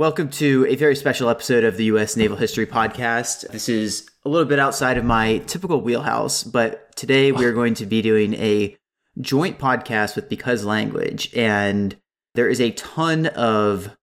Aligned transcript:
Welcome 0.00 0.30
to 0.30 0.64
a 0.66 0.76
very 0.76 0.96
special 0.96 1.28
episode 1.28 1.62
of 1.62 1.76
the 1.76 1.84
U.S. 1.84 2.16
Naval 2.16 2.38
History 2.38 2.66
Podcast. 2.66 3.46
This 3.50 3.68
is 3.68 4.08
a 4.24 4.30
little 4.30 4.48
bit 4.48 4.58
outside 4.58 4.96
of 4.96 5.04
my 5.04 5.42
typical 5.46 5.82
wheelhouse, 5.82 6.42
but 6.42 6.96
today 6.96 7.32
we're 7.32 7.52
going 7.52 7.74
to 7.74 7.84
be 7.84 8.00
doing 8.00 8.32
a 8.36 8.78
joint 9.20 9.58
podcast 9.58 10.16
with 10.16 10.30
Because 10.30 10.64
Language. 10.64 11.30
And 11.36 11.98
there 12.34 12.48
is 12.48 12.62
a 12.62 12.70
ton 12.70 13.26
of 13.26 13.94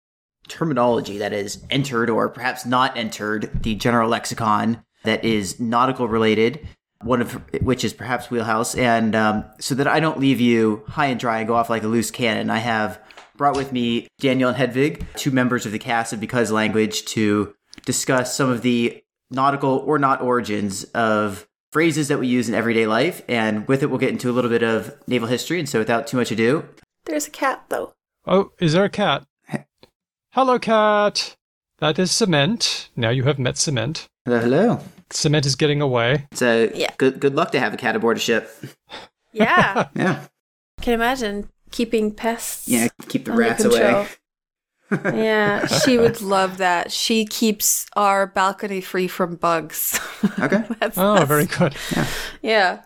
terminology 0.47 1.17
that 1.17 1.33
is 1.33 1.63
entered 1.71 2.11
or 2.11 2.29
perhaps 2.29 2.63
not 2.63 2.95
entered 2.95 3.49
the 3.63 3.73
general 3.73 4.07
lexicon 4.07 4.83
that 5.03 5.25
is 5.25 5.59
nautical 5.59 6.07
related, 6.07 6.59
one 7.01 7.21
of 7.21 7.41
which 7.63 7.83
is 7.83 7.93
perhaps 7.93 8.29
wheelhouse. 8.29 8.75
And 8.75 9.15
um, 9.15 9.45
so 9.59 9.73
that 9.73 9.87
I 9.87 9.99
don't 9.99 10.19
leave 10.19 10.39
you 10.39 10.83
high 10.89 11.07
and 11.07 11.19
dry 11.19 11.39
and 11.39 11.47
go 11.47 11.55
off 11.55 11.71
like 11.71 11.81
a 11.81 11.87
loose 11.87 12.11
cannon, 12.11 12.51
I 12.51 12.59
have 12.59 12.99
brought 13.37 13.55
with 13.55 13.71
me 13.71 14.07
Daniel 14.19 14.49
and 14.49 14.57
Hedvig, 14.57 15.05
two 15.15 15.31
members 15.31 15.65
of 15.65 15.71
the 15.71 15.79
cast 15.79 16.11
of 16.13 16.19
Because 16.19 16.51
Language, 16.51 17.05
to 17.05 17.53
discuss 17.85 18.35
some 18.35 18.49
of 18.49 18.61
the 18.63 19.01
nautical 19.29 19.77
or 19.85 19.99
not 19.99 20.21
origins 20.21 20.83
of 20.95 21.47
phrases 21.71 22.07
that 22.07 22.19
we 22.19 22.27
use 22.27 22.49
in 22.49 22.55
everyday 22.55 22.87
life. 22.87 23.21
And 23.29 23.67
with 23.67 23.83
it, 23.83 23.87
we'll 23.89 23.99
get 23.99 24.09
into 24.09 24.29
a 24.29 24.33
little 24.33 24.49
bit 24.49 24.63
of 24.63 24.93
naval 25.07 25.27
history. 25.27 25.59
And 25.59 25.69
so 25.69 25.79
without 25.79 26.07
too 26.07 26.17
much 26.17 26.31
ado, 26.31 26.65
There's 27.05 27.27
a 27.27 27.31
cat, 27.31 27.63
though. 27.69 27.93
Oh, 28.25 28.51
is 28.59 28.73
there 28.73 28.83
a 28.85 28.89
cat? 28.89 29.25
Hello, 30.31 30.59
cat. 30.59 31.35
That 31.79 31.97
is 31.99 32.11
Cement. 32.11 32.89
Now 32.95 33.09
you 33.09 33.23
have 33.23 33.39
met 33.39 33.57
Cement. 33.57 34.07
hello, 34.25 34.39
hello. 34.39 34.79
Cement 35.09 35.45
is 35.45 35.55
getting 35.55 35.81
away. 35.81 36.27
So 36.33 36.69
Yeah. 36.75 36.91
good, 36.97 37.19
good 37.19 37.33
luck 37.35 37.51
to 37.51 37.59
have 37.59 37.73
a 37.73 37.77
cat 37.77 37.95
aboard 37.95 38.17
a 38.17 38.19
ship. 38.19 38.49
Yeah. 39.31 39.87
Yeah. 39.95 40.25
Can 40.81 40.93
imagine 40.93 41.49
keeping 41.71 42.11
pests? 42.11 42.67
Yeah. 42.67 42.87
Keep 43.07 43.25
the 43.25 43.31
rats 43.33 43.61
control? 43.63 43.81
away. 43.81 44.07
yeah, 45.03 45.65
she 45.67 45.97
would 45.97 46.21
love 46.21 46.57
that. 46.59 46.91
She 46.93 47.25
keeps 47.25 47.85
our 47.97 48.25
balcony 48.25 48.79
free 48.79 49.07
from 49.09 49.35
bugs. 49.35 49.99
Okay. 50.39 50.63
that's, 50.79 50.97
Oh, 50.97 51.13
that's- 51.15 51.27
very 51.27 51.45
good. 51.45 51.75
Yeah. 52.41 52.81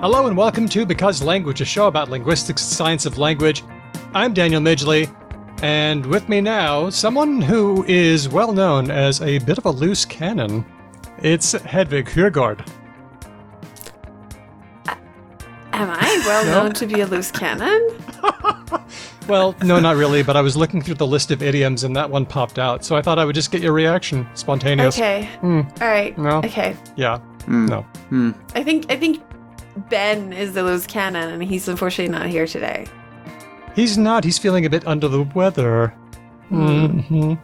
Hello 0.00 0.26
and 0.26 0.34
welcome 0.36 0.66
to 0.70 0.86
Because 0.86 1.22
Language, 1.22 1.60
a 1.60 1.64
show 1.66 1.86
about 1.86 2.08
linguistics 2.08 2.62
and 2.62 2.72
science 2.72 3.04
of 3.04 3.18
language. 3.18 3.62
I'm 4.14 4.32
Daniel 4.32 4.60
Midgley, 4.62 5.14
and 5.62 6.06
with 6.06 6.26
me 6.26 6.40
now, 6.40 6.88
someone 6.88 7.42
who 7.42 7.84
is 7.84 8.26
well 8.28 8.52
known 8.52 8.90
as 8.90 9.20
a 9.20 9.38
bit 9.40 9.58
of 9.58 9.66
a 9.66 9.70
loose 9.70 10.06
cannon. 10.06 10.64
It's 11.18 11.52
Hedvig 11.52 12.08
Skirgård. 12.08 12.66
Am 15.74 15.90
I 15.90 16.22
well 16.26 16.46
known 16.46 16.72
to 16.72 16.86
be 16.86 17.00
a 17.02 17.06
loose 17.06 17.30
cannon? 17.30 17.88
Well, 19.28 19.54
no, 19.62 19.78
not 19.78 19.94
really, 19.94 20.24
but 20.24 20.36
I 20.36 20.40
was 20.40 20.56
looking 20.56 20.82
through 20.82 20.96
the 20.96 21.06
list 21.06 21.30
of 21.30 21.40
idioms 21.40 21.84
and 21.84 21.94
that 21.94 22.10
one 22.10 22.26
popped 22.26 22.58
out, 22.58 22.84
so 22.84 22.96
I 22.96 23.02
thought 23.02 23.20
I 23.20 23.24
would 23.24 23.36
just 23.36 23.52
get 23.52 23.62
your 23.62 23.72
reaction. 23.72 24.26
Spontaneous. 24.34 24.96
Okay. 24.96 25.28
All 25.40 25.62
right. 25.80 26.18
No. 26.18 26.38
Okay. 26.38 26.76
Yeah. 26.96 27.18
Hmm. 27.44 27.66
No. 27.66 27.86
I 28.56 28.64
think 28.64 28.90
I 28.90 28.96
think 28.96 29.22
Ben 29.88 30.32
is 30.32 30.52
the 30.54 30.62
loose 30.62 30.86
cannon, 30.86 31.30
and 31.30 31.42
he's 31.42 31.68
unfortunately 31.68 32.12
not 32.12 32.26
here 32.26 32.46
today. 32.46 32.86
He's 33.74 33.96
not. 33.96 34.24
He's 34.24 34.38
feeling 34.38 34.66
a 34.66 34.70
bit 34.70 34.86
under 34.86 35.08
the 35.08 35.22
weather. 35.22 35.88
hmm 36.48 37.34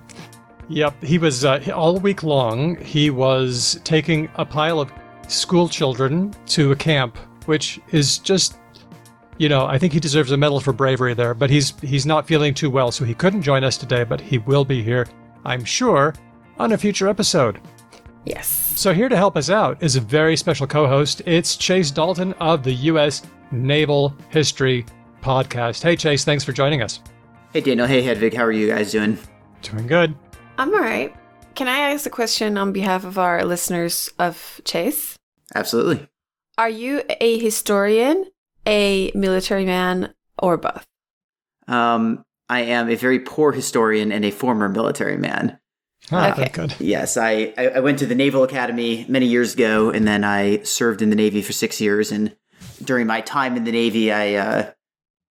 Yep. 0.68 1.02
He 1.04 1.18
was 1.18 1.44
uh, 1.44 1.60
all 1.74 1.98
week 2.00 2.24
long. 2.24 2.76
He 2.76 3.08
was 3.10 3.80
taking 3.84 4.28
a 4.34 4.44
pile 4.44 4.80
of 4.80 4.92
school 5.28 5.68
children 5.68 6.34
to 6.46 6.72
a 6.72 6.76
camp, 6.76 7.16
which 7.46 7.78
is 7.92 8.18
just, 8.18 8.58
you 9.38 9.48
know, 9.48 9.64
I 9.66 9.78
think 9.78 9.92
he 9.92 10.00
deserves 10.00 10.32
a 10.32 10.36
medal 10.36 10.58
for 10.58 10.72
bravery 10.72 11.14
there. 11.14 11.34
But 11.34 11.50
he's 11.50 11.78
he's 11.80 12.04
not 12.04 12.26
feeling 12.26 12.52
too 12.52 12.68
well, 12.68 12.90
so 12.90 13.04
he 13.04 13.14
couldn't 13.14 13.42
join 13.42 13.62
us 13.62 13.76
today. 13.76 14.02
But 14.02 14.20
he 14.20 14.38
will 14.38 14.64
be 14.64 14.82
here, 14.82 15.06
I'm 15.44 15.64
sure, 15.64 16.14
on 16.58 16.72
a 16.72 16.78
future 16.78 17.08
episode. 17.08 17.60
Yes. 18.26 18.72
So 18.74 18.92
here 18.92 19.08
to 19.08 19.16
help 19.16 19.36
us 19.36 19.48
out 19.48 19.82
is 19.82 19.96
a 19.96 20.00
very 20.00 20.36
special 20.36 20.66
co-host. 20.66 21.22
It's 21.26 21.56
Chase 21.56 21.90
Dalton 21.92 22.32
of 22.34 22.64
the 22.64 22.72
U.S. 22.72 23.22
Naval 23.52 24.14
History 24.30 24.84
Podcast. 25.22 25.82
Hey, 25.82 25.96
Chase, 25.96 26.24
thanks 26.24 26.44
for 26.44 26.52
joining 26.52 26.82
us. 26.82 27.00
Hey, 27.52 27.60
Daniel. 27.60 27.86
Hey, 27.86 28.02
Hedvig. 28.02 28.34
How 28.34 28.44
are 28.44 28.52
you 28.52 28.68
guys 28.68 28.90
doing? 28.90 29.16
Doing 29.62 29.86
good. 29.86 30.14
I'm 30.58 30.74
all 30.74 30.80
right. 30.80 31.14
Can 31.54 31.68
I 31.68 31.92
ask 31.92 32.04
a 32.04 32.10
question 32.10 32.58
on 32.58 32.72
behalf 32.72 33.04
of 33.04 33.16
our 33.16 33.44
listeners 33.44 34.10
of 34.18 34.60
Chase? 34.64 35.16
Absolutely. 35.54 36.06
Are 36.58 36.68
you 36.68 37.02
a 37.20 37.38
historian, 37.38 38.26
a 38.66 39.12
military 39.14 39.64
man, 39.64 40.12
or 40.38 40.56
both? 40.56 40.84
Um, 41.68 42.24
I 42.48 42.62
am 42.62 42.90
a 42.90 42.96
very 42.96 43.20
poor 43.20 43.52
historian 43.52 44.10
and 44.12 44.24
a 44.24 44.30
former 44.30 44.68
military 44.68 45.16
man. 45.16 45.58
Ah, 46.12 46.32
Okay. 46.32 46.48
good. 46.52 46.74
Yes, 46.78 47.16
I, 47.16 47.52
I 47.58 47.80
went 47.80 47.98
to 47.98 48.06
the 48.06 48.14
Naval 48.14 48.44
Academy 48.44 49.04
many 49.08 49.26
years 49.26 49.54
ago, 49.54 49.90
and 49.90 50.06
then 50.06 50.22
I 50.24 50.62
served 50.62 51.02
in 51.02 51.10
the 51.10 51.16
Navy 51.16 51.42
for 51.42 51.52
six 51.52 51.80
years. 51.80 52.12
And 52.12 52.34
during 52.84 53.06
my 53.06 53.20
time 53.20 53.56
in 53.56 53.64
the 53.64 53.72
Navy, 53.72 54.12
I 54.12 54.34
uh, 54.34 54.70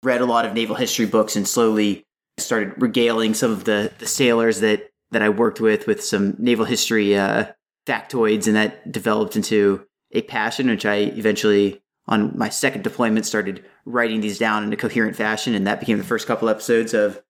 read 0.03 0.21
a 0.21 0.27
lot 0.27 0.45
of 0.47 0.55
naval 0.55 0.77
history 0.77 1.07
books 1.07 1.35
and 1.37 1.47
slowly 1.47 2.07
started 2.39 2.73
regaling 2.81 3.35
some 3.35 3.51
of 3.51 3.65
the, 3.65 3.91
the 3.99 4.07
sailors 4.07 4.61
that, 4.61 4.91
that 5.11 5.23
I 5.23 5.29
worked 5.29 5.61
with 5.61 5.87
with 5.87 6.03
some 6.05 6.37
naval 6.39 6.65
history 6.65 7.17
uh, 7.17 7.47
factoids, 7.87 8.47
and 8.47 8.55
that 8.57 8.91
developed 8.93 9.35
into 9.37 9.85
a 10.13 10.23
passion, 10.23 10.69
which 10.69 10.87
I 10.87 10.95
eventually, 10.97 11.83
on 12.07 12.33
my 12.39 12.49
second 12.49 12.83
deployment, 12.85 13.27
started 13.27 13.65
writing 13.85 14.21
these 14.21 14.39
down 14.39 14.63
in 14.65 14.73
a 14.73 14.77
coherent 14.77 15.17
fashion, 15.17 15.55
and 15.55 15.67
that 15.67 15.81
became 15.81 15.99
the 15.99 16.05
first 16.05 16.27
couple 16.29 16.49
episodes 16.49 16.95
of 16.95 17.21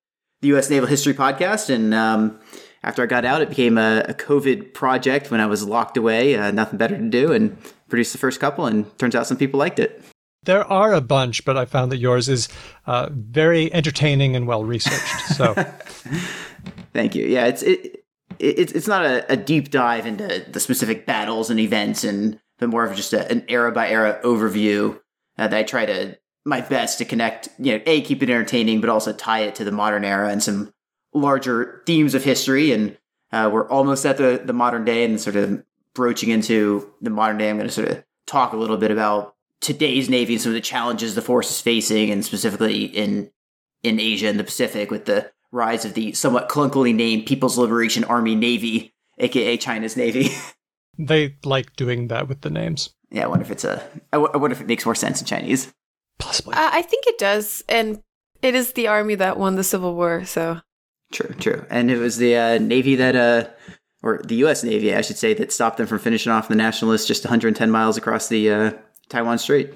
the 0.43 0.49
U.S. 0.49 0.69
Naval 0.71 0.89
History 0.89 1.15
Podcast. 1.15 1.69
And 1.75 1.93
um, 1.95 2.39
after 2.83 3.03
I 3.03 3.07
got 3.07 3.25
out, 3.25 3.43
it 3.43 3.51
became 3.51 3.77
a, 3.77 4.05
a 4.09 4.15
COVID 4.15 4.73
project 4.73 5.31
when 5.31 5.41
I 5.41 5.47
was 5.47 5.65
locked 5.65 5.97
away, 5.97 6.37
uh, 6.37 6.51
nothing 6.51 6.79
better 6.79 6.97
to 6.97 7.09
do, 7.09 7.33
and 7.33 7.57
produced 7.89 8.13
the 8.13 8.19
first 8.19 8.41
couple. 8.41 8.67
And 8.67 8.97
turns 8.99 9.15
out 9.15 9.27
some 9.27 9.37
people 9.37 9.59
liked 9.59 9.79
it. 9.79 10.03
There 10.45 10.65
are 10.65 10.95
a 10.95 11.03
bunch, 11.03 11.45
but 11.45 11.59
I 11.59 11.67
found 11.67 11.93
that 11.93 11.99
yours 11.99 12.29
is 12.29 12.49
uh, 12.87 13.11
very 13.13 13.73
entertaining 13.75 14.35
and 14.35 14.47
well 14.47 14.65
researched. 14.65 15.35
So, 15.35 15.55
Thank 16.93 17.15
you. 17.15 17.27
Yeah, 17.27 17.47
it's 17.47 17.63
it, 17.63 18.05
it 18.39 18.59
it's 18.59 18.73
it's 18.73 18.89
not 18.89 19.05
a, 19.05 19.33
a 19.33 19.37
deep 19.37 19.71
dive 19.71 20.07
into 20.07 20.45
the 20.49 20.61
specific 20.61 21.07
battles 21.07 21.51
and 21.51 21.61
events, 21.61 22.05
and 22.05 22.41
but 22.59 22.69
more 22.69 22.85
of 22.85 22.97
just 22.97 23.13
a, 23.13 23.31
an 23.31 23.45
era 23.49 23.71
by 23.73 23.91
era 23.91 24.19
overview 24.25 24.99
uh, 25.39 25.49
that 25.49 25.59
I 25.59 25.63
try 25.63 25.87
to 25.87 26.19
my 26.45 26.63
best 26.63 26.99
to 26.99 27.05
connect. 27.05 27.51
You 27.59 27.77
know, 27.77 27.83
a 27.87 28.01
keep 28.01 28.23
it 28.23 28.31
entertaining, 28.31 28.81
but 28.81 28.91
also 28.91 29.13
tie 29.13 29.41
it 29.41 29.55
to 29.57 29.65
the 29.65 29.73
modern 29.73 30.05
era 30.05 30.31
and 30.31 30.43
some 30.43 30.73
larger 31.13 31.83
themes 31.87 32.15
of 32.15 32.25
history. 32.25 32.73
And 32.73 32.97
uh, 33.33 33.51
we're 33.53 33.69
almost 33.69 34.05
at 34.07 34.17
the 34.17 34.43
the 34.45 34.53
modern 34.53 34.85
day, 34.85 35.05
and 35.05 35.21
sort 35.21 35.37
of 35.37 35.63
broaching 35.95 36.31
into 36.31 36.93
the 37.01 37.11
modern 37.11 37.39
day. 37.39 37.51
I'm 37.51 37.57
going 37.57 37.69
to 37.69 37.75
sort 37.75 37.89
of 37.89 38.05
talk 38.27 38.53
a 38.53 38.57
little 38.57 38.77
bit 38.77 38.91
about 38.91 39.35
today's 39.61 40.09
Navy 40.09 40.35
and 40.35 40.43
some 40.43 40.51
of 40.51 40.55
the 40.55 40.61
challenges 40.61 41.15
the 41.15 41.23
force 41.23 41.51
is 41.51 41.61
facing, 41.61 42.11
and 42.11 42.25
specifically 42.25 42.85
in 42.85 43.31
in 43.83 44.01
Asia 44.01 44.29
and 44.29 44.39
the 44.39 44.45
Pacific 44.45 44.91
with 44.91 45.07
the 45.07 45.31
rise 45.53 45.85
of 45.85 45.95
the 45.95 46.13
somewhat 46.13 46.49
clunkily 46.49 46.95
named 46.95 47.27
People's 47.27 47.59
Liberation 47.59 48.05
Army 48.05 48.35
Navy, 48.35 48.93
aka 49.19 49.57
China's 49.57 49.97
Navy. 49.97 50.31
they 50.99 51.37
like 51.45 51.77
doing 51.77 52.09
that 52.09 52.29
with 52.29 52.43
the 52.43 52.51
names. 52.51 52.91
yeah, 53.11 53.25
I 53.25 53.27
wonder 53.27 53.45
if 53.45 53.51
it's 53.51 53.65
a. 53.65 53.83
I 54.13 54.17
w- 54.17 54.31
I 54.33 54.37
wonder 54.37 54.55
if 54.55 54.61
it 54.61 54.67
makes 54.67 54.85
more 54.85 54.95
sense 54.95 55.21
in 55.21 55.27
Chinese. 55.27 55.73
Possibly. 56.19 56.55
Uh, 56.55 56.71
I 56.73 56.83
think 56.83 57.07
it 57.07 57.19
does, 57.19 57.63
and 57.69 58.03
it 58.43 58.55
is 58.55 58.73
the 58.73 58.89
army 58.89 59.15
that 59.17 59.39
won 59.39 59.55
the 59.57 59.65
Civil 59.65 59.95
War. 59.95 60.25
So 60.25 60.61
True, 61.13 61.35
true. 61.39 61.67
And 61.71 61.91
it 61.91 61.99
was 61.99 62.19
the 62.19 62.37
uh, 62.37 62.59
Navy 62.59 62.95
that, 62.97 63.17
uh, 63.17 63.49
or 64.03 64.21
the 64.25 64.37
U.S. 64.37 64.63
Navy, 64.63 64.95
I 64.95 65.01
should 65.01 65.19
say, 65.19 65.35
that 65.35 65.53
stopped 65.53 65.77
them 65.77 65.87
from 65.87 65.99
finishing 65.99 66.33
off 66.33 66.49
the 66.49 66.55
Nationalists 66.55 67.07
just 67.07 67.25
110 67.25 67.71
miles 67.71 67.97
across 67.97 68.29
the 68.29 68.51
uh, 68.51 68.73
Taiwan 69.09 69.39
Strait. 69.39 69.75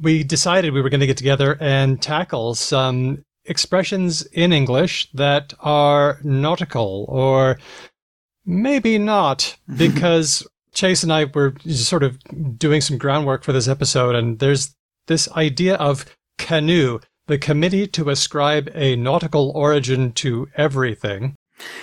we 0.00 0.22
decided 0.22 0.72
we 0.72 0.82
were 0.82 0.90
going 0.90 1.00
to 1.00 1.06
get 1.06 1.16
together 1.16 1.56
and 1.60 2.00
tackle 2.00 2.54
some 2.54 3.24
expressions 3.44 4.22
in 4.26 4.52
English 4.52 5.10
that 5.12 5.54
are 5.60 6.18
nautical 6.22 7.06
or 7.08 7.58
maybe 8.44 8.98
not, 8.98 9.56
because 9.76 10.46
Chase 10.72 11.02
and 11.02 11.12
I 11.12 11.24
were 11.24 11.54
sort 11.68 12.02
of 12.02 12.18
doing 12.58 12.80
some 12.80 12.98
groundwork 12.98 13.42
for 13.44 13.52
this 13.52 13.68
episode, 13.68 14.14
and 14.14 14.38
there's 14.38 14.74
this 15.06 15.30
idea 15.32 15.76
of 15.76 16.04
canoe, 16.38 17.00
the 17.26 17.38
committee 17.38 17.86
to 17.88 18.10
ascribe 18.10 18.70
a 18.74 18.96
nautical 18.96 19.50
origin 19.54 20.12
to 20.12 20.48
everything. 20.54 21.34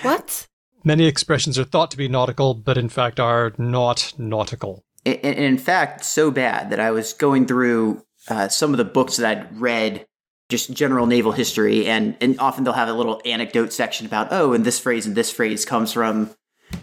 what? 0.02 0.46
Many 0.84 1.06
expressions 1.06 1.58
are 1.58 1.64
thought 1.64 1.90
to 1.92 1.96
be 1.96 2.08
nautical, 2.08 2.54
but 2.54 2.76
in 2.76 2.88
fact 2.88 3.18
are 3.18 3.52
not 3.58 4.12
nautical. 4.18 4.84
And, 5.06 5.18
and 5.22 5.38
in 5.38 5.58
fact, 5.58 6.04
so 6.04 6.30
bad 6.30 6.70
that 6.70 6.80
I 6.80 6.90
was 6.90 7.12
going 7.12 7.46
through 7.46 8.02
uh, 8.28 8.48
some 8.48 8.72
of 8.72 8.78
the 8.78 8.84
books 8.84 9.16
that 9.16 9.26
I'd 9.26 9.60
read 9.60 10.06
just 10.50 10.72
general 10.72 11.06
naval 11.06 11.32
history, 11.32 11.86
and 11.86 12.16
and 12.20 12.38
often 12.38 12.64
they'll 12.64 12.74
have 12.74 12.88
a 12.88 12.92
little 12.92 13.20
anecdote 13.24 13.72
section 13.72 14.06
about 14.06 14.28
oh, 14.30 14.52
and 14.52 14.64
this 14.64 14.78
phrase 14.78 15.06
and 15.06 15.16
this 15.16 15.30
phrase 15.30 15.64
comes 15.64 15.92
from 15.92 16.30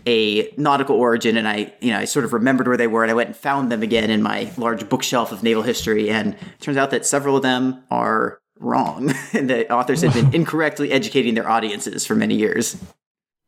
a 0.07 0.51
nautical 0.57 0.95
origin, 0.95 1.37
and 1.37 1.47
I 1.47 1.73
you 1.79 1.91
know 1.91 1.99
I 1.99 2.05
sort 2.05 2.25
of 2.25 2.33
remembered 2.33 2.67
where 2.67 2.77
they 2.77 2.87
were, 2.87 3.03
and 3.03 3.11
I 3.11 3.15
went 3.15 3.27
and 3.27 3.37
found 3.37 3.71
them 3.71 3.83
again 3.83 4.09
in 4.09 4.23
my 4.23 4.51
large 4.57 4.89
bookshelf 4.89 5.31
of 5.31 5.43
naval 5.43 5.61
history, 5.61 6.09
and 6.09 6.33
it 6.33 6.59
turns 6.59 6.77
out 6.77 6.89
that 6.89 7.05
several 7.05 7.35
of 7.35 7.43
them 7.43 7.83
are 7.91 8.40
wrong, 8.61 9.13
and 9.33 9.49
the 9.49 9.71
authors 9.71 10.01
had 10.01 10.13
been 10.13 10.33
incorrectly 10.33 10.91
educating 10.91 11.33
their 11.33 11.49
audiences 11.49 12.05
for 12.05 12.15
many 12.15 12.35
years. 12.35 12.77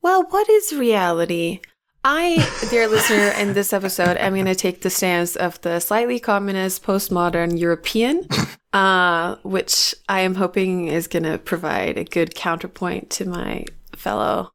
Well, 0.01 0.23
what 0.29 0.49
is 0.49 0.73
reality? 0.73 1.61
I, 2.05 2.45
dear 2.69 2.89
listener, 2.89 3.29
in 3.39 3.53
this 3.53 3.71
episode, 3.71 4.17
I'm 4.17 4.33
going 4.33 4.45
to 4.47 4.55
take 4.55 4.81
the 4.81 4.89
stance 4.89 5.37
of 5.37 5.61
the 5.61 5.79
slightly 5.79 6.19
communist, 6.19 6.83
postmodern 6.83 7.57
European, 7.57 8.27
uh, 8.73 9.37
which 9.43 9.95
I 10.09 10.19
am 10.21 10.35
hoping 10.35 10.89
is 10.89 11.07
going 11.07 11.23
to 11.23 11.37
provide 11.37 11.97
a 11.97 12.03
good 12.03 12.35
counterpoint 12.35 13.09
to 13.11 13.25
my 13.25 13.65
fellow 13.95 14.51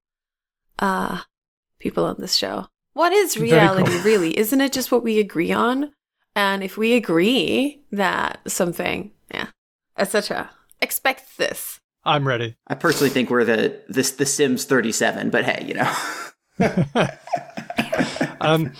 uh, 0.79 1.23
people 1.79 2.05
on 2.05 2.17
this 2.19 2.37
show. 2.37 2.67
What 2.93 3.13
is 3.13 3.39
reality, 3.39 3.93
cool. 3.93 4.03
really? 4.03 4.39
Isn't 4.39 4.61
it 4.61 4.73
just 4.73 4.93
what 4.93 5.03
we 5.03 5.19
agree 5.19 5.53
on? 5.53 5.93
And 6.37 6.63
if 6.63 6.77
we 6.77 6.95
agree 6.95 7.83
that 7.93 8.41
something, 8.47 9.11
yeah, 9.11 9.18
etc., 9.99 10.51
expect 10.81 11.37
this. 11.39 11.81
I'm 12.05 12.27
ready. 12.27 12.57
I 12.67 12.75
personally 12.75 13.11
think 13.11 13.29
we're 13.31 13.45
the 13.45 13.83
this 13.89 14.13
the 14.13 14.27
Sims 14.27 14.65
37, 14.65 15.31
but 15.31 15.45
hey, 15.45 15.65
you 15.67 15.75
know. 15.75 15.95
um, 18.41 18.73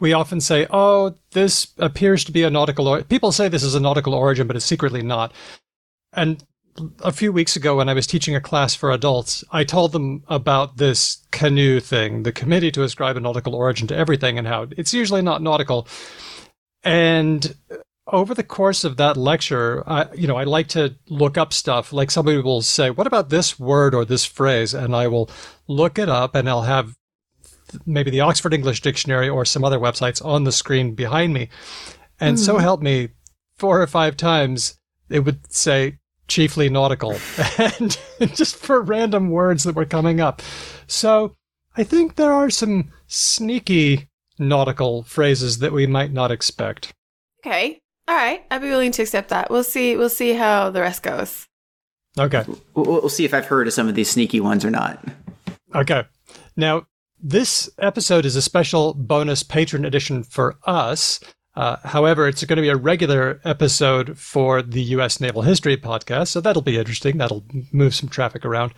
we 0.00 0.12
often 0.12 0.40
say, 0.40 0.66
"Oh, 0.70 1.14
this 1.32 1.68
appears 1.78 2.24
to 2.24 2.32
be 2.32 2.42
a 2.42 2.50
nautical." 2.50 2.88
Or-. 2.88 3.02
People 3.02 3.32
say 3.32 3.48
this 3.48 3.62
is 3.62 3.74
a 3.74 3.80
nautical 3.80 4.14
origin, 4.14 4.46
but 4.46 4.56
it's 4.56 4.64
secretly 4.64 5.02
not. 5.02 5.32
And 6.12 6.44
a 7.00 7.12
few 7.12 7.32
weeks 7.32 7.56
ago, 7.56 7.76
when 7.76 7.88
I 7.88 7.94
was 7.94 8.06
teaching 8.06 8.34
a 8.34 8.40
class 8.40 8.74
for 8.74 8.90
adults, 8.90 9.44
I 9.52 9.64
told 9.64 9.92
them 9.92 10.24
about 10.28 10.78
this 10.78 11.24
canoe 11.30 11.78
thing, 11.80 12.22
the 12.22 12.32
committee 12.32 12.70
to 12.72 12.82
ascribe 12.82 13.16
a 13.16 13.20
nautical 13.20 13.54
origin 13.54 13.86
to 13.88 13.96
everything, 13.96 14.38
and 14.38 14.46
how 14.46 14.68
it's 14.76 14.94
usually 14.94 15.22
not 15.22 15.42
nautical. 15.42 15.86
And 16.82 17.54
over 18.06 18.34
the 18.34 18.42
course 18.42 18.84
of 18.84 18.96
that 18.98 19.16
lecture, 19.16 19.82
I, 19.88 20.12
you 20.14 20.26
know, 20.26 20.36
I 20.36 20.44
like 20.44 20.68
to 20.68 20.96
look 21.08 21.38
up 21.38 21.52
stuff. 21.52 21.92
Like 21.92 22.10
somebody 22.10 22.38
will 22.38 22.62
say, 22.62 22.90
"What 22.90 23.06
about 23.06 23.30
this 23.30 23.58
word 23.58 23.94
or 23.94 24.04
this 24.04 24.24
phrase?" 24.24 24.74
and 24.74 24.94
I 24.94 25.08
will 25.08 25.30
look 25.68 25.98
it 25.98 26.08
up, 26.08 26.34
and 26.34 26.48
I'll 26.48 26.62
have 26.62 26.96
maybe 27.86 28.10
the 28.10 28.20
Oxford 28.20 28.54
English 28.54 28.82
Dictionary 28.82 29.28
or 29.28 29.44
some 29.44 29.64
other 29.64 29.78
websites 29.78 30.24
on 30.24 30.44
the 30.44 30.52
screen 30.52 30.94
behind 30.94 31.32
me. 31.32 31.48
And 32.20 32.36
mm. 32.36 32.40
so 32.40 32.54
hmm. 32.54 32.60
help 32.60 32.82
me, 32.82 33.08
four 33.56 33.80
or 33.80 33.86
five 33.86 34.16
times 34.16 34.78
it 35.08 35.20
would 35.20 35.52
say 35.52 35.98
chiefly 36.28 36.68
nautical, 36.68 37.18
and 37.58 37.98
just 38.34 38.56
for 38.56 38.80
random 38.80 39.30
words 39.30 39.64
that 39.64 39.74
were 39.74 39.84
coming 39.84 40.20
up. 40.20 40.42
So 40.86 41.36
I 41.76 41.84
think 41.84 42.16
there 42.16 42.32
are 42.32 42.50
some 42.50 42.92
sneaky 43.06 44.08
nautical 44.38 45.02
phrases 45.02 45.58
that 45.58 45.72
we 45.72 45.86
might 45.86 46.12
not 46.12 46.30
expect. 46.30 46.92
Okay. 47.40 47.80
All 48.06 48.14
right, 48.14 48.44
I'd 48.50 48.60
be 48.60 48.68
willing 48.68 48.92
to 48.92 49.02
accept 49.02 49.30
that. 49.30 49.50
We'll 49.50 49.64
see. 49.64 49.96
We'll 49.96 50.10
see 50.10 50.34
how 50.34 50.70
the 50.70 50.80
rest 50.80 51.02
goes. 51.02 51.46
Okay. 52.18 52.44
We'll, 52.74 52.84
we'll 52.84 53.08
see 53.08 53.24
if 53.24 53.34
I've 53.34 53.46
heard 53.46 53.66
of 53.66 53.72
some 53.72 53.88
of 53.88 53.94
these 53.94 54.10
sneaky 54.10 54.40
ones 54.40 54.64
or 54.64 54.70
not. 54.70 55.02
Okay. 55.74 56.04
Now, 56.56 56.86
this 57.20 57.70
episode 57.78 58.26
is 58.26 58.36
a 58.36 58.42
special 58.42 58.94
bonus 58.94 59.42
patron 59.42 59.84
edition 59.84 60.22
for 60.22 60.56
us. 60.64 61.20
Uh, 61.56 61.76
however, 61.84 62.28
it's 62.28 62.44
going 62.44 62.56
to 62.56 62.62
be 62.62 62.68
a 62.68 62.76
regular 62.76 63.40
episode 63.44 64.18
for 64.18 64.60
the 64.60 64.82
U.S. 64.82 65.20
Naval 65.20 65.42
History 65.42 65.76
podcast, 65.76 66.28
so 66.28 66.40
that'll 66.40 66.62
be 66.62 66.76
interesting. 66.76 67.16
That'll 67.16 67.44
move 67.72 67.94
some 67.94 68.08
traffic 68.08 68.44
around. 68.44 68.74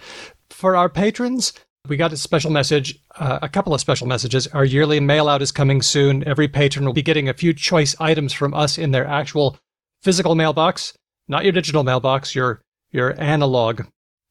For 0.51 0.77
our 0.77 0.89
patrons, 0.89 1.53
we 1.89 1.97
got 1.97 2.13
a 2.13 2.17
special 2.17 2.51
message, 2.51 2.99
uh, 3.17 3.39
a 3.43 3.49
couple 3.49 3.75
of 3.75 3.81
special 3.81 4.07
messages. 4.07 4.47
Our 4.49 4.65
yearly 4.65 5.01
mail 5.01 5.29
out 5.29 5.43
is 5.43 5.53
coming 5.53 5.83
soon. 5.83 6.27
Every 6.27 6.49
patron 6.49 6.85
will 6.85 6.93
be 6.93 7.03
getting 7.03 7.29
a 7.29 7.35
few 7.35 7.53
choice 7.53 7.95
items 8.01 8.33
from 8.33 8.55
us 8.55 8.79
in 8.79 8.91
their 8.91 9.07
actual 9.07 9.59
physical 10.03 10.35
mailbox, 10.35 10.97
not 11.29 11.45
your 11.45 11.53
digital 11.53 11.85
mailbox, 11.85 12.35
your 12.35 12.63
your 12.91 13.19
analog 13.21 13.83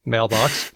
mailbox. 0.06 0.72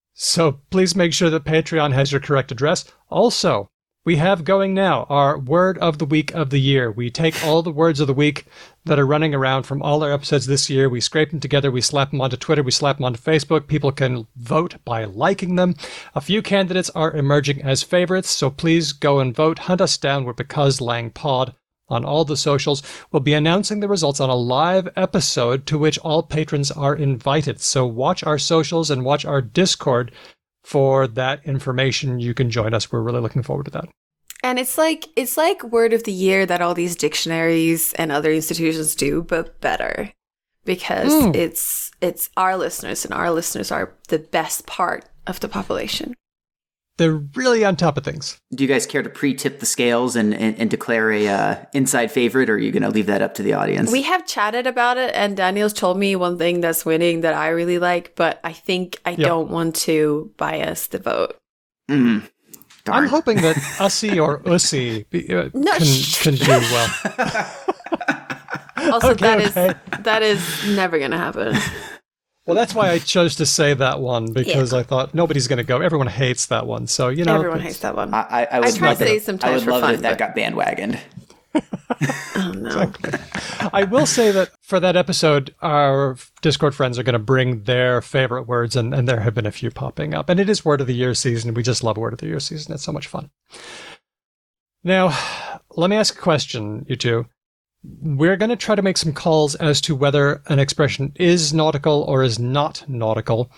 so 0.14 0.60
please 0.70 0.96
make 0.96 1.12
sure 1.12 1.30
that 1.30 1.44
Patreon 1.44 1.92
has 1.92 2.12
your 2.12 2.20
correct 2.20 2.50
address. 2.52 2.84
Also, 3.08 3.70
we 4.04 4.16
have 4.16 4.44
going 4.44 4.72
now 4.72 5.04
our 5.10 5.38
word 5.38 5.76
of 5.78 5.98
the 5.98 6.06
week 6.06 6.34
of 6.34 6.48
the 6.48 6.60
year. 6.60 6.90
We 6.90 7.10
take 7.10 7.44
all 7.44 7.62
the 7.62 7.70
words 7.70 8.00
of 8.00 8.06
the 8.06 8.14
week 8.14 8.46
that 8.86 8.98
are 8.98 9.06
running 9.06 9.34
around 9.34 9.64
from 9.64 9.82
all 9.82 10.02
our 10.02 10.10
episodes 10.10 10.46
this 10.46 10.70
year. 10.70 10.88
We 10.88 11.02
scrape 11.02 11.30
them 11.30 11.40
together. 11.40 11.70
We 11.70 11.82
slap 11.82 12.10
them 12.10 12.20
onto 12.22 12.38
Twitter. 12.38 12.62
We 12.62 12.70
slap 12.70 12.96
them 12.96 13.04
onto 13.04 13.20
Facebook. 13.20 13.66
People 13.66 13.92
can 13.92 14.26
vote 14.36 14.76
by 14.86 15.04
liking 15.04 15.56
them. 15.56 15.74
A 16.14 16.22
few 16.22 16.40
candidates 16.40 16.88
are 16.90 17.12
emerging 17.12 17.60
as 17.60 17.82
favorites, 17.82 18.30
so 18.30 18.48
please 18.48 18.92
go 18.92 19.20
and 19.20 19.34
vote. 19.34 19.60
Hunt 19.60 19.82
us 19.82 19.98
down. 19.98 20.24
We're 20.24 20.32
Because 20.32 20.80
Lang 20.80 21.10
Pod 21.10 21.54
on 21.90 22.04
all 22.04 22.24
the 22.24 22.36
socials. 22.36 22.82
We'll 23.12 23.20
be 23.20 23.34
announcing 23.34 23.80
the 23.80 23.88
results 23.88 24.20
on 24.20 24.30
a 24.30 24.34
live 24.34 24.88
episode 24.96 25.66
to 25.66 25.76
which 25.76 25.98
all 25.98 26.22
patrons 26.22 26.70
are 26.70 26.94
invited. 26.94 27.60
So 27.60 27.84
watch 27.84 28.24
our 28.24 28.38
socials 28.38 28.90
and 28.90 29.04
watch 29.04 29.26
our 29.26 29.42
Discord 29.42 30.12
for 30.64 31.06
that 31.06 31.44
information. 31.44 32.20
You 32.20 32.34
can 32.34 32.50
join 32.50 32.74
us. 32.74 32.90
We're 32.90 33.02
really 33.02 33.20
looking 33.20 33.42
forward 33.42 33.66
to 33.66 33.70
that. 33.72 33.88
And 34.42 34.58
it's 34.58 34.78
like 34.78 35.08
it's 35.16 35.36
like 35.36 35.62
word 35.64 35.92
of 35.92 36.04
the 36.04 36.12
year 36.12 36.46
that 36.46 36.62
all 36.62 36.74
these 36.74 36.96
dictionaries 36.96 37.92
and 37.94 38.10
other 38.10 38.32
institutions 38.32 38.94
do, 38.94 39.22
but 39.22 39.60
better. 39.60 40.12
Because 40.64 41.12
mm. 41.12 41.34
it's 41.34 41.90
it's 42.00 42.30
our 42.36 42.56
listeners 42.56 43.04
and 43.04 43.12
our 43.12 43.30
listeners 43.30 43.70
are 43.70 43.94
the 44.08 44.18
best 44.18 44.66
part 44.66 45.04
of 45.26 45.40
the 45.40 45.48
population. 45.48 46.14
They're 47.00 47.16
really 47.34 47.64
on 47.64 47.76
top 47.76 47.96
of 47.96 48.04
things. 48.04 48.38
Do 48.54 48.62
you 48.62 48.68
guys 48.68 48.84
care 48.84 49.02
to 49.02 49.08
pre-tip 49.08 49.58
the 49.58 49.64
scales 49.64 50.16
and, 50.16 50.34
and, 50.34 50.54
and 50.58 50.68
declare 50.68 51.10
a 51.10 51.28
uh, 51.28 51.56
inside 51.72 52.12
favorite, 52.12 52.50
or 52.50 52.56
are 52.56 52.58
you 52.58 52.70
going 52.70 52.82
to 52.82 52.90
leave 52.90 53.06
that 53.06 53.22
up 53.22 53.32
to 53.36 53.42
the 53.42 53.54
audience? 53.54 53.90
We 53.90 54.02
have 54.02 54.26
chatted 54.26 54.66
about 54.66 54.98
it, 54.98 55.10
and 55.14 55.34
Daniel's 55.34 55.72
told 55.72 55.96
me 55.96 56.14
one 56.14 56.36
thing 56.36 56.60
that's 56.60 56.84
winning 56.84 57.22
that 57.22 57.32
I 57.32 57.48
really 57.48 57.78
like, 57.78 58.16
but 58.16 58.38
I 58.44 58.52
think 58.52 59.00
I 59.06 59.12
yep. 59.12 59.20
don't 59.20 59.48
want 59.48 59.76
to 59.76 60.30
bias 60.36 60.88
the 60.88 60.98
vote. 60.98 61.40
Mm. 61.90 62.28
I'm 62.86 63.08
hoping 63.08 63.38
that 63.38 63.56
Ussie 63.78 64.22
or 64.22 64.42
Ussie 64.42 65.06
uh, 65.30 65.48
no, 65.54 65.72
can, 65.78 66.22
can 66.22 66.34
do 66.34 66.50
well. 66.50 66.92
also, 68.92 69.10
okay, 69.12 69.20
that 69.22 69.40
okay. 69.40 69.68
is 69.68 70.02
that 70.04 70.22
is 70.22 70.76
never 70.76 70.98
going 70.98 71.12
to 71.12 71.16
happen. 71.16 71.56
Well, 72.46 72.56
that's 72.56 72.74
why 72.74 72.90
I 72.90 72.98
chose 72.98 73.36
to 73.36 73.46
say 73.46 73.74
that 73.74 74.00
one 74.00 74.32
because 74.32 74.72
yeah. 74.72 74.78
I 74.78 74.82
thought 74.82 75.14
nobody's 75.14 75.46
going 75.46 75.58
to 75.58 75.64
go. 75.64 75.80
Everyone 75.80 76.06
hates 76.06 76.46
that 76.46 76.66
one, 76.66 76.86
so 76.86 77.08
you 77.08 77.24
know. 77.24 77.36
Everyone 77.36 77.60
hates 77.60 77.80
that 77.80 77.94
one. 77.94 78.14
I, 78.14 78.20
I, 78.20 78.44
I, 78.44 78.58
I 78.60 78.70
try 78.70 78.94
to 78.94 78.96
say 78.96 79.18
sometimes 79.18 79.50
I 79.50 79.54
would 79.56 79.64
for 79.64 79.70
love 79.72 79.80
fun, 79.82 79.90
it 79.90 79.94
if 79.96 80.00
that 80.02 80.18
got 80.18 80.34
bandwagoned. 80.34 80.98
oh 81.54 82.52
no! 82.56 82.68
Exactly. 82.68 83.68
I 83.72 83.84
will 83.84 84.06
say 84.06 84.30
that 84.30 84.50
for 84.62 84.80
that 84.80 84.96
episode, 84.96 85.54
our 85.60 86.16
Discord 86.40 86.74
friends 86.74 86.98
are 86.98 87.02
going 87.02 87.12
to 87.12 87.18
bring 87.18 87.64
their 87.64 88.00
favorite 88.00 88.44
words, 88.44 88.74
and, 88.74 88.94
and 88.94 89.06
there 89.06 89.20
have 89.20 89.34
been 89.34 89.46
a 89.46 89.52
few 89.52 89.70
popping 89.70 90.14
up. 90.14 90.30
And 90.30 90.40
it 90.40 90.48
is 90.48 90.64
Word 90.64 90.80
of 90.80 90.86
the 90.86 90.94
Year 90.94 91.12
season. 91.14 91.52
We 91.52 91.62
just 91.62 91.84
love 91.84 91.98
Word 91.98 92.14
of 92.14 92.20
the 92.20 92.26
Year 92.26 92.40
season. 92.40 92.72
It's 92.72 92.84
so 92.84 92.92
much 92.92 93.06
fun. 93.06 93.30
Now, 94.82 95.16
let 95.76 95.90
me 95.90 95.96
ask 95.96 96.16
a 96.16 96.20
question, 96.20 96.86
you 96.88 96.96
two 96.96 97.26
we're 97.82 98.36
going 98.36 98.50
to 98.50 98.56
try 98.56 98.74
to 98.74 98.82
make 98.82 98.98
some 98.98 99.12
calls 99.12 99.54
as 99.56 99.80
to 99.82 99.94
whether 99.94 100.42
an 100.46 100.58
expression 100.58 101.12
is 101.16 101.54
nautical 101.54 102.02
or 102.02 102.22
is 102.22 102.38
not 102.38 102.84
nautical. 102.88 103.50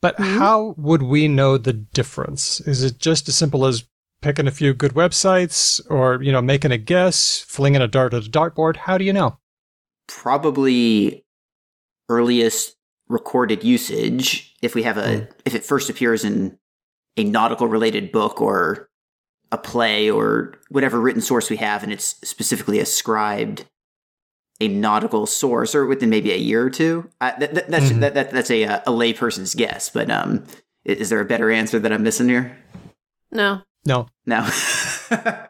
But 0.00 0.16
mm-hmm. 0.16 0.38
how 0.38 0.74
would 0.76 1.02
we 1.02 1.26
know 1.26 1.58
the 1.58 1.72
difference? 1.72 2.60
Is 2.60 2.84
it 2.84 2.98
just 2.98 3.28
as 3.28 3.36
simple 3.36 3.66
as 3.66 3.84
picking 4.22 4.46
a 4.46 4.52
few 4.52 4.74
good 4.74 4.92
websites 4.92 5.80
or, 5.90 6.22
you 6.22 6.30
know, 6.30 6.42
making 6.42 6.72
a 6.72 6.78
guess, 6.78 7.40
flinging 7.40 7.82
a 7.82 7.88
dart 7.88 8.14
at 8.14 8.26
a 8.26 8.30
dartboard? 8.30 8.76
How 8.76 8.96
do 8.96 9.04
you 9.04 9.12
know? 9.12 9.38
Probably 10.06 11.24
earliest 12.08 12.76
recorded 13.08 13.64
usage 13.64 14.54
if 14.62 14.74
we 14.74 14.82
have 14.82 14.98
a 14.98 15.02
mm. 15.02 15.30
if 15.44 15.54
it 15.54 15.64
first 15.64 15.88
appears 15.88 16.24
in 16.24 16.58
a 17.16 17.24
nautical 17.24 17.66
related 17.66 18.12
book 18.12 18.40
or 18.40 18.87
a 19.50 19.58
play 19.58 20.10
or 20.10 20.54
whatever 20.68 21.00
written 21.00 21.22
source 21.22 21.50
we 21.50 21.56
have, 21.56 21.82
and 21.82 21.92
it's 21.92 22.16
specifically 22.22 22.78
ascribed 22.80 23.64
a 24.60 24.68
nautical 24.68 25.26
source, 25.26 25.74
or 25.74 25.86
within 25.86 26.10
maybe 26.10 26.32
a 26.32 26.36
year 26.36 26.64
or 26.64 26.70
two. 26.70 27.08
Uh, 27.20 27.32
that, 27.38 27.54
that, 27.54 27.68
that's 27.70 27.86
mm-hmm. 27.86 28.00
that, 28.00 28.14
that, 28.14 28.30
that's 28.32 28.50
a 28.50 28.64
a 28.64 28.90
layperson's 28.90 29.54
guess, 29.54 29.88
but 29.88 30.10
um, 30.10 30.44
is 30.84 31.10
there 31.10 31.20
a 31.20 31.24
better 31.24 31.50
answer 31.50 31.78
that 31.78 31.92
I'm 31.92 32.02
missing 32.02 32.28
here? 32.28 32.56
No. 33.30 33.62
No. 33.84 34.08
No. 34.26 34.48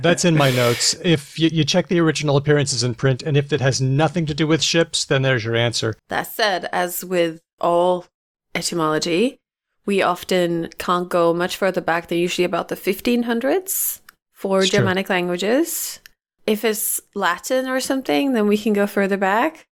That's 0.00 0.24
in 0.24 0.36
my 0.36 0.50
notes. 0.50 0.94
If 1.02 1.38
you, 1.38 1.48
you, 1.52 1.64
check 1.64 1.88
the 1.88 2.00
original 2.00 2.36
appearances 2.36 2.84
in 2.84 2.94
print, 2.94 3.22
and 3.22 3.36
if 3.36 3.52
it 3.52 3.60
has 3.60 3.80
nothing 3.80 4.26
to 4.26 4.34
do 4.34 4.46
with 4.46 4.62
ships, 4.62 5.04
then 5.04 5.22
there's 5.22 5.44
your 5.44 5.56
answer. 5.56 5.94
That 6.08 6.26
said, 6.26 6.68
as 6.72 7.04
with 7.04 7.40
all 7.60 8.06
etymology, 8.54 9.40
we 9.88 10.02
often 10.02 10.68
can't 10.76 11.08
go 11.08 11.32
much 11.32 11.56
further 11.56 11.80
back. 11.80 12.08
They're 12.08 12.18
usually 12.18 12.44
about 12.44 12.68
the 12.68 12.76
1500s 12.76 14.02
for 14.34 14.60
it's 14.60 14.70
Germanic 14.70 15.06
true. 15.06 15.14
languages. 15.14 16.00
If 16.46 16.62
it's 16.62 17.00
Latin 17.14 17.66
or 17.66 17.80
something, 17.80 18.34
then 18.34 18.46
we 18.46 18.58
can 18.58 18.74
go 18.74 18.86
further 18.86 19.16
back. 19.16 19.66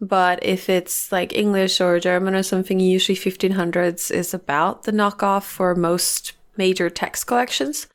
But 0.00 0.42
if 0.42 0.70
it's 0.70 1.12
like 1.12 1.34
English 1.34 1.82
or 1.82 2.00
German 2.00 2.34
or 2.34 2.42
something, 2.42 2.80
usually 2.80 3.14
1500s 3.14 4.10
is 4.10 4.32
about 4.32 4.84
the 4.84 4.92
knockoff 4.92 5.42
for 5.42 5.74
most 5.74 6.32
major 6.56 6.88
text 6.88 7.26
collections. 7.26 7.88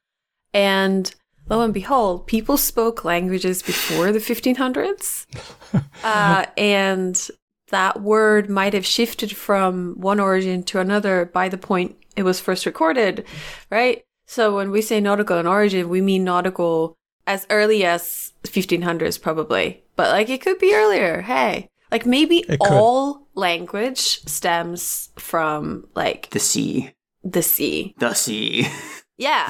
And 0.53 1.11
lo 1.49 1.61
and 1.61 1.73
behold, 1.73 2.27
people 2.27 2.57
spoke 2.57 3.03
languages 3.03 3.63
before 3.63 4.11
the 4.11 4.19
1500s. 4.19 5.25
uh, 6.03 6.45
and 6.55 7.31
that 7.73 8.01
word 8.01 8.51
might 8.51 8.73
have 8.73 8.85
shifted 8.85 9.35
from 9.35 9.95
one 9.99 10.19
origin 10.19 10.61
to 10.61 10.79
another 10.79 11.25
by 11.25 11.49
the 11.49 11.57
point 11.57 11.95
it 12.15 12.21
was 12.21 12.39
first 12.39 12.67
recorded, 12.67 13.25
right? 13.71 14.03
So 14.27 14.55
when 14.55 14.69
we 14.69 14.81
say 14.81 15.01
nautical 15.01 15.39
in 15.39 15.47
origin, 15.47 15.89
we 15.89 15.99
mean 15.99 16.23
nautical 16.23 16.95
as 17.25 17.47
early 17.49 17.83
as 17.83 18.33
1500s, 18.43 19.19
probably. 19.19 19.83
But 19.95 20.11
like 20.11 20.29
it 20.29 20.41
could 20.41 20.59
be 20.59 20.75
earlier. 20.75 21.21
Hey, 21.21 21.67
like 21.91 22.05
maybe 22.05 22.45
all 22.59 23.27
language 23.33 23.99
stems 24.27 25.09
from 25.17 25.87
like 25.95 26.29
the 26.29 26.39
sea. 26.39 26.93
The 27.23 27.41
sea. 27.41 27.95
The 27.97 28.13
sea. 28.13 28.67
Yeah. 29.17 29.45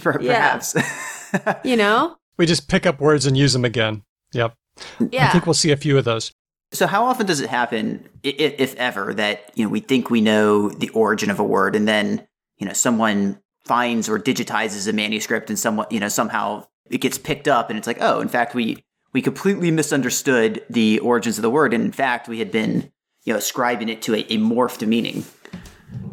Perhaps. 0.00 0.74
Yeah. 0.74 1.60
you 1.64 1.76
know? 1.76 2.16
We 2.38 2.46
just 2.46 2.66
pick 2.66 2.86
up 2.86 2.98
words 2.98 3.26
and 3.26 3.36
use 3.36 3.52
them 3.52 3.64
again. 3.64 4.02
Yep. 4.32 4.54
Yeah. 5.10 5.28
I 5.28 5.32
think 5.32 5.46
we'll 5.46 5.54
see 5.54 5.70
a 5.70 5.76
few 5.76 5.98
of 5.98 6.06
those. 6.06 6.32
So, 6.72 6.86
how 6.86 7.04
often 7.06 7.26
does 7.26 7.40
it 7.40 7.48
happen, 7.48 8.08
if 8.22 8.74
ever, 8.74 9.14
that 9.14 9.50
you 9.54 9.64
know 9.64 9.70
we 9.70 9.80
think 9.80 10.10
we 10.10 10.20
know 10.20 10.68
the 10.68 10.88
origin 10.90 11.30
of 11.30 11.38
a 11.38 11.44
word, 11.44 11.76
and 11.76 11.86
then 11.86 12.26
you 12.58 12.66
know 12.66 12.72
someone 12.72 13.40
finds 13.64 14.08
or 14.08 14.18
digitizes 14.18 14.88
a 14.88 14.92
manuscript, 14.92 15.48
and 15.48 15.58
someone 15.58 15.86
you 15.90 16.00
know 16.00 16.08
somehow 16.08 16.66
it 16.90 16.98
gets 16.98 17.18
picked 17.18 17.48
up, 17.48 17.70
and 17.70 17.78
it's 17.78 17.86
like, 17.86 17.98
oh, 18.00 18.20
in 18.20 18.28
fact, 18.28 18.54
we 18.54 18.84
we 19.12 19.22
completely 19.22 19.70
misunderstood 19.70 20.62
the 20.68 20.98
origins 20.98 21.38
of 21.38 21.42
the 21.42 21.50
word, 21.50 21.72
and 21.72 21.84
in 21.84 21.92
fact, 21.92 22.28
we 22.28 22.40
had 22.40 22.50
been 22.50 22.90
you 23.24 23.32
know 23.32 23.38
ascribing 23.38 23.88
it 23.88 24.02
to 24.02 24.14
a, 24.14 24.20
a 24.28 24.38
morphed 24.38 24.86
meaning. 24.86 25.24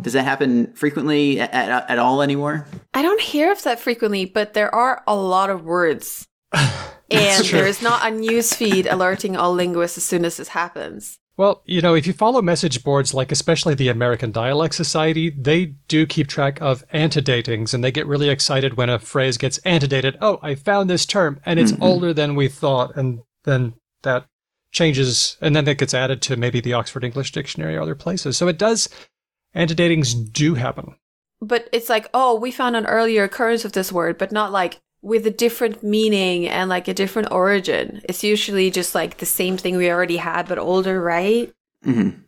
Does 0.02 0.14
that 0.14 0.24
happen 0.24 0.74
frequently 0.74 1.40
at, 1.40 1.52
at, 1.52 1.90
at 1.90 2.00
all 2.00 2.22
anymore? 2.22 2.68
I 2.94 3.02
don't 3.02 3.22
hear 3.22 3.52
of 3.52 3.64
that 3.64 3.80
frequently, 3.80 4.26
but 4.26 4.54
there 4.54 4.74
are 4.74 5.02
a 5.08 5.16
lot 5.16 5.50
of 5.50 5.64
words 5.64 6.28
and 7.14 7.46
there 7.46 7.68
is 7.68 7.82
not 7.82 8.06
a 8.06 8.12
news 8.12 8.54
feed 8.54 8.88
alerting 8.88 9.36
all 9.36 9.54
linguists 9.54 9.98
as 9.98 10.04
soon 10.04 10.26
as 10.26 10.38
this 10.38 10.50
happens. 10.50 11.20
Well, 11.36 11.64
you 11.66 11.82
know, 11.82 11.96
if 11.96 12.06
you 12.06 12.14
follow 12.14 12.44
message 12.44 12.84
boards, 12.84 13.14
like 13.14 13.32
especially 13.32 13.74
the 13.74 13.90
American 13.90 14.32
Dialect 14.32 14.76
Society, 14.76 15.32
they 15.32 15.66
do 15.88 16.06
keep 16.06 16.28
track 16.28 16.62
of 16.62 16.88
antedatings 16.90 17.74
and 17.74 17.84
they 17.84 17.92
get 17.92 18.06
really 18.06 18.30
excited 18.30 18.78
when 18.78 18.90
a 18.90 19.00
phrase 19.00 19.38
gets 19.38 19.58
antedated. 19.60 20.16
Oh, 20.22 20.38
I 20.44 20.54
found 20.54 20.90
this 20.90 21.08
term 21.08 21.40
and 21.44 21.60
it's 21.60 21.72
mm-hmm. 21.72 21.84
older 21.84 22.14
than 22.14 22.36
we 22.36 22.50
thought. 22.50 22.96
And 22.96 23.22
then 23.46 23.74
that 24.04 24.28
changes 24.72 25.38
and 25.42 25.56
then 25.56 25.68
it 25.68 25.80
gets 25.80 25.96
added 25.96 26.22
to 26.24 26.38
maybe 26.38 26.62
the 26.62 26.74
Oxford 26.74 27.04
English 27.04 27.32
Dictionary 27.32 27.76
or 27.76 27.82
other 27.82 27.96
places. 27.96 28.38
So 28.38 28.48
it 28.48 28.60
does, 28.60 28.88
antedatings 29.56 30.14
do 30.32 30.54
happen. 30.54 30.96
But 31.42 31.68
it's 31.72 31.90
like, 31.90 32.10
oh, 32.14 32.36
we 32.36 32.52
found 32.52 32.76
an 32.76 32.86
earlier 32.86 33.24
occurrence 33.24 33.66
of 33.66 33.72
this 33.72 33.92
word, 33.92 34.20
but 34.20 34.32
not 34.32 34.52
like 34.52 34.82
with 35.04 35.28
a 35.28 35.32
different 35.32 35.84
meaning 35.84 36.48
and 36.48 36.70
like 36.70 36.88
a 36.88 36.94
different 36.94 37.30
origin. 37.30 38.02
It's 38.06 38.24
usually 38.24 38.72
just 38.72 38.96
like 38.96 39.18
the 39.18 39.26
same 39.26 39.58
thing 39.58 39.76
we 39.76 39.92
already 39.92 40.18
had, 40.18 40.48
but 40.48 40.58
older, 40.58 41.00
right? 41.02 41.54
Mm-hmm. 41.86 42.22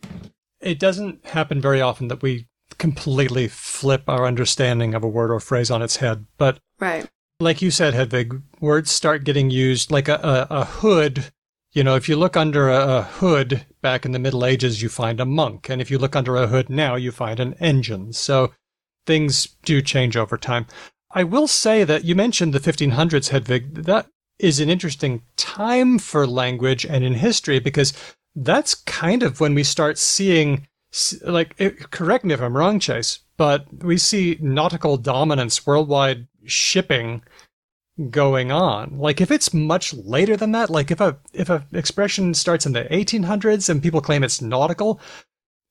It 0.60 0.78
doesn't 0.78 1.26
happen 1.26 1.62
very 1.62 1.80
often 1.80 2.10
that 2.10 2.22
we 2.22 2.48
completely 2.78 3.48
flip 3.48 4.04
our 4.10 4.26
understanding 4.26 4.94
of 4.94 5.04
a 5.04 5.08
word 5.08 5.32
or 5.32 5.40
phrase 5.40 5.72
on 5.72 5.82
its 5.82 5.98
head. 5.98 6.26
But 6.38 6.60
right. 6.80 7.08
like 7.40 7.62
you 7.62 7.72
said, 7.72 7.94
Hedvig, 7.94 8.42
words 8.60 8.92
start 8.92 9.24
getting 9.24 9.50
used 9.50 9.90
like 9.90 10.10
a, 10.10 10.16
a, 10.16 10.48
a 10.62 10.66
hood. 10.66 11.32
You 11.72 11.84
know, 11.84 11.96
if 11.96 12.10
you 12.10 12.18
look 12.18 12.36
under 12.36 12.70
a, 12.70 12.98
a 12.98 13.02
hood 13.04 13.66
back 13.82 14.06
in 14.06 14.12
the 14.12 14.20
Middle 14.20 14.46
Ages, 14.46 14.82
you 14.82 14.90
find 14.90 15.22
a 15.22 15.26
monk. 15.26 15.70
And 15.70 15.82
if 15.82 15.90
you 15.90 15.98
look 15.98 16.16
under 16.16 16.36
a 16.36 16.48
hood 16.48 16.70
now, 16.70 16.96
you 16.96 17.14
find 17.14 17.40
an 17.40 17.54
engine. 17.62 18.12
So 18.12 18.52
things 19.06 19.56
do 19.64 19.82
change 19.82 20.18
over 20.18 20.38
time. 20.38 20.68
I 21.16 21.24
will 21.24 21.48
say 21.48 21.86
that 21.86 22.04
you 22.04 22.14
mentioned 22.14 22.54
the 22.54 22.60
1500s, 22.60 23.30
Hedvig. 23.30 23.86
That 23.86 24.08
is 24.38 24.60
an 24.60 24.70
interesting 24.70 25.24
time 25.38 25.98
for 25.98 26.28
language 26.28 26.86
and 26.86 27.06
in 27.06 27.14
history 27.14 27.60
because 27.60 27.94
that's 28.36 28.76
kind 28.76 29.24
of 29.24 29.40
when 29.40 29.56
we 29.56 29.64
start 29.64 29.98
seeing, 29.98 30.68
like, 31.24 31.56
eh, 31.58 31.70
correct 31.90 32.26
me 32.26 32.34
if 32.34 32.42
I'm 32.42 32.58
wrong, 32.58 32.82
Chase, 32.82 33.20
but 33.38 33.66
we 33.82 33.98
see 33.98 34.38
nautical 34.42 34.98
dominance, 34.98 35.66
worldwide 35.66 36.28
shipping 36.44 37.24
going 38.10 38.52
on. 38.52 39.00
Like, 39.00 39.22
if 39.22 39.32
it's 39.32 39.54
much 39.54 39.94
later 39.94 40.36
than 40.36 40.52
that, 40.52 40.70
like 40.70 40.92
if 40.92 41.00
a 41.00 41.18
if 41.32 41.50
a 41.50 41.66
expression 41.72 42.34
starts 42.34 42.66
in 42.66 42.74
the 42.74 42.84
1800s 42.84 43.70
and 43.70 43.82
people 43.82 44.02
claim 44.02 44.22
it's 44.22 44.42
nautical, 44.42 45.00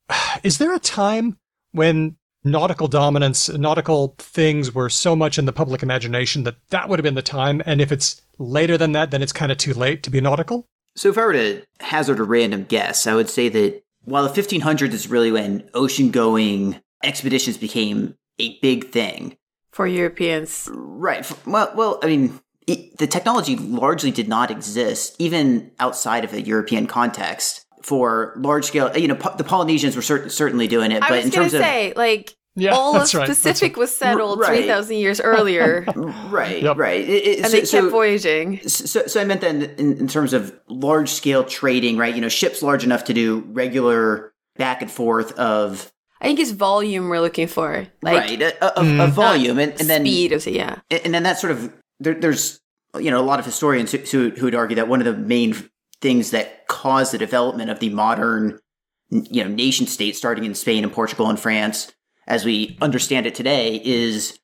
is 0.43 0.57
there 0.57 0.75
a 0.75 0.79
time 0.79 1.37
when 1.73 2.17
nautical 2.45 2.89
dominance, 2.89 3.49
nautical 3.49 4.15
things 4.19 4.75
were 4.75 4.91
so 4.91 5.17
much 5.17 5.39
in 5.39 5.47
the 5.47 5.53
public 5.53 5.83
imagination 5.83 6.45
that 6.45 6.57
that 6.69 6.89
would 6.89 6.99
have 6.99 7.05
been 7.05 7.15
the 7.15 7.23
time. 7.23 7.63
And 7.67 7.81
if 7.81 7.91
it's 7.91 8.21
later 8.39 8.77
than 8.77 8.93
that, 8.93 9.11
then 9.11 9.23
it's 9.23 9.33
kind 9.33 9.51
of 9.51 9.59
too 9.59 9.75
late 9.75 10.03
to 10.03 10.11
be 10.11 10.21
nautical. 10.21 10.69
So 10.97 11.09
if 11.09 11.19
I 11.19 11.25
were 11.25 11.33
to 11.33 11.63
hazard 11.81 12.21
a 12.21 12.25
random 12.25 12.65
guess, 12.65 13.07
I 13.07 13.15
would 13.15 13.29
say 13.29 13.49
that 13.49 13.83
while 14.05 14.29
the 14.29 14.43
1500s 14.43 14.93
is 14.93 15.09
really 15.09 15.33
when 15.33 15.69
ocean 15.75 16.11
going 16.11 16.81
expeditions 17.03 17.57
became 17.57 18.17
a 18.39 18.59
big 18.61 18.91
thing 18.91 19.37
for 19.73 19.87
Europeans. 19.87 20.69
Right. 20.73 21.31
Well, 21.47 21.73
well, 21.75 21.99
I 22.03 22.07
mean, 22.07 22.41
it, 22.67 22.97
the 22.99 23.07
technology 23.07 23.57
largely 23.57 24.11
did 24.11 24.29
not 24.29 24.51
exist 24.51 25.17
even 25.19 25.73
outside 25.79 26.25
of 26.25 26.33
a 26.33 26.41
European 26.41 26.87
context 26.87 27.64
for 27.85 28.33
large 28.37 28.65
scale. 28.65 28.97
You 28.97 29.09
know, 29.09 29.15
the 29.37 29.45
Polynesians 29.45 29.95
were 29.95 30.03
cert- 30.03 30.31
certainly 30.31 30.67
doing 30.67 30.91
it, 30.91 31.03
I 31.03 31.09
but 31.09 31.25
in 31.25 31.31
terms 31.31 31.53
say, 31.53 31.91
of 31.91 31.97
like. 31.97 32.37
Yeah, 32.57 32.71
all 32.71 32.95
of 32.95 33.13
right, 33.13 33.27
Pacific 33.27 33.73
right. 33.73 33.77
was 33.81 33.93
settled 33.93 34.39
right. 34.39 34.59
3,000 34.59 34.97
years 34.97 35.21
earlier. 35.21 35.85
right, 36.31 36.63
yep. 36.63 36.77
right. 36.77 37.01
It, 37.01 37.27
it, 37.27 37.39
and 37.39 37.47
so, 37.47 37.51
they 37.51 37.59
kept 37.59 37.67
so, 37.67 37.91
voyaging. 37.91 38.61
So, 38.69 39.09
so 39.09 39.21
I 39.21 39.25
meant 39.25 39.41
then 39.41 39.63
in, 39.77 39.99
in 39.99 40.07
terms 40.07 40.33
of 40.33 40.57
large 40.69 41.09
scale 41.09 41.43
trading, 41.43 41.97
right? 41.97 42.15
You 42.15 42.21
know, 42.21 42.29
ships 42.29 42.63
large 42.63 42.85
enough 42.85 43.03
to 43.07 43.13
do 43.13 43.41
regular 43.49 44.33
back 44.57 44.83
and 44.83 44.91
forth 44.91 45.33
of 45.33 45.93
I 46.21 46.27
think 46.27 46.41
it's 46.41 46.53
volume 46.53 47.09
we're 47.09 47.21
looking 47.21 47.49
for, 47.49 47.87
like 48.01 48.17
right, 48.17 48.41
a, 48.41 48.81
a, 48.81 48.83
a 48.83 48.85
mm. 48.85 49.11
volume, 49.11 49.59
and, 49.59 49.73
and, 49.79 49.91
then 49.91 50.03
speed. 50.03 50.33
Of, 50.33 50.47
yeah, 50.47 50.79
and 50.91 51.13
then 51.13 51.25
that 51.25 51.39
sort 51.39 51.51
of 51.51 51.73
there, 52.01 52.15
there's 52.15 52.61
you 52.99 53.11
know 53.11 53.21
a 53.21 53.27
lot 53.27 53.41
of 53.41 53.45
historians 53.45 53.93
who, 53.93 53.99
who, 53.99 54.31
who 54.31 54.45
would 54.47 54.55
argue 54.55 54.77
that 54.77 54.89
one 54.89 55.01
of 55.01 55.07
the 55.07 55.21
main 55.21 55.69
things 56.05 56.33
that 56.33 56.69
caused 56.69 57.15
the 57.15 57.19
development 57.19 57.71
of 57.71 57.81
the 57.81 57.89
modern 57.89 58.61
you 59.09 59.43
know 59.43 59.49
nation 59.49 59.87
state 59.87 60.15
starting 60.15 60.45
in 60.45 60.55
Spain 60.55 60.85
and 60.85 60.93
Portugal 60.93 61.31
and 61.31 61.41
France 61.41 61.91
as 62.27 62.45
we 62.45 62.77
understand 62.83 63.25
it 63.25 63.35
today 63.35 63.81
is 63.83 64.39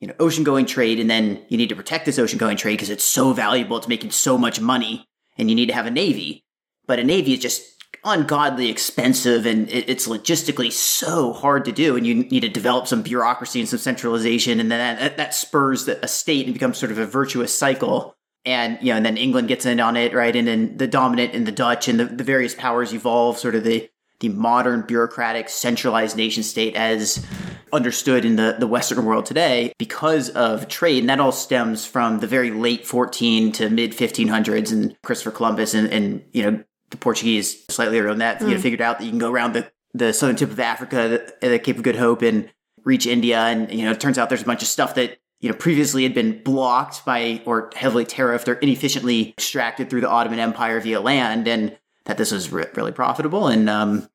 you 0.00 0.08
know 0.08 0.14
ocean 0.18 0.42
going 0.42 0.64
trade 0.64 0.98
and 0.98 1.10
then 1.10 1.44
you 1.50 1.58
need 1.58 1.68
to 1.68 1.76
protect 1.76 2.06
this 2.06 2.18
ocean 2.18 2.38
going 2.38 2.56
trade 2.56 2.76
because 2.76 2.88
it's 2.88 3.04
so 3.04 3.34
valuable 3.34 3.76
it's 3.76 3.88
making 3.88 4.10
so 4.10 4.38
much 4.38 4.58
money 4.58 5.06
and 5.36 5.50
you 5.50 5.54
need 5.54 5.66
to 5.66 5.74
have 5.74 5.84
a 5.84 5.90
navy. 5.90 6.46
But 6.86 6.98
a 6.98 7.04
navy 7.04 7.34
is 7.34 7.40
just 7.40 7.62
ungodly 8.04 8.70
expensive 8.70 9.44
and 9.44 9.68
it's 9.70 10.08
logistically 10.08 10.72
so 10.72 11.34
hard 11.34 11.66
to 11.66 11.72
do 11.72 11.94
and 11.94 12.06
you 12.06 12.14
need 12.14 12.40
to 12.40 12.48
develop 12.48 12.86
some 12.86 13.02
bureaucracy 13.02 13.60
and 13.60 13.68
some 13.68 13.78
centralization 13.78 14.60
and 14.60 14.72
then 14.72 14.96
that, 14.96 15.18
that 15.18 15.34
spurs 15.34 15.86
a 15.86 16.08
state 16.08 16.46
and 16.46 16.54
becomes 16.54 16.78
sort 16.78 16.90
of 16.90 16.96
a 16.96 17.04
virtuous 17.04 17.56
cycle 17.56 18.16
and 18.44 18.78
you 18.80 18.92
know, 18.92 18.96
and 18.96 19.06
then 19.06 19.16
England 19.16 19.48
gets 19.48 19.66
in 19.66 19.80
on 19.80 19.96
it, 19.96 20.12
right? 20.14 20.34
And 20.34 20.46
then 20.48 20.76
the 20.76 20.86
dominant 20.86 21.34
and 21.34 21.46
the 21.46 21.52
Dutch 21.52 21.88
and 21.88 22.00
the, 22.00 22.06
the 22.06 22.24
various 22.24 22.54
powers 22.54 22.92
evolve, 22.92 23.38
sort 23.38 23.54
of 23.54 23.64
the 23.64 23.88
the 24.22 24.28
modern 24.28 24.82
bureaucratic 24.82 25.48
centralized 25.48 26.16
nation 26.16 26.44
state 26.44 26.76
as 26.76 27.26
understood 27.72 28.24
in 28.24 28.36
the, 28.36 28.56
the 28.58 28.68
Western 28.68 29.04
world 29.04 29.26
today 29.26 29.72
because 29.78 30.28
of 30.30 30.68
trade. 30.68 31.00
And 31.00 31.08
that 31.08 31.18
all 31.18 31.32
stems 31.32 31.84
from 31.84 32.20
the 32.20 32.28
very 32.28 32.50
late 32.50 32.86
14 32.86 33.50
to 33.52 33.68
mid 33.68 33.92
1500s 33.92 34.70
and 34.70 34.96
Christopher 35.02 35.32
Columbus 35.32 35.74
and, 35.74 35.88
and, 35.92 36.24
you 36.32 36.48
know, 36.48 36.62
the 36.90 36.96
Portuguese 36.98 37.64
slightly 37.66 37.98
earlier 37.98 38.10
than 38.10 38.18
that, 38.18 38.38
mm. 38.38 38.42
you 38.42 38.48
know, 38.48 38.56
hmm. 38.56 38.62
figured 38.62 38.80
out 38.80 38.98
that 38.98 39.04
you 39.04 39.10
can 39.10 39.18
go 39.18 39.30
around 39.30 39.54
the, 39.54 39.70
the 39.94 40.12
southern 40.12 40.36
tip 40.36 40.50
of 40.50 40.60
Africa, 40.60 41.08
the, 41.40 41.48
the 41.48 41.58
Cape 41.58 41.78
of 41.78 41.82
Good 41.82 41.96
Hope 41.96 42.22
and 42.22 42.50
reach 42.84 43.06
India. 43.06 43.40
And, 43.40 43.72
you 43.72 43.86
know, 43.86 43.92
it 43.92 44.00
turns 44.00 44.18
out 44.18 44.28
there's 44.28 44.42
a 44.42 44.46
bunch 44.46 44.62
of 44.62 44.68
stuff 44.68 44.94
that 44.96 45.18
you 45.42 45.50
know, 45.50 45.56
previously 45.56 46.04
had 46.04 46.14
been 46.14 46.40
blocked 46.44 47.04
by 47.04 47.42
or 47.44 47.68
heavily 47.74 48.06
tariffed 48.06 48.46
or 48.46 48.54
inefficiently 48.54 49.30
extracted 49.30 49.90
through 49.90 50.00
the 50.00 50.08
Ottoman 50.08 50.38
Empire 50.38 50.80
via 50.80 51.00
land, 51.00 51.48
and 51.48 51.76
that 52.04 52.16
this 52.16 52.30
was 52.30 52.52
re- 52.52 52.66
really 52.76 52.92
profitable, 52.92 53.48
and 53.48 53.68
um, 53.68 54.08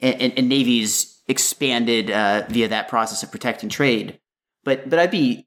and, 0.00 0.32
and 0.36 0.48
navies 0.48 1.20
expanded 1.28 2.10
uh, 2.10 2.44
via 2.48 2.68
that 2.68 2.88
process 2.88 3.22
of 3.22 3.30
protecting 3.30 3.68
trade. 3.68 4.18
But 4.64 4.88
but 4.88 4.98
I'd 4.98 5.10
be, 5.10 5.46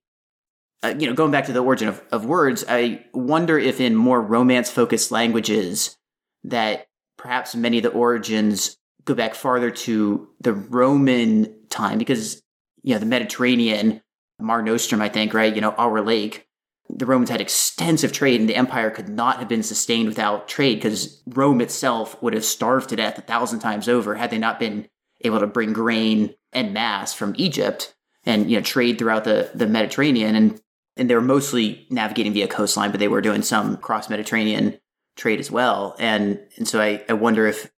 uh, 0.83 0.93
you 0.97 1.07
know, 1.07 1.13
going 1.13 1.31
back 1.31 1.47
to 1.47 1.53
the 1.53 1.63
origin 1.63 1.87
of, 1.87 1.99
of 2.11 2.27
words, 2.27 2.63
I 2.69 3.03
wonder 3.11 3.57
if 3.57 3.81
in 3.81 3.95
more 3.95 4.21
romance 4.21 4.69
focused 4.69 5.11
languages 5.11 5.97
that 6.43 6.89
perhaps 7.17 7.55
many 7.55 7.77
of 7.77 7.83
the 7.83 7.89
origins 7.89 8.77
go 9.05 9.15
back 9.15 9.33
farther 9.33 9.71
to 9.71 10.29
the 10.41 10.53
Roman 10.53 11.55
time 11.69 11.97
because 11.97 12.43
you 12.83 12.93
know 12.93 12.99
the 12.99 13.07
Mediterranean 13.07 14.03
Mare 14.39 14.61
Nostrum, 14.61 15.01
I 15.01 15.09
think, 15.09 15.33
right? 15.33 15.53
You 15.53 15.61
know, 15.61 15.71
our 15.71 16.01
lake 16.01 16.47
the 16.89 17.05
Romans 17.05 17.29
had 17.29 17.41
extensive 17.41 18.11
trade 18.11 18.39
and 18.39 18.49
the 18.49 18.55
empire 18.55 18.89
could 18.89 19.09
not 19.09 19.39
have 19.39 19.47
been 19.47 19.63
sustained 19.63 20.07
without 20.07 20.47
trade 20.47 20.75
because 20.75 21.21
Rome 21.27 21.61
itself 21.61 22.21
would 22.21 22.33
have 22.33 22.45
starved 22.45 22.89
to 22.89 22.95
death 22.95 23.17
a 23.17 23.21
thousand 23.21 23.59
times 23.59 23.89
over 23.89 24.15
had 24.15 24.31
they 24.31 24.37
not 24.37 24.59
been 24.59 24.87
able 25.21 25.39
to 25.39 25.47
bring 25.47 25.73
grain 25.73 26.33
and 26.53 26.73
mass 26.73 27.13
from 27.13 27.35
Egypt 27.37 27.95
and 28.23 28.49
you 28.49 28.57
know 28.57 28.63
trade 28.63 28.97
throughout 28.97 29.25
the, 29.25 29.49
the 29.53 29.67
Mediterranean 29.67 30.35
and 30.35 30.61
and 30.95 31.09
they 31.09 31.15
were 31.15 31.21
mostly 31.21 31.85
navigating 31.91 32.33
via 32.33 32.47
coastline, 32.47 32.89
but 32.89 32.99
they 32.99 33.07
were 33.07 33.21
doing 33.21 33.43
some 33.43 33.77
cross 33.77 34.09
Mediterranean 34.09 34.79
trade 35.15 35.39
as 35.39 35.51
well. 35.51 35.95
And 35.99 36.39
and 36.57 36.67
so 36.67 36.81
I, 36.81 37.03
I 37.09 37.13
wonder 37.13 37.45
if 37.47 37.69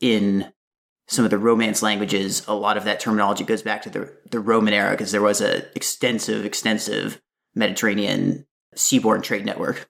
in 0.00 0.52
some 1.06 1.24
of 1.24 1.30
the 1.30 1.38
Romance 1.38 1.82
languages, 1.82 2.44
a 2.46 2.54
lot 2.54 2.76
of 2.76 2.84
that 2.84 3.00
terminology 3.00 3.44
goes 3.44 3.62
back 3.62 3.82
to 3.82 3.90
the 3.90 4.12
the 4.30 4.40
Roman 4.40 4.74
era 4.74 4.92
because 4.92 5.12
there 5.12 5.22
was 5.22 5.40
a 5.40 5.64
extensive, 5.76 6.44
extensive 6.44 7.20
Mediterranean 7.54 8.46
seaborne 8.74 9.22
trade 9.22 9.44
network. 9.44 9.88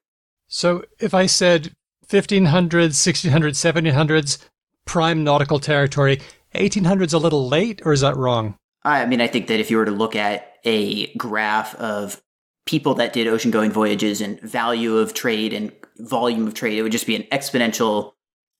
So 0.49 0.85
if 1.01 1.15
I 1.15 1.27
said 1.27 1.73
1500s, 2.09 2.69
1600s, 2.71 3.31
1700s, 3.31 4.39
prime 4.85 5.25
nautical 5.25 5.59
territory, 5.59 6.21
1800s 6.55 7.15
a 7.15 7.19
little 7.19 7.49
late, 7.49 7.83
or 7.85 7.93
is 7.93 8.03
that 8.03 8.17
wrong? 8.17 8.57
I 8.85 9.07
mean, 9.07 9.21
I 9.21 9.27
think 9.27 9.47
that 9.47 9.61
if 9.61 9.71
you 9.71 9.79
were 9.79 9.87
to 9.87 9.91
look 9.91 10.15
at 10.15 10.53
a 10.65 11.15
graph 11.17 11.75
of 11.77 12.21
people 12.67 12.95
that 12.95 13.13
did 13.13 13.27
ocean 13.27 13.51
going 13.51 13.71
voyages 13.71 14.21
and 14.21 14.41
value 14.41 14.99
of 14.99 15.15
trade 15.15 15.53
and 15.53 15.73
volume 15.99 16.47
of 16.47 16.55
trade, 16.55 16.79
it 16.79 16.83
would 16.83 16.93
just 16.93 17.07
be 17.07 17.17
an 17.17 17.25
exponential 17.33 18.13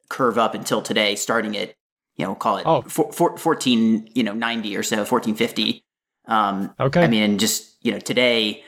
curve 0.09 0.39
up 0.39 0.55
until 0.55 0.83
today, 0.83 1.15
starting 1.17 1.57
at, 1.57 1.75
you 2.17 2.25
know, 2.25 2.31
we'll 2.31 2.37
call 2.37 2.57
it 2.59 2.67
Oh. 2.67 2.83
four, 2.83 3.13
four, 3.13 3.37
14, 3.39 4.11
you 4.15 4.23
know, 4.23 4.33
90 4.33 4.77
or 4.77 4.83
so, 4.83 4.99
1450. 5.05 5.85
Um, 6.27 6.75
Okay. 6.81 7.03
I 7.03 7.07
mean, 7.09 7.23
and 7.23 7.41
just, 7.41 7.77
you 7.83 7.93
know, 7.93 7.99
today, 7.99 8.63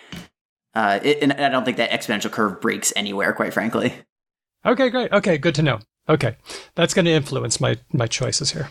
uh, 0.75 1.01
it, 1.03 1.19
and 1.23 1.33
I 1.33 1.49
don't 1.49 1.65
think 1.65 1.77
that 1.79 1.91
exponential 1.91 2.31
curve 2.31 2.61
breaks 2.61 2.93
anywhere, 2.97 3.33
quite 3.33 3.55
frankly. 3.55 3.95
Okay, 4.65 4.91
great. 4.91 5.13
Okay, 5.13 5.39
good 5.39 5.55
to 5.55 5.63
know. 5.63 5.79
Okay, 6.09 6.37
that's 6.75 6.93
going 6.95 7.05
to 7.07 7.11
influence 7.13 7.61
my 7.61 7.77
my 7.93 8.07
choices 8.07 8.53
here. 8.53 8.69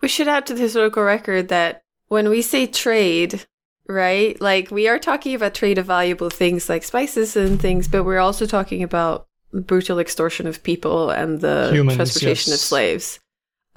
We 0.00 0.08
should 0.08 0.28
add 0.28 0.46
to 0.46 0.54
the 0.54 0.60
historical 0.62 1.02
record 1.02 1.48
that 1.48 1.82
when 2.08 2.28
we 2.28 2.40
say 2.42 2.66
trade, 2.66 3.44
right, 3.86 4.40
like 4.40 4.70
we 4.70 4.88
are 4.88 4.98
talking 4.98 5.34
about 5.34 5.54
trade 5.54 5.78
of 5.78 5.86
valuable 5.86 6.30
things 6.30 6.68
like 6.68 6.84
spices 6.84 7.36
and 7.36 7.60
things, 7.60 7.88
but 7.88 8.04
we're 8.04 8.18
also 8.20 8.46
talking 8.46 8.82
about 8.82 9.26
brutal 9.52 9.98
extortion 9.98 10.46
of 10.46 10.62
people 10.62 11.10
and 11.10 11.40
the 11.40 11.70
Humans, 11.72 11.96
transportation 11.96 12.52
of 12.52 12.58
slaves. 12.58 13.18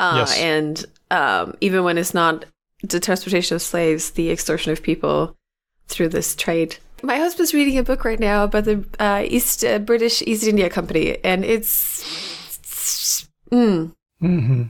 Uh, 0.01 0.15
Yes. 0.17 0.38
And 0.39 0.86
um, 1.12 1.55
even 1.62 1.84
when 1.84 1.98
it's 1.98 2.13
not 2.13 2.46
the 2.84 3.00
transportation 3.00 3.55
of 3.55 3.62
slaves, 3.62 4.12
the 4.12 4.31
extortion 4.31 4.72
of 4.72 4.81
people 4.81 5.38
through 5.88 6.10
this 6.10 6.36
trade. 6.36 6.77
My 7.03 7.17
husband's 7.17 7.53
reading 7.53 7.77
a 7.77 7.84
book 7.84 8.03
right 8.05 8.20
now 8.20 8.43
about 8.43 8.65
the 8.65 8.86
uh, 9.00 9.24
East 9.25 9.63
uh, 9.63 9.79
British 9.79 10.22
East 10.24 10.46
India 10.48 10.70
Company, 10.70 11.17
and 11.24 11.43
it's. 11.46 13.27
Mm, 13.51 13.93
hmm 14.20 14.63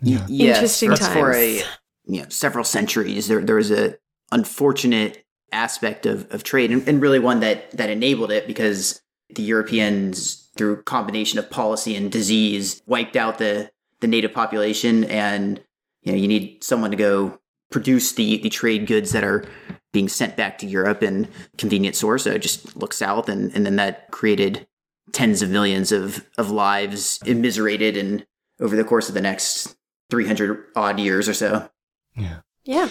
Yeah. 0.00 0.24
Yes, 0.28 0.56
Interesting 0.56 0.90
that's 0.90 1.08
for 1.08 1.32
times. 1.32 1.36
a 1.36 1.62
you 2.06 2.22
know 2.22 2.28
several 2.28 2.64
centuries. 2.64 3.28
There 3.28 3.40
there 3.40 3.56
was 3.56 3.70
a 3.70 3.96
unfortunate 4.30 5.24
aspect 5.52 6.06
of, 6.06 6.30
of 6.32 6.44
trade, 6.44 6.70
and, 6.70 6.86
and 6.88 7.00
really 7.00 7.18
one 7.18 7.40
that 7.40 7.70
that 7.72 7.90
enabled 7.90 8.30
it 8.30 8.46
because 8.46 9.00
the 9.34 9.42
Europeans, 9.42 10.48
through 10.56 10.82
combination 10.84 11.38
of 11.38 11.50
policy 11.50 11.96
and 11.96 12.12
disease, 12.12 12.82
wiped 12.86 13.16
out 13.16 13.38
the 13.38 13.70
the 14.00 14.06
native 14.06 14.32
population, 14.32 15.04
and 15.04 15.60
you 16.02 16.12
know 16.12 16.18
you 16.18 16.28
need 16.28 16.62
someone 16.62 16.90
to 16.90 16.96
go 16.96 17.38
produce 17.70 18.12
the 18.12 18.38
the 18.38 18.48
trade 18.48 18.86
goods 18.86 19.12
that 19.12 19.24
are 19.24 19.44
being 19.92 20.08
sent 20.08 20.36
back 20.36 20.58
to 20.58 20.66
Europe 20.66 21.02
and 21.02 21.28
convenient 21.56 21.96
source. 21.96 22.24
So 22.24 22.38
just 22.38 22.76
look 22.76 22.92
south, 22.92 23.28
and 23.28 23.54
and 23.54 23.64
then 23.64 23.76
that 23.76 24.10
created 24.10 24.66
tens 25.12 25.42
of 25.42 25.50
millions 25.50 25.92
of 25.92 26.24
of 26.36 26.50
lives 26.50 27.18
immiserated 27.24 27.96
and 27.96 28.26
over 28.60 28.76
the 28.76 28.84
course 28.84 29.08
of 29.08 29.14
the 29.14 29.20
next 29.20 29.76
300 30.10 30.64
odd 30.74 30.98
years 30.98 31.28
or 31.28 31.34
so. 31.34 31.68
Yeah. 32.16 32.38
yeah. 32.64 32.88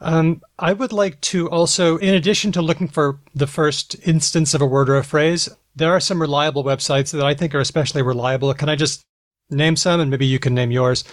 Um, 0.00 0.40
I 0.58 0.72
would 0.72 0.92
like 0.92 1.20
to 1.22 1.50
also, 1.50 1.98
in 1.98 2.14
addition 2.14 2.52
to 2.52 2.62
looking 2.62 2.88
for 2.88 3.20
the 3.34 3.46
first 3.46 3.96
instance 4.06 4.54
of 4.54 4.62
a 4.62 4.66
word 4.66 4.88
or 4.88 4.96
a 4.96 5.04
phrase, 5.04 5.48
there 5.74 5.92
are 5.92 6.00
some 6.00 6.20
reliable 6.20 6.64
websites 6.64 7.12
that 7.12 7.24
I 7.24 7.34
think 7.34 7.54
are 7.54 7.60
especially 7.60 8.02
reliable. 8.02 8.52
Can 8.54 8.68
I 8.68 8.76
just 8.76 9.02
name 9.50 9.76
some 9.76 10.00
and 10.00 10.10
maybe 10.10 10.26
you 10.26 10.38
can 10.38 10.54
name 10.54 10.70
yours? 10.70 11.04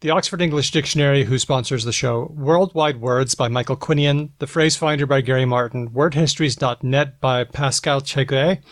The 0.00 0.10
Oxford 0.10 0.42
English 0.42 0.72
Dictionary, 0.72 1.24
who 1.24 1.38
sponsors 1.38 1.84
the 1.84 1.92
show, 1.92 2.30
Worldwide 2.36 3.00
Words 3.00 3.34
by 3.34 3.48
Michael 3.48 3.78
Quinion, 3.78 4.30
The 4.38 4.46
Phrase 4.46 4.76
Finder 4.76 5.06
by 5.06 5.22
Gary 5.22 5.46
Martin, 5.46 5.88
WordHistories.net 5.88 7.18
by 7.20 7.44
Pascal 7.44 8.02
Tréguer. 8.02 8.62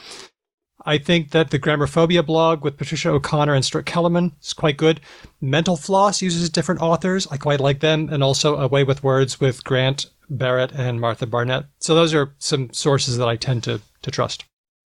I 0.87 0.99
think 0.99 1.31
that 1.31 1.51
the 1.51 1.59
Grammarphobia 1.59 2.25
blog 2.27 2.63
with 2.63 2.77
Patricia 2.77 3.09
O'Conner 3.11 3.55
and 3.55 3.65
Stewart 3.65 3.87
Kellerman 3.87 4.33
is 4.43 4.53
quite 4.53 4.77
good. 4.77 5.01
Mental 5.41 5.77
Floss 5.77 6.21
uses 6.21 6.51
different 6.51 6.83
authors. 6.83 7.27
I 7.31 7.39
quite 7.39 7.61
like 7.61 7.81
them. 7.81 8.11
And 8.13 8.23
also 8.23 8.57
Away 8.57 8.85
with 8.85 9.03
Words 9.03 9.41
with 9.41 9.65
Grant 9.65 10.07
Barrett 10.29 10.73
and 10.73 11.01
Martha 11.01 11.27
Barnette. 11.27 11.67
So 11.79 11.95
those 11.95 12.13
are 12.13 12.35
some 12.39 12.73
sources 12.73 13.17
that 13.17 13.29
I 13.29 13.37
tend 13.37 13.65
to, 13.65 13.81
to 14.03 14.11
trust. 14.11 14.45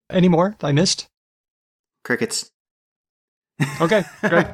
Any 0.09 0.29
more 0.29 0.55
I 0.61 0.71
missed? 0.71 1.07
Crickets. 2.03 2.49
Okay, 3.81 4.03
great. 4.21 4.45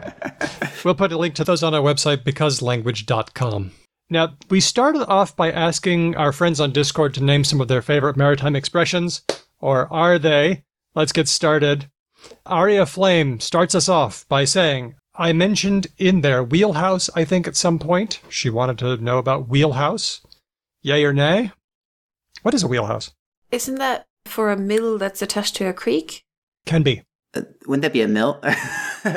we'll 0.84 0.96
put 0.96 1.12
a 1.12 1.18
link 1.18 1.36
to 1.36 1.44
those 1.44 1.64
on 1.64 1.74
our 1.74 1.82
website, 1.82 2.24
becauselanguage.com. 2.24 3.72
Now, 4.10 4.36
we 4.50 4.60
started 4.60 5.06
off 5.08 5.36
by 5.36 5.52
asking 5.52 6.16
our 6.16 6.32
friends 6.32 6.60
on 6.60 6.72
Discord 6.72 7.14
to 7.14 7.24
name 7.24 7.44
some 7.44 7.62
of 7.62 7.68
their 7.68 7.82
favorite 7.82 8.18
maritime 8.18 8.56
expressions, 8.56 9.22
or 9.60 9.92
are 9.94 10.18
they? 10.18 10.64
Let's 10.96 11.12
get 11.12 11.28
started. 11.28 11.90
Aria 12.46 12.86
Flame 12.86 13.40
starts 13.40 13.76
us 13.76 13.88
off 13.88 14.28
by 14.28 14.46
saying, 14.46 14.96
I 15.16 15.34
mentioned 15.34 15.88
in 15.98 16.22
their 16.22 16.44
wheelhouse, 16.44 17.10
I 17.16 17.24
think, 17.24 17.48
at 17.48 17.56
some 17.56 17.78
point. 17.78 18.20
She 18.30 18.50
wanted 18.50 18.80
to 18.80 18.98
know 18.98 19.18
about 19.18 19.48
wheelhouse. 19.48 20.22
Yay 20.82 21.04
or 21.04 21.14
nay? 21.14 21.52
What 22.42 22.54
is 22.54 22.64
a 22.64 22.68
wheelhouse? 22.68 23.12
Isn't 23.52 23.76
that 23.76 24.06
for 24.26 24.52
a 24.52 24.58
mill 24.58 24.98
that's 24.98 25.22
attached 25.22 25.56
to 25.58 25.68
a 25.68 25.74
creek? 25.74 26.24
Can 26.66 26.84
be. 26.84 27.04
Uh, 27.34 27.42
wouldn't 27.68 27.84
that 27.84 27.94
be 27.94 28.02
a 28.02 28.08
mill? 28.08 28.40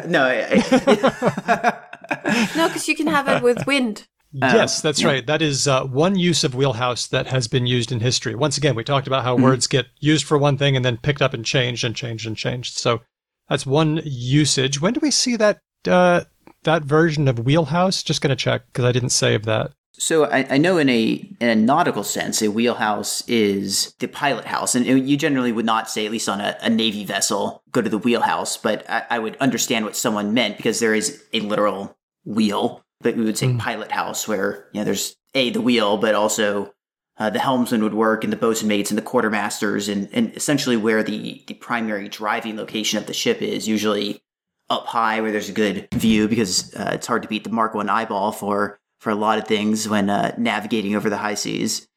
no. 0.06 0.24
I, 0.24 0.62
I- 0.72 1.82
No, 2.56 2.68
because 2.68 2.88
you 2.88 2.94
can 2.96 3.06
have 3.06 3.28
it 3.28 3.42
with 3.42 3.66
wind. 3.66 4.06
Yes, 4.32 4.80
that's 4.80 5.02
yeah. 5.02 5.08
right. 5.08 5.26
That 5.26 5.42
is 5.42 5.68
uh, 5.68 5.84
one 5.84 6.18
use 6.18 6.42
of 6.42 6.54
wheelhouse 6.54 7.06
that 7.08 7.26
has 7.26 7.48
been 7.48 7.66
used 7.66 7.92
in 7.92 8.00
history. 8.00 8.34
Once 8.34 8.56
again, 8.56 8.74
we 8.74 8.84
talked 8.84 9.06
about 9.06 9.24
how 9.24 9.36
words 9.36 9.66
get 9.66 9.86
used 10.00 10.24
for 10.24 10.38
one 10.38 10.56
thing 10.56 10.74
and 10.74 10.84
then 10.84 10.96
picked 10.96 11.20
up 11.20 11.34
and 11.34 11.44
changed 11.44 11.84
and 11.84 11.94
changed 11.94 12.26
and 12.26 12.36
changed. 12.36 12.78
So 12.78 13.02
that's 13.48 13.66
one 13.66 14.00
usage. 14.04 14.80
When 14.80 14.94
do 14.94 15.00
we 15.00 15.10
see 15.10 15.36
that 15.36 15.60
uh, 15.86 16.22
that 16.62 16.82
version 16.84 17.28
of 17.28 17.40
wheelhouse? 17.40 18.02
Just 18.02 18.22
going 18.22 18.30
to 18.30 18.36
check 18.36 18.62
because 18.66 18.84
I 18.86 18.92
didn't 18.92 19.10
save 19.10 19.44
that. 19.44 19.72
So 19.94 20.24
I, 20.24 20.46
I 20.50 20.58
know 20.58 20.78
in 20.78 20.88
a 20.88 21.28
in 21.40 21.48
a 21.48 21.54
nautical 21.54 22.04
sense, 22.04 22.42
a 22.42 22.50
wheelhouse 22.50 23.26
is 23.28 23.94
the 23.98 24.08
pilot 24.08 24.44
house, 24.46 24.74
and 24.74 24.86
you 24.86 25.16
generally 25.16 25.52
would 25.52 25.66
not 25.66 25.90
say, 25.90 26.06
at 26.06 26.12
least 26.12 26.28
on 26.28 26.40
a, 26.40 26.56
a 26.60 26.70
navy 26.70 27.04
vessel, 27.04 27.62
go 27.70 27.82
to 27.82 27.90
the 27.90 27.98
wheelhouse. 27.98 28.56
But 28.56 28.88
I, 28.88 29.04
I 29.10 29.18
would 29.18 29.36
understand 29.36 29.84
what 29.84 29.96
someone 29.96 30.34
meant 30.34 30.56
because 30.56 30.80
there 30.80 30.94
is 30.94 31.22
a 31.32 31.40
literal 31.40 31.96
wheel, 32.24 32.84
but 33.00 33.16
we 33.16 33.24
would 33.24 33.38
say 33.38 33.48
Mm. 33.48 33.58
pilot 33.58 33.92
house, 33.92 34.26
where 34.26 34.68
you 34.72 34.80
know 34.80 34.84
there's 34.84 35.16
a 35.34 35.50
the 35.50 35.60
wheel, 35.60 35.98
but 35.98 36.14
also 36.14 36.72
uh, 37.18 37.30
the 37.30 37.38
helmsman 37.38 37.82
would 37.82 37.94
work, 37.94 38.24
and 38.24 38.32
the 38.32 38.36
boatswain 38.38 38.68
mates, 38.68 38.90
and 38.90 38.98
the 38.98 39.02
quartermasters, 39.02 39.92
and 39.92 40.08
and 40.12 40.34
essentially 40.36 40.76
where 40.76 41.02
the 41.02 41.44
the 41.46 41.54
primary 41.54 42.08
driving 42.08 42.56
location 42.56 42.98
of 42.98 43.06
the 43.06 43.14
ship 43.14 43.42
is, 43.42 43.68
usually 43.68 44.22
up 44.70 44.86
high 44.86 45.20
where 45.20 45.32
there's 45.32 45.50
a 45.50 45.52
good 45.52 45.86
view, 45.92 46.28
because 46.28 46.74
uh, 46.76 46.92
it's 46.94 47.06
hard 47.06 47.22
to 47.22 47.28
beat 47.28 47.44
the 47.44 47.50
Mark 47.50 47.74
One 47.74 47.90
eyeball 47.90 48.32
for 48.32 48.78
for 49.02 49.10
a 49.10 49.16
lot 49.16 49.36
of 49.36 49.48
things 49.48 49.88
when 49.88 50.08
uh, 50.08 50.32
navigating 50.38 50.94
over 50.94 51.10
the 51.10 51.16
high 51.16 51.34
seas. 51.34 51.88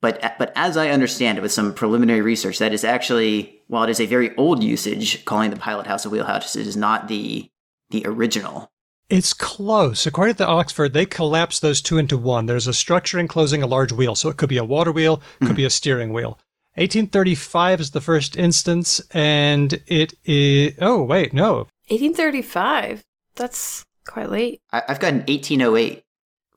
But 0.00 0.34
but 0.36 0.52
as 0.56 0.76
I 0.76 0.88
understand 0.90 1.38
it, 1.38 1.42
with 1.42 1.52
some 1.52 1.72
preliminary 1.72 2.22
research, 2.22 2.58
that 2.58 2.72
is 2.72 2.82
actually 2.82 3.62
while 3.68 3.84
it 3.84 3.90
is 3.90 4.00
a 4.00 4.06
very 4.06 4.34
old 4.36 4.64
usage, 4.64 5.24
calling 5.24 5.50
the 5.50 5.56
pilot 5.56 5.86
house 5.86 6.04
a 6.04 6.10
wheelhouse, 6.10 6.56
it 6.56 6.66
is 6.66 6.76
not 6.76 7.06
the 7.06 7.48
the 7.90 8.02
original. 8.04 8.68
It's 9.08 9.32
close. 9.32 10.06
According 10.06 10.36
to 10.36 10.46
Oxford, 10.46 10.92
they 10.92 11.06
collapsed 11.06 11.62
those 11.62 11.80
two 11.80 11.98
into 11.98 12.18
one. 12.18 12.46
There's 12.46 12.66
a 12.66 12.74
structure 12.74 13.20
enclosing 13.20 13.62
a 13.62 13.66
large 13.68 13.92
wheel, 13.92 14.16
so 14.16 14.28
it 14.28 14.36
could 14.36 14.48
be 14.48 14.56
a 14.56 14.64
water 14.64 14.90
wheel, 14.90 15.22
could 15.42 15.56
be 15.56 15.64
a 15.64 15.70
steering 15.70 16.12
wheel. 16.12 16.38
1835 16.74 17.80
is 17.80 17.90
the 17.92 18.00
first 18.00 18.36
instance, 18.36 19.00
and 19.12 19.80
it 19.86 20.14
is. 20.24 20.74
Oh, 20.80 21.02
wait, 21.04 21.32
no. 21.32 21.68
1835. 21.90 23.04
That's 23.36 23.84
quite 24.04 24.30
late. 24.30 24.60
I, 24.72 24.82
I've 24.88 25.00
got 25.00 25.12
an 25.12 25.20
1808. 25.20 26.02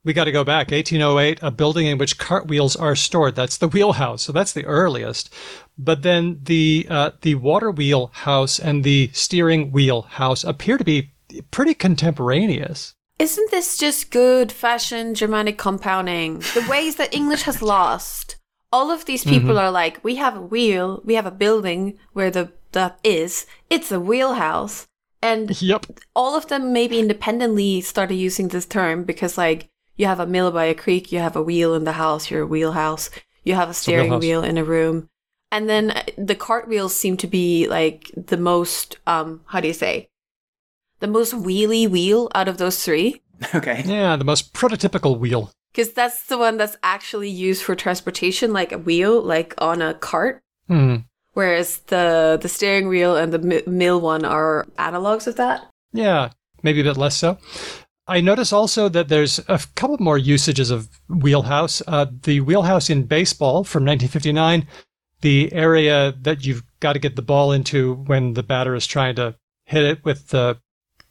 We 0.05 0.13
got 0.13 0.25
to 0.25 0.31
go 0.31 0.43
back. 0.43 0.71
1808, 0.71 1.39
a 1.41 1.51
building 1.51 1.87
in 1.87 1.97
which 1.97 2.17
cartwheels 2.17 2.75
are 2.75 2.95
stored. 2.95 3.35
That's 3.35 3.57
the 3.57 3.69
wheelhouse. 3.69 4.23
So 4.23 4.31
that's 4.31 4.51
the 4.51 4.65
earliest. 4.65 5.33
But 5.77 6.01
then 6.03 6.39
the 6.43 6.85
uh, 6.89 7.11
the 7.21 7.35
water 7.35 7.71
wheel 7.71 8.11
house 8.13 8.59
and 8.59 8.83
the 8.83 9.09
steering 9.13 9.71
wheel 9.71 10.03
house 10.03 10.43
appear 10.43 10.77
to 10.77 10.83
be 10.83 11.13
pretty 11.51 11.73
contemporaneous. 11.73 12.95
Isn't 13.19 13.51
this 13.51 13.77
just 13.77 14.11
good 14.11 14.51
fashioned 14.51 15.15
Germanic 15.15 15.57
compounding? 15.57 16.39
The 16.39 16.65
ways 16.69 16.97
that 16.97 17.13
English 17.13 17.43
has 17.43 17.61
lost 17.61 18.35
all 18.73 18.89
of 18.89 19.05
these 19.05 19.23
people 19.23 19.59
are 19.59 19.69
like, 19.69 20.03
we 20.03 20.15
have 20.15 20.35
a 20.35 20.41
wheel, 20.41 20.99
we 21.05 21.13
have 21.13 21.27
a 21.27 21.31
building 21.31 21.95
where 22.13 22.31
the 22.31 22.51
that 22.71 22.99
is, 23.03 23.45
it's 23.69 23.91
a 23.91 23.99
wheelhouse. 23.99 24.87
And 25.21 25.61
Yep. 25.61 25.85
all 26.15 26.35
of 26.35 26.47
them 26.47 26.73
maybe 26.73 26.97
independently 26.99 27.81
started 27.81 28.15
using 28.15 28.47
this 28.47 28.65
term 28.65 29.03
because 29.03 29.37
like 29.37 29.69
you 29.95 30.05
have 30.05 30.19
a 30.19 30.25
mill 30.25 30.51
by 30.51 30.65
a 30.65 30.73
creek, 30.75 31.11
you 31.11 31.19
have 31.19 31.35
a 31.35 31.41
wheel 31.41 31.73
in 31.75 31.83
the 31.83 31.93
house, 31.93 32.31
your 32.31 32.45
wheelhouse, 32.45 33.09
you 33.43 33.55
have 33.55 33.69
a 33.69 33.73
steering 33.73 34.05
wheelhouse. 34.05 34.21
wheel 34.21 34.43
in 34.43 34.57
a 34.57 34.63
room. 34.63 35.09
And 35.51 35.69
then 35.69 35.91
uh, 35.91 36.03
the 36.17 36.35
cartwheels 36.35 36.95
seem 36.95 37.15
to 37.17 37.27
be 37.27 37.67
like 37.67 38.11
the 38.15 38.37
most 38.37 38.97
um 39.05 39.41
how 39.47 39.59
do 39.59 39.67
you 39.67 39.73
say? 39.73 40.09
The 40.99 41.07
most 41.07 41.33
wheelie 41.33 41.89
wheel 41.89 42.29
out 42.33 42.47
of 42.47 42.57
those 42.57 42.83
three. 42.83 43.21
Okay. 43.53 43.83
Yeah, 43.85 44.15
the 44.15 44.23
most 44.23 44.53
prototypical 44.53 45.19
wheel. 45.19 45.51
Because 45.71 45.91
that's 45.91 46.27
the 46.27 46.37
one 46.37 46.57
that's 46.57 46.77
actually 46.81 47.29
used 47.29 47.63
for 47.63 47.75
transportation, 47.75 48.53
like 48.53 48.71
a 48.71 48.77
wheel, 48.77 49.21
like 49.21 49.53
on 49.57 49.81
a 49.81 49.95
cart. 49.95 50.41
Hmm. 50.67 50.97
Whereas 51.33 51.79
the 51.87 52.39
the 52.41 52.47
steering 52.47 52.87
wheel 52.87 53.17
and 53.17 53.33
the 53.33 53.63
mill 53.67 53.99
one 53.99 54.23
are 54.23 54.65
analogs 54.77 55.27
of 55.27 55.35
that. 55.35 55.67
Yeah, 55.91 56.29
maybe 56.61 56.79
a 56.81 56.83
bit 56.83 56.95
less 56.97 57.17
so. 57.17 57.37
I 58.07 58.19
notice 58.21 58.51
also 58.51 58.89
that 58.89 59.07
there's 59.07 59.39
a 59.47 59.59
couple 59.75 59.97
more 59.99 60.17
usages 60.17 60.69
of 60.71 60.89
wheelhouse. 61.07 61.81
Uh, 61.87 62.07
the 62.23 62.41
wheelhouse 62.41 62.89
in 62.89 63.03
baseball 63.03 63.63
from 63.63 63.83
1959, 63.85 64.67
the 65.21 65.53
area 65.53 66.13
that 66.21 66.45
you've 66.45 66.63
got 66.81 66.93
to 66.93 66.99
get 66.99 67.15
the 67.15 67.21
ball 67.21 67.51
into 67.53 67.93
when 68.07 68.33
the 68.33 68.43
batter 68.43 68.75
is 68.75 68.85
trying 68.85 69.15
to 69.15 69.35
hit 69.65 69.83
it 69.85 70.03
with 70.03 70.27
the 70.29 70.57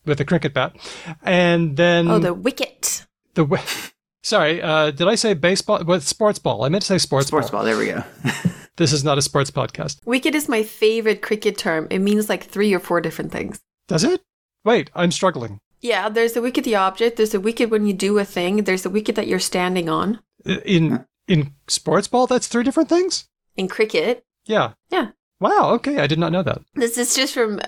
with 0.05 0.19
the 0.19 0.25
cricket 0.25 0.53
bat, 0.53 0.75
and 1.23 1.77
then 1.77 2.09
Oh, 2.09 2.19
the 2.19 2.35
wicket. 2.35 3.07
the 3.35 3.43
wi- 3.45 3.65
sorry, 4.23 4.61
uh, 4.61 4.91
did 4.91 5.07
I 5.09 5.15
say 5.15 5.33
baseball? 5.33 5.83
What 5.85 6.03
sports 6.03 6.39
ball? 6.41 6.65
I 6.65 6.69
meant 6.69 6.83
to 6.83 6.89
say 6.89 6.99
sports, 6.99 7.29
Sports 7.29 7.51
ball. 7.51 7.61
ball. 7.61 7.65
There 7.67 7.79
we 7.79 7.87
go. 7.87 8.05
This 8.77 8.95
is 8.95 9.05
not 9.05 9.19
a 9.19 9.23
sports 9.23 9.51
podcast, 9.51 9.99
Wicket 10.07 10.35
is 10.35 10.49
my 10.49 10.63
favorite 10.63 11.21
cricket 11.21 11.59
term. 11.59 11.87
It 11.91 11.99
means 11.99 12.31
like 12.31 12.43
three 12.45 12.73
or 12.73 12.81
four 12.81 13.03
different 13.03 13.31
things. 13.31 13.61
does 13.87 14.03
it? 14.03 14.23
Wait, 14.65 14.91
I'm 14.95 15.13
struggling. 15.13 15.61
Yeah, 15.83 16.09
there's 16.09 16.33
the 16.33 16.43
wicket 16.43 16.63
the 16.65 16.77
object, 16.77 17.17
there's 17.17 17.33
the 17.33 17.41
wicket 17.41 17.69
when 17.69 17.87
you 17.87 17.93
do 17.93 18.19
a 18.19 18.25
thing, 18.25 18.65
there's 18.65 18.85
the 18.85 18.91
wicket 18.91 19.17
that 19.17 19.27
you're 19.27 19.41
standing 19.41 19.89
on. 19.89 20.21
In 20.47 21.05
in 21.27 21.55
sports 21.69 22.09
ball, 22.09 22.27
that's 22.27 22.47
three 22.47 22.63
different 22.63 22.89
things? 22.89 23.29
In 23.57 23.69
cricket. 23.69 24.25
Yeah. 24.47 24.73
Yeah. 24.91 25.09
Wow, 25.41 25.73
okay, 25.75 25.99
I 25.99 26.07
did 26.07 26.21
not 26.21 26.31
know 26.31 26.45
that. 26.45 26.63
This 26.75 26.97
is 26.97 27.17
just 27.17 27.35
from 27.35 27.61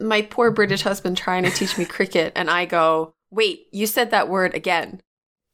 my 0.00 0.22
poor 0.22 0.50
British 0.50 0.82
husband 0.82 1.16
trying 1.16 1.44
to 1.44 1.50
teach 1.50 1.78
me 1.78 1.84
cricket 1.84 2.32
and 2.34 2.50
I 2.50 2.64
go, 2.64 3.14
"Wait, 3.30 3.66
you 3.70 3.86
said 3.86 4.10
that 4.10 4.28
word 4.28 4.54
again." 4.54 5.00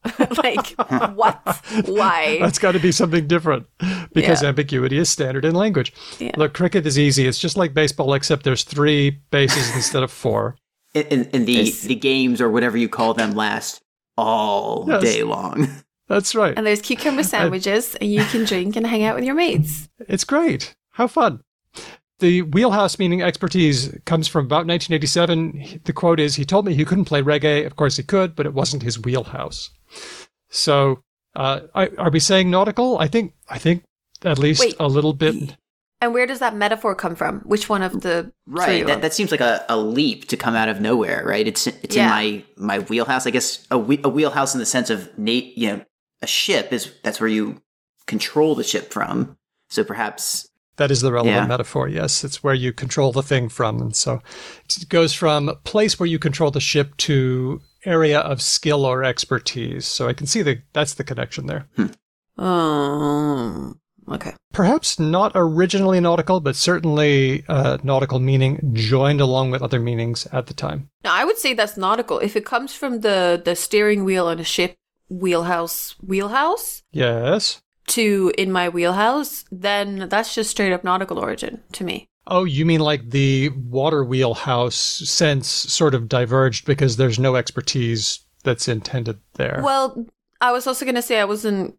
like 0.42 0.68
what? 1.14 1.62
Why? 1.84 2.38
That's 2.40 2.58
got 2.58 2.72
to 2.72 2.78
be 2.78 2.92
something 2.92 3.26
different 3.26 3.66
because 4.14 4.42
yeah. 4.42 4.48
ambiguity 4.48 4.96
is 4.96 5.10
standard 5.10 5.44
in 5.44 5.54
language. 5.54 5.92
Yeah. 6.18 6.32
Look, 6.36 6.54
cricket 6.54 6.86
is 6.86 6.98
easy. 6.98 7.26
It's 7.26 7.38
just 7.38 7.56
like 7.56 7.74
baseball 7.74 8.14
except 8.14 8.44
there's 8.44 8.62
3 8.62 9.10
bases 9.30 9.74
instead 9.74 10.02
of 10.02 10.10
4 10.10 10.56
in, 11.02 11.24
in 11.30 11.44
the 11.44 11.70
the 11.70 11.94
games 11.94 12.40
or 12.40 12.50
whatever 12.50 12.76
you 12.76 12.88
call 12.88 13.14
them 13.14 13.32
last 13.32 13.82
all 14.16 14.84
yes, 14.88 15.02
day 15.02 15.22
long. 15.22 15.68
That's 16.08 16.34
right. 16.34 16.54
And 16.56 16.66
there's 16.66 16.82
cucumber 16.82 17.22
sandwiches, 17.24 17.94
and 17.96 18.12
you 18.12 18.24
can 18.24 18.44
drink 18.44 18.76
and 18.76 18.86
hang 18.86 19.04
out 19.04 19.16
with 19.16 19.24
your 19.24 19.34
mates. 19.34 19.88
It's 20.00 20.24
great. 20.24 20.74
How 20.90 21.06
fun. 21.06 21.42
The 22.18 22.42
wheelhouse 22.42 22.98
meaning 22.98 23.22
expertise 23.22 23.94
comes 24.06 24.26
from 24.26 24.46
about 24.46 24.66
1987. 24.66 25.82
The 25.84 25.92
quote 25.92 26.18
is, 26.18 26.36
"He 26.36 26.44
told 26.44 26.64
me 26.64 26.74
he 26.74 26.84
couldn't 26.84 27.04
play 27.04 27.22
reggae. 27.22 27.66
Of 27.66 27.76
course 27.76 27.96
he 27.96 28.02
could, 28.02 28.34
but 28.34 28.46
it 28.46 28.54
wasn't 28.54 28.82
his 28.82 28.98
wheelhouse." 28.98 29.70
So, 30.48 31.02
uh, 31.34 31.60
are 31.74 32.10
we 32.10 32.20
saying 32.20 32.50
nautical? 32.50 32.98
I 32.98 33.08
think 33.08 33.34
I 33.50 33.58
think 33.58 33.82
at 34.24 34.38
least 34.38 34.60
Wait, 34.60 34.76
a 34.80 34.88
little 34.88 35.12
bit. 35.12 35.56
And 36.00 36.12
where 36.12 36.26
does 36.26 36.40
that 36.40 36.54
metaphor 36.54 36.94
come 36.94 37.14
from? 37.14 37.40
Which 37.40 37.68
one 37.70 37.82
of 37.82 38.02
the 38.02 38.30
Right. 38.46 38.86
That, 38.86 39.00
that 39.02 39.14
seems 39.14 39.30
like 39.30 39.40
a, 39.40 39.64
a 39.68 39.76
leap 39.78 40.28
to 40.28 40.36
come 40.36 40.54
out 40.54 40.68
of 40.68 40.80
nowhere, 40.80 41.22
right? 41.24 41.46
It's 41.48 41.66
it's 41.66 41.96
Yeah. 41.96 42.04
in 42.04 42.08
my 42.10 42.44
my 42.56 42.78
wheelhouse. 42.80 43.26
I 43.26 43.30
guess 43.30 43.66
a, 43.70 43.78
whe- 43.78 44.04
a 44.04 44.08
wheelhouse 44.08 44.54
in 44.54 44.60
the 44.60 44.66
sense 44.66 44.90
of 44.90 45.16
Nate, 45.18 45.56
you 45.56 45.68
know, 45.72 45.84
a 46.22 46.26
ship 46.26 46.72
is 46.72 46.92
that's 47.02 47.20
where 47.20 47.28
you 47.30 47.62
control 48.06 48.54
the 48.54 48.62
ship 48.64 48.92
from. 48.92 49.36
So 49.70 49.82
perhaps 49.84 50.46
That 50.76 50.90
is 50.90 51.00
the 51.00 51.10
relevant 51.12 51.34
Yeah. 51.36 51.46
metaphor. 51.46 51.88
Yes, 51.88 52.22
it's 52.24 52.42
where 52.44 52.54
you 52.54 52.72
control 52.74 53.10
the 53.10 53.22
thing 53.22 53.48
from, 53.48 53.80
and 53.80 53.96
so 53.96 54.20
it 54.68 54.88
goes 54.90 55.14
from 55.14 55.50
place 55.64 55.98
where 55.98 56.06
you 56.06 56.18
control 56.18 56.50
the 56.50 56.60
ship 56.60 56.94
to 56.98 57.62
area 57.86 58.18
of 58.20 58.42
skill 58.42 58.84
or 58.84 59.02
expertise. 59.02 59.86
So 59.86 60.08
I 60.08 60.12
can 60.12 60.26
see 60.26 60.42
that 60.42 60.58
that's 60.74 60.92
the 60.94 61.04
connection 61.04 61.46
there. 61.46 61.66
Um, 62.36 63.80
okay. 64.10 64.34
Perhaps 64.52 64.98
not 64.98 65.32
originally 65.34 66.00
nautical, 66.00 66.40
but 66.40 66.56
certainly 66.56 67.44
uh, 67.48 67.78
nautical 67.82 68.20
meaning 68.20 68.70
joined 68.72 69.20
along 69.20 69.50
with 69.50 69.62
other 69.62 69.80
meanings 69.80 70.26
at 70.32 70.46
the 70.46 70.54
time. 70.54 70.88
Now, 71.04 71.14
I 71.14 71.24
would 71.24 71.38
say 71.38 71.54
that's 71.54 71.76
nautical. 71.76 72.18
If 72.18 72.36
it 72.36 72.44
comes 72.44 72.74
from 72.74 73.00
the 73.00 73.40
the 73.44 73.54
steering 73.54 74.04
wheel 74.04 74.26
on 74.26 74.38
a 74.38 74.44
ship 74.44 74.74
wheelhouse 75.08 75.94
wheelhouse 76.00 76.82
Yes. 76.92 77.60
to 77.88 78.32
in 78.36 78.50
my 78.50 78.68
wheelhouse, 78.68 79.44
then 79.52 80.08
that's 80.08 80.34
just 80.34 80.50
straight 80.50 80.72
up 80.72 80.84
nautical 80.84 81.18
origin 81.18 81.62
to 81.72 81.84
me. 81.84 82.08
Oh, 82.28 82.42
you 82.44 82.66
mean 82.66 82.80
like 82.80 83.10
the 83.10 83.50
water 83.50 84.04
wheelhouse 84.04 84.74
sense 84.74 85.46
sort 85.46 85.94
of 85.94 86.08
diverged 86.08 86.66
because 86.66 86.96
there's 86.96 87.18
no 87.20 87.36
expertise 87.36 88.20
that's 88.42 88.66
intended 88.66 89.20
there. 89.34 89.60
Well, 89.62 90.06
I 90.40 90.50
was 90.50 90.66
also 90.66 90.84
going 90.84 90.96
to 90.96 91.02
say 91.02 91.20
I 91.20 91.24
wasn't 91.24 91.76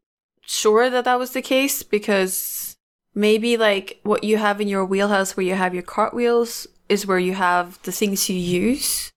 sure 0.47 0.89
that 0.89 1.05
that 1.05 1.19
was 1.19 1.31
the 1.31 1.41
case 1.41 1.83
because 1.83 2.77
maybe 3.13 3.57
like 3.57 3.99
what 4.03 4.23
you 4.23 4.37
have 4.37 4.59
in 4.59 4.67
your 4.67 4.85
wheelhouse 4.85 5.35
where 5.37 5.45
you 5.45 5.55
have 5.55 5.73
your 5.73 5.83
cartwheels 5.83 6.67
is 6.89 7.05
where 7.05 7.19
you 7.19 7.33
have 7.33 7.81
the 7.83 7.91
things 7.91 8.29
you 8.29 8.35
use. 8.35 9.11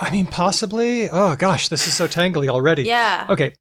I 0.00 0.10
mean, 0.10 0.26
possibly. 0.26 1.08
Oh 1.10 1.36
gosh, 1.36 1.68
this 1.68 1.86
is 1.86 1.94
so 1.94 2.06
tangly 2.06 2.48
already. 2.48 2.84
Yeah. 2.84 3.26
Okay, 3.28 3.54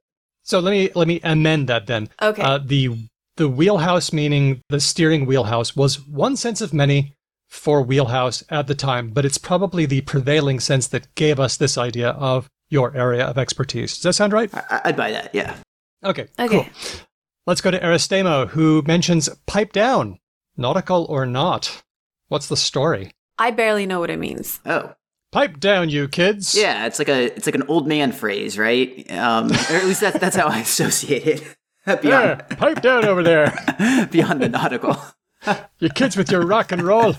so 0.43 0.60
let 0.60 0.71
me 0.71 0.89
let 0.95 1.08
me 1.08 1.19
amend 1.24 1.67
that 1.69 1.88
then. 1.88 2.10
Okay. 2.21 2.41
Uh, 2.41 2.60
the 2.60 3.08
the 3.38 3.50
wheelhouse, 3.50 4.13
meaning 4.13 4.62
the 4.69 4.80
steering 4.80 5.26
wheelhouse, 5.26 5.76
was 5.76 6.06
one 6.08 6.36
sense 6.36 6.62
of 6.62 6.74
many 6.74 7.13
for 7.50 7.82
wheelhouse 7.82 8.43
at 8.50 8.67
the 8.67 8.76
time, 8.76 9.10
but 9.10 9.26
it's 9.26 9.38
probably 9.38 9.86
the 9.86 10.02
prevailing 10.02 10.60
sense 10.60 10.88
that 10.88 11.13
gave 11.15 11.39
us 11.39 11.58
this 11.58 11.78
idea 11.78 12.10
of 12.10 12.48
your 12.69 12.95
area 12.95 13.26
of 13.26 13.38
expertise. 13.38 13.93
Does 13.95 14.04
that 14.04 14.13
sound 14.13 14.34
right? 14.34 14.54
I, 14.54 14.82
I'd 14.86 14.98
buy 14.98 15.12
that. 15.12 15.34
Yeah. 15.34 15.56
Okay. 16.06 16.28
Okay. 16.39 16.48
Cool. 16.48 16.65
Let's 17.48 17.62
go 17.62 17.72
to 17.72 17.80
Aristemo, 17.80 18.48
who 18.50 18.84
mentions 18.88 19.30
pipe 19.46 19.74
down, 19.74 20.20
nautical 20.58 21.06
or 21.10 21.26
not. 21.26 21.84
What's 22.28 22.48
the 22.48 22.58
story? 22.58 23.12
I 23.38 23.52
barely 23.52 23.86
know 23.86 24.00
what 24.00 24.10
it 24.10 24.20
means. 24.20 24.60
Oh. 24.65 24.94
Pipe 25.32 25.60
down, 25.60 25.89
you 25.89 26.08
kids. 26.08 26.56
Yeah, 26.56 26.86
it's 26.86 26.98
like 26.98 27.10
a 27.10 27.26
it's 27.36 27.46
like 27.46 27.56
an 27.56 27.63
old 27.68 27.88
man 27.88 28.13
phrase, 28.13 28.58
right? 28.58 29.10
Um, 29.12 29.52
or 29.52 29.76
at 29.76 29.84
least 29.84 30.00
that's 30.00 30.18
that's 30.18 30.36
how 30.36 30.48
I 30.48 30.60
associate 30.60 31.28
it. 31.28 31.58
There, 31.86 31.98
beyond 32.02 32.50
pipe 32.58 32.82
down 32.82 33.06
over 33.06 33.22
there. 33.22 33.54
beyond 34.12 34.41
the 34.41 34.50
nautical. 34.50 34.98
You 35.78 35.89
kids 35.89 36.18
with 36.18 36.32
your 36.32 36.44
rock 36.44 36.72
and 36.72 36.82
roll. 36.82 37.13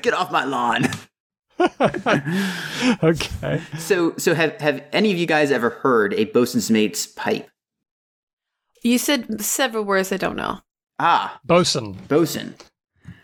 Get 0.00 0.14
off 0.14 0.32
my 0.32 0.44
lawn. 0.44 0.86
okay. 3.02 3.60
So 3.76 4.14
so 4.16 4.34
have 4.34 4.58
have 4.62 4.82
any 4.94 5.12
of 5.12 5.18
you 5.18 5.26
guys 5.26 5.50
ever 5.50 5.68
heard 5.68 6.14
a 6.14 6.24
bosun's 6.24 6.70
mate's 6.70 7.06
pipe? 7.06 7.50
You 8.84 8.98
said 8.98 9.40
several 9.40 9.82
words 9.82 10.12
I 10.12 10.18
don't 10.18 10.36
know. 10.36 10.60
Ah, 10.98 11.40
Bosun. 11.44 11.94
bosun. 12.06 12.54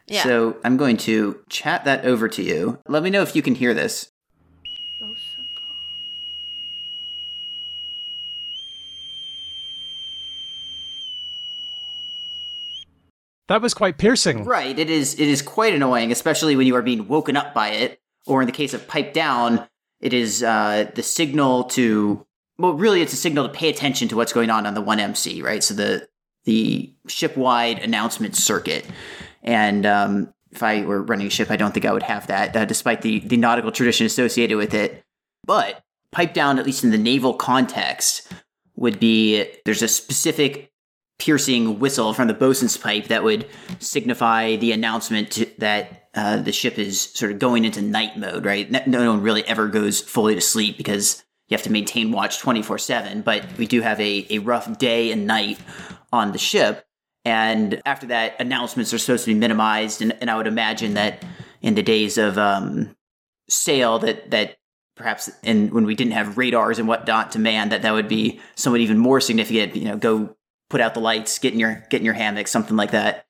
Yeah. 0.06 0.24
So 0.24 0.56
I'm 0.64 0.76
going 0.78 0.96
to 0.98 1.44
chat 1.50 1.84
that 1.84 2.04
over 2.04 2.28
to 2.28 2.42
you. 2.42 2.80
Let 2.88 3.02
me 3.02 3.10
know 3.10 3.22
if 3.22 3.36
you 3.36 3.42
can 3.42 3.54
hear 3.54 3.74
this. 3.74 4.10
That 13.48 13.60
was 13.60 13.74
quite 13.74 13.98
piercing. 13.98 14.44
Right. 14.44 14.78
It 14.78 14.88
is 14.88 15.14
it 15.14 15.28
is 15.28 15.42
quite 15.42 15.74
annoying, 15.74 16.10
especially 16.10 16.56
when 16.56 16.66
you 16.66 16.76
are 16.76 16.82
being 16.82 17.06
woken 17.06 17.36
up 17.36 17.52
by 17.52 17.70
it. 17.70 18.00
Or 18.26 18.40
in 18.40 18.46
the 18.46 18.52
case 18.52 18.74
of 18.74 18.86
pipe 18.86 19.12
down, 19.12 19.66
it 20.00 20.12
is 20.12 20.42
uh, 20.42 20.90
the 20.94 21.02
signal 21.02 21.64
to 21.64 22.26
well, 22.60 22.74
really, 22.74 23.00
it's 23.00 23.12
a 23.12 23.16
signal 23.16 23.46
to 23.46 23.52
pay 23.52 23.68
attention 23.68 24.08
to 24.08 24.16
what's 24.16 24.32
going 24.32 24.50
on 24.50 24.66
on 24.66 24.74
the 24.74 24.80
one 24.80 25.00
MC, 25.00 25.42
right? 25.42 25.64
So 25.64 25.74
the 25.74 26.08
the 26.44 26.92
ship 27.06 27.36
wide 27.36 27.78
announcement 27.78 28.36
circuit, 28.36 28.86
and 29.42 29.86
um, 29.86 30.34
if 30.52 30.62
I 30.62 30.84
were 30.84 31.02
running 31.02 31.26
a 31.26 31.30
ship, 31.30 31.50
I 31.50 31.56
don't 31.56 31.72
think 31.72 31.86
I 31.86 31.92
would 31.92 32.02
have 32.02 32.26
that, 32.26 32.54
uh, 32.54 32.64
despite 32.66 33.02
the 33.02 33.20
the 33.20 33.36
nautical 33.36 33.72
tradition 33.72 34.06
associated 34.06 34.56
with 34.56 34.74
it. 34.74 35.02
But 35.46 35.82
pipe 36.12 36.34
down, 36.34 36.58
at 36.58 36.66
least 36.66 36.84
in 36.84 36.90
the 36.90 36.98
naval 36.98 37.34
context, 37.34 38.30
would 38.76 39.00
be 39.00 39.46
there's 39.64 39.82
a 39.82 39.88
specific 39.88 40.70
piercing 41.18 41.78
whistle 41.78 42.12
from 42.14 42.28
the 42.28 42.34
bosun's 42.34 42.76
pipe 42.76 43.08
that 43.08 43.22
would 43.22 43.46
signify 43.78 44.56
the 44.56 44.72
announcement 44.72 45.38
that 45.58 46.08
uh, 46.14 46.38
the 46.38 46.52
ship 46.52 46.78
is 46.78 47.00
sort 47.00 47.30
of 47.30 47.38
going 47.38 47.64
into 47.64 47.80
night 47.80 48.18
mode, 48.18 48.44
right? 48.44 48.86
No 48.86 49.10
one 49.12 49.22
really 49.22 49.46
ever 49.46 49.68
goes 49.68 50.00
fully 50.00 50.34
to 50.34 50.40
sleep 50.40 50.76
because 50.76 51.22
you 51.50 51.56
have 51.56 51.64
to 51.64 51.72
maintain 51.72 52.12
watch 52.12 52.38
24 52.38 52.78
7, 52.78 53.22
but 53.22 53.44
we 53.58 53.66
do 53.66 53.80
have 53.80 54.00
a, 54.00 54.26
a 54.30 54.38
rough 54.38 54.78
day 54.78 55.10
and 55.10 55.26
night 55.26 55.58
on 56.12 56.32
the 56.32 56.38
ship. 56.38 56.86
And 57.24 57.82
after 57.84 58.06
that, 58.06 58.40
announcements 58.40 58.94
are 58.94 58.98
supposed 58.98 59.24
to 59.24 59.34
be 59.34 59.38
minimized. 59.38 60.00
And, 60.00 60.16
and 60.20 60.30
I 60.30 60.36
would 60.36 60.46
imagine 60.46 60.94
that 60.94 61.24
in 61.60 61.74
the 61.74 61.82
days 61.82 62.16
of 62.18 62.38
um, 62.38 62.96
sail, 63.48 63.98
that 63.98 64.30
that 64.30 64.56
perhaps 64.96 65.30
in 65.42 65.68
when 65.70 65.84
we 65.84 65.94
didn't 65.94 66.12
have 66.12 66.38
radars 66.38 66.78
and 66.78 66.86
whatnot 66.86 67.32
to 67.32 67.38
man, 67.38 67.70
that 67.70 67.82
that 67.82 67.92
would 67.92 68.08
be 68.08 68.40
somewhat 68.54 68.80
even 68.80 68.96
more 68.96 69.20
significant. 69.20 69.74
You 69.74 69.86
know, 69.86 69.96
go 69.96 70.36
put 70.70 70.80
out 70.80 70.94
the 70.94 71.00
lights, 71.00 71.38
get 71.38 71.52
in 71.52 71.58
your 71.58 71.84
get 71.90 71.98
in 71.98 72.04
your 72.04 72.14
hammock, 72.14 72.46
something 72.46 72.76
like 72.76 72.92
that. 72.92 73.26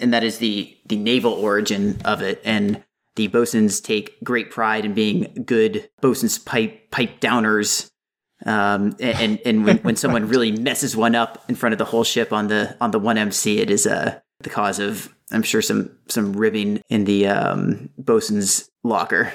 And 0.00 0.12
that 0.12 0.24
is 0.24 0.38
the 0.38 0.76
the 0.86 0.96
naval 0.96 1.32
origin 1.32 2.00
of 2.04 2.20
it. 2.20 2.42
And 2.44 2.82
the 3.20 3.26
bosuns 3.28 3.82
take 3.82 4.16
great 4.24 4.50
pride 4.50 4.86
in 4.86 4.94
being 4.94 5.44
good 5.44 5.90
bosun's 6.00 6.38
pipe 6.38 6.90
pipe 6.90 7.20
downers. 7.20 7.90
Um, 8.46 8.96
and 8.98 9.38
and 9.44 9.66
when, 9.66 9.76
when 9.78 9.96
someone 10.02 10.26
really 10.26 10.52
messes 10.52 10.96
one 10.96 11.14
up 11.14 11.44
in 11.50 11.54
front 11.54 11.74
of 11.74 11.78
the 11.78 11.84
whole 11.84 12.04
ship 12.04 12.32
on 12.32 12.48
the 12.48 12.74
on 12.80 12.92
the 12.92 12.98
one 12.98 13.18
MC, 13.18 13.58
it 13.58 13.70
is 13.70 13.86
uh, 13.86 14.18
the 14.40 14.48
cause 14.48 14.78
of 14.78 15.14
I'm 15.32 15.42
sure 15.42 15.60
some 15.60 15.90
some 16.08 16.32
ribbing 16.32 16.80
in 16.88 17.04
the 17.04 17.26
um, 17.26 17.90
bosun's 17.98 18.70
locker. 18.84 19.30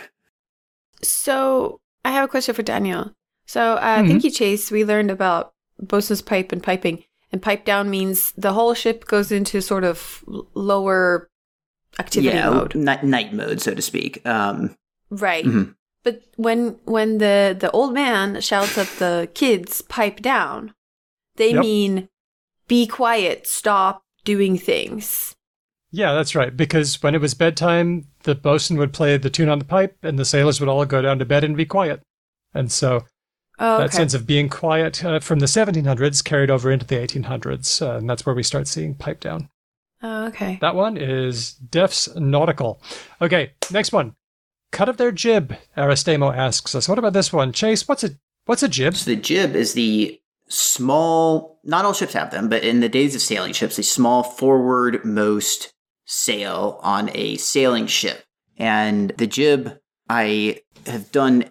So 1.04 1.80
I 2.04 2.10
have 2.12 2.26
a 2.26 2.28
question 2.28 2.56
for 2.56 2.64
Daniel. 2.64 3.12
So 3.46 3.74
uh, 3.76 4.00
Mhm. 4.02 4.08
thank 4.08 4.24
you, 4.24 4.32
Chase. 4.32 4.72
We 4.72 4.84
learned 4.84 5.12
about 5.12 5.54
bosun's 5.80 6.24
pipe 6.24 6.52
and 6.52 6.64
piping. 6.64 7.04
And 7.32 7.42
pipe 7.42 7.66
down 7.66 7.90
means 7.92 8.32
the 8.38 8.54
whole 8.54 8.74
ship 8.74 9.06
goes 9.06 9.32
into 9.32 9.62
sort 9.62 9.84
of 9.84 10.24
lower 10.56 11.30
activity 12.00 12.36
yeah, 12.38 12.50
mode. 12.50 12.76
Night, 12.76 13.04
night 13.04 13.34
mode, 13.34 13.62
so 13.62 13.74
to 13.74 13.82
speak. 13.82 14.26
Um, 14.26 14.76
Right. 15.10 15.46
mhm. 15.46 15.76
But 16.04 16.22
when 16.36 16.78
when 16.86 17.18
the 17.18 17.56
the 17.60 17.72
old 17.72 17.94
man 17.94 18.40
shouts 18.42 18.78
at 18.78 18.88
the 19.00 19.28
kids 19.34 19.82
pipe 19.82 20.22
down, 20.22 20.74
they 21.36 21.52
Yep. 21.52 21.62
mean 21.62 22.10
be 22.68 22.86
quiet, 22.88 23.48
stop 23.48 24.04
doing 24.24 24.58
things. 24.58 25.36
Yeah, 25.92 26.14
that's 26.14 26.36
right. 26.36 26.56
Because 26.56 27.02
when 27.02 27.16
it 27.16 27.22
was 27.22 27.34
bedtime, 27.34 28.08
the 28.24 28.36
bosun 28.36 28.78
would 28.78 28.92
play 28.94 29.18
the 29.18 29.30
tune 29.30 29.50
on 29.50 29.60
the 29.60 29.66
pipe, 29.66 29.96
and 30.04 30.20
the 30.20 30.26
sailors 30.26 30.60
would 30.60 30.68
all 30.70 30.84
go 30.86 31.02
down 31.02 31.20
to 31.20 31.26
bed 31.26 31.44
and 31.44 31.56
be 31.56 31.66
quiet. 31.66 32.02
And 32.54 32.72
so 32.72 33.06
Oh, 33.58 33.78
that 33.78 33.94
sense 33.94 34.14
of 34.14 34.28
being 34.28 34.50
quiet 34.50 35.04
uh, 35.06 35.20
from 35.22 35.40
the 35.40 35.46
1700s 35.48 36.22
carried 36.24 36.50
over 36.52 36.70
into 36.72 36.86
the 36.86 36.96
1800s, 36.98 37.82
uh, 37.82 37.98
and 37.98 38.10
that's 38.10 38.26
where 38.26 38.36
we 38.36 38.44
start 38.44 38.68
seeing 38.68 38.96
pipe 38.96 39.22
down. 39.22 39.48
Oh, 40.02 40.28
okay. 40.28 40.58
That 40.62 40.76
one 40.76 40.98
is 40.98 41.54
Def's 41.54 42.14
Nautical. 42.16 42.82
Okay, 43.22 43.54
next 43.72 43.92
one. 43.92 44.16
Cut 44.72 44.90
of 44.90 44.98
their 44.98 45.12
jib, 45.12 45.56
Aristemo 45.78 46.36
asks 46.36 46.76
us. 46.76 46.90
What 46.90 47.00
about 47.00 47.14
this 47.14 47.32
one? 47.32 47.54
Chase, 47.54 47.88
what's 47.88 48.04
a 48.04 48.12
what's 48.46 48.64
a 48.64 48.68
jib? 48.68 48.96
So 48.96 49.12
the 49.12 49.16
jib 49.16 49.56
is 49.56 49.74
the 49.74 50.20
small, 50.48 51.60
not 51.64 51.86
all 51.86 51.94
ships 51.94 52.14
have 52.14 52.32
them, 52.32 52.50
but 52.50 52.64
in 52.64 52.80
the 52.80 52.90
days 52.90 53.16
of 53.16 53.22
sailing 53.22 53.54
ships, 53.54 53.80
a 53.80 53.84
small 53.84 54.24
forwardmost 54.24 55.72
sail 56.06 56.80
on 56.84 57.10
a 57.14 57.38
sailing 57.38 57.88
ship. 57.88 58.24
And 58.58 59.10
the 59.12 59.28
jib, 59.28 59.80
I 60.10 60.62
have 60.86 61.12
done 61.12 61.46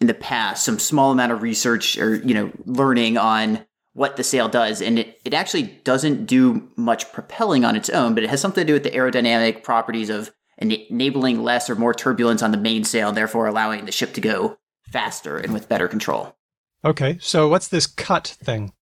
in 0.00 0.06
the 0.06 0.14
past 0.14 0.64
some 0.64 0.78
small 0.78 1.12
amount 1.12 1.32
of 1.32 1.42
research 1.42 1.96
or, 1.98 2.16
you 2.16 2.34
know, 2.34 2.52
learning 2.64 3.16
on 3.16 3.64
what 3.96 4.16
the 4.16 4.22
sail 4.22 4.46
does. 4.46 4.82
And 4.82 4.98
it, 4.98 5.18
it 5.24 5.32
actually 5.32 5.62
doesn't 5.62 6.26
do 6.26 6.68
much 6.76 7.10
propelling 7.14 7.64
on 7.64 7.74
its 7.74 7.88
own, 7.88 8.14
but 8.14 8.22
it 8.22 8.28
has 8.28 8.42
something 8.42 8.60
to 8.60 8.66
do 8.66 8.74
with 8.74 8.82
the 8.82 8.90
aerodynamic 8.90 9.62
properties 9.62 10.10
of 10.10 10.30
enabling 10.58 11.42
less 11.42 11.70
or 11.70 11.76
more 11.76 11.94
turbulence 11.94 12.42
on 12.42 12.50
the 12.50 12.58
mainsail, 12.58 13.10
therefore 13.10 13.46
allowing 13.46 13.86
the 13.86 13.92
ship 13.92 14.12
to 14.12 14.20
go 14.20 14.58
faster 14.86 15.38
and 15.38 15.54
with 15.54 15.68
better 15.68 15.88
control. 15.88 16.36
Okay, 16.84 17.16
so 17.22 17.48
what's 17.48 17.68
this 17.68 17.86
cut 17.86 18.36
thing? 18.42 18.74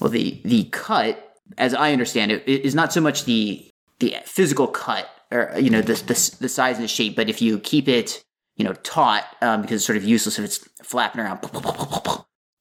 Well, 0.00 0.08
the 0.08 0.40
the 0.42 0.64
cut, 0.64 1.36
as 1.58 1.74
I 1.74 1.92
understand 1.92 2.32
it, 2.32 2.48
is 2.48 2.74
not 2.74 2.94
so 2.94 3.00
much 3.02 3.24
the 3.26 3.70
the 4.00 4.16
physical 4.24 4.66
cut 4.66 5.06
or 5.30 5.52
you 5.58 5.68
know 5.68 5.82
the 5.82 5.94
the, 5.94 6.36
the 6.40 6.48
size 6.48 6.76
and 6.76 6.84
the 6.84 6.88
shape, 6.88 7.14
but 7.14 7.28
if 7.28 7.42
you 7.42 7.58
keep 7.58 7.88
it 7.88 8.24
you 8.56 8.64
know 8.64 8.72
taut 8.82 9.24
um, 9.42 9.60
because 9.60 9.76
it's 9.76 9.84
sort 9.84 9.98
of 9.98 10.04
useless 10.04 10.38
if 10.38 10.44
it's 10.46 10.58
flapping 10.82 11.20
around. 11.20 11.40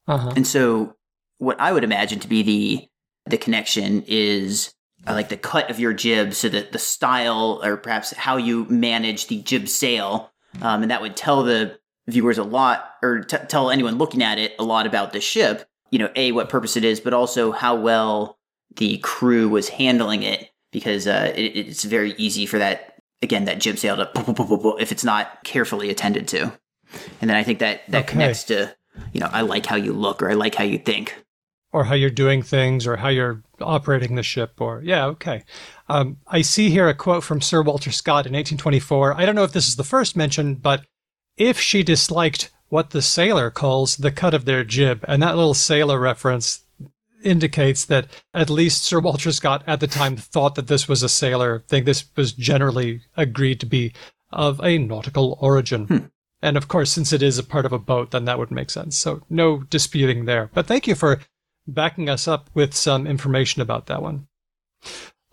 Uh-huh. 0.07 0.33
And 0.35 0.45
so, 0.45 0.95
what 1.41 1.59
I 1.59 1.71
would 1.73 1.83
imagine 1.83 2.19
to 2.19 2.27
be 2.27 2.43
the 2.43 2.87
the 3.25 3.37
connection 3.37 4.03
is 4.07 4.73
uh, 5.07 5.13
like 5.13 5.29
the 5.29 5.37
cut 5.37 5.69
of 5.71 5.79
your 5.79 5.93
jib, 5.93 6.33
so 6.33 6.47
that 6.49 6.71
the 6.71 6.79
style 6.79 7.59
or 7.63 7.77
perhaps 7.77 8.11
how 8.13 8.37
you 8.37 8.65
manage 8.65 9.27
the 9.27 9.41
jib 9.41 9.67
sail, 9.67 10.31
um, 10.61 10.83
and 10.83 10.91
that 10.91 11.01
would 11.01 11.15
tell 11.15 11.43
the 11.43 11.79
viewers 12.07 12.37
a 12.37 12.43
lot, 12.43 12.91
or 13.01 13.21
t- 13.21 13.37
tell 13.47 13.71
anyone 13.71 13.97
looking 13.97 14.21
at 14.23 14.37
it 14.37 14.53
a 14.59 14.63
lot 14.63 14.85
about 14.85 15.13
the 15.13 15.21
ship. 15.21 15.67
You 15.89 15.99
know, 15.99 16.09
a 16.15 16.31
what 16.31 16.49
purpose 16.49 16.77
it 16.77 16.83
is, 16.83 16.99
but 16.99 17.13
also 17.13 17.51
how 17.51 17.75
well 17.75 18.37
the 18.75 18.97
crew 18.99 19.49
was 19.49 19.69
handling 19.69 20.23
it, 20.23 20.49
because 20.71 21.07
uh, 21.07 21.33
it, 21.35 21.57
it's 21.57 21.83
very 21.83 22.13
easy 22.17 22.45
for 22.45 22.59
that 22.59 23.01
again 23.23 23.45
that 23.45 23.59
jib 23.59 23.77
sail 23.77 23.97
to 23.97 24.77
if 24.79 24.91
it's 24.91 25.03
not 25.03 25.43
carefully 25.43 25.89
attended 25.89 26.27
to. 26.29 26.51
And 27.21 27.29
then 27.29 27.37
I 27.37 27.43
think 27.43 27.59
that 27.59 27.81
that 27.89 28.03
Okay. 28.03 28.11
connects 28.13 28.43
to 28.45 28.75
you 29.13 29.19
know 29.19 29.29
I 29.31 29.41
like 29.41 29.65
how 29.65 29.75
you 29.77 29.93
look 29.93 30.21
or 30.21 30.29
I 30.29 30.33
like 30.35 30.55
how 30.55 30.63
you 30.63 30.77
think. 30.77 31.15
Or 31.73 31.85
how 31.85 31.95
you're 31.95 32.09
doing 32.09 32.41
things 32.41 32.85
or 32.85 32.97
how 32.97 33.07
you're 33.07 33.41
operating 33.61 34.15
the 34.15 34.23
ship 34.23 34.59
or 34.59 34.81
yeah 34.83 35.05
okay. 35.05 35.43
Um, 35.89 36.17
i 36.27 36.41
see 36.41 36.69
here 36.69 36.87
a 36.87 36.93
quote 36.93 37.23
from 37.23 37.41
sir 37.41 37.61
walter 37.61 37.91
scott 37.91 38.25
in 38.25 38.33
1824 38.33 39.15
i 39.15 39.25
don't 39.25 39.35
know 39.35 39.43
if 39.43 39.53
this 39.53 39.67
is 39.67 39.75
the 39.75 39.83
first 39.83 40.15
mention 40.15 40.55
but 40.55 40.85
if 41.37 41.59
she 41.59 41.83
disliked 41.83 42.51
what 42.69 42.91
the 42.91 43.01
sailor 43.01 43.49
calls 43.49 43.97
the 43.97 44.11
cut 44.11 44.33
of 44.33 44.45
their 44.45 44.63
jib 44.63 45.03
and 45.07 45.21
that 45.21 45.35
little 45.35 45.53
sailor 45.53 45.99
reference 45.99 46.63
indicates 47.23 47.85
that 47.85 48.07
at 48.33 48.49
least 48.49 48.83
sir 48.83 48.99
walter 48.99 49.31
scott 49.31 49.63
at 49.67 49.79
the 49.79 49.87
time 49.87 50.15
thought 50.15 50.55
that 50.55 50.67
this 50.67 50.87
was 50.87 51.03
a 51.03 51.09
sailor 51.09 51.63
thing 51.67 51.83
this 51.83 52.05
was 52.15 52.33
generally 52.33 53.01
agreed 53.15 53.59
to 53.59 53.65
be 53.65 53.93
of 54.31 54.59
a 54.63 54.77
nautical 54.77 55.37
origin. 55.41 56.11
And 56.43 56.57
of 56.57 56.67
course 56.67 56.91
since 56.91 57.13
it 57.13 57.21
is 57.21 57.37
a 57.37 57.43
part 57.43 57.67
of 57.67 57.71
a 57.71 57.77
boat 57.77 58.09
then 58.09 58.25
that 58.25 58.39
would 58.39 58.49
make 58.49 58.71
sense. 58.71 58.97
So 58.97 59.21
no 59.29 59.59
disputing 59.59 60.25
there. 60.25 60.49
But 60.53 60.65
thank 60.65 60.87
you 60.87 60.95
for 60.95 61.19
backing 61.67 62.09
us 62.09 62.27
up 62.27 62.49
with 62.53 62.73
some 62.73 63.07
information 63.07 63.61
about 63.61 63.85
that 63.87 64.01
one. 64.01 64.27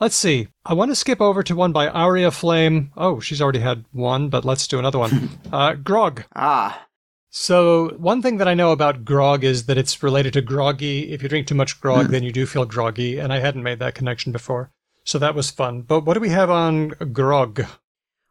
Let's 0.00 0.14
see. 0.14 0.48
I 0.64 0.74
want 0.74 0.90
to 0.92 0.94
skip 0.96 1.20
over 1.20 1.42
to 1.42 1.56
one 1.56 1.72
by 1.72 1.88
Aria 1.88 2.30
Flame. 2.30 2.92
Oh, 2.96 3.18
she's 3.18 3.42
already 3.42 3.58
had 3.58 3.84
one, 3.92 4.28
but 4.28 4.44
let's 4.44 4.68
do 4.68 4.78
another 4.78 4.98
one. 4.98 5.30
uh, 5.52 5.74
grog. 5.74 6.22
Ah, 6.36 6.86
So, 7.30 7.96
one 7.98 8.22
thing 8.22 8.38
that 8.38 8.48
I 8.48 8.54
know 8.54 8.70
about 8.70 9.04
grog 9.04 9.42
is 9.42 9.66
that 9.66 9.76
it's 9.78 10.02
related 10.02 10.34
to 10.34 10.40
groggy. 10.40 11.12
If 11.12 11.22
you 11.22 11.28
drink 11.28 11.46
too 11.48 11.56
much 11.56 11.80
grog, 11.80 12.08
then 12.08 12.22
you 12.22 12.32
do 12.32 12.46
feel 12.46 12.64
groggy, 12.64 13.18
and 13.18 13.32
I 13.32 13.40
hadn't 13.40 13.64
made 13.64 13.80
that 13.80 13.94
connection 13.96 14.30
before. 14.32 14.70
So 15.04 15.18
that 15.18 15.34
was 15.34 15.50
fun. 15.50 15.82
But 15.82 16.04
what 16.04 16.14
do 16.14 16.20
we 16.20 16.28
have 16.28 16.50
on 16.50 16.90
grog? 17.12 17.66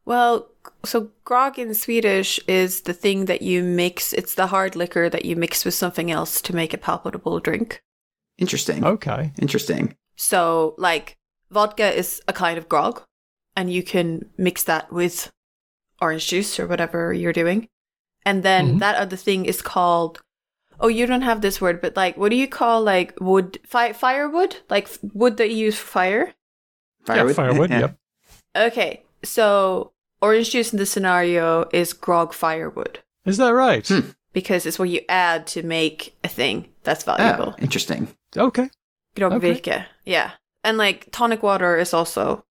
Well, 0.05 0.47
so 0.85 1.09
grog 1.25 1.59
in 1.59 1.73
Swedish 1.73 2.39
is 2.47 2.81
the 2.81 2.93
thing 2.93 3.25
that 3.25 3.41
you 3.41 3.61
mix. 3.61 4.13
It's 4.13 4.35
the 4.35 4.47
hard 4.47 4.75
liquor 4.75 5.09
that 5.09 5.25
you 5.25 5.35
mix 5.35 5.65
with 5.65 5.73
something 5.73 6.09
else 6.09 6.41
to 6.43 6.55
make 6.55 6.73
a 6.73 6.77
palatable 6.77 7.39
drink. 7.41 7.83
Interesting. 8.37 8.83
Okay. 8.85 9.31
Interesting. 9.39 9.95
So, 10.15 10.75
like, 10.77 11.17
vodka 11.51 11.91
is 11.97 12.21
a 12.27 12.33
kind 12.33 12.57
of 12.57 12.67
grog, 12.69 13.03
and 13.55 13.71
you 13.71 13.83
can 13.83 14.29
mix 14.37 14.63
that 14.63 14.91
with 14.91 15.31
orange 16.01 16.27
juice 16.27 16.59
or 16.59 16.67
whatever 16.67 17.13
you're 17.13 17.33
doing. 17.33 17.67
And 18.25 18.43
then 18.43 18.75
Mhm. 18.75 18.79
that 18.79 18.95
other 18.97 19.15
thing 19.15 19.45
is 19.45 19.61
called, 19.61 20.21
oh, 20.79 20.89
you 20.89 21.05
don't 21.07 21.21
have 21.23 21.41
this 21.41 21.59
word, 21.61 21.81
but 21.81 21.95
like, 21.95 22.17
what 22.17 22.29
do 22.29 22.35
you 22.35 22.47
call 22.47 22.81
like 22.83 23.13
wood, 23.19 23.59
fi- 23.65 23.93
firewood? 23.93 24.57
Like 24.69 24.85
f- 24.85 24.99
wood 25.13 25.37
that 25.37 25.49
you 25.49 25.57
use 25.67 25.77
for 25.79 25.87
fire? 25.87 26.33
Yeah, 27.07 27.31
firewood. 27.33 27.69
Yeah. 27.71 27.79
Yep. 27.79 27.97
Okay, 28.55 29.03
so 29.23 29.91
orange 30.21 30.49
juice 30.51 30.73
in 30.73 30.79
this 30.79 30.91
scenario 30.91 31.67
is 31.71 31.93
grog 31.93 32.33
firewood 32.33 32.99
Is 33.25 33.37
that 33.37 33.53
right? 33.53 33.87
Hmm. 33.87 34.09
because 34.33 34.65
it's 34.65 34.77
what 34.79 34.89
you 34.89 35.01
add 35.09 35.47
to 35.47 35.63
make 35.63 36.15
a 36.23 36.27
thing 36.27 36.67
that's 36.83 37.07
Oh, 37.07 37.15
valuable. 37.15 37.55
interesting. 37.59 38.07
Okay. 38.35 38.69
Grogvirke. 39.15 39.85
Yeah. 40.05 40.31
And 40.63 40.77
like 40.77 41.09
tonic 41.11 41.43
water 41.43 41.77
is 41.77 41.93
also 41.93 42.45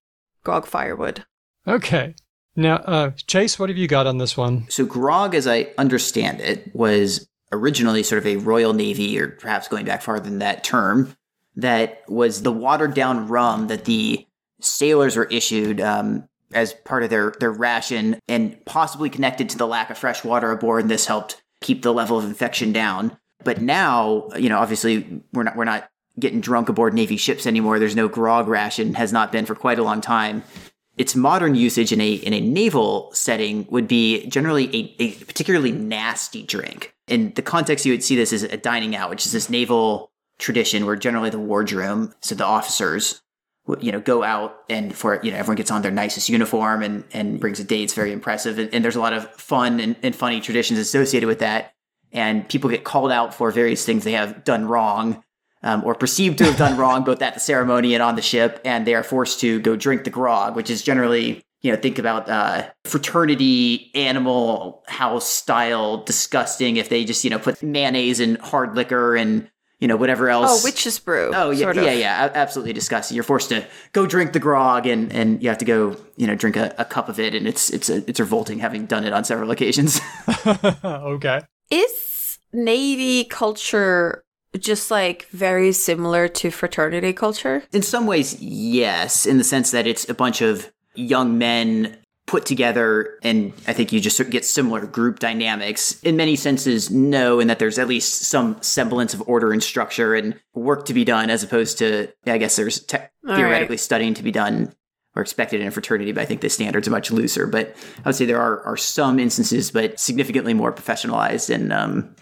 grog 0.45 0.67
firewood. 0.67 1.25
Okay. 1.67 2.15
Now, 2.55 2.77
uh, 2.77 3.11
Chase, 3.27 3.59
what 3.59 3.69
have 3.69 3.77
you 3.77 3.87
got 3.87 4.07
on 4.07 4.19
this 4.19 4.37
one? 4.37 4.67
So 4.71 4.87
grog, 4.87 5.35
as 5.35 5.47
I 5.47 5.69
understand 5.77 6.41
it, 6.41 6.75
was 6.75 7.29
originally 7.53 8.03
sort 8.03 8.19
of 8.19 8.27
a 8.27 8.37
Royal 8.37 8.73
Navy, 8.73 9.19
or 9.21 9.29
perhaps 9.29 9.69
going 9.69 9.85
back 9.85 10.03
farther 10.03 10.25
than 10.25 10.39
that 10.39 10.65
term, 10.65 11.15
that 11.57 12.03
was 12.09 12.43
the 12.43 12.53
watered 12.53 12.95
down 12.95 13.29
rum 13.29 13.67
that 13.69 13.85
the 13.85 14.27
sailors 14.61 15.17
were 15.17 15.27
issued 15.27 15.81
um, 15.81 16.27
as 16.53 16.73
part 16.73 17.03
of 17.03 17.11
their, 17.11 17.35
their 17.41 17.53
ration 17.53 18.19
and 18.29 18.65
possibly 18.65 19.11
connected 19.11 19.51
to 19.51 19.59
the 19.59 19.67
lack 19.67 19.91
of 19.91 19.99
fresh 19.99 20.25
water 20.25 20.51
aboard. 20.51 20.83
And 20.83 20.91
this 20.91 21.07
helped 21.07 21.43
keep 21.61 21.83
the 21.83 21.93
level 21.93 22.19
of 22.19 22.25
infection 22.25 22.73
down. 22.73 23.17
But 23.45 23.61
now, 23.61 24.29
you 24.37 24.49
know, 24.49 24.59
obviously 24.59 25.23
we're 25.33 25.45
not, 25.45 25.57
we're 25.57 25.65
not 25.65 25.89
getting 26.19 26.41
drunk 26.41 26.69
aboard 26.69 26.95
Navy 26.95 27.17
ships 27.17 27.47
anymore. 27.47 27.79
There's 27.79 27.97
no 27.97 28.09
grog 28.09 28.49
ration, 28.49 28.95
has 28.95 29.13
not 29.13 29.33
been 29.33 29.47
for 29.47 29.55
quite 29.55 29.79
a 29.79 29.83
long 29.83 30.01
time 30.01 30.43
its 30.97 31.15
modern 31.15 31.55
usage 31.55 31.93
in 31.93 32.01
a 32.01 32.13
in 32.15 32.33
a 32.33 32.41
naval 32.41 33.11
setting 33.13 33.67
would 33.71 33.87
be 33.87 34.27
generally 34.29 34.65
a, 34.75 35.03
a 35.03 35.13
particularly 35.25 35.73
nasty 35.73 36.43
drink. 36.43 36.95
In 37.07 37.33
the 37.35 37.43
context, 37.43 37.85
you 37.85 37.93
would 37.93 38.03
see 38.03 38.17
this 38.17 38.33
as 38.33 38.43
a 38.43 38.57
dining 38.57 38.97
out, 38.97 39.11
which 39.11 39.27
is 39.27 39.33
this 39.33 39.51
naval 39.51 40.11
tradition 40.39 40.87
where 40.87 40.97
generally 40.97 41.31
the 41.31 41.39
wardroom, 41.39 42.15
so 42.21 42.35
the 42.35 42.45
officers, 42.45 43.23
you 43.81 43.93
know, 43.93 44.01
go 44.01 44.23
out 44.23 44.57
and 44.69 44.95
for, 44.95 45.21
you 45.23 45.31
know, 45.31 45.37
everyone 45.37 45.57
gets 45.57 45.71
on 45.71 45.83
their 45.83 45.91
nicest 45.91 46.29
uniform 46.29 46.83
and, 46.83 47.05
and 47.13 47.41
brings 47.41 47.61
a 47.61 47.65
date. 47.65 47.85
It's 47.85 47.95
very 47.95 48.13
impressive. 48.13 48.59
And, 48.59 48.73
and 48.75 48.85
there's 48.85 48.97
a 48.97 49.01
lot 49.01 49.13
of 49.13 49.31
fun 49.35 49.81
and, 49.81 49.97
and 50.03 50.17
funny 50.17 50.41
traditions 50.41 50.79
associated 50.79 51.27
with 51.27 51.39
that. 51.39 51.75
And 52.17 52.49
people 52.49 52.69
get 52.71 52.83
called 52.83 53.13
out 53.13 53.35
for 53.35 53.53
various 53.53 53.85
things 53.85 54.03
they 54.03 54.13
have 54.13 54.43
done 54.43 54.67
wrong 54.67 55.23
um, 55.63 55.85
or 55.85 55.95
perceived 55.95 56.39
to 56.39 56.45
have 56.45 56.57
done 56.57 56.77
wrong, 56.79 57.05
both 57.05 57.23
at 57.23 57.35
the 57.35 57.41
ceremony 57.41 57.95
and 57.95 58.03
on 58.03 58.17
the 58.17 58.23
ship. 58.23 58.61
And 58.65 58.87
they 58.87 58.95
are 58.95 59.03
forced 59.03 59.41
to 59.41 59.61
go 59.61 59.77
drink 59.77 60.05
the 60.05 60.11
grog, 60.11 60.57
which 60.57 60.71
is 60.71 60.83
generally, 60.83 61.45
you 61.61 61.71
know, 61.71 61.77
think 61.77 61.99
about 61.99 62.29
uh, 62.29 62.69
fraternity 62.85 63.91
animal 63.95 64.83
house 64.89 65.29
style 65.29 65.99
disgusting 65.99 66.77
if 66.77 66.89
they 66.89 67.05
just, 67.05 67.23
you 67.23 67.31
know, 67.31 67.39
put 67.39 67.63
mayonnaise 67.63 68.19
and 68.19 68.39
hard 68.39 68.75
liquor 68.75 69.15
and 69.15 69.51
you 69.79 69.89
know, 69.89 69.97
whatever 69.97 70.31
else. 70.31 70.63
Oh, 70.63 70.65
witch's 70.65 70.99
brew. 70.99 71.33
Oh, 71.35 71.51
yeah, 71.51 71.65
sort 71.65 71.77
of. 71.77 71.85
yeah, 71.85 71.93
yeah, 71.93 72.31
absolutely 72.35 72.73
disgusting. 72.73 73.15
You're 73.15 73.25
forced 73.25 73.51
to 73.51 73.67
go 73.93 74.07
drink 74.07 74.33
the 74.33 74.39
grog, 74.39 74.87
and 74.87 75.13
and 75.13 75.43
you 75.43 75.51
have 75.51 75.59
to 75.59 75.67
go, 75.67 75.97
you 76.17 76.27
know, 76.27 76.35
drink 76.35 76.57
a, 76.57 76.75
a 76.79 76.85
cup 76.85 77.11
of 77.11 77.21
it, 77.21 77.35
and 77.35 77.47
it's 77.47 77.69
it's 77.69 77.91
a, 77.91 77.97
it's 78.09 78.19
revolting 78.19 78.59
having 78.59 78.87
done 78.87 79.05
it 79.05 79.13
on 79.13 79.25
several 79.25 79.51
occasions. 79.51 80.01
okay. 80.85 81.43
Is 81.71 82.06
Navy 82.57 83.25
culture 83.25 84.25
just 84.59 84.91
like 84.91 85.27
very 85.29 85.71
similar 85.73 86.29
to 86.29 86.51
fraternity 86.51 87.13
culture? 87.13 87.63
in 87.73 87.83
some 87.83 88.07
ways, 88.07 88.41
yes, 88.41 89.27
in 89.27 89.39
the 89.39 89.45
sense 89.45 89.71
that 89.71 89.87
it's 89.87 90.09
a 90.09 90.15
bunch 90.15 90.41
of 90.41 90.73
young 90.95 91.37
men 91.37 91.99
put 92.27 92.45
together, 92.45 93.19
and 93.23 93.53
I 93.69 93.73
think 93.73 93.93
you 93.93 94.01
just 94.01 94.31
get 94.31 94.45
similar 94.45 94.85
group 94.85 95.21
dynamics. 95.21 96.01
In 96.03 96.17
many 96.17 96.35
senses, 96.35 96.91
no, 96.91 97.39
in 97.39 97.47
that 97.49 97.59
there's 97.59 97.79
at 97.79 97.87
least 97.87 98.23
some 98.23 98.61
semblance 98.63 99.15
of 99.15 99.23
order 99.29 99.53
and 99.53 99.63
structure 99.63 100.15
and 100.15 100.35
work 100.55 100.87
to 100.87 100.95
be 100.95 101.05
done, 101.05 101.31
as 101.31 101.45
opposed 101.45 101.79
to, 101.79 102.09
I 102.27 102.39
guess 102.39 102.57
there's 102.57 102.81
te- 102.81 102.99
All 103.29 103.37
theoretically 103.37 103.77
studying 103.77 104.15
to 104.15 104.23
be 104.23 104.33
done 104.33 104.75
or 105.17 105.23
expected 105.23 105.61
in 105.61 105.67
a 105.67 105.71
fraternity, 105.71 106.13
but 106.13 106.21
I 106.21 106.27
think 106.27 106.43
the 106.43 106.51
standards 106.51 106.87
are 106.87 106.93
much 106.93 107.11
looser. 107.11 107.47
But 107.47 107.75
I 108.05 108.09
would 108.11 108.15
say 108.15 108.27
there 108.27 108.41
are, 108.41 108.63
are 108.63 108.77
some 108.77 109.19
instances, 109.19 109.71
but 109.71 109.99
significantly 109.99 110.55
more 110.55 110.73
professionalized 110.73 111.53
and 111.53 111.73
um, 111.73 112.15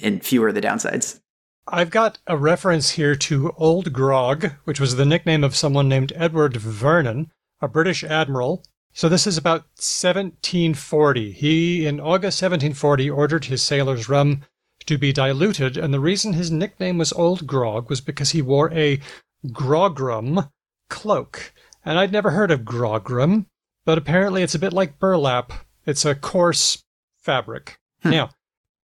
and 0.00 0.24
fewer 0.24 0.48
of 0.48 0.54
the 0.54 0.60
downsides. 0.60 1.20
I've 1.66 1.90
got 1.90 2.18
a 2.26 2.36
reference 2.36 2.92
here 2.92 3.14
to 3.14 3.52
Old 3.58 3.92
Grog, 3.92 4.52
which 4.64 4.80
was 4.80 4.96
the 4.96 5.04
nickname 5.04 5.44
of 5.44 5.54
someone 5.54 5.88
named 5.88 6.14
Edward 6.16 6.56
Vernon, 6.56 7.30
a 7.60 7.68
British 7.68 8.02
admiral. 8.04 8.64
So 8.94 9.08
this 9.08 9.26
is 9.26 9.36
about 9.36 9.62
1740. 9.76 11.32
He, 11.32 11.86
in 11.86 12.00
August 12.00 12.40
1740, 12.40 13.10
ordered 13.10 13.44
his 13.44 13.62
sailors' 13.62 14.08
rum 14.08 14.44
to 14.86 14.96
be 14.96 15.12
diluted, 15.12 15.76
and 15.76 15.92
the 15.92 16.00
reason 16.00 16.32
his 16.32 16.50
nickname 16.50 16.96
was 16.96 17.12
Old 17.12 17.46
Grog 17.46 17.90
was 17.90 18.00
because 18.00 18.30
he 18.30 18.40
wore 18.40 18.72
a 18.72 19.00
grogram 19.48 20.50
cloak. 20.88 21.52
And 21.88 21.98
I'd 21.98 22.12
never 22.12 22.32
heard 22.32 22.50
of 22.50 22.64
grogram, 22.64 23.46
but 23.86 23.96
apparently 23.96 24.42
it's 24.42 24.54
a 24.54 24.58
bit 24.58 24.74
like 24.74 24.98
burlap. 24.98 25.54
It's 25.86 26.04
a 26.04 26.14
coarse 26.14 26.84
fabric. 27.18 27.78
Hmm. 28.02 28.10
Now, 28.10 28.30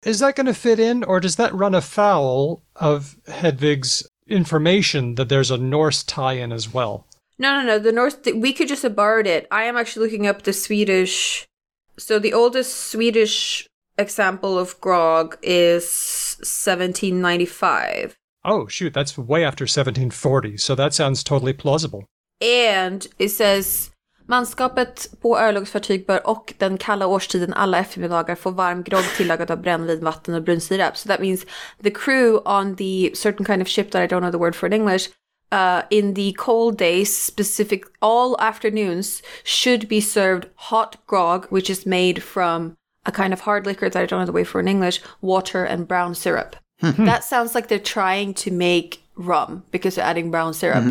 is 0.07 0.21
that 0.21 0.37
going 0.37 0.47
to 0.47 0.55
fit 0.55 0.81
in, 0.81 1.05
or 1.05 1.21
does 1.21 1.37
that 1.37 1.55
run 1.55 1.75
afoul 1.75 2.63
of 2.77 3.19
Hedvig's 3.29 4.09
information 4.27 5.17
that 5.17 5.29
there's 5.29 5.51
a 5.51 5.59
Norse 5.59 6.03
tie-in 6.03 6.51
as 6.51 6.73
well? 6.73 7.07
No, 7.37 7.61
no, 7.61 7.67
no. 7.67 7.79
The 7.79 7.93
Norse, 7.93 8.15
th- 8.15 8.37
we 8.37 8.55
could 8.55 8.69
just 8.69 8.83
have 8.83 8.97
borrowed 8.97 9.27
it. 9.27 9.47
I 9.51 9.65
am 9.65 9.77
actually 9.77 10.07
looking 10.07 10.27
up 10.27 10.41
the 10.41 10.55
Swedish. 10.55 11.47
So 11.99 12.19
the 12.19 12.33
oldest 12.33 12.75
Swedish 12.75 13.69
example 13.99 14.59
of 14.59 14.81
grog 14.81 15.37
is 15.43 16.39
1795. 16.39 18.17
Oh, 18.47 18.67
shoot, 18.67 18.95
that's 18.95 19.19
way 19.19 19.45
after 19.45 19.65
1740, 19.65 20.57
so 20.57 20.75
that 20.75 20.95
sounds 20.95 21.23
totally 21.23 21.53
plausible. 21.53 22.07
And 22.41 23.07
it 23.19 23.31
says 23.31 23.91
Manskapet 24.27 25.09
på 25.21 25.39
örlogsfartyg 25.39 26.07
bör 26.07 26.27
och 26.27 26.55
den 26.59 26.79
kalla 26.79 27.07
årstiden 27.07 27.53
alla 27.53 27.79
eftermiddagar 27.79 28.35
få 28.35 28.51
varm 28.51 28.83
grogg 28.83 29.05
tillagad 29.17 29.51
av 29.51 29.63
brännvin, 29.63 30.05
vatten 30.05 30.35
och 30.35 30.43
brunsirap. 30.43 30.97
So 30.97 31.09
that 31.09 31.21
means 31.21 31.47
the 31.83 31.91
crew 31.91 32.41
on 32.45 32.77
the 32.77 33.11
certain 33.15 33.45
kind 33.45 33.63
of 33.63 33.69
ship 33.69 33.91
that 33.91 34.03
I 34.03 34.15
don't 34.15 34.21
know 34.21 34.31
the 34.31 34.39
word 34.39 34.55
for 34.55 34.67
in 34.67 34.73
English, 34.73 35.09
uh, 35.53 35.83
in 35.91 36.15
the 36.15 36.33
cold 36.37 36.79
days, 36.79 37.25
specific 37.25 37.85
all 38.01 38.37
afternoons, 38.41 39.23
should 39.45 39.89
be 39.89 40.01
served 40.01 40.47
hot 40.55 40.97
grog, 41.07 41.47
which 41.51 41.71
is 41.71 41.87
made 41.87 42.23
from 42.23 42.77
a 43.07 43.13
kind 43.13 43.33
of 43.33 43.41
hard 43.41 43.67
liquor 43.67 43.91
that 43.91 44.03
I 44.03 44.07
don't 44.07 44.21
know 44.21 44.27
the 44.27 44.33
way 44.33 44.45
for 44.45 44.61
in 44.61 44.69
English, 44.69 45.03
water 45.21 45.65
and 45.65 45.87
brown 45.87 46.15
syrup. 46.15 46.57
that 46.81 47.25
sounds 47.25 47.55
like 47.55 47.69
they're 47.69 47.79
trying 47.79 48.35
to 48.35 48.51
make 48.51 49.05
rum 49.17 49.63
because 49.71 49.95
they're 49.95 50.11
adding 50.11 50.31
brown 50.31 50.55
syrup. 50.55 50.85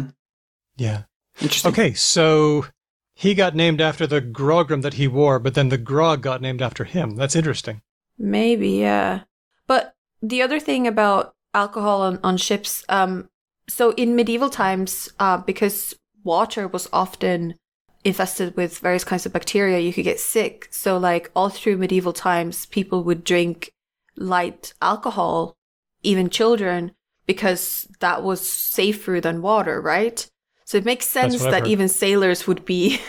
Yeah. 0.78 1.04
Interesting. 1.42 1.72
Okay, 1.72 1.94
so 1.94 2.68
he 3.16 3.34
got 3.34 3.56
named 3.56 3.82
after 3.82 4.08
the 4.08 4.22
grogram 4.22 4.82
that 4.82 4.96
he 4.96 5.08
wore, 5.08 5.40
but 5.40 5.54
then 5.54 5.70
the 5.70 5.78
grog 5.78 6.22
got 6.22 6.42
named 6.42 6.62
after 6.62 6.84
him. 6.84 7.16
That's 7.16 7.36
interesting. 7.36 7.82
Maybe, 8.18 8.70
yeah. 8.72 9.22
But 9.68 9.96
the 10.22 10.42
other 10.42 10.60
thing 10.60 10.88
about 10.88 11.36
alcohol 11.54 12.02
on, 12.02 12.20
on 12.24 12.38
ships, 12.38 12.84
um, 12.90 13.30
so 13.68 13.92
in 13.92 14.16
medieval 14.16 14.50
times, 14.50 15.10
uh, 15.20 15.38
because 15.38 15.96
water 16.24 16.68
was 16.68 16.90
often 16.92 17.56
infested 18.04 18.56
with 18.56 18.80
various 18.80 19.04
kinds 19.04 19.26
of 19.26 19.34
bacteria, 19.34 19.80
you 19.80 19.94
could 19.94 20.04
get 20.04 20.20
sick. 20.20 20.68
So, 20.72 20.98
like, 20.98 21.32
all 21.36 21.50
through 21.50 21.78
medieval 21.78 22.14
times, 22.14 22.66
people 22.66 23.04
would 23.04 23.24
drink 23.24 23.72
light 24.16 24.74
alcohol, 24.82 25.56
even 26.02 26.30
children, 26.30 26.92
because 27.26 27.88
that 28.00 28.24
was 28.24 28.48
safer 28.48 29.22
than 29.22 29.42
water, 29.42 29.80
right? 29.82 30.30
So 30.74 30.80
it 30.80 30.86
makes 30.86 31.08
sense 31.08 31.40
that 31.40 31.68
even 31.68 31.88
sailors 31.88 32.48
would 32.48 32.66
be 32.66 33.00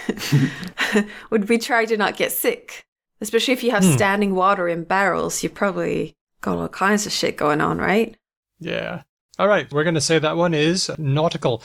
would 1.31 1.46
be 1.46 1.57
trying 1.57 1.87
to 1.87 1.96
not 1.96 2.14
get 2.14 2.31
sick. 2.31 2.85
Especially 3.22 3.55
if 3.55 3.64
you 3.64 3.70
have 3.70 3.83
standing 3.83 4.35
water 4.35 4.68
in 4.68 4.85
barrels, 4.85 5.42
you 5.42 5.48
probably 5.48 6.12
got 6.42 6.59
all 6.59 6.68
kinds 6.68 7.07
of 7.07 7.12
shit 7.12 7.38
going 7.38 7.62
on, 7.62 7.79
right? 7.79 8.18
Yeah. 8.61 9.05
All 9.38 9.48
right, 9.48 9.72
we're 9.72 9.83
going 9.83 9.94
to 9.94 10.03
say 10.03 10.18
that 10.18 10.37
one 10.37 10.53
is 10.53 10.90
nautical. 10.98 11.62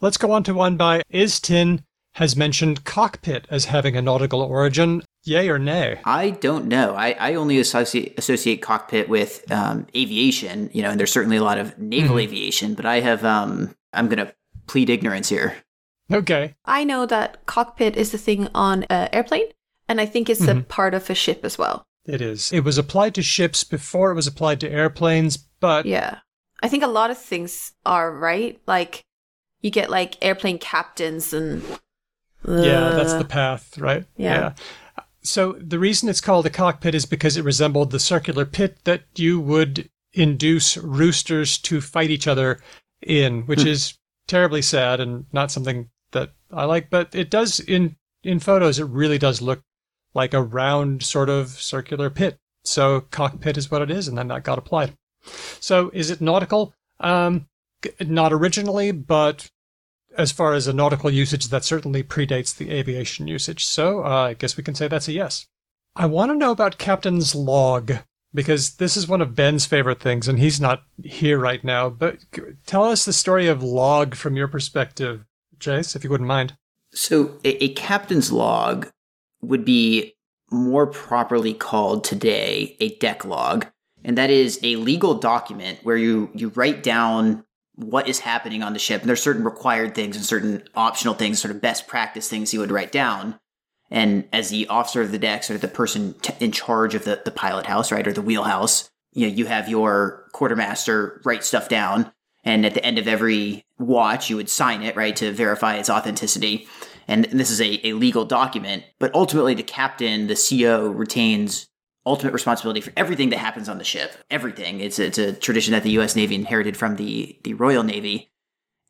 Let's 0.00 0.16
go 0.16 0.30
on 0.30 0.44
to 0.44 0.54
one 0.54 0.76
by 0.76 1.02
Istin 1.12 1.82
has 2.14 2.36
mentioned 2.36 2.84
cockpit 2.84 3.48
as 3.50 3.64
having 3.64 3.96
a 3.96 4.02
nautical 4.02 4.42
origin. 4.42 5.02
Yay 5.24 5.48
or 5.48 5.58
nay? 5.58 5.98
I 6.04 6.30
don't 6.30 6.66
know. 6.66 6.94
I, 6.94 7.16
I 7.18 7.34
only 7.34 7.58
associate 7.58 8.16
associate 8.16 8.62
cockpit 8.62 9.08
with 9.08 9.50
um, 9.50 9.88
aviation, 9.96 10.70
you 10.72 10.82
know, 10.82 10.90
and 10.90 11.00
there's 11.00 11.10
certainly 11.10 11.38
a 11.38 11.42
lot 11.42 11.58
of 11.58 11.76
naval 11.76 12.20
aviation, 12.20 12.74
but 12.74 12.86
I 12.86 13.00
have 13.00 13.24
um 13.24 13.74
I'm 13.92 14.08
gonna 14.08 14.32
plead 14.70 14.88
ignorance 14.88 15.28
here. 15.28 15.56
Okay. 16.12 16.54
I 16.64 16.84
know 16.84 17.06
that 17.06 17.44
cockpit 17.46 17.96
is 17.96 18.12
the 18.12 18.18
thing 18.18 18.48
on 18.54 18.84
an 18.84 19.08
airplane, 19.12 19.46
and 19.88 20.00
I 20.00 20.06
think 20.06 20.28
it's 20.30 20.46
a 20.46 20.60
part 20.62 20.94
of 20.94 21.10
a 21.10 21.14
ship 21.14 21.40
as 21.44 21.58
well. 21.58 21.84
It 22.06 22.20
is. 22.20 22.52
It 22.52 22.60
was 22.64 22.78
applied 22.78 23.14
to 23.16 23.22
ships 23.22 23.64
before 23.64 24.10
it 24.10 24.14
was 24.14 24.26
applied 24.26 24.60
to 24.60 24.70
airplanes, 24.70 25.36
but 25.36 25.86
Yeah. 25.86 26.18
I 26.62 26.68
think 26.68 26.82
a 26.82 26.88
lot 26.88 27.10
of 27.10 27.18
things 27.18 27.72
are, 27.86 28.12
right? 28.12 28.60
Like, 28.66 29.02
you 29.60 29.70
get 29.70 29.90
like 29.90 30.16
airplane 30.22 30.58
captains 30.58 31.32
and. 31.32 31.62
Yeah, 32.46 32.90
that's 32.90 33.12
Uh, 33.12 33.18
the 33.18 33.24
path, 33.24 33.76
right? 33.78 34.04
yeah. 34.16 34.54
So 35.22 35.52
the 35.60 35.78
reason 35.78 36.08
it's 36.08 36.20
called 36.22 36.46
a 36.46 36.50
cockpit 36.50 36.94
is 36.94 37.06
because 37.06 37.36
it 37.36 37.44
resembled 37.44 37.90
the 37.90 37.98
circular 38.00 38.46
pit 38.46 38.78
that 38.84 39.02
you 39.16 39.38
would 39.40 39.90
induce 40.12 40.76
roosters 40.78 41.58
to 41.58 41.80
fight 41.80 42.10
each 42.10 42.26
other 42.26 42.60
in, 43.02 43.42
which 43.46 43.64
is 43.64 43.94
terribly 44.30 44.62
sad 44.62 45.00
and 45.00 45.26
not 45.32 45.50
something 45.50 45.90
that 46.12 46.30
I 46.50 46.64
like. 46.64 46.88
But 46.88 47.14
it 47.14 47.28
does 47.28 47.60
in 47.60 47.96
in 48.22 48.38
photos. 48.38 48.78
It 48.78 48.84
really 48.84 49.18
does 49.18 49.42
look 49.42 49.62
like 50.14 50.32
a 50.32 50.42
round 50.42 51.02
sort 51.02 51.28
of 51.28 51.50
circular 51.50 52.08
pit. 52.08 52.38
So 52.64 53.02
cockpit 53.02 53.56
is 53.56 53.70
what 53.70 53.82
it 53.82 53.90
is, 53.90 54.08
and 54.08 54.16
then 54.16 54.28
that 54.28 54.44
got 54.44 54.58
applied. 54.58 54.96
So 55.60 55.90
is 55.92 56.10
it 56.10 56.20
nautical? 56.20 56.74
Um, 57.00 57.46
not 58.00 58.32
originally, 58.32 58.92
but 58.92 59.50
as 60.16 60.32
far 60.32 60.54
as 60.54 60.66
a 60.66 60.72
nautical 60.72 61.10
usage, 61.10 61.48
that 61.48 61.64
certainly 61.64 62.02
predates 62.02 62.54
the 62.54 62.70
aviation 62.70 63.26
usage. 63.26 63.64
So 63.64 64.04
uh, 64.04 64.28
I 64.28 64.34
guess 64.34 64.56
we 64.56 64.62
can 64.62 64.74
say 64.74 64.88
that's 64.88 65.08
a 65.08 65.12
yes. 65.12 65.46
I 65.96 66.06
want 66.06 66.30
to 66.30 66.36
know 66.36 66.52
about 66.52 66.78
Captain's 66.78 67.34
log 67.34 67.92
because 68.32 68.76
this 68.76 68.96
is 68.96 69.08
one 69.08 69.20
of 69.20 69.34
Ben's 69.34 69.66
favorite 69.66 70.00
things, 70.00 70.28
and 70.28 70.38
he's 70.38 70.60
not 70.60 70.82
here 71.02 71.38
right 71.38 71.62
now. 71.64 71.88
But 71.88 72.18
tell 72.66 72.84
us 72.84 73.04
the 73.04 73.12
story 73.12 73.48
of 73.48 73.62
log 73.62 74.14
from 74.14 74.36
your 74.36 74.48
perspective, 74.48 75.24
Jace, 75.58 75.96
if 75.96 76.04
you 76.04 76.10
wouldn't 76.10 76.28
mind. 76.28 76.56
So 76.92 77.38
a, 77.44 77.64
a 77.64 77.74
captain's 77.74 78.32
log 78.32 78.88
would 79.42 79.64
be 79.64 80.14
more 80.50 80.86
properly 80.86 81.54
called 81.54 82.04
today 82.04 82.76
a 82.80 82.96
deck 82.96 83.24
log, 83.24 83.66
and 84.04 84.16
that 84.18 84.30
is 84.30 84.58
a 84.62 84.76
legal 84.76 85.14
document 85.14 85.80
where 85.82 85.96
you 85.96 86.30
you 86.34 86.48
write 86.50 86.82
down 86.82 87.44
what 87.74 88.08
is 88.08 88.20
happening 88.20 88.62
on 88.62 88.72
the 88.72 88.78
ship. 88.78 89.00
And 89.00 89.08
there's 89.08 89.22
certain 89.22 89.44
required 89.44 89.94
things 89.94 90.16
and 90.16 90.24
certain 90.24 90.62
optional 90.74 91.14
things, 91.14 91.40
sort 91.40 91.54
of 91.54 91.60
best 91.60 91.86
practice 91.88 92.28
things 92.28 92.52
you 92.52 92.60
would 92.60 92.70
write 92.70 92.92
down. 92.92 93.38
And 93.90 94.28
as 94.32 94.50
the 94.50 94.68
officer 94.68 95.02
of 95.02 95.10
the 95.10 95.18
deck, 95.18 95.42
sort 95.42 95.56
of 95.56 95.60
the 95.62 95.68
person 95.68 96.14
t- 96.22 96.34
in 96.38 96.52
charge 96.52 96.94
of 96.94 97.04
the, 97.04 97.20
the 97.24 97.30
pilot 97.30 97.66
house, 97.66 97.90
right, 97.90 98.06
or 98.06 98.12
the 98.12 98.22
wheelhouse, 98.22 98.88
you 99.12 99.26
know, 99.26 99.34
you 99.34 99.46
have 99.46 99.68
your 99.68 100.28
quartermaster 100.32 101.20
write 101.24 101.44
stuff 101.44 101.68
down. 101.68 102.12
And 102.44 102.64
at 102.64 102.74
the 102.74 102.84
end 102.84 102.98
of 102.98 103.08
every 103.08 103.64
watch, 103.78 104.30
you 104.30 104.36
would 104.36 104.48
sign 104.48 104.82
it, 104.82 104.96
right, 104.96 105.16
to 105.16 105.32
verify 105.32 105.76
its 105.76 105.90
authenticity. 105.90 106.68
And 107.08 107.24
this 107.24 107.50
is 107.50 107.60
a, 107.60 107.88
a 107.88 107.92
legal 107.94 108.24
document. 108.24 108.84
But 108.98 109.14
ultimately, 109.14 109.54
the 109.54 109.62
captain, 109.62 110.28
the 110.28 110.36
CO, 110.36 110.88
retains 110.88 111.66
ultimate 112.06 112.32
responsibility 112.32 112.80
for 112.80 112.92
everything 112.96 113.30
that 113.30 113.38
happens 113.38 113.68
on 113.68 113.78
the 113.78 113.84
ship. 113.84 114.12
Everything. 114.30 114.80
It's 114.80 114.98
it's 114.98 115.18
a 115.18 115.32
tradition 115.32 115.72
that 115.72 115.82
the 115.82 115.90
U.S. 115.92 116.16
Navy 116.16 116.34
inherited 116.34 116.76
from 116.76 116.96
the 116.96 117.38
the 117.44 117.54
Royal 117.54 117.82
Navy, 117.82 118.30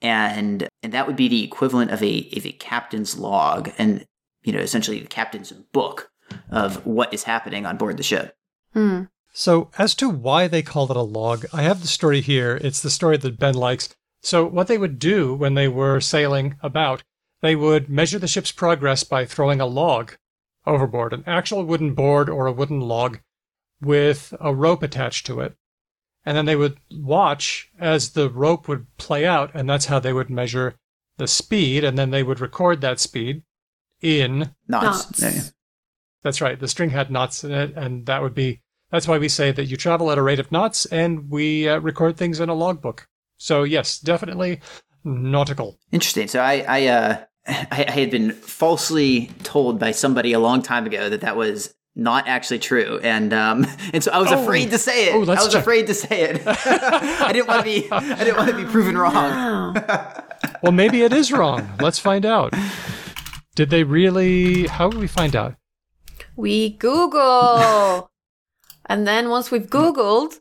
and 0.00 0.68
and 0.82 0.92
that 0.92 1.06
would 1.06 1.16
be 1.16 1.28
the 1.28 1.44
equivalent 1.44 1.90
of 1.90 2.02
a 2.02 2.28
of 2.36 2.46
a 2.46 2.52
captain's 2.52 3.18
log, 3.18 3.70
and 3.78 4.04
you 4.42 4.52
know 4.52 4.60
essentially 4.60 5.00
the 5.00 5.06
captain's 5.08 5.52
book 5.52 6.10
of 6.50 6.84
what 6.86 7.12
is 7.12 7.24
happening 7.24 7.66
on 7.66 7.76
board 7.76 7.96
the 7.96 8.02
ship. 8.02 8.36
Hmm. 8.72 9.04
So, 9.32 9.70
as 9.78 9.94
to 9.96 10.08
why 10.08 10.48
they 10.48 10.62
called 10.62 10.90
it 10.90 10.96
a 10.96 11.02
log, 11.02 11.46
I 11.52 11.62
have 11.62 11.82
the 11.82 11.86
story 11.86 12.20
here. 12.20 12.58
It's 12.62 12.80
the 12.80 12.90
story 12.90 13.16
that 13.16 13.38
Ben 13.38 13.54
likes. 13.54 13.88
So, 14.22 14.44
what 14.44 14.66
they 14.66 14.78
would 14.78 14.98
do 14.98 15.34
when 15.34 15.54
they 15.54 15.68
were 15.68 16.00
sailing 16.00 16.56
about, 16.62 17.04
they 17.40 17.54
would 17.54 17.88
measure 17.88 18.18
the 18.18 18.28
ship's 18.28 18.52
progress 18.52 19.04
by 19.04 19.24
throwing 19.24 19.60
a 19.60 19.66
log 19.66 20.16
overboard, 20.66 21.12
an 21.12 21.24
actual 21.26 21.64
wooden 21.64 21.94
board 21.94 22.28
or 22.28 22.46
a 22.46 22.52
wooden 22.52 22.80
log 22.80 23.20
with 23.80 24.34
a 24.40 24.54
rope 24.54 24.82
attached 24.82 25.26
to 25.26 25.40
it. 25.40 25.56
And 26.24 26.36
then 26.36 26.44
they 26.44 26.56
would 26.56 26.78
watch 26.90 27.70
as 27.78 28.10
the 28.10 28.28
rope 28.28 28.68
would 28.68 28.94
play 28.98 29.24
out, 29.24 29.50
and 29.54 29.70
that's 29.70 29.86
how 29.86 30.00
they 30.00 30.12
would 30.12 30.28
measure 30.28 30.74
the 31.16 31.28
speed, 31.28 31.82
and 31.82 31.96
then 31.96 32.10
they 32.10 32.22
would 32.22 32.40
record 32.40 32.80
that 32.80 33.00
speed 33.00 33.42
in. 34.02 34.50
Knots. 34.68 35.20
Knots. 35.20 35.22
Yeah. 35.36 35.42
That's 36.22 36.40
right, 36.40 36.58
the 36.60 36.68
string 36.68 36.90
had 36.90 37.10
knots 37.10 37.44
in 37.44 37.50
it, 37.52 37.74
and 37.76 38.04
that 38.06 38.22
would 38.22 38.34
be. 38.34 38.60
That's 38.90 39.06
why 39.08 39.18
we 39.18 39.28
say 39.28 39.52
that 39.52 39.66
you 39.66 39.76
travel 39.76 40.10
at 40.10 40.18
a 40.18 40.22
rate 40.22 40.40
of 40.40 40.50
knots, 40.52 40.84
and 40.86 41.30
we 41.30 41.68
uh, 41.68 41.78
record 41.78 42.16
things 42.16 42.40
in 42.40 42.48
a 42.48 42.54
logbook. 42.54 43.06
So, 43.38 43.62
yes, 43.62 43.98
definitely 43.98 44.60
nautical. 45.04 45.78
Interesting. 45.92 46.28
So 46.28 46.40
I 46.40 46.64
I 46.68 46.86
uh 46.88 47.16
I, 47.46 47.84
I 47.88 47.90
had 47.92 48.10
been 48.10 48.32
falsely 48.32 49.30
told 49.44 49.78
by 49.78 49.92
somebody 49.92 50.32
a 50.34 50.38
long 50.40 50.60
time 50.60 50.84
ago 50.86 51.08
that 51.08 51.22
that 51.22 51.36
was 51.36 51.72
not 51.96 52.28
actually 52.28 52.58
true, 52.58 53.00
and 53.02 53.32
um 53.32 53.66
and 53.94 54.04
so 54.04 54.10
I 54.12 54.18
was 54.18 54.30
Oh. 54.30 54.42
afraid 54.42 54.70
to 54.72 54.78
say 54.78 55.06
it. 55.08 55.14
Oh, 55.14 55.20
let's 55.20 55.40
I 55.40 55.44
was 55.44 55.52
check. 55.54 55.62
afraid 55.62 55.86
to 55.86 55.94
say 55.94 56.20
it. 56.22 56.42
I 56.46 57.32
didn't 57.32 57.48
want 57.48 57.60
to 57.60 57.64
be 57.64 57.90
I 57.90 58.24
didn't 58.24 58.36
want 58.36 58.50
to 58.50 58.56
be 58.56 58.64
proven 58.64 58.98
wrong. 58.98 59.74
Well, 60.62 60.72
maybe 60.72 61.00
it 61.02 61.12
is 61.14 61.32
wrong. 61.32 61.66
Let's 61.80 61.98
find 61.98 62.26
out. 62.26 62.52
Did 63.60 63.68
they 63.68 63.84
really? 63.84 64.66
How 64.68 64.88
would 64.88 64.96
we 64.96 65.06
find 65.06 65.36
out? 65.36 65.54
We 66.34 66.70
Google. 66.70 68.10
and 68.86 69.06
then 69.06 69.28
once 69.28 69.50
we've 69.50 69.66
Googled, 69.68 70.40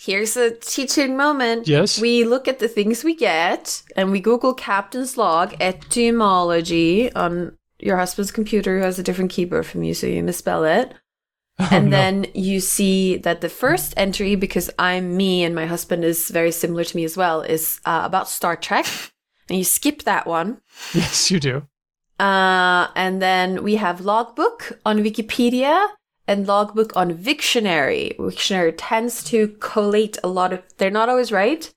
here's 0.00 0.36
a 0.36 0.52
teaching 0.52 1.16
moment. 1.16 1.66
Yes. 1.66 2.00
We 2.00 2.22
look 2.22 2.46
at 2.46 2.60
the 2.60 2.68
things 2.68 3.02
we 3.02 3.16
get 3.16 3.82
and 3.96 4.12
we 4.12 4.20
Google 4.20 4.54
captain's 4.54 5.16
log 5.16 5.56
etymology 5.60 7.12
on 7.14 7.58
your 7.80 7.96
husband's 7.96 8.30
computer 8.30 8.78
who 8.78 8.84
has 8.84 9.00
a 9.00 9.02
different 9.02 9.32
keyboard 9.32 9.66
from 9.66 9.82
you, 9.82 9.92
so 9.92 10.06
you 10.06 10.22
misspell 10.22 10.62
it. 10.62 10.94
and 11.58 11.86
Oh, 11.86 11.88
no. 11.88 11.90
then 11.90 12.26
you 12.32 12.60
see 12.60 13.16
that 13.16 13.40
the 13.40 13.48
first 13.48 13.92
entry, 13.96 14.36
because 14.36 14.70
I'm 14.78 15.16
me 15.16 15.42
and 15.42 15.52
my 15.52 15.66
husband 15.66 16.04
is 16.04 16.28
very 16.28 16.52
similar 16.52 16.84
to 16.84 16.96
me 16.96 17.02
as 17.02 17.16
well, 17.16 17.40
is 17.42 17.80
uh, 17.86 18.02
about 18.04 18.28
Star 18.28 18.54
Trek. 18.54 18.86
And 19.48 19.58
you 19.58 19.64
skip 19.64 20.04
that 20.04 20.28
one. 20.28 20.60
Yes, 20.94 21.28
you 21.28 21.40
do. 21.40 21.66
Uh, 22.22 22.86
and 22.94 23.20
then 23.20 23.64
we 23.64 23.74
have 23.74 24.02
logbook 24.02 24.78
on 24.86 25.02
Wikipedia 25.02 25.88
and 26.28 26.46
logbook 26.46 26.96
on 26.96 27.18
Wiktionary. 27.18 28.16
Wiktionary 28.16 28.74
tends 28.78 29.24
to 29.24 29.48
collate 29.58 30.18
a 30.22 30.28
lot 30.28 30.52
of, 30.52 30.62
they're 30.76 30.88
not 30.88 31.08
always 31.08 31.32
right. 31.32 31.68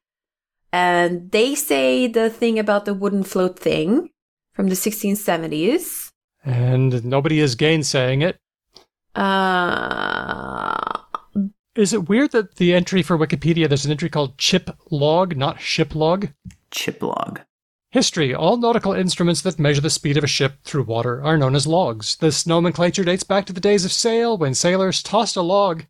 And 0.72 1.32
they 1.32 1.56
say 1.56 2.06
the 2.06 2.30
thing 2.30 2.60
about 2.60 2.86
the 2.86 2.93
wooden 2.93 3.24
float 3.24 3.58
thing 3.58 4.12
from 4.54 4.68
the 4.68 4.76
1670s. 4.76 6.12
And 6.43 7.04
nobody 7.04 7.39
is 7.39 7.56
gainsaying 7.56 8.22
it. 8.22 8.38
Uh, 9.20 11.00
Is 11.76 11.91
it 11.91 12.08
weird 12.08 12.34
that 12.34 12.58
the 12.58 12.76
entry 12.76 13.02
for 13.02 13.18
Wikipedia, 13.18 13.68
there's 13.68 13.86
an 13.86 13.91
entry 13.91 14.10
called 14.10 14.38
chip 14.38 14.70
log, 14.91 15.36
not 15.36 15.60
ship 15.60 15.96
log? 15.96 16.28
Chip 16.70 17.02
log. 17.02 17.41
History. 17.96 18.36
All 18.36 18.58
nautical 18.58 18.91
instruments 18.91 19.41
that 19.43 19.58
measure 19.58 19.80
the 19.80 19.89
speed 19.89 20.18
of 20.18 20.24
a 20.26 20.28
ship 20.28 20.58
through 20.66 20.84
water 20.84 21.24
are 21.24 21.38
known 21.38 21.56
as 21.56 21.66
logs. 21.66 22.18
This 22.18 22.46
nomenclature 22.46 23.06
dates 23.06 23.24
back 23.24 23.46
to 23.46 23.54
the 23.54 23.62
days 23.62 23.86
of 23.86 23.93
sail 23.93 24.38
when 24.38 24.54
sailors 24.54 25.02
tossed 25.02 25.38
a 25.38 25.41
log 25.41 25.86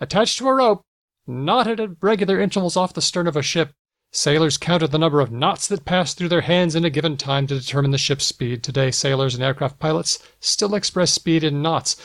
attached 0.00 0.38
to 0.38 0.48
a 0.48 0.52
rope, 0.52 0.82
knotted 1.28 1.78
at 1.78 1.90
regular 2.00 2.40
intervals 2.40 2.76
off 2.76 2.92
the 2.92 3.00
stern 3.00 3.28
of 3.28 3.36
a 3.36 3.42
ship. 3.42 3.72
Sailors 4.16 4.56
counted 4.56 4.92
the 4.92 4.98
number 4.98 5.20
of 5.20 5.32
knots 5.32 5.66
that 5.66 5.84
passed 5.84 6.16
through 6.16 6.28
their 6.28 6.42
hands 6.42 6.76
in 6.76 6.84
a 6.84 6.90
given 6.90 7.16
time 7.16 7.48
to 7.48 7.58
determine 7.58 7.90
the 7.90 7.98
ship's 7.98 8.24
speed. 8.24 8.62
Today, 8.62 8.92
sailors 8.92 9.34
and 9.34 9.42
aircraft 9.42 9.80
pilots 9.80 10.20
still 10.38 10.76
express 10.76 11.10
speed 11.10 11.42
in 11.42 11.62
knots. 11.62 11.96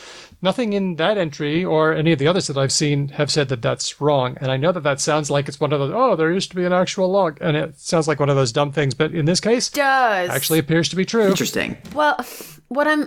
Nothing 0.42 0.72
in 0.72 0.96
that 0.96 1.16
entry 1.16 1.64
or 1.64 1.94
any 1.94 2.10
of 2.10 2.18
the 2.18 2.26
others 2.26 2.48
that 2.48 2.58
I've 2.58 2.72
seen 2.72 3.10
have 3.10 3.30
said 3.30 3.48
that 3.50 3.62
that's 3.62 4.00
wrong. 4.00 4.36
And 4.40 4.50
I 4.50 4.56
know 4.56 4.72
that 4.72 4.82
that 4.82 5.00
sounds 5.00 5.30
like 5.30 5.46
it's 5.46 5.60
one 5.60 5.72
of 5.72 5.78
those, 5.78 5.92
oh, 5.94 6.16
there 6.16 6.32
used 6.32 6.50
to 6.50 6.56
be 6.56 6.64
an 6.64 6.72
actual 6.72 7.08
log. 7.08 7.38
And 7.40 7.56
it 7.56 7.78
sounds 7.78 8.08
like 8.08 8.18
one 8.18 8.28
of 8.28 8.34
those 8.34 8.50
dumb 8.50 8.72
things. 8.72 8.92
But 8.92 9.14
in 9.14 9.26
this 9.26 9.38
case, 9.38 9.70
does 9.70 10.30
actually 10.30 10.58
appears 10.58 10.88
to 10.88 10.96
be 10.96 11.04
true. 11.04 11.28
Interesting. 11.28 11.78
Well, 11.94 12.26
what 12.66 12.88
I'm 12.88 13.04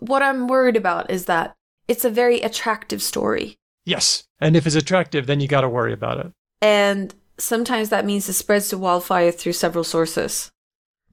what 0.00 0.22
I'm 0.22 0.48
worried 0.48 0.76
about 0.76 1.10
is 1.10 1.26
that 1.26 1.54
it's 1.88 2.06
a 2.06 2.10
very 2.10 2.40
attractive 2.40 3.02
story. 3.02 3.58
Yes. 3.84 4.24
And 4.40 4.56
if 4.56 4.66
it's 4.66 4.76
attractive, 4.76 5.26
then 5.26 5.40
you 5.40 5.46
got 5.46 5.60
to 5.60 5.68
worry 5.68 5.92
about 5.92 6.24
it. 6.24 6.32
And 6.62 7.14
sometimes 7.38 7.88
that 7.88 8.04
means 8.04 8.28
it 8.28 8.34
spreads 8.34 8.68
to 8.68 8.78
wildfire 8.78 9.32
through 9.32 9.52
several 9.52 9.84
sources. 9.84 10.50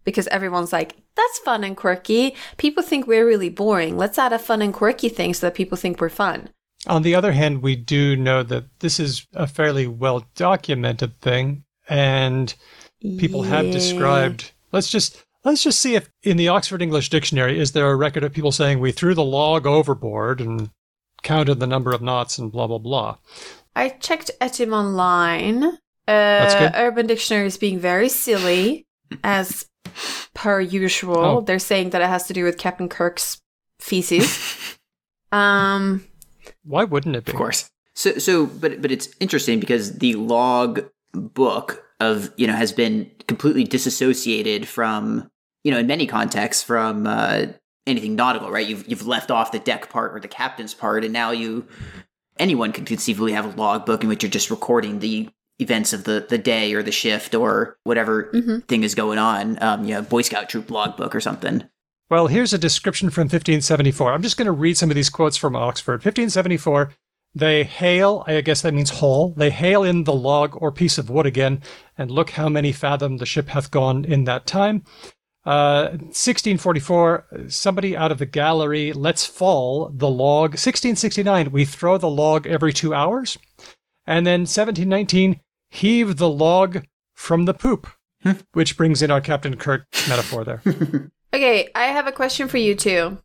Because 0.03 0.27
everyone's 0.27 0.73
like, 0.73 0.97
that's 1.15 1.39
fun 1.39 1.63
and 1.63 1.77
quirky. 1.77 2.35
People 2.57 2.83
think 2.83 3.07
we're 3.07 3.25
really 3.25 3.49
boring. 3.49 3.97
Let's 3.97 4.19
add 4.19 4.33
a 4.33 4.39
fun 4.39 4.61
and 4.61 4.73
quirky 4.73 5.09
thing 5.09 5.33
so 5.33 5.47
that 5.47 5.55
people 5.55 5.77
think 5.77 6.01
we're 6.01 6.09
fun. 6.09 6.49
On 6.87 7.03
the 7.03 7.15
other 7.15 7.31
hand, 7.31 7.61
we 7.61 7.77
do 7.77 8.17
know 8.17 8.43
that 8.43 8.65
this 8.79 8.99
is 8.99 9.25
a 9.33 9.47
fairly 9.47 9.87
well 9.87 10.25
documented 10.35 11.21
thing. 11.21 11.63
And 11.87 12.53
people 13.19 13.43
have 13.43 13.71
described 13.71 14.51
let's 14.71 14.89
just 14.89 15.23
let's 15.43 15.63
just 15.63 15.79
see 15.79 15.95
if 15.95 16.09
in 16.23 16.37
the 16.37 16.47
Oxford 16.47 16.81
English 16.81 17.09
Dictionary 17.09 17.59
is 17.59 17.71
there 17.71 17.89
a 17.89 17.95
record 17.95 18.23
of 18.23 18.33
people 18.33 18.51
saying 18.51 18.79
we 18.79 18.91
threw 18.91 19.13
the 19.13 19.23
log 19.23 19.65
overboard 19.65 20.39
and 20.41 20.69
counted 21.21 21.59
the 21.59 21.67
number 21.67 21.93
of 21.93 22.01
knots 22.01 22.37
and 22.37 22.51
blah 22.51 22.67
blah 22.67 22.77
blah. 22.77 23.17
I 23.75 23.89
checked 23.89 24.31
Etym 24.39 24.73
online. 24.73 25.77
Uh, 26.07 26.59
good. 26.59 26.71
Urban 26.75 27.07
Dictionary 27.07 27.47
is 27.47 27.57
being 27.57 27.79
very 27.79 28.09
silly, 28.09 28.85
as 29.23 29.65
per 30.33 30.59
usual. 30.59 31.17
Oh. 31.17 31.41
They're 31.41 31.59
saying 31.59 31.91
that 31.91 32.01
it 32.01 32.07
has 32.07 32.27
to 32.27 32.33
do 32.33 32.43
with 32.43 32.57
Captain 32.57 32.89
Kirk's 32.89 33.41
feces. 33.79 34.77
um, 35.31 36.05
Why 36.63 36.83
wouldn't 36.83 37.15
it 37.15 37.25
be? 37.25 37.31
Of 37.31 37.37
course. 37.37 37.69
So 37.95 38.17
so 38.17 38.47
but 38.47 38.81
but 38.81 38.91
it's 38.91 39.09
interesting 39.19 39.59
because 39.59 39.99
the 39.99 40.15
log 40.15 40.89
book 41.13 41.83
of 41.99 42.31
you 42.37 42.47
know 42.47 42.53
has 42.53 42.71
been 42.71 43.09
completely 43.27 43.63
disassociated 43.63 44.67
from 44.67 45.29
you 45.63 45.71
know 45.71 45.77
in 45.77 45.87
many 45.87 46.07
contexts 46.07 46.63
from 46.63 47.05
uh, 47.05 47.45
anything 47.85 48.15
nautical, 48.15 48.49
right? 48.49 48.67
You've 48.67 48.87
you've 48.87 49.05
left 49.07 49.31
off 49.31 49.51
the 49.51 49.59
deck 49.59 49.89
part 49.89 50.15
or 50.15 50.19
the 50.19 50.27
captain's 50.27 50.73
part, 50.73 51.03
and 51.03 51.13
now 51.13 51.31
you 51.31 51.67
anyone 52.39 52.71
could 52.71 52.87
conceivably 52.87 53.33
have 53.33 53.45
a 53.45 53.57
log 53.61 53.85
book 53.85 54.03
in 54.03 54.09
which 54.09 54.23
you're 54.23 54.29
just 54.29 54.49
recording 54.49 54.99
the 54.99 55.29
events 55.63 55.93
of 55.93 56.03
the 56.03 56.25
the 56.29 56.37
day 56.37 56.73
or 56.73 56.83
the 56.83 56.91
shift 56.91 57.33
or 57.33 57.77
whatever 57.83 58.29
Mhm. 58.33 58.67
thing 58.67 58.83
is 58.83 58.93
going 58.93 59.17
on. 59.17 59.57
Um, 59.61 59.85
you 59.85 59.95
know, 59.95 60.01
Boy 60.03 60.21
Scout 60.21 60.49
troop 60.49 60.69
logbook 60.69 61.15
or 61.15 61.21
something. 61.21 61.63
Well, 62.09 62.27
here's 62.27 62.53
a 62.53 62.57
description 62.59 63.09
from 63.09 63.27
1574. 63.29 64.13
I'm 64.13 64.21
just 64.21 64.37
going 64.37 64.45
to 64.45 64.51
read 64.51 64.77
some 64.77 64.91
of 64.91 64.95
these 64.95 65.09
quotes 65.09 65.37
from 65.37 65.55
Oxford. 65.55 66.03
1574, 66.03 66.91
they 67.33 67.63
hail, 67.63 68.23
I 68.27 68.41
guess 68.41 68.61
that 68.61 68.73
means 68.75 68.91
haul, 68.91 69.33
they 69.35 69.49
hail 69.49 69.83
in 69.83 70.03
the 70.03 70.13
log 70.13 70.55
or 70.61 70.71
piece 70.71 70.99
of 70.99 71.09
wood 71.09 71.25
again, 71.25 71.63
and 71.97 72.11
look 72.11 72.31
how 72.31 72.49
many 72.49 72.71
fathom 72.71 73.17
the 73.17 73.25
ship 73.25 73.47
hath 73.49 73.71
gone 73.71 74.05
in 74.05 74.25
that 74.25 74.45
time. 74.45 74.83
Uh, 75.45 75.97
1644, 76.11 77.25
somebody 77.47 77.97
out 77.97 78.11
of 78.11 78.17
the 78.19 78.25
gallery 78.25 78.93
lets 78.93 79.25
fall 79.25 79.89
the 79.93 80.09
log. 80.09 80.51
1669, 80.51 81.51
we 81.51 81.65
throw 81.65 81.97
the 81.97 82.09
log 82.09 82.45
every 82.45 82.71
two 82.73 82.93
hours. 82.93 83.37
And 84.05 84.27
then 84.27 84.41
1719, 84.41 85.39
heave 85.73 86.17
the 86.17 86.29
log 86.29 86.85
from 87.13 87.45
the 87.45 87.53
poop, 87.53 87.87
which 88.53 88.77
brings 88.77 89.01
in 89.01 89.09
our 89.11 89.21
Captain 89.21 89.55
Kirk 89.57 89.85
metaphor 90.09 90.43
there. 90.43 90.61
okay, 91.33 91.69
I 91.75 91.85
have 91.85 92.07
a 92.07 92.11
question 92.11 92.47
for 92.47 92.57
you 92.57 92.75
too. 92.75 93.17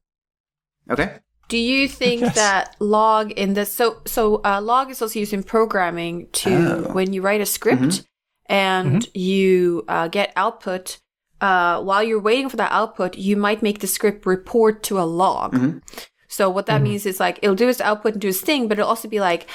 Okay. 0.90 1.18
Do 1.48 1.56
you 1.58 1.88
think 1.88 2.20
Yes. 2.20 2.34
that 2.34 2.76
log 2.78 3.30
in 3.32 3.54
the 3.54 3.64
so 3.64 4.02
so 4.06 4.40
uh, 4.44 4.60
log 4.60 4.90
is 4.90 5.00
also 5.02 5.18
used 5.18 5.32
in 5.32 5.42
programming 5.42 6.28
to 6.42 6.50
Oh. 6.88 6.92
when 6.92 7.12
you 7.14 7.22
write 7.22 7.40
a 7.40 7.46
script 7.46 7.82
Mhm. 7.82 8.04
and 8.46 9.08
you 9.14 9.84
uh, 9.88 10.08
get 10.08 10.32
output. 10.36 10.98
Uh, 11.40 11.80
while 11.82 12.02
you're 12.02 12.20
waiting 12.30 12.48
for 12.50 12.56
that 12.56 12.72
output, 12.72 13.16
you 13.16 13.36
might 13.36 13.62
make 13.62 13.78
the 13.78 13.86
script 13.86 14.26
report 14.26 14.82
to 14.82 14.98
a 15.00 15.06
log. 15.22 15.52
Mhm. 15.54 15.80
So 16.28 16.50
what 16.50 16.66
that 16.66 16.80
Mhm. 16.80 16.84
means 16.84 17.06
is 17.06 17.20
like 17.20 17.38
it'll 17.42 17.54
do 17.64 17.68
its 17.68 17.80
output 17.80 18.12
and 18.14 18.20
do 18.20 18.28
its 18.28 18.40
thing, 18.40 18.68
but 18.68 18.78
it'll 18.78 18.88
also 18.90 19.08
be 19.08 19.20
like 19.20 19.46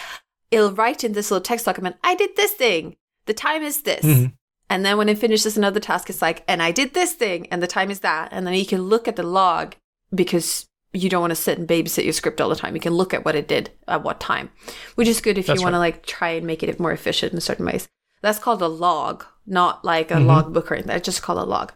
it'll 0.51 0.71
write 0.71 1.03
in 1.03 1.13
this 1.13 1.31
little 1.31 1.43
text 1.43 1.65
document, 1.65 1.95
"I 2.03 2.15
did 2.15 2.35
this 2.35 2.51
thing. 2.53 2.95
The 3.25 3.33
time 3.33 3.63
is 3.63 3.81
this." 3.83 4.03
Mhm. 4.05 4.33
And 4.69 4.85
then 4.85 4.97
when 4.97 5.09
it 5.09 5.19
finishes 5.19 5.55
another 5.57 5.79
task, 5.79 6.09
it's 6.09 6.21
like, 6.21 6.43
and 6.47 6.61
I 6.63 6.71
did 6.71 6.93
this 6.93 7.13
thing, 7.13 7.47
and 7.51 7.61
the 7.61 7.67
time 7.67 7.91
is 7.91 7.99
that. 7.99 8.29
And 8.31 8.45
then 8.47 8.53
you 8.55 8.65
can 8.65 8.83
look 8.83 9.07
at 9.07 9.15
the 9.15 9.23
log 9.23 9.75
because 10.13 10.65
you 10.93 11.09
don't 11.09 11.21
want 11.21 11.31
to 11.31 11.35
sit 11.35 11.57
and 11.57 11.67
babysit 11.67 12.03
your 12.03 12.13
script 12.13 12.39
all 12.39 12.49
the 12.49 12.55
time. 12.55 12.75
You 12.75 12.81
can 12.81 12.93
look 12.93 13.13
at 13.13 13.25
what 13.25 13.35
it 13.35 13.47
did 13.47 13.71
at 13.87 14.03
what 14.03 14.19
time, 14.19 14.49
which 14.95 15.07
is 15.07 15.21
good 15.21 15.37
if 15.37 15.47
That's 15.47 15.59
you 15.59 15.63
want 15.63 15.73
to 15.73 15.79
like 15.79 16.05
try 16.05 16.29
and 16.29 16.45
make 16.47 16.63
it 16.63 16.79
more 16.79 16.91
efficient 16.91 17.33
in 17.33 17.41
certain 17.41 17.65
ways. 17.65 17.87
That's 18.21 18.39
called 18.39 18.61
a 18.61 18.67
log, 18.67 19.25
not 19.45 19.83
like 19.83 20.11
a 20.11 20.15
Mhm. 20.15 20.25
logbook 20.27 20.71
or 20.71 20.75
anything. 20.75 20.91
I 20.95 20.99
just 20.99 21.21
call 21.21 21.39
a 21.39 21.45
log. 21.45 21.73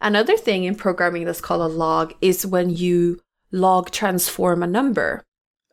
Another 0.00 0.36
thing 0.36 0.64
in 0.64 0.74
programming 0.74 1.24
that's 1.24 1.40
called 1.40 1.60
a 1.60 1.66
log 1.72 2.14
is 2.20 2.46
when 2.46 2.70
you 2.70 3.20
log 3.52 3.90
transform 3.90 4.62
a 4.62 4.66
number. 4.66 5.22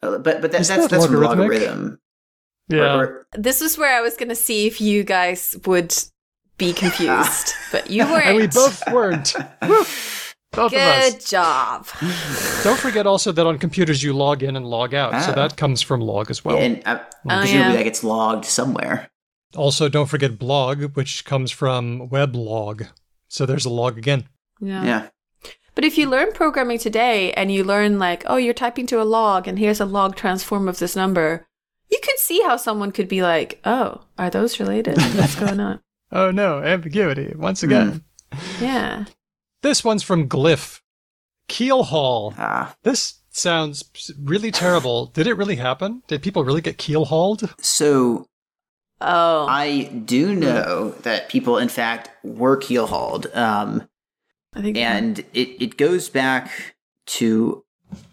Uh, 0.03 0.17
But 0.17 0.41
but 0.41 0.51
that, 0.51 0.61
Isn't 0.61 0.75
that's 0.77 0.89
that 0.89 0.95
that's 0.97 1.05
from 1.05 1.15
logarithmic? 1.21 1.61
logarithm. 1.61 1.99
Yeah. 2.69 2.95
Or- 2.95 3.03
or- 3.05 3.25
This 3.33 3.61
is 3.61 3.77
where 3.77 3.97
I 3.97 4.01
was 4.01 4.15
going 4.15 4.29
to 4.29 4.35
see 4.35 4.67
if 4.67 4.79
you 4.79 5.03
guys 5.03 5.55
would 5.65 5.93
be 6.57 6.73
confused, 6.83 7.53
but 7.71 7.89
you 7.89 8.03
weren't. 8.05 8.25
and 8.27 8.37
we 8.37 8.47
both 8.47 8.83
weren't. 8.91 9.33
Woo! 9.67 9.85
Both 10.51 10.73
of 10.73 10.79
us. 10.79 11.13
Good 11.13 11.25
job. 11.27 11.85
Don't 12.63 12.79
forget 12.79 13.05
also 13.05 13.31
that 13.31 13.45
on 13.45 13.59
computers 13.59 14.01
you 14.01 14.13
log 14.13 14.41
in 14.41 14.55
and 14.55 14.65
log 14.65 14.93
out, 14.95 15.11
so 15.23 15.31
Ah. 15.31 15.35
that 15.35 15.57
comes 15.57 15.81
from 15.83 16.01
log 16.01 16.31
as 16.31 16.43
well. 16.43 16.57
and 16.57 16.81
uh, 16.87 16.97
Oh, 17.01 17.09
presumably 17.39 17.53
yeah. 17.53 17.71
that 17.77 17.83
gets 17.83 18.03
logged 18.03 18.45
somewhere. 18.45 19.09
Also, 19.55 19.89
don't 19.89 20.07
forget 20.07 20.39
blog, 20.39 20.95
which 20.95 21.23
comes 21.23 21.51
from 21.51 22.09
weblog. 22.09 22.87
So 23.27 23.45
there's 23.45 23.65
a 23.65 23.69
log 23.69 23.97
again. 23.97 24.27
Yeah. 24.59 24.83
Yeah. 24.83 25.07
But 25.75 25.85
if 25.85 25.97
you 25.99 26.09
learn 26.09 26.31
programming 26.33 26.79
today 26.79 27.31
and 27.33 27.51
you 27.51 27.63
learn 27.63 27.99
like, 27.99 28.23
oh, 28.25 28.37
you're 28.37 28.53
typing 28.55 28.87
to 28.87 29.01
a 29.01 29.05
log 29.05 29.47
and 29.47 29.57
here's 29.59 29.79
a 29.79 29.85
log 29.85 30.15
transform 30.15 30.67
of 30.67 30.79
this 30.79 30.95
number, 30.95 31.47
you 31.89 31.99
could 32.03 32.17
see 32.19 32.41
how 32.41 32.57
someone 32.57 32.91
could 32.91 33.07
be 33.07 33.21
like, 33.21 33.59
oh, 33.65 34.01
are 34.17 34.29
those 34.29 34.59
related? 34.59 34.97
What's 34.97 35.35
going 35.39 35.59
on? 35.59 35.79
Oh 36.11 36.31
no, 36.31 36.59
ambiguity 36.63 37.33
once 37.35 37.63
again. 37.63 38.03
Yeah. 38.59 39.05
This 39.61 39.83
one's 39.83 40.03
from 40.03 40.27
Glyph. 40.29 40.81
Keel 41.47 41.83
haul. 41.83 42.33
Ah. 42.37 42.75
This 42.83 43.15
sounds 43.31 43.83
really 44.23 44.51
terrible. 44.51 45.07
Did 45.07 45.27
it 45.27 45.33
really 45.33 45.55
happen? 45.55 46.03
Did 46.07 46.21
people 46.21 46.43
really 46.43 46.61
get 46.61 46.77
keel 46.77 47.05
hauled? 47.05 47.53
So 47.59 48.25
Oh. 49.01 49.45
I 49.47 49.83
do 49.83 50.35
know 50.35 50.91
that 51.03 51.29
people, 51.29 51.57
in 51.57 51.69
fact, 51.69 52.09
were 52.23 52.57
keel 52.57 52.85
hauled. 52.87 53.27
Um, 53.33 53.87
I 54.53 54.61
think. 54.61 54.77
and 54.77 55.19
it, 55.33 55.63
it 55.63 55.77
goes 55.77 56.09
back 56.09 56.75
to, 57.05 57.63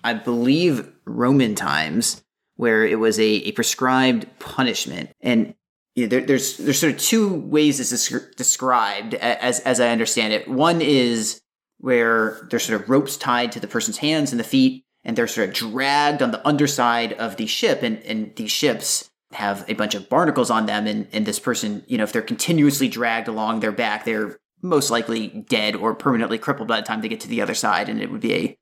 I 0.05 0.15
believe, 0.15 0.89
Roman 1.05 1.55
times, 1.57 2.23
where 2.57 2.87
it 2.87 2.99
was 2.99 3.19
a, 3.19 3.25
a 3.25 3.53
prescribed 3.53 4.27
punishment. 4.39 5.11
And 5.21 5.55
you 5.95 6.05
know, 6.05 6.09
there, 6.09 6.21
there's 6.21 6.59
there's 6.59 6.79
sort 6.79 6.93
of 6.93 6.99
two 6.99 7.35
ways 7.35 7.79
this 7.79 7.93
is 7.93 8.27
described, 8.37 9.15
as 9.15 9.61
as 9.61 9.81
I 9.81 9.89
understand 9.89 10.33
it. 10.33 10.49
One 10.49 10.81
is 10.83 11.41
where 11.79 12.47
there's 12.51 12.65
sort 12.65 12.81
of 12.81 12.89
ropes 12.91 13.17
tied 13.17 13.53
to 13.53 13.61
the 13.61 13.69
person's 13.69 13.99
hands 13.99 14.31
and 14.31 14.41
the 14.41 14.45
feet, 14.45 14.85
and 15.05 15.17
they're 15.17 15.27
sort 15.27 15.49
of 15.49 15.55
dragged 15.55 16.23
on 16.23 16.33
the 16.33 16.47
underside 16.47 17.13
of 17.15 17.37
the 17.37 17.47
ship, 17.47 17.83
and, 17.83 17.99
and 18.03 18.35
these 18.37 18.51
ships 18.51 19.11
have 19.33 19.65
a 19.69 19.75
bunch 19.75 19.95
of 19.95 20.09
barnacles 20.09 20.51
on 20.51 20.67
them, 20.67 20.87
and, 20.87 21.07
and 21.13 21.27
this 21.27 21.39
person, 21.39 21.85
you 21.87 21.99
know, 21.99 22.05
if 22.05 22.13
they're 22.13 22.23
continuously 22.23 22.89
dragged 22.89 23.29
along 23.29 23.61
their 23.61 23.73
back, 23.73 24.05
they're 24.05 24.39
most 24.63 24.91
likely 24.91 25.29
dead 25.49 25.77
or 25.77 25.95
permanently 25.95 26.39
crippled 26.39 26.69
by 26.69 26.81
the 26.81 26.87
time 26.87 27.03
they 27.03 27.09
get 27.09 27.21
to 27.21 27.29
the 27.29 27.43
other 27.43 27.55
side, 27.55 27.89
and 27.89 28.01
it 28.01 28.11
would 28.11 28.21
be 28.21 28.35
a 28.35 28.59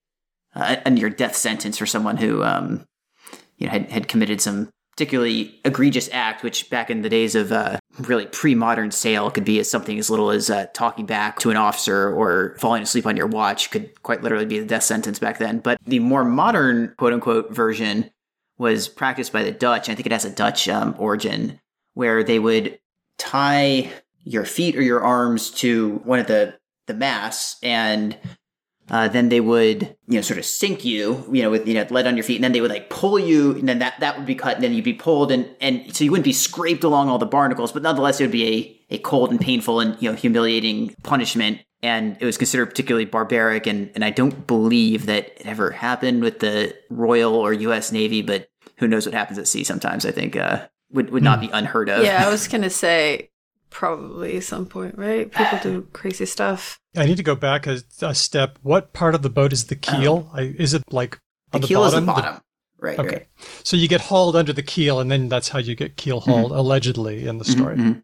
a, 0.54 0.90
near 0.90 1.10
death 1.10 1.34
sentence 1.34 1.78
for 1.78 1.86
someone 1.86 2.16
who 2.16 2.42
um, 2.42 2.86
you 3.58 3.66
know 3.66 3.72
had, 3.72 3.90
had 3.90 4.08
committed 4.08 4.40
some 4.40 4.70
particularly 4.96 5.60
egregious 5.64 6.08
act, 6.12 6.44
which 6.44 6.70
back 6.70 6.88
in 6.88 7.02
the 7.02 7.08
days 7.08 7.34
of 7.34 7.50
uh, 7.50 7.78
really 7.98 8.26
pre-modern 8.26 8.92
sail 8.92 9.28
could 9.28 9.44
be 9.44 9.58
as 9.58 9.68
something 9.68 9.98
as 9.98 10.08
little 10.08 10.30
as 10.30 10.50
uh, 10.50 10.66
talking 10.72 11.04
back 11.04 11.40
to 11.40 11.50
an 11.50 11.56
officer 11.56 12.14
or 12.14 12.56
falling 12.60 12.82
asleep 12.82 13.04
on 13.04 13.16
your 13.16 13.26
watch 13.26 13.72
could 13.72 14.00
quite 14.04 14.22
literally 14.22 14.46
be 14.46 14.60
the 14.60 14.66
death 14.66 14.84
sentence 14.84 15.18
back 15.18 15.38
then. 15.38 15.58
But 15.58 15.78
the 15.84 15.98
more 15.98 16.24
modern 16.24 16.94
quote 16.96 17.12
unquote 17.12 17.52
version 17.52 18.10
was 18.56 18.86
practiced 18.86 19.32
by 19.32 19.42
the 19.42 19.50
Dutch. 19.50 19.88
I 19.88 19.96
think 19.96 20.06
it 20.06 20.12
has 20.12 20.24
a 20.24 20.30
Dutch 20.30 20.68
um, 20.68 20.94
origin 20.96 21.60
where 21.94 22.22
they 22.22 22.38
would 22.38 22.78
tie 23.18 23.90
your 24.22 24.44
feet 24.44 24.76
or 24.76 24.82
your 24.82 25.02
arms 25.02 25.50
to 25.50 26.00
one 26.04 26.20
of 26.20 26.28
the 26.28 26.56
the 26.86 26.94
masts 26.94 27.56
and 27.62 28.16
uh, 28.90 29.08
then 29.08 29.28
they 29.28 29.40
would 29.40 29.96
you 30.06 30.14
know 30.16 30.20
sort 30.20 30.38
of 30.38 30.44
sink 30.44 30.84
you 30.84 31.24
you 31.32 31.42
know 31.42 31.50
with 31.50 31.66
you 31.66 31.74
know 31.74 31.86
lead 31.90 32.06
on 32.06 32.16
your 32.16 32.24
feet 32.24 32.36
and 32.36 32.44
then 32.44 32.52
they 32.52 32.60
would 32.60 32.70
like 32.70 32.90
pull 32.90 33.18
you 33.18 33.52
and 33.52 33.68
then 33.68 33.78
that 33.78 33.98
that 34.00 34.16
would 34.16 34.26
be 34.26 34.34
cut 34.34 34.56
and 34.56 34.64
then 34.64 34.72
you'd 34.72 34.84
be 34.84 34.92
pulled 34.92 35.32
and 35.32 35.48
and 35.60 35.94
so 35.94 36.04
you 36.04 36.10
wouldn't 36.10 36.24
be 36.24 36.32
scraped 36.32 36.84
along 36.84 37.08
all 37.08 37.18
the 37.18 37.26
barnacles 37.26 37.72
but 37.72 37.82
nonetheless 37.82 38.20
it 38.20 38.24
would 38.24 38.30
be 38.30 38.78
a, 38.90 38.94
a 38.96 38.98
cold 38.98 39.30
and 39.30 39.40
painful 39.40 39.80
and 39.80 40.00
you 40.02 40.10
know 40.10 40.16
humiliating 40.16 40.94
punishment 41.02 41.60
and 41.82 42.16
it 42.20 42.24
was 42.24 42.36
considered 42.36 42.66
particularly 42.66 43.04
barbaric 43.04 43.66
and 43.66 43.90
and 43.94 44.04
I 44.04 44.10
don't 44.10 44.46
believe 44.46 45.06
that 45.06 45.40
it 45.40 45.46
ever 45.46 45.70
happened 45.70 46.22
with 46.22 46.40
the 46.40 46.74
Royal 46.90 47.34
or 47.34 47.52
US 47.52 47.90
Navy 47.90 48.22
but 48.22 48.48
who 48.78 48.88
knows 48.88 49.06
what 49.06 49.14
happens 49.14 49.38
at 49.38 49.48
sea 49.48 49.64
sometimes 49.64 50.04
I 50.04 50.10
think 50.10 50.36
uh 50.36 50.66
would 50.94 51.10
would 51.10 51.22
not 51.22 51.40
be 51.40 51.50
unheard 51.52 51.88
of. 51.90 52.04
Yeah, 52.04 52.24
I 52.26 52.30
was 52.30 52.48
going 52.48 52.62
to 52.62 52.70
say 52.70 53.30
probably 53.74 54.38
at 54.38 54.44
some 54.44 54.64
point, 54.64 54.96
right? 54.96 55.30
People 55.30 55.58
do 55.62 55.82
crazy 55.92 56.24
stuff. 56.24 56.78
I 56.96 57.04
need 57.04 57.18
to 57.18 57.22
go 57.22 57.34
back 57.34 57.66
a, 57.66 57.80
a 58.00 58.14
step. 58.14 58.58
What 58.62 58.94
part 58.94 59.14
of 59.14 59.22
the 59.22 59.28
boat 59.28 59.52
is 59.52 59.66
the 59.66 59.76
keel? 59.76 60.30
I, 60.32 60.54
is 60.58 60.72
it 60.72 60.82
like 60.90 61.18
the 61.50 61.56
on 61.56 61.60
the, 61.60 61.66
keel 61.66 61.80
bottom? 61.80 61.98
is 61.98 62.06
the 62.06 62.12
bottom 62.12 62.40
right 62.78 62.98
okay. 62.98 63.08
right 63.08 63.26
So 63.64 63.76
you 63.76 63.88
get 63.88 64.00
hauled 64.00 64.36
under 64.36 64.52
the 64.52 64.62
keel, 64.62 65.00
and 65.00 65.10
then 65.10 65.28
that's 65.28 65.48
how 65.48 65.58
you 65.58 65.74
get 65.74 65.96
keel 65.96 66.20
hauled, 66.20 66.52
allegedly, 66.52 67.26
in 67.26 67.38
the 67.38 67.44
story. 67.44 67.76
Mhm, 67.76 67.82
mhm. 67.82 68.02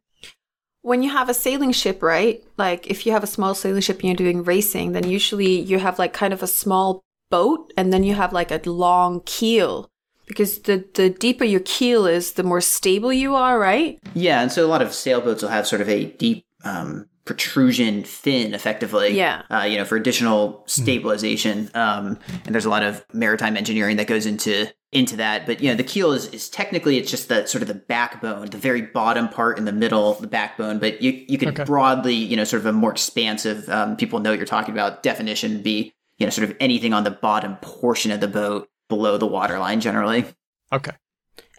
When 0.82 1.02
you 1.02 1.10
have 1.10 1.28
a 1.28 1.34
sailing 1.34 1.72
ship, 1.72 2.02
right? 2.02 2.42
Like 2.56 2.86
if 2.88 3.06
you 3.06 3.12
have 3.12 3.22
a 3.22 3.28
small 3.28 3.54
sailing 3.54 3.82
ship 3.82 4.00
and 4.00 4.04
you're 4.08 4.14
doing 4.14 4.42
racing, 4.42 4.92
then 4.92 5.06
usually 5.06 5.60
you 5.60 5.78
have 5.78 5.98
like 5.98 6.12
kind 6.12 6.32
of 6.32 6.42
a 6.42 6.46
small 6.46 7.02
boat 7.30 7.72
and 7.76 7.92
then 7.92 8.02
you 8.02 8.14
have 8.14 8.32
like 8.32 8.50
a 8.50 8.60
long 8.68 9.20
keel. 9.24 9.90
Because 10.30 10.60
the, 10.60 10.84
the 10.94 11.10
deeper 11.10 11.44
your 11.44 11.62
keel 11.64 12.06
is, 12.06 12.32
the 12.34 12.44
more 12.44 12.60
stable 12.60 13.12
you 13.12 13.34
are, 13.34 13.58
right? 13.58 13.98
Yeah, 14.14 14.40
and 14.40 14.52
so 14.52 14.64
a 14.64 14.70
lot 14.70 14.80
of 14.80 14.94
sailboats 14.94 15.42
will 15.42 15.50
have 15.50 15.66
sort 15.66 15.82
of 15.82 15.88
a 15.88 16.04
deep 16.04 16.46
um, 16.64 17.08
protrusion 17.24 18.04
fin, 18.04 18.54
effectively. 18.54 19.10
Yeah. 19.16 19.42
Uh, 19.50 19.64
you 19.68 19.76
know, 19.76 19.84
for 19.84 19.96
additional 19.96 20.62
stabilization. 20.66 21.68
Um, 21.74 22.16
and 22.44 22.54
there's 22.54 22.64
a 22.64 22.70
lot 22.70 22.84
of 22.84 23.04
maritime 23.12 23.56
engineering 23.56 23.96
that 23.96 24.06
goes 24.06 24.24
into 24.26 24.66
into 24.92 25.16
that. 25.16 25.46
But 25.46 25.60
you 25.60 25.68
know, 25.70 25.76
the 25.76 25.84
keel 25.84 26.12
is, 26.12 26.26
is 26.28 26.48
technically 26.48 26.98
it's 26.98 27.10
just 27.10 27.28
the 27.28 27.46
sort 27.46 27.62
of 27.62 27.68
the 27.68 27.74
backbone, 27.74 28.50
the 28.50 28.58
very 28.58 28.82
bottom 28.82 29.28
part 29.28 29.58
in 29.58 29.64
the 29.64 29.72
middle, 29.72 30.14
the 30.14 30.26
backbone. 30.26 30.78
But 30.78 31.02
you 31.02 31.24
you 31.28 31.38
could 31.38 31.48
Okay. 31.48 31.64
broadly, 31.64 32.14
you 32.14 32.36
know, 32.36 32.44
sort 32.44 32.60
of 32.60 32.66
a 32.66 32.72
more 32.72 32.92
expansive. 32.92 33.68
Um, 33.68 33.96
people 33.96 34.20
know 34.20 34.30
what 34.30 34.38
you're 34.38 34.46
talking 34.46 34.72
about. 34.72 35.02
Definition 35.02 35.62
be 35.62 35.92
you 36.18 36.26
know 36.26 36.30
sort 36.30 36.48
of 36.48 36.56
anything 36.60 36.92
on 36.92 37.04
the 37.04 37.10
bottom 37.10 37.56
portion 37.62 38.10
of 38.12 38.20
the 38.20 38.28
boat 38.28 38.68
below 38.90 39.16
the 39.16 39.26
waterline, 39.26 39.80
generally. 39.80 40.26
Okay. 40.70 40.92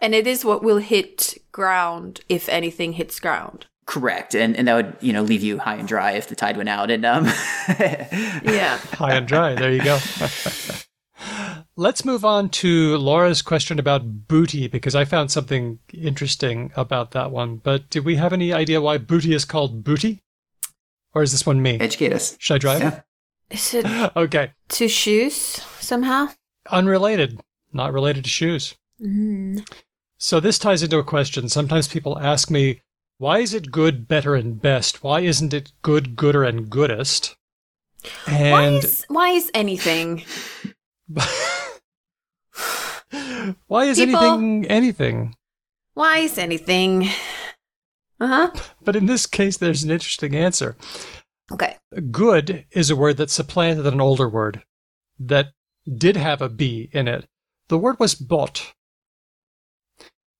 And 0.00 0.14
it 0.14 0.28
is 0.28 0.44
what 0.44 0.62
will 0.62 0.78
hit 0.78 1.36
ground 1.50 2.20
if 2.28 2.48
anything 2.48 2.92
hits 2.92 3.18
ground. 3.18 3.66
Correct, 3.84 4.32
and 4.36 4.56
and 4.56 4.68
that 4.68 4.74
would 4.76 4.96
you 5.00 5.12
know 5.12 5.22
leave 5.22 5.42
you 5.42 5.58
high 5.58 5.74
and 5.74 5.88
dry 5.88 6.12
if 6.12 6.28
the 6.28 6.36
tide 6.36 6.56
went 6.56 6.68
out, 6.68 6.88
and 6.92 7.04
um, 7.04 7.24
Yeah. 7.68 8.78
High 8.92 9.14
and 9.14 9.26
dry. 9.26 9.56
There 9.56 9.72
you 9.72 9.82
go. 9.82 9.98
Let's 11.76 12.04
move 12.04 12.24
on 12.24 12.48
to 12.50 12.96
Laura's 12.98 13.42
question 13.42 13.78
about 13.78 14.28
booty 14.28 14.68
because 14.68 14.94
I 14.94 15.04
found 15.04 15.30
something 15.30 15.78
interesting 15.92 16.70
about 16.76 17.12
that 17.12 17.30
one. 17.30 17.56
But 17.56 17.88
do 17.90 18.02
we 18.02 18.16
have 18.16 18.32
any 18.32 18.52
idea 18.52 18.80
why 18.80 18.98
booty 18.98 19.32
is 19.34 19.44
called 19.44 19.82
booty? 19.82 20.22
Or 21.14 21.22
is 21.22 21.32
this 21.32 21.46
one 21.46 21.62
me? 21.62 21.78
educate 21.80 22.12
us. 22.12 22.36
Should 22.38 22.54
I 22.54 22.58
drive? 22.58 22.80
Yeah. 22.80 23.00
Is 23.50 23.74
it 23.74 23.86
Okay. 24.16 24.52
to 24.70 24.88
shoes 24.88 25.34
somehow? 25.80 26.28
Unrelated. 26.70 27.40
Not 27.72 27.92
related 27.92 28.24
to 28.24 28.30
shoes. 28.30 28.74
Mm. 29.00 29.66
So 30.18 30.38
this 30.40 30.58
ties 30.58 30.82
into 30.82 30.98
a 30.98 31.04
question. 31.04 31.48
Sometimes 31.48 31.88
people 31.88 32.18
ask 32.18 32.50
me, 32.50 32.80
why 33.18 33.38
is 33.38 33.54
it 33.54 33.70
good, 33.72 34.06
better, 34.08 34.34
and 34.34 34.60
best? 34.60 35.02
Why 35.02 35.20
isn't 35.20 35.54
it 35.54 35.72
good, 35.82 36.16
gooder, 36.16 36.44
and 36.44 36.68
goodest? 36.70 37.36
Why 38.26 38.32
And 38.34 38.84
is, 38.84 39.04
why 39.08 39.28
is 39.30 39.50
anything? 39.54 40.24
why 43.66 43.84
is 43.84 43.98
People- 43.98 44.20
anything 44.20 44.66
anything? 44.66 45.36
Why 45.94 46.18
is 46.18 46.38
anything? 46.38 47.08
Uh 48.18 48.26
huh. 48.26 48.50
But 48.82 48.96
in 48.96 49.06
this 49.06 49.26
case, 49.26 49.56
there's 49.56 49.82
an 49.82 49.90
interesting 49.90 50.34
answer. 50.34 50.76
Okay. 51.52 51.76
Good 52.10 52.64
is 52.70 52.90
a 52.90 52.96
word 52.96 53.18
that 53.18 53.30
supplanted 53.30 53.86
an 53.86 54.00
older 54.00 54.28
word 54.28 54.62
that 55.18 55.48
did 55.86 56.16
have 56.16 56.40
a 56.42 56.48
B 56.48 56.88
in 56.92 57.08
it. 57.08 57.26
The 57.68 57.78
word 57.78 57.98
was 57.98 58.14
bot. 58.14 58.72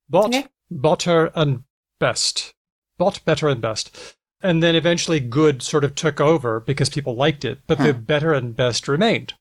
Bot, 0.09 0.26
Okay. 0.26 0.47
better, 0.70 1.30
and 1.34 1.64
best. 1.99 2.55
Bot, 2.99 3.24
better, 3.24 3.49
and 3.49 3.61
best. 3.61 4.16
And 4.43 4.62
then 4.62 4.74
eventually 4.74 5.20
good 5.20 5.62
sort 5.62 5.84
of 5.84 5.95
took 5.95 6.20
over 6.20 6.61
because 6.61 6.90
people 6.90 7.14
liked 7.14 7.45
it, 7.45 7.61
but 7.66 7.78
the 7.78 7.95
better 7.95 8.32
and 8.32 8.57
best 8.57 8.88
remained. 8.88 9.34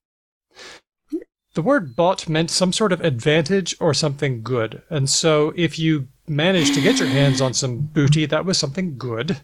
The 1.54 1.62
word 1.62 1.96
bot 1.96 2.30
meant 2.30 2.50
some 2.50 2.72
sort 2.72 2.94
of 2.94 3.02
advantage 3.02 3.76
or 3.82 3.94
something 3.94 4.42
good. 4.42 4.84
And 4.90 5.10
so 5.10 5.54
if 5.58 5.78
you 5.78 6.08
managed 6.28 6.76
to 6.76 6.82
get 6.82 7.00
your 7.00 7.10
hands 7.10 7.42
on 7.42 7.54
some 7.54 7.80
booty, 7.80 8.26
that 8.28 8.46
was 8.46 8.58
something 8.58 8.98
good. 8.98 9.42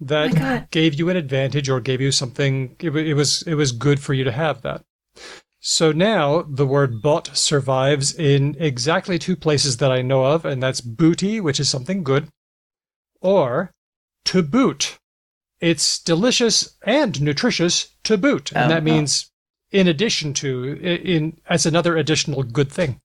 that 0.00 0.70
gave 0.70 0.94
you 0.94 1.10
an 1.10 1.16
advantage 1.16 1.68
or 1.68 1.78
gave 1.80 2.00
you 2.00 2.10
something. 2.10 2.74
It, 2.78 2.96
it 2.96 3.12
was 3.14 3.42
it 3.42 3.54
was 3.54 3.70
good 3.72 4.00
for 4.00 4.14
you 4.14 4.24
to 4.24 4.32
have 4.32 4.62
that. 4.62 4.82
So 5.60 5.92
now 5.92 6.42
the 6.42 6.66
word 6.66 7.02
bot 7.02 7.36
survives 7.36 8.14
in 8.14 8.56
exactly 8.58 9.18
two 9.18 9.36
places 9.36 9.76
that 9.76 9.92
I 9.92 10.00
know 10.00 10.24
of, 10.24 10.46
and 10.46 10.62
that's 10.62 10.80
booty, 10.80 11.38
which 11.38 11.60
is 11.60 11.68
something 11.68 12.02
good, 12.02 12.28
or 13.20 13.70
to 14.26 14.42
boot. 14.42 14.98
It's 15.60 15.98
delicious 15.98 16.76
and 16.86 17.20
nutritious 17.20 17.90
to 18.04 18.16
boot, 18.16 18.52
and 18.52 18.72
Oh, 18.72 18.74
that 18.74 18.80
oh. 18.80 18.84
means 18.84 19.30
in 19.70 19.86
addition 19.86 20.32
to 20.34 20.72
in 20.82 21.38
as 21.46 21.66
another 21.66 21.96
additional 21.96 22.42
good 22.42 22.72
thing. 22.72 22.98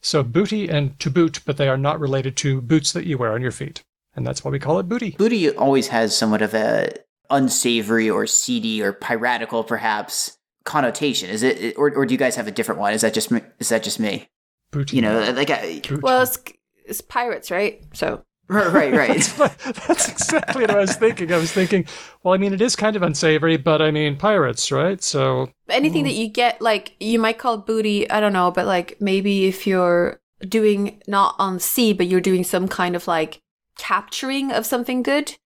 So 0.00 0.24
booty 0.24 0.68
and 0.68 0.98
to 0.98 1.10
boot, 1.10 1.40
but 1.46 1.58
they 1.58 1.68
are 1.68 1.78
not 1.78 2.00
related 2.00 2.36
to 2.38 2.60
boots 2.60 2.90
that 2.92 3.06
you 3.06 3.18
wear 3.18 3.32
on 3.34 3.40
your 3.40 3.52
feet, 3.52 3.84
and 4.16 4.26
that's 4.26 4.44
why 4.44 4.50
we 4.50 4.58
call 4.58 4.80
it 4.80 4.88
booty. 4.88 5.12
Booty 5.12 5.48
always 5.50 5.88
has 5.88 6.16
somewhat 6.16 6.42
of 6.42 6.54
a 6.54 6.92
unsavory 7.30 8.10
or 8.10 8.26
seedy 8.26 8.82
or 8.82 8.92
piratical, 8.92 9.62
perhaps, 9.62 10.36
connotation. 10.64 11.30
Is 11.30 11.42
it, 11.42 11.74
or, 11.76 11.92
or 11.94 12.06
do 12.06 12.14
you 12.14 12.18
guys 12.18 12.36
have 12.36 12.46
a 12.46 12.52
different 12.52 12.80
one? 12.80 12.92
Is 12.92 13.02
that 13.02 13.14
just 13.14 13.30
me? 13.30 13.40
Is 13.58 13.68
that 13.70 13.82
just 13.82 14.00
me? 14.00 14.28
Booty. 14.70 14.96
You 14.96 15.02
know, 15.02 15.32
like 15.32 15.50
I, 15.50 15.82
Well, 16.00 16.22
it's, 16.22 16.38
it's 16.84 17.00
pirates, 17.00 17.50
right? 17.50 17.82
So 17.92 18.24
right, 18.48 18.72
right, 18.72 18.92
right. 18.92 19.34
That's 19.86 20.08
exactly 20.08 20.62
what 20.62 20.70
I 20.70 20.78
was 20.78 20.96
thinking. 20.96 21.32
I 21.32 21.36
was 21.36 21.52
thinking, 21.52 21.86
well, 22.22 22.34
I 22.34 22.38
mean, 22.38 22.52
it 22.52 22.60
is 22.60 22.76
kind 22.76 22.96
of 22.96 23.02
unsavory, 23.02 23.56
but 23.56 23.82
I 23.82 23.90
mean, 23.90 24.16
pirates, 24.16 24.70
right? 24.72 25.02
So, 25.02 25.50
anything 25.68 26.04
that 26.04 26.14
you 26.14 26.28
get, 26.28 26.60
like 26.60 26.94
you 27.00 27.18
might 27.18 27.38
call 27.38 27.58
booty. 27.58 28.08
I 28.10 28.20
don't 28.20 28.32
know, 28.32 28.50
but 28.50 28.66
like 28.66 29.00
maybe 29.00 29.46
if 29.46 29.66
you're 29.66 30.20
doing 30.40 31.02
not 31.06 31.34
on 31.38 31.60
sea, 31.60 31.92
but 31.92 32.08
you're 32.08 32.20
doing 32.20 32.44
some 32.44 32.68
kind 32.68 32.96
of 32.96 33.06
like 33.06 33.40
capturing 33.78 34.52
of 34.52 34.66
something 34.66 35.02
good. 35.02 35.36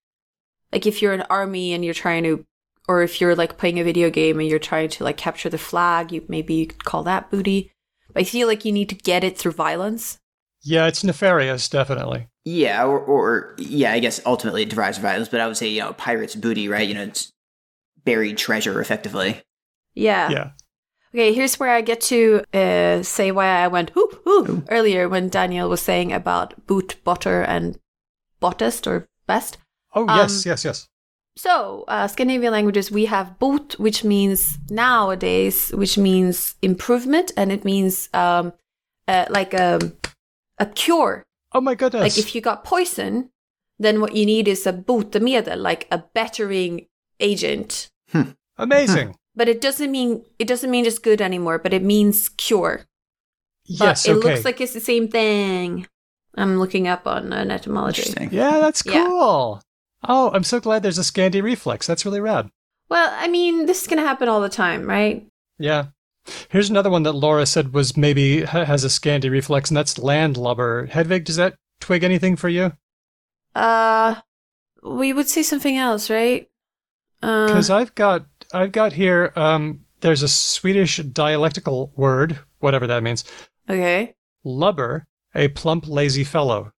Like 0.71 0.85
if 0.85 1.01
you're 1.01 1.13
an 1.13 1.23
army 1.29 1.73
and 1.73 1.83
you're 1.85 1.93
trying 1.93 2.23
to, 2.23 2.45
or 2.87 3.01
if 3.03 3.19
you're 3.19 3.35
like 3.35 3.57
playing 3.57 3.79
a 3.79 3.83
video 3.83 4.09
game 4.09 4.39
and 4.39 4.47
you're 4.47 4.59
trying 4.59 4.89
to 4.89 5.03
like 5.03 5.17
capture 5.17 5.49
the 5.49 5.57
flag, 5.57 6.11
you 6.11 6.23
maybe 6.27 6.53
you 6.55 6.67
could 6.67 6.83
call 6.85 7.03
that 7.03 7.29
booty. 7.29 7.71
But 8.13 8.21
I 8.21 8.23
feel 8.23 8.47
like 8.47 8.65
you 8.65 8.71
need 8.71 8.89
to 8.89 8.95
get 8.95 9.23
it 9.23 9.37
through 9.37 9.51
violence. 9.53 10.19
yeah, 10.63 10.87
it's 10.87 11.03
nefarious, 11.03 11.69
definitely. 11.69 12.27
Yeah, 12.45 12.85
or, 12.85 12.97
or 12.99 13.55
yeah, 13.57 13.91
I 13.91 13.99
guess 13.99 14.21
ultimately 14.25 14.63
it 14.63 14.69
derives 14.69 14.97
violence, 14.97 15.27
but 15.29 15.39
I 15.41 15.47
would 15.47 15.57
say, 15.57 15.67
you 15.67 15.81
know, 15.81 15.93
pirate's 15.93 16.35
booty, 16.35 16.67
right? 16.69 16.87
You 16.87 16.93
know, 16.95 17.03
it's 17.03 17.31
buried 18.05 18.37
treasure, 18.37 18.79
effectively. 18.81 19.41
Yeah. 19.93 20.29
Yeah. 20.29 20.49
Okay, 21.13 21.33
here's 21.33 21.59
where 21.59 21.71
I 21.71 21.81
get 21.81 22.01
to 22.01 22.43
uh, 22.53 23.01
say 23.03 23.31
why 23.31 23.47
I 23.47 23.67
went 23.67 23.91
ooh, 23.97 24.09
ooh, 24.27 24.63
earlier 24.69 25.09
when 25.09 25.29
Daniel 25.29 25.67
was 25.69 25.81
saying 25.81 26.11
about 26.13 26.67
boot, 26.67 26.95
butter, 27.03 27.41
and 27.43 27.79
bottest 28.41 28.87
or 28.87 29.07
best. 29.25 29.57
Oh, 29.95 30.05
yes, 30.07 30.45
Um, 30.45 30.49
yes, 30.51 30.65
yes. 30.65 30.87
So, 31.37 31.85
uh, 31.87 32.07
Scandinavian 32.07 32.51
languages, 32.51 32.89
we 32.91 33.05
have 33.05 33.37
bot, 33.37 33.73
which 33.79 34.03
means 34.03 34.57
nowadays, 34.69 35.69
which 35.69 35.97
means 35.97 36.55
improvement, 36.63 37.31
and 37.37 37.51
it 37.51 37.63
means 37.63 38.09
um, 38.13 38.53
uh, 39.07 39.25
like 39.29 39.53
a, 39.53 39.79
a 40.57 40.65
cure. 40.65 41.23
Oh, 41.53 41.61
my 41.61 41.75
goodness. 41.75 42.01
Like 42.01 42.17
if 42.17 42.33
you 42.33 42.41
got 42.41 42.63
poison, 42.63 43.29
then 43.77 44.01
what 44.01 44.15
you 44.15 44.25
need 44.25 44.47
is 44.47 44.65
a 44.65 44.73
botemedel, 44.73 45.57
like 45.57 45.87
a 45.91 45.99
bettering 46.13 46.87
agent. 47.19 47.89
Amazing. 48.57 49.15
But 49.35 49.47
it 49.47 49.61
doesn't 49.61 49.91
mean 49.91 50.25
it 50.39 50.47
doesn't 50.47 50.71
mean 50.71 50.85
it's 50.85 50.97
good 50.97 51.21
anymore, 51.21 51.59
but 51.59 51.71
it 51.71 51.83
means 51.83 52.29
cure. 52.29 52.85
But 53.77 53.85
yes, 53.85 54.07
it 54.07 54.13
okay. 54.13 54.29
looks 54.29 54.45
like 54.45 54.59
it's 54.59 54.73
the 54.73 54.79
same 54.79 55.07
thing. 55.09 55.85
I'm 56.35 56.57
looking 56.57 56.87
up 56.87 57.05
on 57.05 57.31
an 57.33 57.51
etymology. 57.51 58.13
Yeah, 58.31 58.59
that's 58.59 58.81
Yeah. 58.83 59.05
cool. 59.05 59.61
Oh, 60.03 60.31
I'm 60.33 60.43
so 60.43 60.59
glad 60.59 60.83
there's 60.83 60.97
a 60.99 61.01
Scandi 61.01 61.41
reflex. 61.41 61.87
That's 61.87 62.05
really 62.05 62.19
rad. 62.19 62.49
Well, 62.89 63.11
I 63.17 63.27
mean, 63.27 63.65
this 63.65 63.81
is 63.81 63.87
going 63.87 64.01
to 64.01 64.07
happen 64.07 64.29
all 64.29 64.41
the 64.41 64.49
time, 64.49 64.87
right? 64.87 65.25
Yeah. 65.59 65.87
Here's 66.49 66.69
another 66.69 66.89
one 66.89 67.03
that 67.03 67.13
Laura 67.13 67.45
said 67.45 67.73
was 67.73 67.97
maybe 67.97 68.43
has 68.43 68.83
a 68.83 68.87
Scandi 68.89 69.29
reflex, 69.31 69.69
and 69.69 69.77
that's 69.77 69.97
landlubber. 69.97 70.87
Hedvig, 70.87 71.23
does 71.23 71.37
that 71.37 71.55
twig 71.79 72.03
anything 72.03 72.35
for 72.35 72.49
you? 72.49 72.73
Uh, 73.55 74.15
we 74.83 75.13
would 75.13 75.27
say 75.27 75.41
something 75.43 75.77
else, 75.77 76.09
right? 76.09 76.47
Uh, 77.23 77.47
Because 77.47 77.69
I've 77.69 77.95
got 77.95 78.25
I've 78.53 78.71
got 78.71 78.93
here 78.93 79.33
um 79.35 79.81
there's 80.01 80.21
a 80.21 80.27
Swedish 80.27 80.97
dialectical 80.97 81.91
word, 81.95 82.39
whatever 82.59 82.85
that 82.87 83.01
means. 83.03 83.23
okay. 83.69 84.13
Lubber, 84.45 85.07
a 85.33 85.47
plump 85.49 85.87
lazy 85.87 86.23
fellow. 86.23 86.71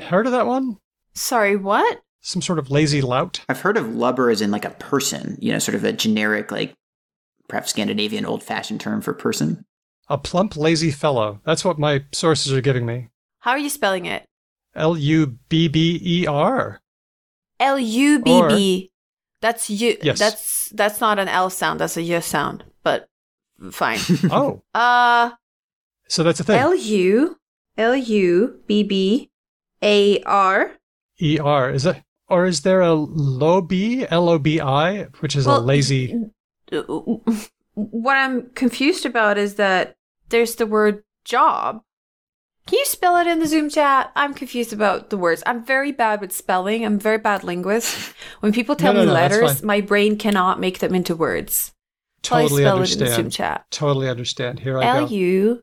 Heard 0.00 0.26
of 0.26 0.32
that 0.32 0.46
one? 0.46 0.76
Sorry, 1.14 1.56
what? 1.56 2.02
Some 2.26 2.42
sort 2.42 2.58
of 2.58 2.72
lazy 2.72 3.02
lout? 3.02 3.42
I've 3.48 3.60
heard 3.60 3.76
of 3.76 3.94
lubber 3.94 4.30
as 4.30 4.40
in 4.40 4.50
like 4.50 4.64
a 4.64 4.70
person, 4.70 5.38
you 5.40 5.52
know, 5.52 5.60
sort 5.60 5.76
of 5.76 5.84
a 5.84 5.92
generic, 5.92 6.50
like 6.50 6.74
perhaps 7.48 7.70
Scandinavian 7.70 8.26
old 8.26 8.42
fashioned 8.42 8.80
term 8.80 9.00
for 9.00 9.14
person. 9.14 9.64
A 10.08 10.18
plump 10.18 10.56
lazy 10.56 10.90
fellow. 10.90 11.40
That's 11.44 11.64
what 11.64 11.78
my 11.78 12.04
sources 12.10 12.52
are 12.52 12.60
giving 12.60 12.84
me. 12.84 13.10
How 13.38 13.52
are 13.52 13.58
you 13.58 13.68
spelling 13.70 14.06
it? 14.06 14.24
L 14.74 14.98
U 14.98 15.38
B 15.48 15.68
B 15.68 16.00
E 16.02 16.26
R. 16.26 16.80
L 17.60 17.78
U 17.78 18.18
B 18.18 18.42
B. 18.48 18.90
That's 19.40 19.70
you. 19.70 19.96
Yes. 20.02 20.18
That's 20.18 20.68
that's 20.70 21.00
not 21.00 21.20
an 21.20 21.28
L 21.28 21.48
sound. 21.48 21.78
That's 21.78 21.96
a 21.96 22.02
Y 22.02 22.18
sound. 22.18 22.64
But 22.82 23.06
fine. 23.70 24.00
Oh, 24.32 24.64
uh, 24.74 25.30
so 26.08 26.24
that's 26.24 26.40
a 26.40 26.44
thing. 26.44 26.58
L 26.58 26.74
U 26.74 27.36
L 27.78 27.94
U 27.94 28.60
B 28.66 28.82
B 28.82 29.30
A 29.80 30.20
R. 30.24 30.72
E 31.20 31.38
R. 31.38 31.70
Is 31.70 31.84
that 31.84 32.02
or 32.28 32.46
is 32.46 32.62
there 32.62 32.80
a 32.80 32.94
lobi 32.94 34.06
L 34.10 34.28
O 34.28 34.38
B 34.38 34.60
I, 34.60 35.04
which 35.20 35.36
is 35.36 35.46
a 35.46 35.58
lazy 35.58 36.14
What 37.74 38.16
I'm 38.16 38.50
confused 38.54 39.04
about 39.04 39.36
is 39.38 39.56
that 39.56 39.96
there's 40.30 40.54
the 40.56 40.66
word 40.66 41.04
job. 41.24 41.82
Can 42.66 42.78
you 42.80 42.86
spell 42.86 43.16
it 43.18 43.28
in 43.28 43.38
the 43.38 43.46
Zoom 43.46 43.68
chat? 43.70 44.10
I'm 44.16 44.34
confused 44.34 44.72
about 44.72 45.10
the 45.10 45.16
words. 45.18 45.42
I'm 45.46 45.64
very 45.64 45.92
bad 45.92 46.20
with 46.20 46.32
spelling. 46.32 46.84
I'm 46.84 46.94
a 46.94 46.98
very 46.98 47.18
bad 47.18 47.44
linguist. 47.44 48.12
When 48.40 48.52
people 48.52 48.74
tell 48.74 48.92
No, 48.92 49.00
no, 49.00 49.04
me 49.04 49.08
no, 49.08 49.12
letters, 49.14 49.62
my 49.62 49.80
brain 49.80 50.16
cannot 50.18 50.58
make 50.58 50.80
them 50.80 50.94
into 50.94 51.14
words. 51.14 51.72
So 52.24 52.40
totally 52.40 52.64
I 52.64 52.68
spell 52.68 52.82
it 52.82 52.92
in 52.92 52.98
the 52.98 53.06
Zoom 53.06 53.14
understand. 53.26 53.32
chat. 53.32 53.66
Totally 53.70 54.08
understand. 54.08 54.60
Here 54.60 54.78
I 54.78 54.82
go. 54.82 54.88
L 54.88 55.12
U 55.12 55.62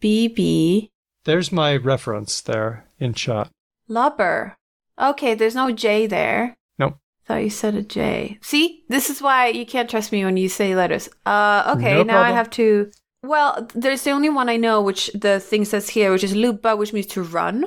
B 0.00 0.26
B. 0.26 0.90
There's 1.24 1.52
my 1.52 1.76
reference 1.76 2.40
there 2.40 2.88
in 2.98 3.14
chat. 3.14 3.50
lubber. 3.86 4.56
Okay, 5.02 5.34
there's 5.34 5.54
no 5.54 5.72
J 5.72 6.06
there. 6.06 6.56
Nope. 6.78 6.96
Thought 7.26 7.42
you 7.42 7.50
said 7.50 7.74
a 7.74 7.82
J. 7.82 8.38
See, 8.40 8.84
this 8.88 9.10
is 9.10 9.20
why 9.20 9.48
you 9.48 9.66
can't 9.66 9.90
trust 9.90 10.12
me 10.12 10.24
when 10.24 10.36
you 10.36 10.48
say 10.48 10.76
letters. 10.76 11.08
Uh, 11.26 11.74
okay, 11.76 11.94
No 11.94 12.02
now 12.04 12.20
I 12.20 12.30
have 12.30 12.50
to. 12.50 12.90
Well, 13.24 13.68
there's 13.74 14.02
the 14.02 14.10
only 14.10 14.28
one 14.28 14.48
I 14.48 14.56
know, 14.56 14.80
which 14.80 15.10
the 15.14 15.40
thing 15.40 15.64
says 15.64 15.88
here, 15.88 16.10
which 16.12 16.24
is 16.24 16.34
lupa, 16.34 16.76
which 16.76 16.92
means 16.92 17.06
to 17.06 17.22
run. 17.22 17.64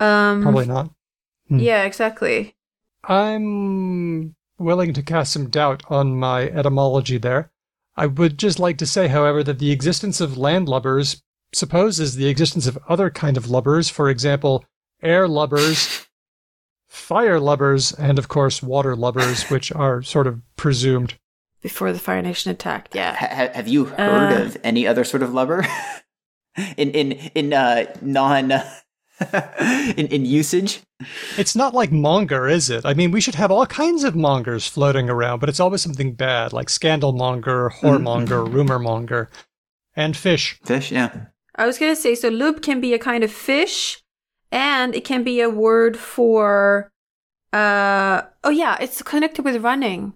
Um, 0.00 0.42
Probably 0.42 0.66
not. 0.66 0.90
Hmm. 1.48 1.58
Yeah, 1.58 1.84
exactly. 1.84 2.54
I'm 3.04 4.34
willing 4.58 4.92
to 4.94 5.02
cast 5.02 5.32
some 5.32 5.50
doubt 5.50 5.82
on 5.88 6.18
my 6.18 6.48
etymology 6.48 7.18
there. 7.18 7.50
I 7.96 8.06
would 8.06 8.38
just 8.38 8.58
like 8.58 8.78
to 8.78 8.86
say, 8.86 9.08
however, 9.08 9.42
that 9.44 9.58
the 9.58 9.72
existence 9.72 10.20
of 10.20 10.32
landlubbers 10.32 11.22
supposes 11.52 12.14
the 12.14 12.28
existence 12.28 12.66
of 12.66 12.78
other 12.88 13.10
kind 13.10 13.36
of 13.36 13.50
lubbers, 13.50 13.88
for 13.88 14.08
example, 14.08 14.64
air 15.02 15.26
lubbers, 15.28 16.06
fire 16.90 17.38
lubbers, 17.40 17.92
and 17.98 18.18
of 18.18 18.28
course 18.28 18.62
water 18.62 18.94
lubbers, 18.94 19.44
which 19.50 19.72
are 19.72 20.02
sort 20.02 20.26
of 20.26 20.40
presumed. 20.56 21.14
Before 21.62 21.92
the 21.92 21.98
Fire 21.98 22.20
Nation 22.22 22.50
attacked. 22.50 22.94
Yeah. 22.94 23.14
Ha- 23.14 23.28
ha- 23.30 23.52
have 23.54 23.68
you 23.68 23.84
heard 23.86 24.32
Uh. 24.32 24.44
of 24.44 24.56
any 24.64 24.86
other 24.86 25.04
sort 25.04 25.22
of 25.22 25.32
lubber 25.32 25.64
in 26.76 26.90
in 26.90 27.12
in 27.34 27.52
uh, 27.52 27.84
non 28.02 28.50
in 29.96 30.06
in 30.08 30.24
usage? 30.24 30.80
It's 31.38 31.54
not 31.56 31.74
like 31.74 31.90
monger, 31.92 32.48
is 32.48 32.68
it? 32.70 32.84
I 32.84 32.94
mean, 32.94 33.10
we 33.10 33.20
should 33.20 33.34
have 33.36 33.50
all 33.50 33.66
kinds 33.66 34.04
of 34.04 34.14
mongers 34.14 34.66
floating 34.66 35.08
around, 35.08 35.38
but 35.40 35.48
it's 35.48 35.60
always 35.60 35.80
something 35.82 36.12
bad, 36.14 36.52
like 36.52 36.68
scandal 36.68 37.12
monger, 37.12 37.70
whoremonger, 37.80 38.50
rumor 38.52 38.78
monger, 38.78 39.30
and 39.94 40.16
fish. 40.16 40.58
Fish, 40.64 40.90
yeah. 40.92 41.26
I 41.56 41.66
was 41.66 41.78
going 41.78 41.92
to 41.94 42.00
say, 42.00 42.14
so 42.14 42.28
lube 42.28 42.62
can 42.62 42.80
be 42.80 42.94
a 42.94 42.98
kind 42.98 43.22
of 43.24 43.30
fish, 43.32 43.99
and 44.52 44.94
it 44.94 45.04
can 45.04 45.22
be 45.22 45.40
a 45.40 45.50
word 45.50 45.96
for, 45.96 46.90
uh, 47.52 48.22
oh 48.44 48.50
yeah, 48.50 48.76
it's 48.80 49.02
connected 49.02 49.44
with 49.44 49.62
running. 49.62 50.14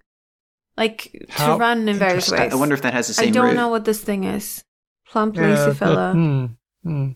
Like 0.76 1.26
How 1.28 1.54
to 1.54 1.60
run 1.60 1.88
in 1.88 1.96
various 1.96 2.30
ways. 2.30 2.52
I 2.52 2.56
wonder 2.56 2.74
if 2.74 2.82
that 2.82 2.92
has 2.92 3.06
the 3.06 3.14
same 3.14 3.28
I 3.28 3.30
don't 3.30 3.46
root. 3.46 3.54
know 3.54 3.68
what 3.68 3.84
this 3.84 4.02
thing 4.02 4.24
is. 4.24 4.64
Plump 5.06 5.36
lazy 5.36 5.66
but, 5.66 5.76
fella. 5.76 6.12
hmm, 6.12 6.46
hmm, 6.82 7.10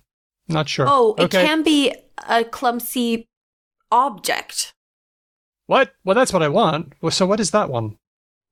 not 0.47 0.69
sure. 0.69 0.87
Oh, 0.89 1.16
it 1.19 1.31
can 1.33 1.64
be 1.64 1.93
a 2.29 2.45
clumsy 2.45 3.27
object. 3.91 4.75
What? 5.66 5.93
Well, 6.05 6.14
that's 6.14 6.33
what 6.33 6.43
I 6.43 6.49
want. 6.49 6.93
Well, 7.01 7.11
so 7.11 7.27
what 7.27 7.41
is 7.41 7.51
that 7.51 7.69
one? 7.69 7.99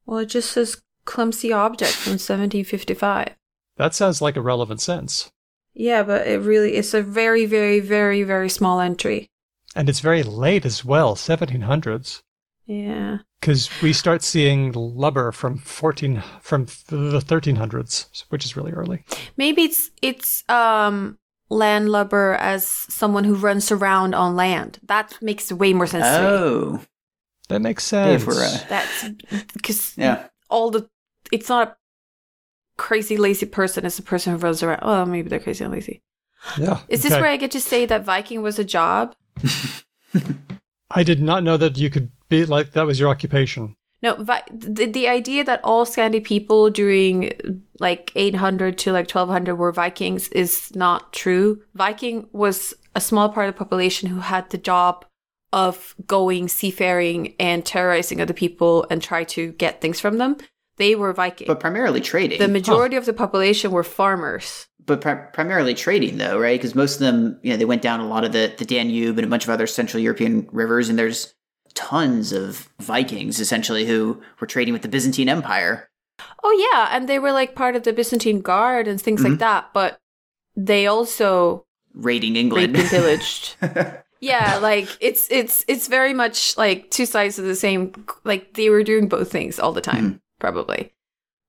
Well, 0.05 0.19
it 0.19 0.27
just 0.27 0.51
says 0.51 0.83
clumsy 1.05 1.53
object 1.53 1.93
from 1.93 2.12
1755. 2.12 3.37
That 3.77 3.95
sounds 3.95 4.21
like 4.21 4.37
a 4.37 4.41
relevant 4.41 4.81
sense. 4.81 5.31
Yeah, 5.79 6.03
but 6.03 6.27
it 6.27 6.41
really 6.41 6.74
it's 6.74 6.95
a 6.95 7.03
very, 7.03 7.45
very, 7.47 7.81
very, 7.81 8.22
very 8.22 8.49
small 8.49 8.81
entry. 8.81 9.29
And 9.74 9.89
it's 9.91 10.01
very 10.01 10.22
late 10.22 10.64
as 10.64 10.85
well, 10.85 11.14
1700s. 11.14 12.22
Yeah. 12.68 13.18
because 13.41 13.70
we 13.81 13.93
start 13.93 14.24
seeing 14.24 14.72
lubber 14.72 15.31
from 15.31 15.59
14 15.59 16.20
from 16.41 16.64
the 16.89 17.20
1300s, 17.20 18.24
which 18.31 18.45
is 18.45 18.57
really 18.57 18.72
early. 18.72 19.05
Maybe 19.37 19.62
it's 19.62 19.91
it's 20.03 20.43
um 20.49 21.18
land 21.49 21.89
lubber 21.91 22.35
as 22.41 22.66
someone 22.66 23.22
who 23.22 23.37
runs 23.37 23.70
around 23.70 24.14
on 24.14 24.35
land. 24.35 24.81
That 24.83 25.16
makes 25.22 25.53
way 25.53 25.74
more 25.74 25.87
sense 25.87 26.07
to 26.07 26.22
me. 26.22 26.27
Oh, 26.29 26.81
That 27.49 27.61
makes 27.62 27.89
hey, 27.91 28.18
sense. 28.18 28.24
for 28.24 28.33
uh, 28.33 28.59
That's 28.68 29.09
because 29.53 29.97
yeah. 29.97 30.27
all 30.51 30.70
the 30.72 30.89
it's 31.31 31.49
not 31.49 31.68
a 31.68 31.77
crazy 32.77 33.16
lazy 33.16 33.47
person. 33.47 33.85
is 33.85 33.97
the 33.97 34.03
person 34.03 34.33
who 34.33 34.39
runs 34.39 34.62
around. 34.62 34.81
Well, 34.83 35.07
maybe 35.07 35.29
they're 35.29 35.41
crazy 35.41 35.64
and 35.64 35.72
lazy. 35.72 36.03
yeah. 36.59 36.81
Is 36.89 37.03
this 37.03 37.12
where 37.12 37.27
I 37.27 37.37
get 37.37 37.51
to 37.53 37.61
say 37.61 37.87
that 37.87 38.05
Viking 38.05 38.43
was 38.43 38.59
a 38.59 38.64
job? 38.64 39.14
I 40.91 41.03
did 41.03 41.20
not 41.20 41.43
know 41.43 41.57
that 41.57 41.77
you 41.77 41.91
could 41.91 42.11
be 42.29 42.45
like 42.45 42.72
that 42.72 42.87
was 42.87 43.01
your 43.01 43.09
occupation. 43.09 43.77
No, 44.03 44.14
Vi- 44.14 44.43
the, 44.53 44.87
the 44.87 45.09
idea 45.09 45.43
that 45.45 45.61
all 45.64 45.87
Scandi 45.87 46.22
people 46.22 46.70
during 46.70 47.33
like 47.81 48.12
800 48.14 48.79
to 48.79 48.93
like 48.93 49.11
1200 49.11 49.57
were 49.57 49.72
Vikings 49.72 50.29
is 50.29 50.74
not 50.74 51.12
true. 51.12 51.62
Viking 51.74 52.29
was 52.33 52.74
a 52.95 53.01
small 53.01 53.29
part 53.29 53.49
of 53.49 53.55
the 53.55 53.59
population 53.59 54.09
who 54.09 54.20
had 54.20 54.49
the 54.51 54.59
job 54.59 55.05
of 55.53 55.95
going 56.07 56.49
seafaring 56.49 57.35
and 57.41 57.64
terrorizing 57.64 58.20
other 58.20 58.35
people 58.35 58.87
and 58.91 59.03
try 59.03 59.24
to 59.24 59.53
get 59.53 59.81
things 59.81 59.99
from 59.99 60.18
them. 60.18 60.37
They 60.77 60.95
were 60.95 61.12
Viking. 61.12 61.47
But 61.47 61.61
primarily 61.61 62.01
trading. 62.01 62.39
the 62.39 62.49
majority 62.49 62.97
of 62.97 63.07
the 63.07 63.12
population 63.12 63.70
were 63.70 63.83
farmers. 63.83 64.68
but 64.85 65.01
pri- 65.01 65.27
primarily 65.33 65.74
trading 65.74 66.18
though, 66.18 66.39
right? 66.39 66.59
Because 66.59 66.74
most 66.74 66.95
of 66.95 67.01
them, 67.01 67.39
you 67.43 67.51
know, 67.51 67.57
they 67.57 67.64
went 67.64 67.83
down 67.83 68.01
a 68.01 68.07
lot 68.07 68.24
of 68.24 68.33
the, 68.33 68.55
the 68.57 68.64
Danube 68.64 69.18
and 69.18 69.27
a 69.27 69.31
bunch 69.31 69.45
of 69.45 69.51
other 69.51 69.66
Central 69.66 70.03
European 70.03 70.49
rivers, 70.53 70.89
and 70.89 70.99
there's 70.99 71.35
tons 71.74 72.33
of 72.33 72.68
Vikings 72.81 73.39
essentially 73.39 73.87
who 73.87 74.20
were 74.41 74.47
trading 74.47 74.72
with 74.72 74.83
the 74.83 74.89
Byzantine 74.89 75.29
Empire. 75.29 75.89
Oh 76.43 76.70
yeah, 76.72 76.89
and 76.97 77.09
they 77.09 77.18
were 77.18 77.33
like 77.33 77.55
part 77.55 77.77
of 77.77 77.83
the 77.83 77.93
Byzantine 77.93 78.41
Guard 78.41 78.89
and 78.89 79.01
things 79.01 79.22
like 79.22 79.33
mm-hmm. 79.33 79.39
that, 79.39 79.70
but 79.74 80.01
they 80.57 80.87
also 80.87 81.66
raiding 81.95 82.37
England. 82.37 82.77
raped 82.77 82.91
pillaged. 82.91 83.57
yeah, 84.20 84.59
like 84.59 84.89
it's 85.01 85.31
it's 85.31 85.64
it's 85.68 85.89
very 85.89 86.14
much 86.14 86.57
like 86.57 86.91
two 86.91 87.07
sides 87.07 87.39
of 87.39 87.45
the 87.45 87.55
same. 87.55 87.93
Like 88.24 88.55
they 88.55 88.70
were 88.70 88.83
doing 88.83 89.09
both 89.09 89.31
things 89.31 89.59
all 89.59 89.72
the 89.72 89.81
time, 89.81 90.11
hmm. 90.12 90.16
Probably. 90.39 90.93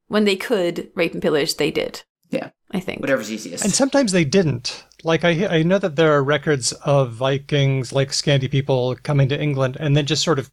When 0.07 0.23
they 0.23 0.35
could 0.35 0.89
rape 0.95 1.13
and 1.13 1.21
pillage, 1.21 1.57
they 1.57 1.71
did. 1.71 2.03
Yeah. 2.29 2.51
I 2.71 2.79
think. 2.79 2.99
Whatever's 3.01 3.31
easiest. 3.31 3.63
And 3.63 3.73
sometimes 3.73 4.11
they 4.11 4.25
didn't. 4.25 4.85
Like 5.03 5.23
I, 5.23 5.47
I 5.47 5.63
know 5.63 5.79
that 5.79 5.95
there 5.95 6.11
are 6.13 6.23
records 6.23 6.73
of 6.73 7.13
Vikings, 7.13 7.93
like 7.93 8.09
Scandi 8.09 8.49
people, 8.51 8.95
coming 9.03 9.29
to 9.29 9.41
England 9.41 9.77
and 9.79 9.95
then 9.95 10.05
just 10.05 10.23
sort 10.23 10.39
of 10.39 10.51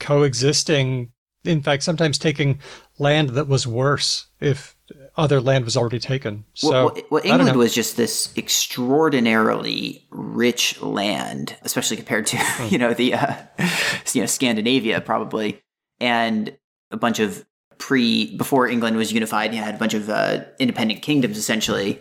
coexisting. 0.00 1.12
In 1.44 1.62
fact, 1.62 1.82
sometimes 1.82 2.18
taking 2.18 2.58
land 2.98 3.30
that 3.30 3.48
was 3.48 3.66
worse 3.66 4.26
if 4.40 4.76
other 5.16 5.40
land 5.40 5.64
was 5.64 5.76
already 5.76 5.98
taken. 5.98 6.44
So 6.54 6.70
well, 6.70 6.84
well, 6.94 7.04
well, 7.10 7.22
England 7.24 7.56
was 7.56 7.74
just 7.74 7.96
this 7.96 8.32
extraordinarily 8.36 10.06
rich 10.10 10.80
land, 10.82 11.56
especially 11.62 11.96
compared 11.96 12.26
to 12.28 12.36
Hmm. 12.40 12.68
you 12.70 12.78
know 12.78 12.94
the 12.94 13.14
uh, 13.14 13.36
you 14.12 14.20
know 14.20 14.26
Scandinavia 14.26 15.00
probably, 15.00 15.62
and 16.00 16.56
a 16.90 16.96
bunch 16.96 17.20
of 17.20 17.44
pre 17.84 18.34
before 18.36 18.66
England 18.66 18.96
was 18.96 19.12
unified, 19.12 19.52
you 19.54 19.60
had 19.60 19.74
a 19.74 19.78
bunch 19.78 19.92
of 19.92 20.08
uh, 20.08 20.42
independent 20.58 21.02
kingdoms 21.02 21.36
essentially, 21.36 21.98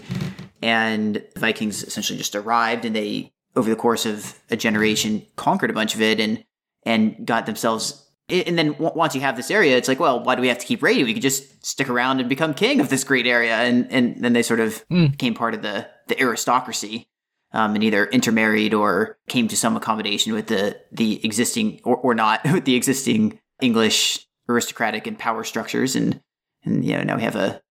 and 0.61 1.15
the 1.33 1.39
Vikings 1.39 1.83
essentially 1.83 2.17
just 2.17 2.35
arrived 2.35 2.85
and 2.85 2.95
they 2.95 3.33
over 3.57 3.69
the 3.69 3.75
course 3.75 4.05
of 4.05 4.39
a 4.49 4.55
generation 4.55 5.25
conquered 5.35 5.69
a 5.69 5.73
bunch 5.73 5.93
of 5.93 6.01
it 6.01 6.19
and 6.21 6.43
and 6.85 7.27
got 7.27 7.45
themselves. 7.45 7.99
And 8.29 8.57
then 8.57 8.77
once 8.79 9.13
you 9.13 9.19
have 9.21 9.35
this 9.35 9.51
area, 9.51 9.75
it's 9.75 9.89
like, 9.89 9.99
well, 9.99 10.23
why 10.23 10.35
do 10.35 10.41
we 10.41 10.47
have 10.47 10.57
to 10.59 10.65
keep 10.65 10.81
raiding? 10.81 11.03
We 11.05 11.13
could 11.13 11.21
just 11.21 11.65
stick 11.65 11.89
around 11.89 12.21
and 12.21 12.29
become 12.29 12.53
king 12.53 12.79
of 12.79 12.87
this 12.89 13.03
great 13.03 13.27
area, 13.27 13.55
and 13.57 13.91
and 13.91 14.23
then 14.23 14.31
they 14.31 14.43
sort 14.43 14.61
of 14.61 14.87
Mm. 14.89 15.11
became 15.11 15.33
part 15.33 15.53
of 15.53 15.61
the 15.61 15.85
the 16.07 16.17
aristocracy, 16.21 17.09
um, 17.51 17.75
and 17.75 17.83
either 17.83 18.05
intermarried 18.05 18.73
or 18.73 19.17
came 19.27 19.49
to 19.49 19.57
some 19.57 19.75
accommodation 19.75 20.31
with 20.33 20.47
the 20.47 20.77
the 20.93 21.19
existing 21.25 21.81
or, 21.83 21.97
or 21.97 22.15
not 22.15 22.41
with 22.53 22.63
the 22.63 22.75
existing 22.75 23.37
English 23.61 24.25
aristocratic 24.47 25.07
and 25.07 25.17
power 25.17 25.43
structures, 25.43 25.95
and 25.95 26.19
and 26.63 26.83
you 26.83 26.95
know 26.95 27.03
now 27.03 27.15
we 27.15 27.23
have 27.23 27.35
a 27.35 27.61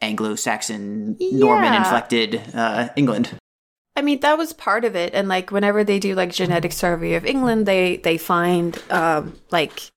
Anglo-Saxon 0.00 1.16
Norman 1.20 1.74
inflected 1.74 2.42
uh, 2.54 2.88
England. 2.96 3.38
I 3.94 4.02
mean, 4.02 4.20
that 4.20 4.38
was 4.38 4.52
part 4.52 4.84
of 4.84 4.96
it. 4.96 5.14
And 5.14 5.28
like 5.28 5.50
whenever 5.50 5.84
they 5.84 5.98
do 5.98 6.14
like 6.14 6.32
genetic 6.32 6.72
survey 6.72 7.14
of 7.14 7.24
England, 7.24 7.66
they 7.66 7.98
they 7.98 8.18
find 8.18 8.80
um 8.90 9.38
like 9.50 9.90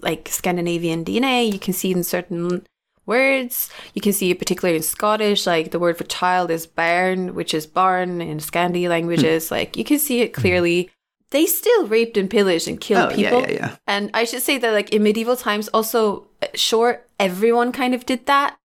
like 0.00 0.28
Scandinavian 0.28 1.04
DNA. 1.04 1.50
You 1.52 1.58
can 1.58 1.72
see 1.72 1.92
in 1.92 2.04
certain 2.04 2.66
words. 3.06 3.70
You 3.94 4.00
can 4.00 4.12
see 4.12 4.30
it 4.30 4.38
particularly 4.38 4.76
in 4.76 4.82
Scottish, 4.82 5.46
like 5.46 5.70
the 5.70 5.78
word 5.78 5.96
for 5.96 6.04
child 6.04 6.50
is 6.50 6.66
bairn, 6.66 7.34
which 7.34 7.54
is 7.54 7.66
barn 7.66 8.20
in 8.20 8.38
Scandi 8.38 8.88
languages. 8.88 9.50
Like 9.50 9.76
you 9.76 9.84
can 9.84 9.98
see 9.98 10.20
it 10.20 10.34
clearly. 10.34 10.90
They 11.30 11.46
still 11.46 11.86
raped 11.86 12.16
and 12.16 12.28
pillaged 12.28 12.66
and 12.66 12.80
killed 12.80 13.12
oh 13.12 13.14
people. 13.14 13.40
yeah, 13.42 13.48
yeah, 13.48 13.52
yeah. 13.52 13.76
And 13.86 14.10
I 14.14 14.24
should 14.24 14.42
say 14.42 14.58
that, 14.58 14.72
like, 14.72 14.90
in 14.90 15.02
medieval 15.02 15.36
times, 15.36 15.68
also, 15.68 16.28
uh, 16.42 16.46
sure, 16.54 17.02
everyone 17.20 17.70
kind 17.70 17.94
of 17.94 18.04
did 18.04 18.26
that. 18.26 18.56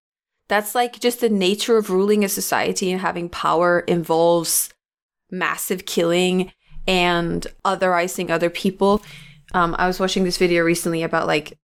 That's 0.48 0.74
like 0.74 1.00
just 1.00 1.20
the 1.20 1.30
nature 1.30 1.78
of 1.78 1.90
ruling 1.90 2.22
a 2.24 2.28
society 2.28 2.92
and 2.92 3.00
having 3.00 3.30
power 3.30 3.80
involves 3.80 4.70
massive 5.30 5.86
killing 5.86 6.52
and 6.86 7.46
otherizing 7.64 8.30
other 8.30 8.50
people. 8.50 9.02
Um, 9.54 9.74
I 9.78 9.86
was 9.86 10.00
watching 10.00 10.24
this 10.24 10.36
video 10.36 10.62
recently 10.62 11.02
about 11.02 11.26
like 11.26 11.58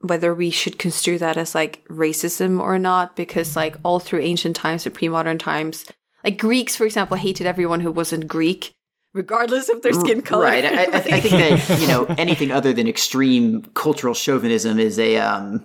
whether 0.00 0.34
we 0.34 0.50
should 0.50 0.78
construe 0.78 1.18
that 1.18 1.36
as 1.36 1.54
like 1.54 1.86
racism 1.88 2.60
or 2.60 2.78
not, 2.78 3.16
because 3.16 3.56
like 3.56 3.76
all 3.82 4.00
through 4.00 4.20
ancient 4.20 4.56
times 4.56 4.86
and 4.86 4.94
pre 4.94 5.08
modern 5.08 5.38
times, 5.38 5.86
like 6.22 6.38
Greeks, 6.38 6.76
for 6.76 6.84
example, 6.84 7.16
hated 7.16 7.46
everyone 7.46 7.80
who 7.80 7.92
wasn't 7.92 8.28
Greek, 8.28 8.74
regardless 9.14 9.68
of 9.70 9.80
their 9.82 9.92
skin 9.94 10.20
color. 10.20 10.44
Right. 10.44 10.64
I, 10.64 10.84
I, 10.84 10.96
I 10.96 11.20
think 11.20 11.30
that 11.66 11.80
you 11.80 11.88
know 11.88 12.04
anything 12.18 12.50
other 12.50 12.72
than 12.74 12.86
extreme 12.86 13.62
cultural 13.74 14.12
chauvinism 14.14 14.78
is 14.78 14.98
a 14.98 15.16
um, 15.16 15.64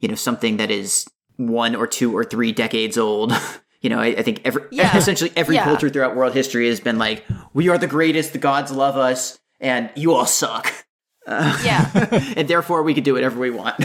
you 0.00 0.08
know 0.08 0.14
something 0.16 0.56
that 0.56 0.70
is 0.70 1.06
one 1.36 1.76
or 1.76 1.86
two 1.86 2.16
or 2.16 2.24
three 2.24 2.50
decades 2.52 2.98
old. 2.98 3.32
You 3.80 3.90
know, 3.90 4.00
I, 4.00 4.06
I 4.06 4.22
think 4.22 4.40
every 4.44 4.64
Yeah. 4.72 4.96
essentially 4.96 5.30
every 5.36 5.54
Yeah. 5.54 5.62
culture 5.62 5.88
throughout 5.88 6.16
world 6.16 6.34
history 6.34 6.66
has 6.66 6.80
been 6.80 6.98
like, 6.98 7.24
"We 7.54 7.68
are 7.68 7.78
the 7.78 7.86
greatest. 7.86 8.32
The 8.32 8.40
gods 8.40 8.72
love 8.72 8.96
us, 8.96 9.38
and 9.60 9.88
you 9.94 10.14
all 10.14 10.26
suck." 10.26 10.72
Uh, 11.28 11.56
Yeah. 11.64 11.88
and 12.36 12.48
therefore 12.48 12.82
we 12.82 12.92
can 12.92 13.04
do 13.04 13.12
whatever 13.14 13.38
we 13.38 13.50
want. 13.50 13.76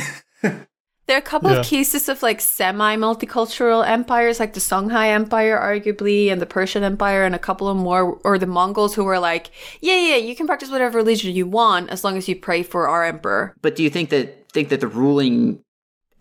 There 1.06 1.18
are 1.18 1.20
a 1.20 1.22
couple 1.22 1.52
Yeah. 1.52 1.60
of 1.60 1.66
cases 1.66 2.08
of 2.08 2.24
like 2.24 2.40
semi 2.40 2.96
multicultural 2.96 3.86
empires, 3.86 4.40
like 4.40 4.54
the 4.54 4.62
Songhai 4.62 5.08
Empire, 5.08 5.60
arguably, 5.60 6.32
and 6.32 6.42
the 6.42 6.46
Persian 6.46 6.82
Empire, 6.84 7.26
and 7.26 7.36
a 7.36 7.40
couple 7.40 7.68
of 7.68 7.76
more, 7.76 8.20
or 8.24 8.38
the 8.40 8.48
Mongols 8.48 8.96
who 8.96 9.04
were 9.04 9.20
like, 9.20 9.52
yeah, 9.82 9.98
yeah, 9.98 10.16
you 10.16 10.34
can 10.36 10.48
practice 10.48 10.70
whatever 10.72 10.98
religion 10.98 11.36
you 11.36 11.46
want 11.46 11.90
as 11.90 12.04
long 12.06 12.16
as 12.18 12.30
you 12.30 12.36
pray 12.38 12.64
for 12.64 12.88
our 12.88 13.04
emperor. 13.04 13.54
but 13.62 13.76
do 13.76 13.84
you 13.84 13.90
think 13.90 14.10
that 14.12 14.50
think 14.52 14.70
that 14.70 14.80
the 14.80 14.88
ruling 14.88 15.60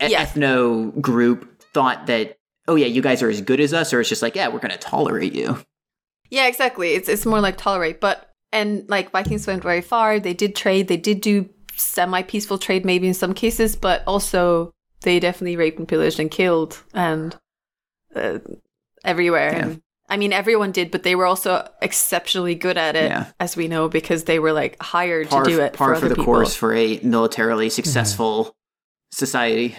e- 0.01 0.07
Yeah. 0.09 0.25
ethno 0.25 0.99
group 0.99 1.63
thought 1.73 2.07
that, 2.07 2.35
oh 2.67 2.75
yeah, 2.75 2.87
you 2.87 3.01
guys 3.01 3.23
are 3.23 3.29
as 3.29 3.39
good 3.41 3.61
as 3.61 3.73
us, 3.73 3.93
or 3.93 4.01
it's 4.01 4.09
just 4.09 4.21
like, 4.21 4.35
yeah, 4.35 4.49
we're 4.49 4.59
going 4.59 4.71
to 4.71 4.77
tolerate 4.77 5.33
you? 5.33 5.57
Yeah, 6.29 6.47
exactly. 6.47 6.93
It's 6.95 7.07
it's 7.07 7.25
more 7.25 7.39
like 7.39 7.57
tolerate, 7.57 8.01
but 8.01 8.31
and 8.51 8.83
like 8.89 9.11
Vikings 9.11 9.47
went 9.47 9.63
very 9.63 9.81
far. 9.81 10.19
They 10.19 10.33
did 10.33 10.55
trade. 10.55 10.87
They 10.89 10.97
did 10.97 11.21
do 11.21 11.47
semi 11.75 12.21
peaceful 12.23 12.57
trade, 12.57 12.85
maybe 12.85 13.07
in 13.07 13.13
some 13.13 13.33
cases, 13.33 13.75
but 13.75 14.03
also 14.07 14.71
they 15.03 15.19
definitely 15.19 15.55
raped 15.55 15.79
and 15.79 15.87
pillaged 15.87 16.19
and 16.19 16.31
killed 16.31 16.81
and 16.93 17.37
uh, 18.15 18.39
everywhere. 19.05 19.53
Yeah. 19.53 19.65
And, 19.65 19.81
I 20.09 20.17
mean, 20.17 20.33
everyone 20.33 20.71
did, 20.71 20.91
but 20.91 21.03
they 21.03 21.15
were 21.15 21.25
also 21.25 21.67
exceptionally 21.81 22.55
good 22.55 22.77
at 22.77 22.95
it, 22.95 23.09
Yeah. 23.09 23.27
as 23.39 23.55
we 23.55 23.67
know, 23.67 23.87
because 23.87 24.25
they 24.25 24.37
were 24.37 24.51
like 24.51 24.81
hired 24.81 25.29
par, 25.29 25.43
to 25.43 25.49
do 25.49 25.61
it 25.61 25.73
par 25.73 25.95
for, 25.95 26.01
for, 26.01 26.09
the 26.09 26.15
people. 26.15 26.25
course 26.25 26.55
for 26.55 26.75
a 26.75 26.99
militarily 27.01 27.69
successful 27.69 28.55
society. 29.11 29.75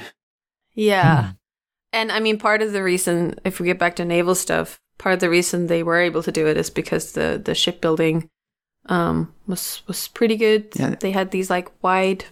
Yeah. 0.74 1.32
And 1.92 2.10
I 2.10 2.20
mean, 2.20 2.38
part 2.38 2.62
of 2.62 2.72
the 2.72 2.82
reason, 2.82 3.38
if 3.44 3.60
we 3.60 3.66
get 3.66 3.78
back 3.78 3.96
to 3.96 4.04
naval 4.04 4.34
stuff, 4.34 4.80
part 4.98 5.12
of 5.14 5.20
the 5.20 5.30
reason 5.30 5.66
they 5.66 5.82
were 5.82 6.00
able 6.00 6.22
to 6.22 6.32
do 6.32 6.46
it 6.46 6.56
is 6.56 6.70
because 6.70 7.12
the, 7.12 7.40
the 7.42 7.54
shipbuilding 7.54 8.30
um, 8.86 9.32
was 9.46 9.82
was 9.86 10.08
pretty 10.08 10.36
good. 10.36 10.68
Yeah. 10.74 10.96
They 10.98 11.12
had 11.12 11.30
these 11.30 11.50
like 11.50 11.70
wide 11.82 12.24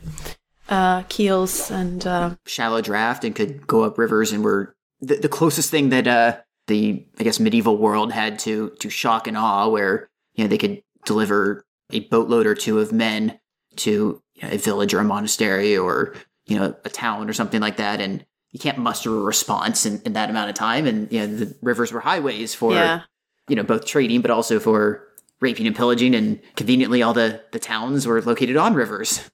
uh, 0.73 1.03
keels 1.11 1.71
and 1.71 2.07
uh, 2.07 2.35
Shallow 2.47 2.81
draft 2.81 3.25
and 3.25 3.37
could 3.37 3.67
go 3.67 3.83
up 3.83 3.99
rivers 3.99 4.33
and 4.33 4.43
were 4.43 4.75
the, 5.01 5.17
the 5.17 5.29
closest 5.29 5.71
thing 5.71 5.91
that 5.91 6.07
uh, 6.09 6.39
the 6.67 7.05
I 7.19 7.25
guess 7.25 7.39
medieval 7.39 7.77
world 7.77 8.11
had 8.11 8.39
to 8.41 8.71
to 8.81 8.89
shock 8.89 9.27
and 9.27 9.37
awe, 9.37 9.69
where 9.69 10.09
you 10.35 10.45
know 10.45 10.49
they 10.49 10.57
could 10.57 10.83
deliver 11.05 11.67
a 11.91 12.01
boatload 12.01 12.47
or 12.47 12.55
two 12.55 12.79
of 12.79 12.91
men 12.91 13.39
to 13.77 14.23
you 14.35 14.43
know, 14.43 14.49
a 14.55 14.57
village 14.57 14.95
or 14.95 15.01
a 15.01 15.05
monastery 15.05 15.77
or 15.77 16.15
you 16.47 16.59
know 16.59 16.75
a 16.87 16.89
town 16.89 17.29
or 17.29 17.35
something 17.35 17.61
like 17.61 17.77
that, 17.77 18.01
and 18.01 18.25
you 18.53 18.59
can't 18.59 18.79
muster 18.79 19.15
a 19.15 19.23
response 19.23 19.85
in, 19.85 20.01
in 20.07 20.15
that 20.15 20.31
amount 20.31 20.49
of 20.49 20.55
time. 20.55 20.87
And 20.87 21.13
you 21.13 21.21
know 21.21 21.27
the 21.27 21.55
rivers 21.61 21.93
were 21.93 22.01
highways 22.01 22.55
for 22.55 22.73
yeah, 22.73 23.03
you 23.47 23.57
know 23.57 23.63
both 23.63 23.85
trading 23.85 24.23
but 24.23 24.31
also 24.31 24.59
for 24.59 25.07
raping 25.39 25.67
and 25.67 25.77
pillaging. 25.77 26.15
And 26.15 26.41
conveniently 26.57 27.03
all 27.03 27.13
the 27.13 27.43
the 27.53 27.59
towns 27.59 28.07
were 28.07 28.23
located 28.23 28.57
on 28.57 28.73
rivers 28.73 29.29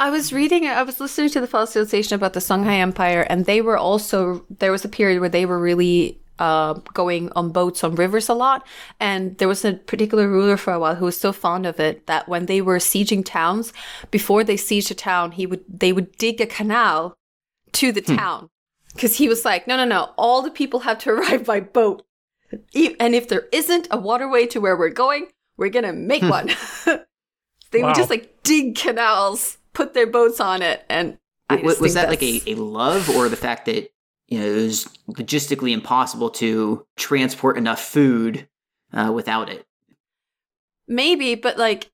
I 0.00 0.10
was 0.10 0.32
reading, 0.32 0.66
I 0.66 0.82
was 0.82 1.00
listening 1.00 1.30
to 1.30 1.40
the 1.40 1.46
Fall 1.46 1.62
of 1.62 1.68
Civilizations 1.68 2.12
about 2.12 2.32
the 2.32 2.40
Songhai 2.40 2.78
Empire, 2.78 3.22
and 3.22 3.46
they 3.46 3.60
were 3.60 3.78
also, 3.78 4.44
there 4.50 4.72
was 4.72 4.84
a 4.84 4.88
period 4.88 5.20
where 5.20 5.28
they 5.28 5.46
were 5.46 5.60
really 5.60 6.20
uh, 6.38 6.74
going 6.92 7.30
on 7.36 7.52
boats 7.52 7.84
on 7.84 7.94
rivers 7.94 8.28
a 8.28 8.34
lot. 8.34 8.66
And 9.00 9.38
there 9.38 9.48
was 9.48 9.64
a 9.64 9.74
particular 9.74 10.28
ruler 10.28 10.56
for 10.56 10.72
a 10.72 10.78
while 10.78 10.96
who 10.96 11.04
was 11.04 11.18
so 11.18 11.32
fond 11.32 11.66
of 11.66 11.78
it 11.78 12.06
that 12.06 12.28
when 12.28 12.46
they 12.46 12.60
were 12.60 12.78
sieging 12.78 13.24
towns, 13.24 13.72
before 14.10 14.44
they 14.44 14.56
sieged 14.56 14.90
a 14.90 14.94
town, 14.94 15.32
he 15.32 15.46
would, 15.46 15.64
they 15.68 15.92
would 15.92 16.16
dig 16.16 16.40
a 16.40 16.46
canal 16.46 17.14
to 17.72 17.92
the 17.92 18.00
town. 18.00 18.48
Cause 18.96 19.16
he 19.16 19.28
was 19.28 19.44
like, 19.44 19.66
no, 19.66 19.76
no, 19.76 19.84
no, 19.84 20.12
all 20.16 20.40
the 20.42 20.50
people 20.50 20.80
have 20.80 20.98
to 20.98 21.10
arrive 21.14 21.44
by 21.44 21.60
boat. 21.60 22.04
And 22.52 23.14
if 23.14 23.28
there 23.28 23.48
isn't 23.52 23.88
a 23.90 23.98
waterway 23.98 24.46
to 24.46 24.60
where 24.60 24.76
we're 24.76 24.90
going, 24.90 25.28
we're 25.56 25.68
gonna 25.68 25.92
make 25.92 26.22
one. 26.22 26.50
they 27.74 27.82
Wow. 27.82 27.88
would 27.88 27.96
just 27.96 28.08
like 28.10 28.42
dig 28.42 28.74
canals, 28.76 29.58
put 29.74 29.92
their 29.92 30.06
boats 30.06 30.40
on 30.40 30.62
it, 30.62 30.84
and 30.88 31.18
I 31.50 31.56
W- 31.56 31.70
just 31.70 31.80
was 31.82 31.92
think 31.94 32.06
that 32.06 32.10
like 32.10 32.22
a, 32.22 32.52
a 32.52 32.54
love 32.54 33.10
or 33.10 33.28
the 33.28 33.36
fact 33.36 33.66
that 33.66 33.90
you 34.28 34.40
know 34.40 34.46
it 34.46 34.54
was 34.54 34.86
logistically 35.10 35.72
impossible 35.72 36.30
to 36.30 36.86
transport 36.96 37.58
enough 37.58 37.80
food 37.82 38.48
uh, 38.94 39.12
without 39.12 39.50
it? 39.50 39.66
maybe, 40.88 41.34
but 41.34 41.58
like 41.58 41.90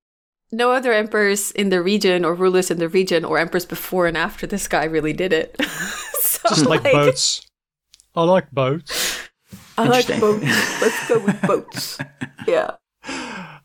no 0.53 0.73
other 0.73 0.93
emperors 0.93 1.51
in 1.53 1.69
the 1.71 1.81
region 1.83 2.25
or 2.25 2.35
rulers 2.35 2.71
in 2.71 2.79
the 2.79 2.89
region 2.89 3.25
or 3.25 3.39
emperors 3.39 3.65
before 3.67 4.07
and 4.07 4.17
after 4.17 4.47
this 4.47 4.67
guy 4.69 4.85
really 4.85 5.13
did 5.13 5.33
it. 5.33 5.57
so 6.21 6.49
Just 6.49 6.67
like 6.67 6.83
boats. 6.83 7.47
I 8.17 8.23
like 8.25 8.51
boats. 8.51 9.29
I 9.79 9.87
like 9.87 10.09
boats. 10.21 10.83
Let's 10.83 11.09
go 11.09 11.25
with 11.25 11.41
boats. 11.47 11.99
Yeah. 12.49 12.73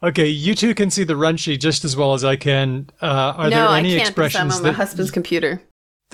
Okay, 0.04 0.28
you 0.28 0.56
two 0.56 0.76
can 0.76 0.90
see 0.90 1.04
the 1.04 1.16
run 1.16 1.38
sheet 1.38 1.62
just 1.62 1.84
as 1.86 1.96
well 1.96 2.14
as 2.14 2.24
I 2.24 2.36
can. 2.36 2.90
Uh, 3.02 3.34
are 3.38 3.50
no, 3.50 3.56
there 3.56 3.68
I 3.68 3.80
any 3.80 3.98
can't 3.98 4.16
because 4.16 4.36
I'm 4.36 4.48
expressions 4.48 4.56
on 4.58 4.64
my 4.64 4.70
that 4.70 4.76
husband's 4.76 5.12
computer. 5.12 5.62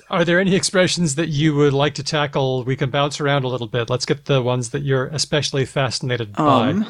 are 0.09 0.23
there 0.23 0.39
any 0.39 0.55
expressions 0.55 1.15
that 1.15 1.29
you 1.29 1.55
would 1.55 1.73
like 1.73 1.95
to 1.95 2.03
tackle? 2.03 2.63
We 2.63 2.75
can 2.75 2.89
bounce 2.89 3.19
around 3.19 3.43
a 3.43 3.47
little 3.47 3.67
bit. 3.67 3.89
Let's 3.89 4.05
get 4.05 4.25
the 4.25 4.41
ones 4.41 4.69
that 4.69 4.84
you're 4.84 5.07
especially 5.07 5.65
fascinated 5.65 6.34
by. 6.34 6.69
Um, 6.69 6.88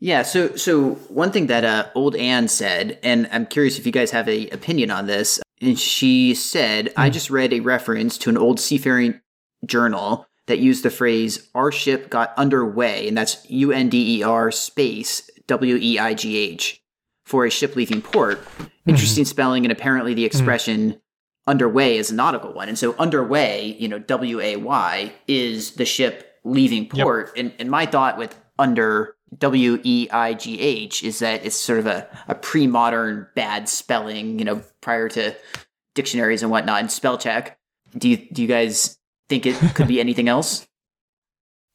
yeah. 0.00 0.22
So, 0.22 0.56
so 0.56 0.92
one 1.08 1.30
thing 1.30 1.46
that 1.48 1.64
uh, 1.64 1.86
old 1.94 2.16
Anne 2.16 2.48
said, 2.48 2.98
and 3.02 3.28
I'm 3.32 3.46
curious 3.46 3.78
if 3.78 3.86
you 3.86 3.92
guys 3.92 4.10
have 4.12 4.28
a 4.28 4.48
opinion 4.48 4.90
on 4.90 5.06
this. 5.06 5.40
And 5.60 5.78
she 5.78 6.34
said, 6.34 6.92
"I 6.96 7.10
just 7.10 7.28
read 7.30 7.52
a 7.52 7.60
reference 7.60 8.16
to 8.18 8.30
an 8.30 8.38
old 8.38 8.58
seafaring 8.58 9.20
journal 9.66 10.26
that 10.46 10.58
used 10.58 10.84
the 10.84 10.90
phrase 10.90 11.48
"our 11.54 11.70
ship 11.70 12.08
got 12.08 12.32
underway," 12.38 13.06
and 13.06 13.16
that's 13.16 13.48
U 13.50 13.72
N 13.72 13.90
D 13.90 14.18
E 14.18 14.22
R 14.22 14.50
space 14.50 15.28
W 15.50 15.76
E 15.76 15.98
I 15.98 16.14
G 16.14 16.36
H 16.38 16.80
for 17.26 17.44
a 17.44 17.50
ship 17.50 17.74
leaving 17.74 18.00
port. 18.00 18.40
Interesting 18.86 19.24
mm-hmm. 19.24 19.28
spelling, 19.28 19.64
and 19.64 19.72
apparently 19.72 20.14
the 20.14 20.22
mm. 20.22 20.26
expression 20.26 21.00
underway 21.48 21.96
is 21.96 22.10
a 22.10 22.14
nautical 22.14 22.52
one. 22.52 22.68
And 22.68 22.78
so 22.78 22.94
underway, 22.98 23.76
you 23.78 23.88
know, 23.88 23.98
W 23.98 24.40
A 24.40 24.56
Y 24.56 25.12
is 25.26 25.72
the 25.72 25.84
ship 25.84 26.38
leaving 26.44 26.84
Yep. 26.84 27.04
port. 27.04 27.32
And, 27.36 27.52
and 27.58 27.68
my 27.68 27.84
thought 27.84 28.16
with 28.16 28.38
under 28.58 29.16
W 29.36 29.80
E 29.82 30.08
I 30.12 30.34
G 30.34 30.60
H 30.60 31.02
is 31.02 31.18
that 31.18 31.44
it's 31.44 31.56
sort 31.56 31.80
of 31.80 31.86
a, 31.86 32.08
a 32.28 32.36
pre 32.36 32.68
modern 32.68 33.26
bad 33.34 33.68
spelling, 33.68 34.38
you 34.38 34.44
know, 34.44 34.62
prior 34.80 35.08
to 35.10 35.36
dictionaries 35.96 36.42
and 36.42 36.50
whatnot 36.50 36.80
and 36.80 36.90
spell 36.90 37.18
check. 37.18 37.58
Do 37.98 38.08
you 38.08 38.18
do 38.32 38.40
you 38.42 38.48
guys 38.48 38.98
think 39.28 39.46
it 39.46 39.56
could 39.74 39.88
be 39.88 39.98
anything 40.06 40.28
else? 40.28 40.66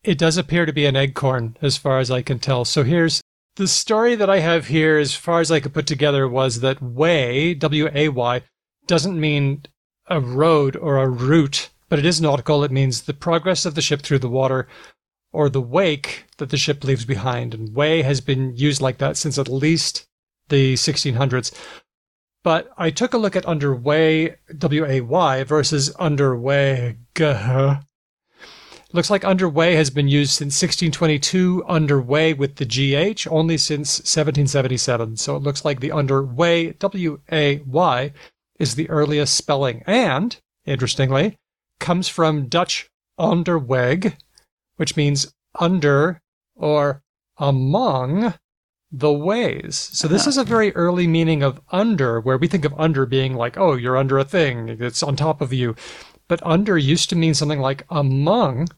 It 0.05 0.17
does 0.17 0.38
appear 0.38 0.65
to 0.65 0.73
be 0.73 0.86
an 0.86 0.95
eggcorn, 0.95 1.55
as 1.61 1.78
far 1.78 1.97
as 1.97 2.11
I 2.11 2.21
can 2.21 2.38
tell. 2.38 2.63
So 2.63 2.84
here's 2.84 3.21
the 3.56 3.68
story 3.68 4.16
that 4.16 4.30
I 4.30 4.39
have 4.39 4.68
here, 4.68 4.97
as 4.97 5.16
far 5.16 5.39
as 5.39 5.51
I 5.51 5.60
could 5.60 5.74
put 5.74 5.88
together, 5.88 6.28
was 6.28 6.60
that 6.60 6.82
way, 6.82 7.53
W 7.53 7.89
A 7.93 8.10
Y, 8.10 8.41
doesn't 8.88 9.20
mean 9.20 9.64
a 10.08 10.20
road 10.20 10.76
or 10.76 10.97
a 10.97 11.08
route, 11.08 11.70
but 11.89 11.99
it 11.99 12.06
is 12.06 12.22
nautical. 12.22 12.64
It 12.64 12.72
means 12.72 13.01
the 13.03 13.14
progress 13.14 13.66
of 13.66 13.76
the 13.76 13.82
ship 13.82 14.01
through 14.01 14.20
the 14.20 14.30
water 14.30 14.68
or 15.32 15.49
the 15.49 15.62
wake 15.62 16.26
that 16.38 16.49
the 16.49 16.58
ship 16.58 16.84
leaves 16.84 17.06
behind. 17.06 17.53
And 17.53 17.76
way 17.76 18.01
has 18.01 18.22
been 18.22 18.56
used 18.56 18.82
like 18.82 18.97
that 18.99 19.18
since 19.18 19.38
at 19.38 19.47
least 19.47 20.06
the 20.49 20.76
1600s. 20.76 21.51
But 22.43 22.72
I 22.78 22.91
took 22.91 23.14
a 23.14 23.18
look 23.18 23.36
at 23.36 23.45
underway, 23.45 24.36
W 24.56 24.86
A 24.86 25.01
Y, 25.01 25.43
versus 25.43 25.89
underway, 25.95 26.97
gah. 27.16 27.80
Looks 28.96 29.10
like 29.10 29.26
underway 29.26 29.76
has 29.76 29.89
been 29.89 30.08
used 30.08 30.32
since 30.32 30.56
1622, 30.62 31.66
underway 31.68 32.32
with 32.34 32.56
the 32.56 32.66
GH 32.66 33.28
only 33.30 33.58
since 33.58 34.00
1777. 34.00 35.18
So 35.18 35.36
it 35.36 35.43
looks 35.43 35.66
like 35.66 35.82
the 35.82 35.91
underway, 35.91 36.72
W 36.72 37.20
A 37.30 37.58
Y, 37.68 38.14
is 38.58 38.76
the 38.76 38.89
earliest 38.89 39.36
spelling. 39.36 39.84
And, 39.86 40.38
interestingly, 40.66 41.36
comes 41.82 42.08
from 42.08 42.48
Dutch 42.48 42.89
onderweg, 43.20 44.16
which 44.78 44.96
means 44.96 45.34
under 45.60 46.22
or 46.56 47.04
among 47.38 48.36
the 48.89 49.12
ways. 49.12 49.76
So 49.76 50.08
this 50.08 50.22
uh-huh. 50.22 50.30
is 50.30 50.38
a 50.38 50.46
very 50.46 50.74
early 50.74 51.06
meaning 51.06 51.43
of 51.43 51.60
under, 51.70 52.22
where 52.22 52.38
we 52.38 52.48
think 52.48 52.64
of 52.64 52.74
under 52.78 53.06
being 53.06 53.34
like, 53.34 53.58
oh, 53.58 53.76
you're 53.76 53.98
under 53.98 54.18
a 54.18 54.24
thing, 54.24 54.70
it's 54.80 55.04
on 55.04 55.18
top 55.18 55.41
of 55.41 55.52
you. 55.52 55.76
But 56.30 56.39
under 56.46 56.78
used 56.78 57.10
to 57.10 57.18
mean 57.18 57.34
something 57.34 57.60
like 57.60 57.86
among, 57.89 58.70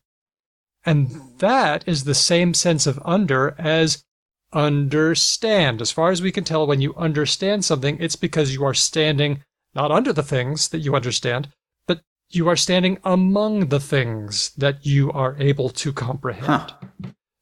and 0.88 1.22
that 1.40 1.84
is 1.86 2.06
the 2.06 2.16
same 2.16 2.54
sense 2.54 2.88
of 2.88 3.00
under 3.04 3.54
as 3.60 4.06
understand. 4.54 5.82
As 5.82 5.92
far 5.92 6.12
as 6.12 6.22
we 6.22 6.32
can 6.32 6.46
tell, 6.46 6.66
when 6.66 6.80
you 6.80 6.96
understand 6.96 7.66
something, 7.66 7.98
it's 8.00 8.16
because 8.16 8.54
you 8.54 8.64
are 8.64 8.74
standing 8.74 9.44
not 9.76 9.92
under 9.92 10.14
the 10.14 10.24
things 10.24 10.70
that 10.70 10.80
you 10.80 10.96
understand, 10.96 11.50
but 11.88 12.02
you 12.30 12.48
are 12.48 12.56
standing 12.56 13.00
among 13.04 13.68
the 13.68 13.82
things 13.82 14.52
that 14.58 14.86
you 14.86 15.12
are 15.12 15.36
able 15.40 15.70
to 15.70 15.92
comprehend. 15.92 16.48
Huh. 16.48 16.70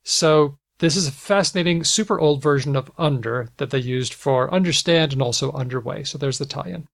So 0.03 0.57
this 0.79 0.95
is 0.95 1.07
a 1.07 1.11
fascinating, 1.11 1.83
super 1.83 2.19
old 2.19 2.41
version 2.41 2.75
of 2.75 2.91
under 2.97 3.49
that 3.57 3.69
they 3.69 3.77
used 3.77 4.15
for 4.15 4.51
understand 4.51 5.13
and 5.13 5.21
also 5.21 5.51
underway. 5.51 6.03
So 6.03 6.17
there's 6.17 6.39
the 6.39 6.45
tie-in. 6.45 6.87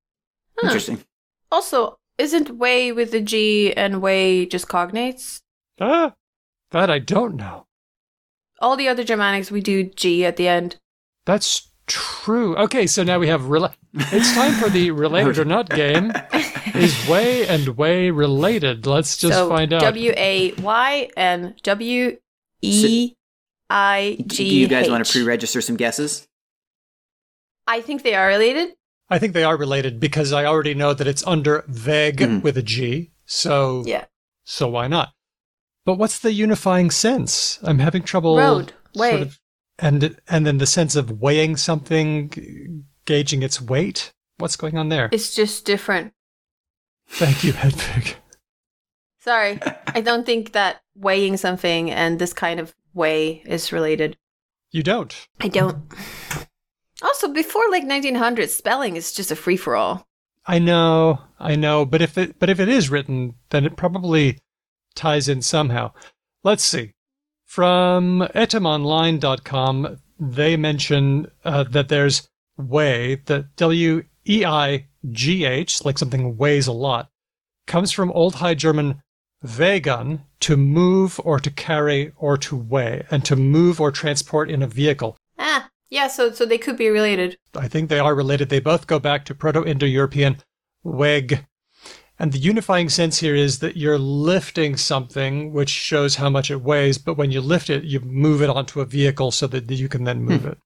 Huh. 0.57 0.67
Interesting. 0.67 1.03
Also, 1.49 1.97
isn't 2.17 2.57
way 2.57 2.91
with 2.91 3.11
the 3.11 3.21
G 3.21 3.73
and 3.73 4.01
way 4.01 4.45
just 4.45 4.67
cognates? 4.67 5.41
Ah, 5.79 6.13
that 6.71 6.89
I 6.89 6.99
don't 6.99 7.35
know. 7.35 7.67
All 8.59 8.75
the 8.75 8.87
other 8.87 9.03
Germanics, 9.03 9.51
we 9.51 9.61
do 9.61 9.83
G 9.83 10.25
at 10.25 10.37
the 10.37 10.47
end. 10.47 10.77
That's 11.25 11.69
true. 11.87 12.55
Okay, 12.57 12.87
so 12.87 13.03
now 13.03 13.19
we 13.19 13.27
have 13.27 13.41
rela- 13.41 13.73
It's 13.93 14.33
time 14.33 14.53
for 14.53 14.69
the 14.69 14.91
related 14.91 15.37
or 15.39 15.45
not 15.45 15.69
game. 15.69 16.11
Is 16.75 17.07
way 17.09 17.47
and 17.47 17.69
way 17.69 18.11
related? 18.11 18.85
Let's 18.85 19.17
just 19.17 19.35
so 19.35 19.49
find 19.49 19.73
out. 19.73 19.81
W 19.81 20.13
A 20.15 20.53
Y 20.53 21.09
and 21.17 21.55
W 21.63 22.17
E 22.61 23.13
I 23.69 24.17
Do 24.27 24.43
you 24.43 24.67
guys 24.67 24.89
want 24.89 25.05
to 25.05 25.11
pre-register 25.11 25.59
some 25.61 25.75
guesses? 25.75 26.27
I 27.67 27.81
think 27.81 28.03
they 28.03 28.15
are 28.15 28.27
related. 28.27 28.69
I 29.09 29.17
think 29.19 29.33
they 29.33 29.43
are 29.43 29.57
related 29.57 29.99
because 29.99 30.31
I 30.31 30.45
already 30.45 30.73
know 30.73 30.93
that 30.93 31.07
it's 31.07 31.25
under 31.27 31.63
veg 31.67 32.17
Mhm. 32.17 32.43
with 32.43 32.57
a 32.57 32.61
G. 32.63 33.11
So 33.25 33.83
Yeah. 33.85 34.05
so 34.45 34.67
why 34.69 34.87
not? 34.87 35.11
But 35.85 35.95
what's 35.95 36.19
the 36.19 36.31
unifying 36.31 36.91
sense? 36.91 37.59
I'm 37.63 37.79
having 37.79 38.03
trouble 38.03 38.37
Road, 38.37 38.73
sort 38.93 39.13
way. 39.13 39.21
of- 39.21 39.39
and 39.79 40.15
and 40.27 40.45
then 40.45 40.59
the 40.59 40.67
sense 40.67 40.95
of 40.95 41.21
weighing 41.21 41.57
something, 41.57 42.85
gauging 43.05 43.41
its 43.41 43.59
weight. 43.61 44.11
What's 44.37 44.55
going 44.55 44.77
on 44.77 44.89
there? 44.89 45.09
It's 45.11 45.33
just 45.33 45.65
different. 45.65 46.13
Thank 47.07 47.43
you, 47.43 47.53
Hedvig. 47.53 48.15
Sorry. 49.19 49.59
I 49.87 50.01
don't 50.01 50.25
think 50.25 50.51
that 50.53 50.81
weighing 50.95 51.37
something 51.37 51.89
and 51.91 52.19
this 52.19 52.33
kind 52.33 52.59
of 52.59 52.75
way 52.93 53.41
is 53.45 53.71
related. 53.71 54.17
You 54.71 54.83
don't. 54.83 55.27
I 55.39 55.47
don't. 55.47 55.83
Also, 57.01 57.27
before 57.33 57.69
like 57.71 57.83
1900, 57.83 58.49
spelling 58.49 58.95
is 58.95 59.11
just 59.11 59.31
a 59.31 59.35
free 59.35 59.57
for 59.57 59.75
all. 59.75 60.07
I 60.45 60.59
know, 60.59 61.19
I 61.39 61.55
know, 61.55 61.85
but 61.85 62.01
if 62.01 62.17
it 62.17 62.39
but 62.39 62.49
if 62.49 62.59
it 62.59 62.69
is 62.69 62.89
written, 62.89 63.35
then 63.49 63.65
it 63.65 63.75
probably 63.75 64.39
ties 64.95 65.27
in 65.27 65.41
somehow. 65.41 65.91
Let's 66.43 66.63
see. 66.63 66.93
From 67.45 68.27
etymonline.com, 68.33 69.97
they 70.19 70.55
mention 70.55 71.31
uh, 71.43 71.63
that 71.63 71.89
there's 71.89 72.29
way, 72.57 73.21
that 73.25 73.55
W 73.55 74.03
E 74.27 74.45
I 74.45 74.87
G 75.09 75.45
H, 75.45 75.83
like 75.83 75.97
something 75.97 76.37
weighs 76.37 76.67
a 76.67 76.71
lot, 76.71 77.09
comes 77.67 77.91
from 77.91 78.11
Old 78.11 78.35
High 78.35 78.53
German 78.53 79.01
wegan, 79.57 80.21
to 80.41 80.55
move 80.55 81.19
or 81.23 81.39
to 81.39 81.49
carry 81.49 82.11
or 82.17 82.37
to 82.37 82.55
weigh, 82.55 83.05
and 83.09 83.25
to 83.25 83.35
move 83.35 83.81
or 83.81 83.91
transport 83.91 84.49
in 84.49 84.61
a 84.61 84.67
vehicle. 84.67 85.17
Ah, 85.39 85.69
yeah, 85.89 86.07
so 86.07 86.31
so 86.31 86.45
they 86.45 86.57
could 86.57 86.77
be 86.77 86.89
related. 86.89 87.37
I 87.55 87.67
think 87.67 87.89
they 87.89 87.99
are 87.99 88.15
related. 88.15 88.49
They 88.49 88.59
both 88.59 88.87
go 88.87 88.99
back 88.99 89.25
to 89.25 89.35
Proto 89.35 89.65
Indo 89.65 89.85
European 89.85 90.37
weg. 90.83 91.45
And 92.21 92.33
the 92.33 92.37
unifying 92.37 92.87
sense 92.87 93.17
here 93.17 93.33
is 93.33 93.59
that 93.59 93.77
you're 93.77 93.97
lifting 93.97 94.77
something 94.77 95.53
which 95.53 95.69
shows 95.69 96.17
how 96.17 96.29
much 96.29 96.51
it 96.51 96.61
weighs, 96.61 96.99
but 96.99 97.15
when 97.17 97.31
you 97.31 97.41
lift 97.41 97.67
it, 97.67 97.83
you 97.83 97.99
move 97.99 98.43
it 98.43 98.49
onto 98.51 98.79
a 98.79 98.85
vehicle 98.85 99.31
so 99.31 99.47
that 99.47 99.71
you 99.71 99.89
can 99.89 100.03
then 100.03 100.21
move 100.21 100.43
hmm. 100.43 100.49
it. 100.49 100.57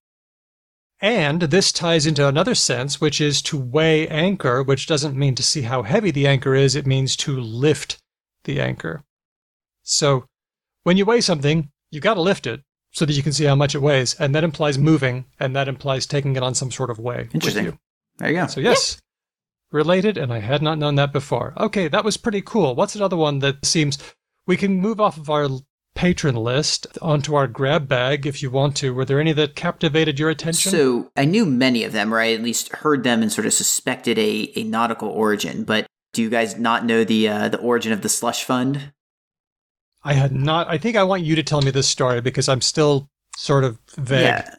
And 0.99 1.43
this 1.43 1.71
ties 1.71 2.05
into 2.05 2.27
another 2.27 2.55
sense, 2.55 2.99
which 2.99 3.21
is 3.21 3.41
to 3.43 3.57
weigh 3.57 4.05
anchor, 4.09 4.63
which 4.63 4.85
doesn't 4.85 5.15
mean 5.15 5.33
to 5.35 5.43
see 5.43 5.61
how 5.61 5.83
heavy 5.83 6.11
the 6.11 6.27
anchor 6.27 6.55
is, 6.55 6.75
it 6.75 6.85
means 6.85 7.15
to 7.15 7.39
lift 7.39 7.99
the 8.43 8.59
anchor. 8.59 9.05
So 9.81 10.25
when 10.83 10.97
you 10.97 11.05
weigh 11.05 11.21
something, 11.21 11.69
you've 11.89 12.03
got 12.03 12.15
to 12.15 12.21
lift 12.21 12.47
it 12.47 12.63
so 12.91 13.05
that 13.05 13.13
you 13.13 13.23
can 13.23 13.31
see 13.31 13.45
how 13.45 13.55
much 13.55 13.75
it 13.75 13.81
weighs, 13.81 14.13
and 14.15 14.35
that 14.35 14.43
implies 14.43 14.77
moving, 14.77 15.23
and 15.39 15.55
that 15.55 15.69
implies 15.69 16.05
taking 16.05 16.35
it 16.35 16.43
on 16.43 16.53
some 16.53 16.69
sort 16.69 16.89
of 16.89 16.99
way. 16.99 17.19
with 17.19 17.35
Interesting. 17.35 17.63
you. 17.63 17.79
There 18.17 18.29
you 18.29 18.35
go. 18.35 18.47
So 18.47 18.59
yes, 18.59 18.99
related, 19.75 20.17
and 20.17 20.33
I 20.33 20.39
had 20.39 20.61
not 20.61 20.79
known 20.79 20.95
that 20.95 21.13
before. 21.13 21.53
Okay, 21.57 21.87
that 21.87 22.03
was 22.03 22.17
pretty 22.17 22.41
cool. 22.41 22.73
What's 22.73 22.95
another 22.95 23.17
one 23.17 23.39
that 23.39 23.65
seems 23.65 23.99
we 24.47 24.57
can 24.57 24.81
move 24.81 24.99
off 24.99 25.17
of 25.17 25.29
our 25.29 25.49
patron 25.95 26.35
list 26.35 26.85
onto 27.01 27.35
our 27.35 27.47
grab 27.47 27.87
bag 27.87 28.27
if 28.27 28.43
you 28.43 28.51
want 28.51 28.75
to. 28.77 28.93
Were 28.93 29.05
there 29.05 29.19
any 29.19 29.33
that 29.33 29.55
captivated 29.55 30.19
your 30.19 30.29
attention? 30.29 30.71
So 30.71 31.11
I 31.15 31.25
knew 31.25 31.45
many 31.45 31.83
of 31.83 31.93
them, 31.93 32.13
or 32.13 32.19
I 32.19 32.33
at 32.33 32.43
least 32.43 32.71
heard 32.75 33.03
them 33.03 33.21
and 33.21 33.31
sort 33.31 33.47
of 33.47 33.53
suspected 33.53 34.19
a, 34.19 34.51
a 34.55 34.63
nautical 34.63 35.09
origin. 35.09 35.63
But 35.63 35.87
do 36.13 36.21
you 36.21 36.29
guys 36.29 36.57
not 36.57 36.85
know 36.85 37.03
the 37.03 37.27
uh, 37.27 37.49
the 37.49 37.59
origin 37.59 37.91
of 37.91 38.01
the 38.01 38.09
slush 38.09 38.43
fund? 38.43 38.93
I 40.03 40.13
had 40.13 40.33
not. 40.33 40.67
I 40.69 40.77
think 40.77 40.95
I 40.95 41.03
want 41.03 41.23
you 41.23 41.35
to 41.35 41.43
tell 41.43 41.61
me 41.61 41.71
this 41.71 41.87
story 41.87 42.21
because 42.21 42.47
I'm 42.47 42.61
still 42.61 43.09
sort 43.37 43.63
of 43.63 43.79
vague. 43.97 44.25
Yeah. 44.25 44.55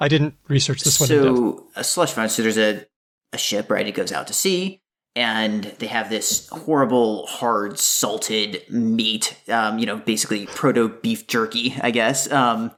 I 0.00 0.08
didn't 0.08 0.34
research 0.48 0.82
this 0.82 0.98
one. 0.98 1.08
So 1.08 1.68
a 1.76 1.84
slush 1.84 2.12
fund. 2.12 2.30
So 2.32 2.42
there's 2.42 2.58
a 2.58 2.84
a 3.32 3.38
ship, 3.38 3.70
right? 3.70 3.86
It 3.86 3.92
goes 3.92 4.12
out 4.12 4.26
to 4.28 4.34
sea, 4.34 4.80
and 5.14 5.64
they 5.78 5.86
have 5.86 6.10
this 6.10 6.48
horrible, 6.48 7.26
hard, 7.26 7.78
salted 7.78 8.62
meat. 8.70 9.36
Um, 9.48 9.78
you 9.78 9.86
know, 9.86 9.96
basically 9.96 10.46
proto 10.46 10.88
beef 10.88 11.26
jerky, 11.26 11.74
I 11.80 11.90
guess. 11.90 12.30
Um, 12.30 12.72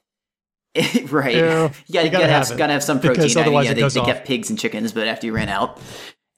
right. 1.09 1.37
Yeah, 1.37 1.63
You 1.87 1.95
gotta, 1.95 2.07
You 2.07 2.11
gotta 2.11 2.11
gotta 2.11 2.27
have, 2.27 2.49
have 2.49 2.59
gotta 2.59 2.73
have 2.73 2.83
some 2.83 2.99
because 2.99 3.17
protein. 3.17 3.25
I 3.25 3.41
mean, 3.41 3.45
otherwise 3.45 3.67
yeah, 3.67 3.75
they, 3.75 3.89
they 3.89 4.01
kept 4.01 4.27
pigs 4.27 4.51
and 4.51 4.59
chickens, 4.59 4.93
but 4.93 5.07
after 5.07 5.27
you 5.27 5.33
ran 5.33 5.49
out, 5.49 5.81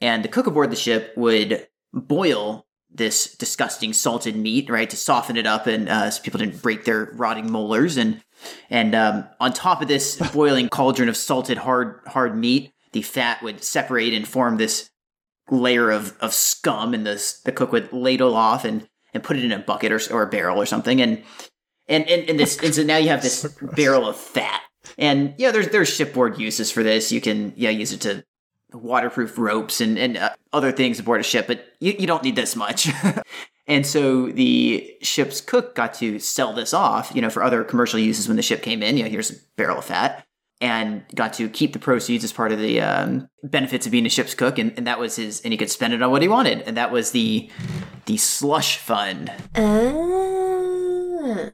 and 0.01 0.23
the 0.23 0.29
cook 0.29 0.47
aboard 0.47 0.71
the 0.71 0.77
ship 0.77 1.13
would 1.17 1.67
boil 1.93 2.67
this 2.91 3.35
disgusting 3.35 3.93
salted 3.93 4.37
meat, 4.37 4.69
right, 4.71 4.89
to 4.91 4.97
soften 4.97 5.37
it 5.37 5.47
up, 5.47 5.67
and 5.67 5.89
uh, 5.89 6.11
so 6.11 6.23
people 6.23 6.39
didn't 6.39 6.63
break 6.63 6.85
their 6.85 7.11
rotting 7.15 7.51
molars. 7.51 7.97
And 7.97 8.23
and 8.69 8.95
um, 8.95 9.25
on 9.41 9.53
top 9.53 9.83
of 9.83 9.89
this 9.89 10.17
boiling 10.33 10.69
cauldron 10.69 11.09
of 11.09 11.17
salted 11.17 11.59
hard 11.59 12.01
hard 12.07 12.37
meat, 12.37 12.73
the 12.97 13.03
fat 13.03 13.43
would 13.43 13.63
separate 13.63 14.15
and 14.15 14.27
form 14.27 14.57
this 14.57 14.89
layer 15.51 15.91
of, 15.91 16.17
of 16.19 16.33
scum, 16.33 16.95
and 16.95 17.07
the 17.07 17.35
the 17.45 17.53
cook 17.53 17.71
would 17.71 17.93
ladle 17.93 18.35
off 18.35 18.65
and 18.65 18.89
and 19.13 19.23
put 19.23 19.37
it 19.37 19.45
in 19.45 19.53
a 19.53 19.59
bucket 19.59 19.93
or, 19.93 20.01
or 20.11 20.23
a 20.23 20.27
barrel 20.27 20.59
or 20.59 20.65
something, 20.65 21.03
and 21.03 21.23
and 21.89 22.09
and, 22.09 22.31
and 22.31 22.41
this 22.41 22.59
and 22.63 22.75
so 22.75 22.83
now 22.83 22.97
you 22.97 23.11
have 23.11 23.23
this 23.23 23.41
So 23.43 23.51
barrel 23.75 24.09
of 24.09 24.17
fat. 24.17 24.63
And 24.97 25.35
yeah, 25.37 25.51
there's 25.51 25.69
there's 25.69 25.95
shipboard 25.95 26.39
uses 26.39 26.71
for 26.71 26.83
this. 26.83 27.13
You 27.13 27.21
can 27.21 27.53
yeah 27.55 27.69
use 27.69 27.93
it 27.93 28.01
to 28.03 28.25
waterproof 28.73 29.37
ropes 29.37 29.83
and 29.83 29.99
and 29.99 30.17
uh, 30.17 30.31
other 30.55 30.73
things 30.73 30.99
aboard 30.99 31.21
a 31.21 31.25
ship, 31.25 31.47
but 31.47 31.67
you, 31.79 31.95
you 31.99 32.07
don't 32.07 32.23
need 32.23 32.37
this 32.37 32.57
much. 32.57 32.89
and 33.67 33.87
so 33.87 34.29
the 34.29 34.97
ship's 35.03 35.43
cook 35.43 35.75
got 35.75 35.93
to 35.95 36.19
sell 36.19 36.55
this 36.55 36.73
off, 36.73 37.13
you 37.15 37.21
know, 37.21 37.29
for 37.29 37.43
other 37.43 37.63
commercial 37.63 37.99
uses 37.99 38.27
when 38.27 38.39
the 38.39 38.43
ship 38.43 38.63
came 38.63 38.83
in. 38.83 38.97
You 38.97 39.05
know, 39.05 39.11
here's 39.11 39.31
a 39.31 39.35
barrel 39.57 39.81
of 39.81 39.85
fat, 39.85 40.26
and 40.61 41.05
got 41.15 41.33
to 41.35 41.49
keep 41.49 41.73
the 41.75 41.79
proceeds 41.79 42.25
as 42.25 42.33
part 42.33 42.51
of 42.53 42.59
the 42.59 42.81
um, 42.81 43.29
benefits 43.45 43.85
of 43.87 43.93
being 43.93 44.07
a 44.07 44.09
ship's 44.09 44.35
cook, 44.35 44.59
and, 44.59 44.73
and 44.77 44.87
that 44.87 44.99
was 44.99 45.17
his, 45.17 45.41
and 45.43 45.53
he 45.53 45.57
could 45.59 45.71
spend 45.71 45.93
it 45.93 46.03
on 46.03 46.11
what 46.11 46.23
he 46.23 46.29
wanted, 46.29 46.63
and 46.63 46.77
that 46.77 46.91
was 46.91 47.11
the 47.11 47.51
the 48.07 48.17
slush 48.17 48.79
fund. 48.79 49.31
Ah. 49.55 51.51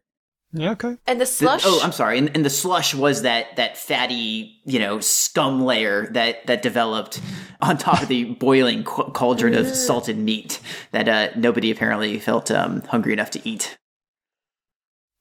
Yeah, 0.54 0.72
okay. 0.72 0.98
And 1.06 1.18
the 1.18 1.24
The- 1.24 1.26
slush. 1.30 1.62
oh, 1.64 1.80
I'm 1.82 1.92
sorry. 1.92 2.18
And, 2.18 2.30
and 2.34 2.44
the 2.44 2.50
slush 2.50 2.94
was 2.94 3.22
that 3.22 3.56
that 3.56 3.78
fatty, 3.78 4.60
you 4.66 4.78
know, 4.78 5.00
scum 5.00 5.62
layer 5.62 6.08
that 6.12 6.46
that 6.46 6.60
developed 6.60 7.20
on 7.62 7.78
top 7.78 8.02
of 8.02 8.08
the 8.08 8.24
boiling 8.34 8.84
ca- 8.84 9.10
cauldron 9.12 9.54
of 9.54 9.66
salted 9.74 10.18
meat 10.18 10.60
that 10.90 11.08
uh, 11.08 11.28
nobody 11.36 11.70
apparently 11.70 12.18
felt 12.18 12.50
um, 12.50 12.82
hungry 12.82 13.14
enough 13.14 13.30
to 13.30 13.48
eat. 13.48 13.78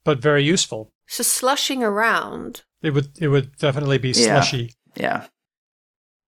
But 0.03 0.19
very 0.19 0.43
useful. 0.43 0.91
so 1.07 1.23
slushing 1.23 1.81
around. 1.81 2.63
It 2.81 2.91
would 2.93 3.09
it 3.19 3.27
would 3.27 3.55
definitely 3.57 3.97
be 3.97 4.09
Yeah. 4.09 4.41
slushy. 4.41 4.73
Yeah. 4.95 5.27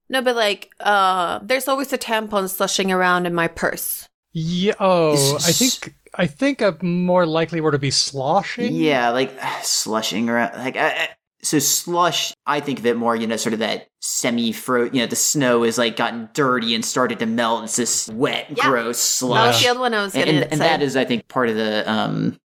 No, 0.10 0.22
but 0.22 0.36
like, 0.36 0.70
uh, 0.80 1.40
there's 1.42 1.68
always 1.68 1.92
a 1.94 1.98
tampon 1.98 2.50
slushing 2.50 2.92
around 2.92 3.26
in 3.26 3.34
my 3.34 3.48
purse. 3.48 4.08
Yeah. 4.34 4.74
Oh, 4.80 5.36
I 5.38 5.52
think 5.52 5.96
I 6.16 6.28
think 6.28 6.62
a 6.62 6.78
more 6.84 7.26
likely 7.26 7.62
word 7.62 7.72
to 7.72 7.80
be 7.80 7.92
sloshing. 7.92 8.76
Yeah, 8.76 9.10
like 9.10 9.32
slushing 9.64 10.30
around. 10.30 10.58
Like 10.58 10.76
I, 10.76 10.88
I- 10.90 11.10
so, 11.42 11.60
slush. 11.60 12.34
I 12.46 12.62
think 12.62 12.80
of 12.80 12.86
it 12.86 12.96
more, 12.96 13.18
you 13.18 13.28
know, 13.28 13.36
sort 13.36 13.52
of 13.52 13.60
that 13.60 13.88
semi-fro. 14.00 14.86
You 14.86 15.02
know, 15.02 15.08
the 15.08 15.18
snow 15.18 15.66
is 15.66 15.78
like 15.78 15.98
gotten 15.98 16.30
dirty 16.34 16.74
and 16.74 16.86
started 16.86 17.20
to 17.20 17.26
melt. 17.26 17.66
It's 17.66 17.76
this 17.76 18.08
wet, 18.08 18.46
Yeah. 18.56 18.64
gross 18.70 18.86
That 18.86 18.86
was 18.88 19.00
slush. 19.02 19.64
the 19.64 19.70
other 19.72 19.80
one 19.82 19.94
I 19.94 20.04
was 20.04 20.16
and, 20.16 20.24
getting 20.24 20.42
and, 20.44 20.52
and 20.54 20.62
that 20.62 20.82
is 20.82 20.96
i 20.96 21.04
think 21.04 21.28
part 21.28 21.50
of 21.50 21.56
the 21.58 21.84
um 21.92 22.40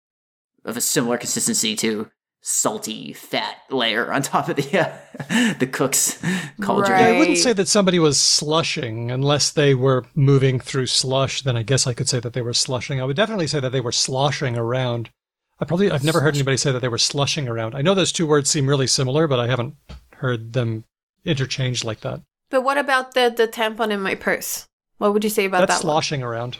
of 0.65 0.77
a 0.77 0.81
similar 0.81 1.17
consistency 1.17 1.77
to 1.77 2.11
salty 2.51 3.13
fat 3.13 3.59
layer 3.69 4.11
on 4.11 4.23
top 4.23 4.49
of 4.49 4.57
the 4.57 4.79
uh, 4.81 5.55
the 5.59 5.67
cook's 5.67 6.19
cauldron 6.63 6.93
Right. 6.93 7.15
I 7.15 7.19
wouldn't 7.19 7.37
say 7.37 7.53
that 7.53 7.69
somebody 7.69 7.99
was 7.99 8.19
slushing 8.19 9.11
unless 9.11 9.51
they 9.51 9.75
were 9.75 10.07
moving 10.15 10.59
through 10.59 10.87
slush. 10.87 11.43
Then 11.43 11.59
I 11.59 11.63
guess 11.63 11.87
I 11.87 11.93
could 11.93 12.09
say 12.09 12.21
that 12.21 12.33
they 12.33 12.41
were 12.41 12.55
slushing. 12.55 13.01
I 13.01 13.05
would 13.05 13.17
definitely 13.17 13.49
say 13.49 13.61
that 13.61 13.71
they 13.71 13.83
were 13.83 13.93
sloshing 13.93 14.57
around. 14.57 15.11
I 15.61 15.67
probably 15.67 15.91
I've 15.91 16.05
never 16.05 16.21
heard 16.23 16.37
anybody 16.37 16.57
say 16.57 16.73
that 16.73 16.81
they 16.81 16.89
were 16.89 16.97
slushing 16.97 17.49
around. 17.49 17.75
I 17.75 17.83
know 17.83 17.95
those 17.95 18.13
two 18.13 18.27
words 18.27 18.49
seem 18.49 18.67
really 18.67 18.87
similar, 18.87 19.27
but 19.29 19.39
I 19.41 19.47
haven't 19.47 19.75
heard 20.15 20.55
them 20.55 20.85
interchanged 21.27 21.85
like 21.85 22.01
that. 22.01 22.23
But 22.49 22.63
what 22.63 22.79
about 22.79 23.13
the 23.13 23.33
the 23.37 23.47
tampon 23.47 23.91
in 23.91 24.01
my 24.01 24.15
purse? 24.15 24.67
What 24.97 25.13
would 25.13 25.23
you 25.23 25.31
say 25.31 25.45
about 25.45 25.61
That's 25.69 25.81
that? 25.83 25.87
one? 25.87 25.93
sloshing 25.93 26.23
around. 26.23 26.59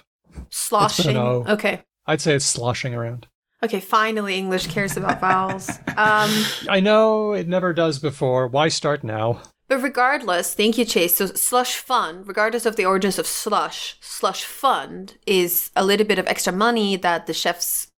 Sloshing. 0.51 1.15
no. 1.15 1.45
Okay. 1.49 1.83
I'd 2.07 2.21
say 2.21 2.35
it's 2.35 2.45
sloshing 2.45 2.95
around. 2.95 3.27
Okay. 3.63 3.81
Finally, 3.81 4.37
English 4.37 4.69
cares 4.69 4.97
about 4.97 5.21
vowels. 5.21 5.69
Um, 5.97 6.31
I 6.69 6.81
know 6.81 7.33
it 7.33 7.49
never 7.49 7.73
does 7.73 7.99
before. 7.99 8.47
Why 8.47 8.69
start 8.69 9.03
now? 9.05 9.41
but 9.69 9.83
regardless, 9.83 10.55
thank 10.55 10.79
you, 10.79 10.85
Chase. 10.87 11.17
So 11.17 11.27
slush 11.27 11.77
fund, 11.77 12.27
regardless 12.27 12.65
of 12.65 12.77
the 12.77 12.87
origins 12.87 13.19
of 13.19 13.27
slush, 13.27 13.99
slush 14.01 14.43
fund 14.45 15.19
is 15.27 15.71
a 15.77 15.85
little 15.85 16.07
bit 16.07 16.19
of 16.19 16.27
extra 16.27 16.55
money 16.55 16.97
that 16.97 17.27
the 17.27 17.35
chefs, 17.35 17.89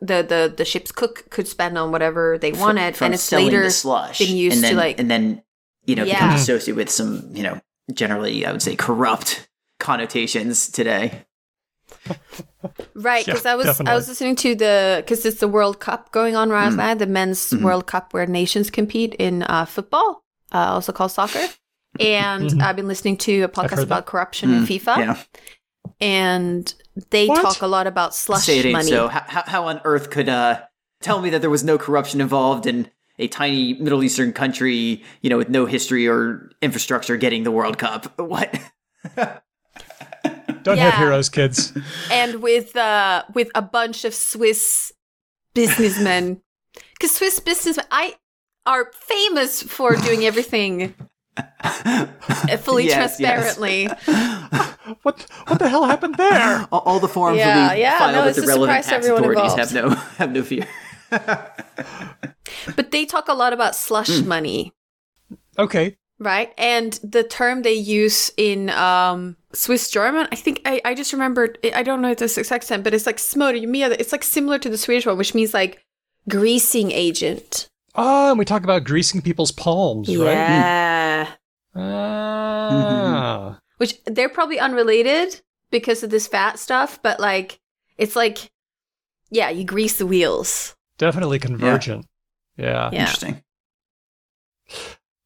the 0.00 0.22
the 0.22 0.52
the 0.56 0.64
ship's 0.64 0.90
cook 0.90 1.30
could 1.30 1.46
spend 1.46 1.78
on 1.78 1.92
whatever 1.92 2.38
they 2.38 2.50
wanted, 2.52 2.96
from 2.96 3.04
and 3.06 3.14
it's 3.14 3.30
later 3.30 3.62
the 3.62 3.70
slush 3.70 4.18
been 4.18 4.36
used 4.36 4.56
and 4.56 4.64
then, 4.64 4.72
to 4.72 4.76
like 4.78 4.98
and 4.98 5.08
then 5.10 5.42
you 5.86 5.94
know 5.94 6.02
Yeah. 6.04 6.14
becomes 6.26 6.40
associated 6.42 6.76
with 6.76 6.90
some 6.90 7.30
you 7.32 7.42
know 7.44 7.60
generally 7.92 8.46
i 8.46 8.52
would 8.52 8.62
say 8.62 8.76
corrupt 8.76 9.48
connotations 9.80 10.70
today 10.70 11.24
Right, 12.94 13.26
Yeah, 13.26 13.34
because 13.34 13.46
I 13.46 13.54
was 13.54 13.80
I 13.80 13.94
was 13.94 14.06
listening 14.08 14.36
to 14.36 14.54
the 14.54 15.02
because 15.04 15.24
it's 15.24 15.40
the 15.40 15.48
World 15.48 15.80
Cup 15.80 16.12
going 16.12 16.36
on 16.36 16.50
right 16.50 16.72
now, 16.72 16.94
the 16.94 17.06
men's 17.06 17.50
Mhm. 17.50 17.62
World 17.62 17.86
Cup 17.86 18.12
where 18.12 18.26
nations 18.26 18.70
compete 18.70 19.14
in 19.14 19.42
uh, 19.44 19.64
football, 19.64 20.24
uh, 20.52 20.72
also 20.74 20.92
called 20.92 21.10
soccer. 21.10 21.48
And 21.98 22.42
Mhm. 22.50 22.62
I've 22.62 22.76
been 22.76 22.88
listening 22.88 23.16
to 23.18 23.42
a 23.42 23.48
podcast 23.48 23.82
about 23.82 24.04
that. 24.04 24.06
corruption 24.06 24.50
in 24.52 24.62
Mm, 24.62 24.66
FIFA, 24.66 24.98
yeah 24.98 25.16
and 26.00 26.74
they 27.10 27.28
What? 27.28 27.42
talk 27.42 27.62
a 27.62 27.66
lot 27.66 27.86
about 27.86 28.14
slush 28.14 28.44
say 28.44 28.58
it 28.58 28.72
money. 28.72 28.88
so 28.88 29.08
how, 29.08 29.24
how, 29.26 29.42
how 29.46 29.66
on 29.68 29.80
earth 29.84 30.10
could 30.10 30.28
uh 30.28 30.60
tell 31.00 31.20
me 31.20 31.30
that 31.30 31.40
there 31.40 31.50
was 31.50 31.64
no 31.64 31.78
corruption 31.78 32.20
involved 32.20 32.66
in 32.66 32.90
a 33.18 33.28
tiny 33.28 33.74
middle 33.74 34.02
eastern 34.02 34.32
country 34.32 35.02
you 35.22 35.30
know 35.30 35.38
with 35.38 35.48
no 35.48 35.64
history 35.66 36.06
or 36.08 36.50
infrastructure 36.60 37.16
getting 37.16 37.42
the 37.44 37.50
world 37.50 37.78
cup 37.78 38.18
what 38.18 38.58
Don't 40.62 40.76
Yeah. 40.76 40.90
have 40.90 40.98
heroes, 40.98 41.28
kids. 41.28 41.72
and 42.10 42.42
with 42.42 42.76
uh, 42.76 43.24
with 43.34 43.50
a 43.54 43.62
bunch 43.62 44.04
of 44.04 44.14
Swiss 44.14 44.92
businessmen, 45.54 46.40
because 46.94 47.14
Swiss 47.16 47.40
businessmen 47.40 47.86
I 47.90 48.14
are 48.66 48.90
famous 48.94 49.62
for 49.62 49.96
doing 49.96 50.24
everything 50.24 50.94
fully 52.60 52.86
Yes, 52.86 53.18
yes. 53.18 53.18
transparently. 53.18 53.88
What 55.04 55.26
what 55.46 55.58
the 55.58 55.68
hell 55.68 55.84
happened 55.84 56.16
there? 56.16 56.66
all, 56.72 56.80
all 56.80 57.00
the 57.00 57.08
forms 57.08 57.38
Yeah, 57.38 57.68
will 57.68 57.74
be 57.76 57.80
yeah, 57.80 57.98
filed 57.98 58.12
no, 58.14 58.24
with 58.26 58.36
the 58.36 58.42
relevant 58.46 58.84
tax 58.84 58.88
to 58.88 58.94
everyone 58.94 59.22
authorities 59.24 59.54
have 59.54 59.72
no 59.72 59.90
have 60.18 60.32
no 60.32 60.42
fear 60.42 60.66
But 62.76 62.90
they 62.90 63.06
talk 63.06 63.28
a 63.28 63.32
lot 63.34 63.52
about 63.52 63.74
slush 63.76 64.20
money, 64.22 64.72
Okay. 65.58 65.96
Right? 66.22 66.52
And 66.56 66.92
the 67.02 67.22
term 67.22 67.62
they 67.62 67.74
use 67.74 68.30
in 68.36 68.70
um, 68.70 69.36
Swiss 69.52 69.90
German, 69.90 70.28
I 70.32 70.36
think 70.36 70.62
I, 70.64 70.80
I 70.84 70.94
just 70.94 71.12
remembered, 71.12 71.58
I 71.74 71.82
don't 71.82 72.00
know 72.00 72.10
if 72.10 72.18
this 72.18 72.38
exact 72.38 72.64
accent, 72.64 72.84
but 72.84 72.94
it's 72.94 73.06
like 73.06 73.16
smörjmedel. 73.16 73.96
It's 73.98 74.12
like 74.12 74.24
similar 74.24 74.58
to 74.58 74.70
the 74.70 74.78
Swedish 74.78 75.06
one, 75.06 75.18
which 75.18 75.34
means 75.34 75.52
like 75.54 75.84
greasing 76.28 76.92
agent. 76.92 77.68
Oh, 77.94 78.30
and 78.30 78.38
we 78.38 78.44
talk 78.44 78.64
about 78.64 78.84
greasing 78.84 79.20
people's 79.20 79.52
palms, 79.52 80.08
right? 80.08 80.32
Yeah. 80.32 81.28
Ah. 81.74 83.58
Which 83.76 84.02
they're 84.04 84.28
probably 84.28 84.58
unrelated 84.58 85.40
because 85.70 86.02
of 86.02 86.10
this 86.10 86.26
fat 86.26 86.58
stuff, 86.58 87.00
but 87.02 87.20
like, 87.20 87.58
it's 87.98 88.16
like, 88.16 88.50
yeah, 89.30 89.50
you 89.50 89.64
grease 89.64 89.98
the 89.98 90.06
wheels. 90.06 90.74
Definitely 90.98 91.38
convergent. 91.38 92.06
Yeah. 92.56 92.90
Yeah. 92.92 93.00
interesting 93.00 93.42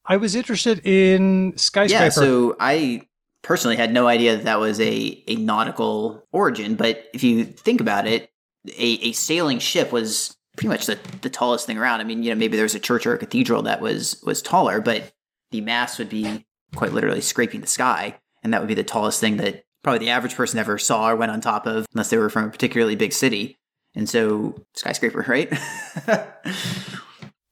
I 0.06 0.16
was 0.16 0.34
interested 0.34 0.86
in 0.86 1.54
skyscraper. 1.56 2.04
Yeah, 2.04 2.08
so 2.10 2.56
I 2.60 3.02
personally 3.42 3.76
had 3.76 3.92
no 3.92 4.08
idea 4.08 4.36
that 4.36 4.44
that 4.44 4.60
was 4.60 4.80
a, 4.80 5.22
a 5.26 5.36
nautical 5.36 6.26
origin, 6.32 6.74
but 6.74 7.04
if 7.12 7.22
you 7.22 7.44
think 7.44 7.80
about 7.80 8.06
it, 8.06 8.30
a, 8.68 9.08
a 9.08 9.12
sailing 9.12 9.58
ship 9.58 9.92
was 9.92 10.36
pretty 10.56 10.68
much 10.68 10.86
the, 10.86 10.98
the 11.22 11.30
tallest 11.30 11.66
thing 11.66 11.78
around. 11.78 12.00
I 12.00 12.04
mean, 12.04 12.22
you 12.22 12.30
know, 12.30 12.36
maybe 12.36 12.56
there 12.56 12.64
was 12.64 12.74
a 12.74 12.80
church 12.80 13.06
or 13.06 13.14
a 13.14 13.18
cathedral 13.18 13.62
that 13.62 13.80
was 13.80 14.20
was 14.24 14.42
taller, 14.42 14.80
but 14.80 15.12
the 15.50 15.60
mast 15.60 15.98
would 15.98 16.08
be 16.08 16.44
quite 16.74 16.92
literally 16.92 17.20
scraping 17.20 17.60
the 17.60 17.66
sky, 17.66 18.18
and 18.42 18.52
that 18.52 18.60
would 18.60 18.68
be 18.68 18.74
the 18.74 18.84
tallest 18.84 19.20
thing 19.20 19.36
that 19.36 19.64
probably 19.82 20.00
the 20.00 20.10
average 20.10 20.34
person 20.34 20.58
ever 20.58 20.78
saw 20.78 21.10
or 21.10 21.16
went 21.16 21.30
on 21.30 21.40
top 21.40 21.66
of, 21.66 21.86
unless 21.94 22.10
they 22.10 22.16
were 22.16 22.30
from 22.30 22.46
a 22.46 22.50
particularly 22.50 22.96
big 22.96 23.12
city. 23.12 23.56
And 23.94 24.08
so, 24.08 24.60
skyscraper, 24.74 25.24
right? 25.28 25.52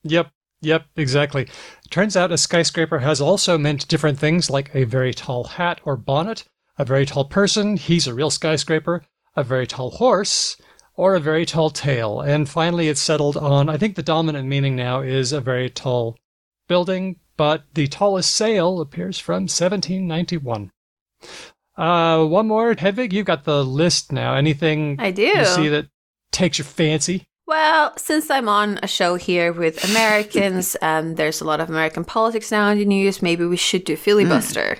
yep, 0.03 0.33
yep, 0.61 0.87
exactly. 0.97 1.49
Turns 1.91 2.17
out 2.17 2.33
a 2.33 2.39
skyscraper 2.39 3.01
has 3.01 3.21
also 3.21 3.57
meant 3.59 3.89
different 3.89 4.19
things, 4.19 4.51
like 4.51 4.75
a 4.75 4.85
very 4.85 5.15
tall 5.15 5.45
hat 5.45 5.81
or 5.85 5.97
bonnet, 5.97 6.45
a 6.79 6.85
very 6.85 7.07
tall 7.07 7.25
person, 7.25 7.77
he's 7.77 8.07
a 8.07 8.15
real 8.15 8.31
skyscraper, 8.31 9.05
a 9.37 9.45
very 9.45 9.67
tall 9.67 9.91
horse, 9.91 10.57
or 10.97 11.15
a 11.15 11.21
very 11.21 11.47
tall 11.47 11.71
tail. 11.71 12.21
And 12.21 12.49
finally, 12.49 12.89
it's 12.89 13.01
settled 13.01 13.37
on, 13.37 13.69
I 13.69 13.77
think 13.77 13.97
the 13.97 14.03
dominant 14.03 14.49
meaning 14.49 14.77
now 14.77 15.01
is 15.01 15.33
a 15.33 15.41
very 15.41 15.71
tall 15.71 16.17
building, 16.69 17.17
but 17.37 17.65
the 17.75 17.87
tallest 17.87 18.35
sail 18.35 18.81
appears 18.81 19.19
from 19.19 19.43
1791. 19.43 20.71
Uh, 21.77 22.25
one 22.25 22.47
more, 22.47 22.75
Hedvig. 22.75 23.13
You've 23.13 23.27
got 23.27 23.45
the 23.45 23.65
list 23.65 24.13
now. 24.13 24.35
Anything 24.35 24.97
I 25.01 25.11
do. 25.11 25.23
you 25.23 25.45
see 25.45 25.69
that 25.69 25.87
takes 26.31 26.59
your 26.59 26.65
fancy? 26.65 27.27
Well, 27.47 27.97
since 27.99 28.31
I'm 28.31 28.49
on 28.49 28.79
a 28.83 28.87
show 28.87 29.17
here 29.17 29.53
with 29.53 29.85
Americans 29.91 30.77
and 30.77 31.17
there's 31.19 31.41
a 31.41 31.45
lot 31.45 31.61
of 31.61 31.69
American 31.69 32.05
politics 32.05 32.51
now 32.51 32.71
in 32.71 32.79
the 32.79 32.85
news, 32.85 33.21
maybe 33.21 33.45
we 33.45 33.57
should 33.57 33.85
do 33.85 33.97
filibuster. 33.97 34.79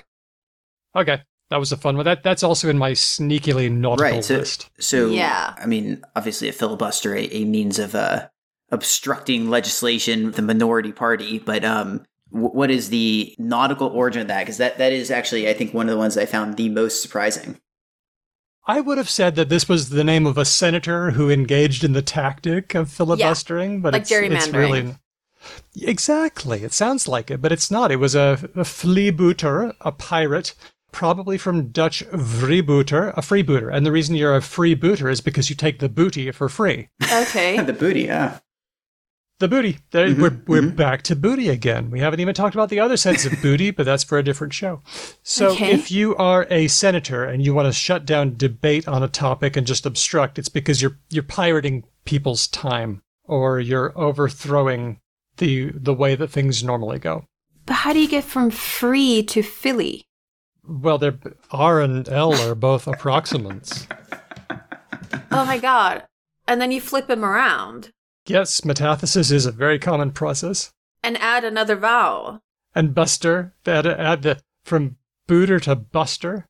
Okay, 0.95 1.21
that 1.49 1.57
was 1.57 1.71
a 1.71 1.77
fun 1.77 1.95
one. 1.95 2.05
That 2.05 2.23
that's 2.23 2.43
also 2.43 2.69
in 2.69 2.77
my 2.77 2.91
sneakily 2.91 3.71
nautical 3.71 4.15
right. 4.15 4.23
So, 4.23 4.37
list. 4.37 4.69
so 4.79 5.07
Yeah. 5.07 5.53
I 5.57 5.65
mean, 5.65 6.03
obviously, 6.15 6.49
a 6.49 6.53
filibuster 6.53 7.15
a, 7.15 7.25
a 7.25 7.45
means 7.45 7.77
of 7.77 7.93
uh, 7.93 8.29
obstructing 8.71 9.49
legislation, 9.49 10.31
the 10.31 10.41
minority 10.41 10.91
party. 10.91 11.39
But 11.39 11.63
um, 11.63 12.03
w- 12.31 12.49
what 12.49 12.71
is 12.71 12.89
the 12.89 13.35
nautical 13.37 13.89
origin 13.89 14.23
of 14.23 14.27
that? 14.29 14.41
Because 14.41 14.57
that 14.57 14.79
that 14.79 14.91
is 14.91 15.11
actually, 15.11 15.47
I 15.47 15.53
think, 15.53 15.73
one 15.73 15.87
of 15.87 15.91
the 15.91 15.99
ones 15.99 16.17
I 16.17 16.25
found 16.25 16.57
the 16.57 16.69
most 16.69 17.01
surprising. 17.01 17.59
I 18.67 18.81
would 18.81 18.97
have 18.97 19.09
said 19.09 19.35
that 19.35 19.49
this 19.49 19.69
was 19.69 19.89
the 19.89 20.03
name 20.03 20.25
of 20.25 20.37
a 20.37 20.45
senator 20.45 21.11
who 21.11 21.29
engaged 21.29 21.83
in 21.83 21.93
the 21.93 22.01
tactic 22.01 22.73
of 22.73 22.91
filibustering, 22.91 23.81
but 23.81 23.93
like 23.93 24.01
it's, 24.01 24.11
it's 24.11 24.47
really 24.49 24.95
exactly. 25.79 26.63
It 26.63 26.73
sounds 26.73 27.07
like 27.07 27.29
it, 27.29 27.41
but 27.41 27.51
it's 27.51 27.69
not. 27.69 27.91
It 27.91 27.97
was 27.97 28.15
a, 28.15 28.39
a 28.55 28.63
freebooter, 28.63 29.75
a 29.81 29.91
pirate, 29.91 30.55
probably 30.91 31.37
from 31.37 31.67
Dutch 31.67 32.03
vrijbooter, 32.09 33.15
a 33.15 33.21
freebooter. 33.21 33.71
And 33.71 33.85
the 33.85 33.91
reason 33.91 34.15
you're 34.15 34.35
a 34.35 34.39
freebooter 34.39 35.11
is 35.11 35.21
because 35.21 35.49
you 35.49 35.55
take 35.55 35.79
the 35.79 35.89
booty 35.89 36.31
for 36.31 36.49
free. 36.49 36.89
Okay. 37.11 37.61
the 37.61 37.73
booty, 37.73 38.03
yeah. 38.03 38.39
The 39.39 39.47
booty. 39.49 39.79
There, 39.91 40.07
Mhm, 40.07 40.21
we're 40.21 40.41
we're 40.47 40.61
mhm. 40.69 40.75
back 40.77 41.01
to 41.03 41.15
booty 41.15 41.49
again. 41.49 41.91
We 41.91 41.99
haven't 41.99 42.21
even 42.21 42.33
talked 42.33 42.55
about 42.55 42.69
the 42.69 42.79
other 42.79 42.95
sense 42.95 43.25
of 43.25 43.33
booty, 43.41 43.69
but 43.71 43.85
that's 43.85 44.03
for 44.03 44.17
a 44.17 44.23
different 44.23 44.53
show. 44.53 44.81
So 45.23 45.49
Okay. 45.49 45.71
if 45.73 45.91
you 45.91 46.15
are 46.15 46.47
a 46.49 46.67
senator 46.69 47.25
and 47.25 47.43
you 47.43 47.53
want 47.53 47.67
to 47.67 47.73
shut 47.73 48.05
down 48.05 48.37
debate 48.37 48.87
on 48.87 49.03
a 49.03 49.09
topic 49.09 49.57
and 49.57 49.67
just 49.67 49.85
obstruct, 49.85 50.39
it's 50.39 50.47
because 50.47 50.81
you're 50.81 50.97
you're 51.09 51.23
pirating 51.23 51.83
people's 52.05 52.47
time 52.47 53.01
or 53.25 53.59
you're 53.59 53.91
overthrowing 53.97 54.99
the 55.37 55.71
the 55.75 55.93
way 55.93 56.15
that 56.15 56.29
things 56.29 56.63
normally 56.63 56.97
go. 56.99 57.25
but 57.65 57.73
how 57.73 57.91
do 57.91 57.99
you 57.99 58.07
get 58.07 58.23
from 58.23 58.49
free 58.51 59.21
to 59.23 59.41
Philly? 59.43 60.05
Well, 60.65 60.97
they're 60.97 61.19
R 61.51 61.81
and 61.81 62.07
L 62.07 62.33
are 62.41 62.55
both 62.55 62.85
approximants. 62.85 63.85
Oh 65.31 65.43
my 65.45 65.57
god. 65.57 66.03
And 66.47 66.61
then 66.61 66.71
you 66.71 66.79
flip 66.79 67.07
them 67.07 67.25
around 67.25 67.91
Yes, 68.27 68.61
metathesis 68.61 69.31
is 69.31 69.45
a 69.45 69.51
very 69.51 69.79
common 69.79 70.11
process. 70.11 70.71
and 71.03 71.17
add 71.17 71.43
another 71.43 71.75
vowel. 71.75 72.41
and 72.73 72.93
Buster. 72.95 73.53
They 73.63 73.73
had 73.75 73.83
to 73.83 73.99
add 73.99 74.21
the 74.23 74.41
from 74.63 74.97
Booter 75.27 75.61
to 75.61 75.75
Buster. 75.75 76.47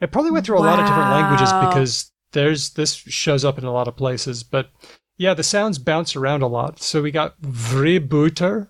It 0.00 0.10
probably 0.12 0.30
went 0.32 0.44
through 0.46 0.58
a 0.58 0.60
lot 0.60 0.78
of 0.80 0.86
different 0.86 1.10
languages 1.10 1.52
because 1.52 2.12
there's 2.32 2.70
this 2.70 2.94
shows 2.94 3.44
up 3.44 3.56
in 3.56 3.64
a 3.64 3.72
lot 3.72 3.88
of 3.88 3.96
places. 3.96 4.42
But 4.42 4.70
yeah, 5.16 5.32
the 5.34 5.42
sounds 5.42 5.78
bounce 5.78 6.16
around 6.16 6.42
a 6.42 6.46
lot. 6.48 6.82
So 6.82 7.00
we 7.00 7.10
got 7.10 7.40
Vribooter 7.40 8.68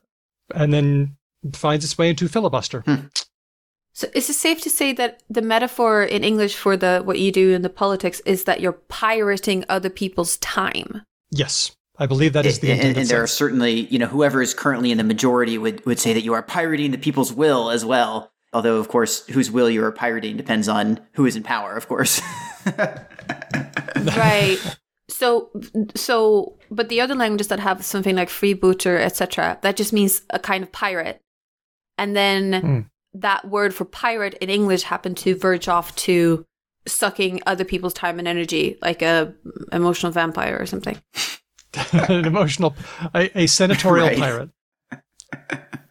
and 0.55 0.72
then 0.72 1.16
finds 1.53 1.84
its 1.84 1.99
way 1.99 2.11
into 2.11 2.28
filibuster. 2.28 2.82
Hmm. 2.82 3.07
So 3.93 4.09
is 4.14 4.28
it 4.28 4.34
safe 4.34 4.61
to 4.62 4.70
say 4.70 4.93
that 4.93 5.22
the 5.30 5.43
metaphor 5.43 6.03
in 6.05 6.22
English 6.22 6.55
for 6.55 6.76
the 6.76 7.01
what 7.03 7.18
you 7.18 7.32
do 7.32 7.53
in 7.53 7.62
the 7.62 7.70
politics 7.70 8.20
is 8.26 8.45
that 8.45 8.61
you're 8.61 8.72
pirating 8.72 9.64
other 9.68 9.89
people's 9.91 10.37
time? 10.37 11.03
Yes, 11.30 11.74
I 11.99 12.07
believe 12.07 12.32
that 12.34 12.44
is 12.47 12.59
the 12.61 12.70
and, 12.70 12.78
intended 12.78 13.01
and 13.01 13.09
there 13.09 13.22
are 13.22 13.26
certainly, 13.26 13.86
you 13.86 13.99
know, 13.99 14.07
whoever 14.07 14.42
is 14.42 14.53
currently 14.55 14.90
in 14.90 14.99
the 14.99 15.05
majority 15.05 15.57
would, 15.59 15.84
would 15.86 15.99
say 15.99 16.12
that 16.12 16.22
you 16.22 16.34
are 16.34 16.42
pirating 16.42 16.90
the 16.90 16.99
people's 16.99 17.32
will 17.32 17.70
as 17.70 17.84
well. 17.84 18.32
Although, 18.53 18.76
of 18.76 18.88
course, 18.88 19.26
whose 19.26 19.51
will 19.51 19.68
you 19.68 19.82
are 19.84 19.92
pirating 19.92 20.36
depends 20.36 20.68
on 20.68 21.01
who 21.12 21.26
is 21.26 21.36
in 21.36 21.42
power, 21.42 21.74
of 21.76 21.88
course. 21.88 22.20
right. 24.16 24.59
So 25.09 25.51
so 25.94 26.59
but 26.70 26.88
the 26.88 27.01
other 27.01 27.14
languages 27.14 27.49
that 27.49 27.61
have 27.61 27.84
something 27.84 28.16
like 28.16 28.28
freebooter, 28.28 28.99
etc., 29.01 29.59
that 29.62 29.76
just 29.76 29.92
means 29.92 30.22
a 30.30 30.38
kind 30.38 30.62
of 30.62 30.72
pirate. 30.72 31.20
And 31.99 32.16
then 32.16 32.53
Hmm. 32.53 32.80
that 33.20 33.47
word 33.49 33.74
for 33.74 33.84
pirate 33.84 34.34
in 34.40 34.51
English 34.51 34.82
happened 34.84 35.16
to 35.18 35.34
verge 35.34 35.68
off 35.68 35.94
to 35.97 36.44
sucking 36.86 37.40
other 37.47 37.64
people's 37.64 37.94
time 37.94 38.18
and 38.18 38.28
energy, 38.28 38.78
like 38.80 39.03
a 39.03 39.34
emotional 39.72 40.12
vampire 40.12 40.57
or 40.59 40.66
something. 40.66 41.01
An 42.09 42.24
emotional, 42.24 42.74
a, 43.14 43.43
a 43.43 43.47
senatorial 43.47 44.09
Right. 44.09 44.18
pirate. 44.18 44.51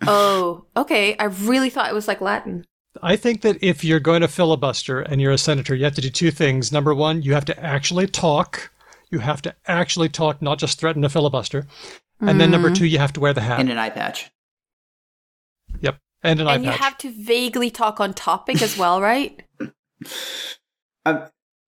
Oh, 0.07 0.65
okay. 0.77 1.15
I 1.17 1.23
really 1.25 1.69
thought 1.71 1.89
it 1.89 1.93
was 1.95 2.07
like 2.07 2.21
Latin. 2.21 2.63
I 3.01 3.15
think 3.15 3.41
that 3.41 3.57
if 3.63 3.83
you're 3.83 3.99
going 3.99 4.21
to 4.21 4.27
filibuster 4.27 4.99
and 5.01 5.19
you're 5.19 5.31
a 5.31 5.37
senator, 5.37 5.73
you 5.73 5.83
have 5.83 5.95
to 5.95 6.01
do 6.01 6.09
two 6.11 6.29
things. 6.31 6.71
Number 6.71 6.93
one, 6.93 7.23
you 7.23 7.33
have 7.33 7.45
to 7.45 7.59
actually 7.63 8.05
talk. 8.05 8.71
You 9.09 9.19
have 9.19 9.41
to 9.43 9.55
actually 9.67 10.09
talk, 10.09 10.41
not 10.43 10.59
just 10.59 10.79
threaten 10.79 11.01
to 11.01 11.09
filibuster. 11.09 11.65
And 12.21 12.39
then 12.39 12.51
number 12.51 12.69
Mhm. 12.69 12.75
two, 12.75 12.85
you 12.85 12.99
have 12.99 13.13
to 13.13 13.19
wear 13.19 13.33
the 13.33 13.41
hat. 13.41 13.59
and 13.59 13.69
an 13.71 13.77
eye 13.79 13.89
patch. 13.89 14.29
yep. 15.81 15.97
And 16.21 16.39
an 16.39 16.47
eye 16.47 16.51
patch. 16.51 16.55
And 16.57 16.65
you 16.65 16.71
have 16.71 16.97
to 16.99 17.11
vaguely 17.11 17.71
talk 17.71 17.99
on 17.99 18.13
topic 18.13 18.61
as 18.61 18.77
well, 18.77 19.01
right? 19.01 19.41
Um, 21.07 21.25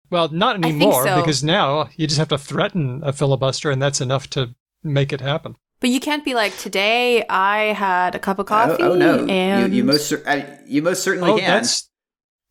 well, 0.10 0.30
not 0.30 0.56
anymore 0.56 1.04
so. 1.04 1.20
because 1.20 1.44
now 1.44 1.90
you 1.96 2.08
just 2.08 2.20
have 2.20 2.30
to 2.30 2.38
threaten 2.38 3.02
a 3.04 3.14
filibuster 3.14 3.72
and 3.72 3.82
that's 3.82 4.02
enough 4.02 4.30
to 4.32 4.56
make 4.84 5.12
it 5.12 5.22
happen. 5.22 5.56
But 5.80 5.92
you 5.92 6.00
can't 6.00 6.26
be 6.26 6.34
like, 6.34 6.58
today 6.58 7.26
I 7.28 7.74
had 7.74 8.16
a 8.16 8.20
cup 8.20 8.40
of 8.40 8.48
coffee. 8.48 8.82
oh, 8.82 8.94
oh, 8.94 8.96
no, 8.96 9.26
and 9.28 9.72
you, 9.74 9.80
you 9.80 9.84
most 9.84 10.08
cer- 10.08 10.24
I, 10.26 10.58
you 10.66 10.82
most 10.82 11.04
certainly 11.04 11.32
oh, 11.32 11.38
can. 11.38 11.48
that's 11.48 11.90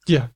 yeah. 0.06 0.28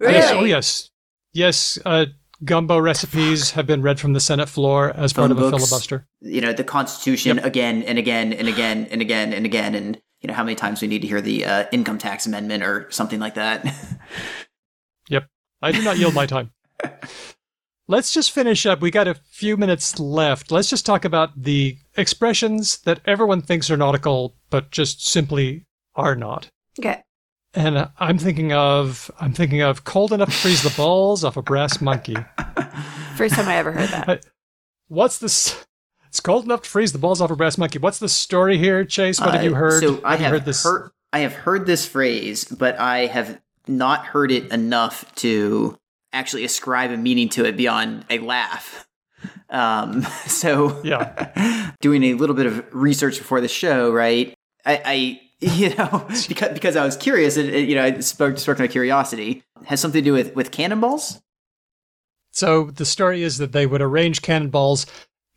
really? 0.00 0.14
Yes, 0.14 0.32
oh, 0.32 0.44
yes. 0.44 0.90
Yes, 1.32 1.78
uh, 1.84 2.06
gumbo 2.44 2.78
recipes 2.78 3.52
have 3.52 3.66
been 3.66 3.82
read 3.82 4.00
from 4.00 4.12
the 4.12 4.20
Senate 4.20 4.48
floor 4.48 4.90
as 4.90 5.12
part 5.12 5.30
Phone 5.30 5.38
of 5.38 5.42
a 5.42 5.50
filibuster. 5.50 6.06
You 6.20 6.40
know 6.40 6.52
the 6.52 6.64
Constitution 6.64 7.36
Yep. 7.36 7.44
again 7.44 7.82
and 7.82 7.98
again 7.98 8.32
and 8.32 8.48
again 8.48 8.88
and 8.90 9.00
again 9.00 9.32
and 9.32 9.46
again, 9.46 9.74
and 9.74 10.00
you 10.20 10.28
know 10.28 10.34
how 10.34 10.42
many 10.42 10.56
times 10.56 10.82
we 10.82 10.88
need 10.88 11.02
to 11.02 11.08
hear 11.08 11.20
the 11.20 11.44
uh, 11.44 11.64
income 11.70 11.98
tax 11.98 12.26
amendment 12.26 12.64
or 12.64 12.90
something 12.90 13.20
like 13.20 13.34
that. 13.34 13.64
Yep. 15.08 15.28
I 15.62 15.72
do 15.72 15.82
not 15.82 15.98
yield 15.98 16.14
my 16.14 16.26
time. 16.26 16.50
Let's 17.88 18.12
just 18.12 18.32
finish 18.32 18.66
up. 18.66 18.80
We 18.80 18.90
got 18.90 19.06
a 19.06 19.14
few 19.14 19.56
minutes 19.56 20.00
left. 20.00 20.50
Let's 20.50 20.68
just 20.68 20.84
talk 20.84 21.04
about 21.04 21.40
the 21.40 21.78
expressions 21.96 22.78
that 22.78 23.00
everyone 23.06 23.42
thinks 23.42 23.70
are 23.70 23.76
nautical, 23.76 24.34
but 24.50 24.72
just 24.72 25.06
simply 25.06 25.66
are 25.94 26.16
not. 26.16 26.48
Okay. 26.80 27.02
And 27.54 27.78
uh, 27.78 27.88
I'm 27.98 28.18
thinking 28.18 28.52
of 28.52 29.10
I'm 29.20 29.32
thinking 29.32 29.62
of 29.62 29.84
cold 29.84 30.12
enough 30.12 30.28
to 30.30 30.34
freeze 30.34 30.62
the 30.62 30.74
balls 30.76 31.22
off 31.24 31.36
a 31.36 31.42
brass 31.42 31.80
monkey. 31.80 32.16
First 33.16 33.36
time 33.36 33.48
I 33.48 33.56
ever 33.56 33.72
heard 33.72 33.88
that. 33.90 34.08
Uh, 34.08 34.16
What's 34.88 35.18
this? 35.18 35.64
It's 36.08 36.20
cold 36.20 36.44
enough 36.44 36.62
to 36.62 36.68
freeze 36.70 36.92
the 36.92 36.98
balls 36.98 37.20
off 37.20 37.30
a 37.30 37.36
brass 37.36 37.56
monkey. 37.56 37.78
What's 37.78 37.98
the 37.98 38.08
story 38.08 38.58
here, 38.58 38.84
Chase? 38.84 39.20
What 39.20 39.32
have 39.34 39.44
you 39.44 39.52
Uh, 39.54 39.58
heard? 39.58 39.82
So 39.82 40.00
I 40.04 40.16
you 40.16 40.22
have 40.24 40.30
heard 40.32 40.44
this. 40.44 40.64
heard 40.64 40.90
I 41.12 41.20
have 41.20 41.32
heard 41.32 41.66
this 41.66 41.86
phrase, 41.86 42.44
but 42.44 42.78
I 42.78 43.06
have 43.06 43.40
not 43.68 44.06
heard 44.06 44.30
it 44.30 44.52
enough 44.52 45.12
to 45.16 45.76
actually 46.12 46.44
ascribe 46.44 46.90
a 46.90 46.96
meaning 46.96 47.28
to 47.30 47.44
it 47.44 47.56
beyond 47.56 48.04
a 48.10 48.18
laugh. 48.18 48.86
Um, 49.50 50.02
so 50.26 50.80
Yeah. 50.82 51.72
doing 51.80 52.02
a 52.04 52.14
little 52.14 52.36
bit 52.36 52.46
of 52.46 52.64
research 52.72 53.18
before 53.18 53.40
the 53.40 53.48
show, 53.48 53.92
right? 53.92 54.34
I, 54.64 54.82
I 54.84 55.20
you 55.40 55.74
know, 55.74 56.06
because 56.28 56.54
because 56.54 56.76
I 56.76 56.84
was 56.84 56.96
curious, 56.96 57.36
and 57.36 57.50
it, 57.50 57.68
you 57.68 57.74
know, 57.74 57.84
it 57.84 58.02
sparked, 58.02 58.38
sparked 58.38 58.58
my 58.58 58.68
curiosity. 58.68 59.44
Has 59.66 59.80
something 59.80 60.02
to 60.02 60.04
do 60.04 60.14
with 60.14 60.34
with 60.34 60.50
cannonballs? 60.50 61.20
So 62.30 62.70
the 62.70 62.86
story 62.86 63.22
is 63.22 63.36
that 63.36 63.52
they 63.52 63.66
would 63.66 63.82
arrange 63.82 64.22
cannonballs 64.22 64.86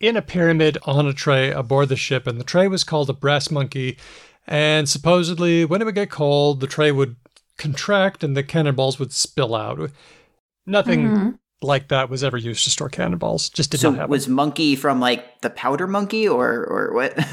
in 0.00 0.16
a 0.16 0.22
pyramid 0.22 0.78
on 0.84 1.06
a 1.06 1.12
tray 1.12 1.50
aboard 1.50 1.90
the 1.90 1.96
ship, 1.96 2.26
and 2.26 2.40
the 2.40 2.44
tray 2.44 2.66
was 2.66 2.82
called 2.82 3.10
a 3.10 3.12
brass 3.12 3.50
monkey. 3.50 3.98
And 4.46 4.88
supposedly, 4.88 5.66
when 5.66 5.82
it 5.82 5.84
would 5.84 5.94
get 5.94 6.10
cold, 6.10 6.60
the 6.60 6.66
tray 6.66 6.90
would 6.92 7.16
contract 7.58 8.22
and 8.24 8.36
the 8.36 8.42
cannonballs 8.42 8.98
would 8.98 9.12
spill 9.12 9.54
out. 9.54 9.90
Nothing 10.66 11.08
Mhm. 11.08 11.38
like 11.62 11.88
that 11.88 12.08
was 12.10 12.22
ever 12.24 12.36
used 12.36 12.64
to 12.64 12.70
store 12.70 12.88
cannonballs. 12.88 13.48
Just 13.50 13.70
did 13.70 13.80
so 13.80 13.90
not 13.90 13.96
happen. 13.98 14.10
was 14.10 14.28
monkey 14.28 14.76
from 14.76 15.00
like 15.00 15.40
the 15.40 15.50
powder 15.50 15.86
monkey 15.86 16.26
or 16.28 16.64
or 16.64 16.92
what? 16.94 17.18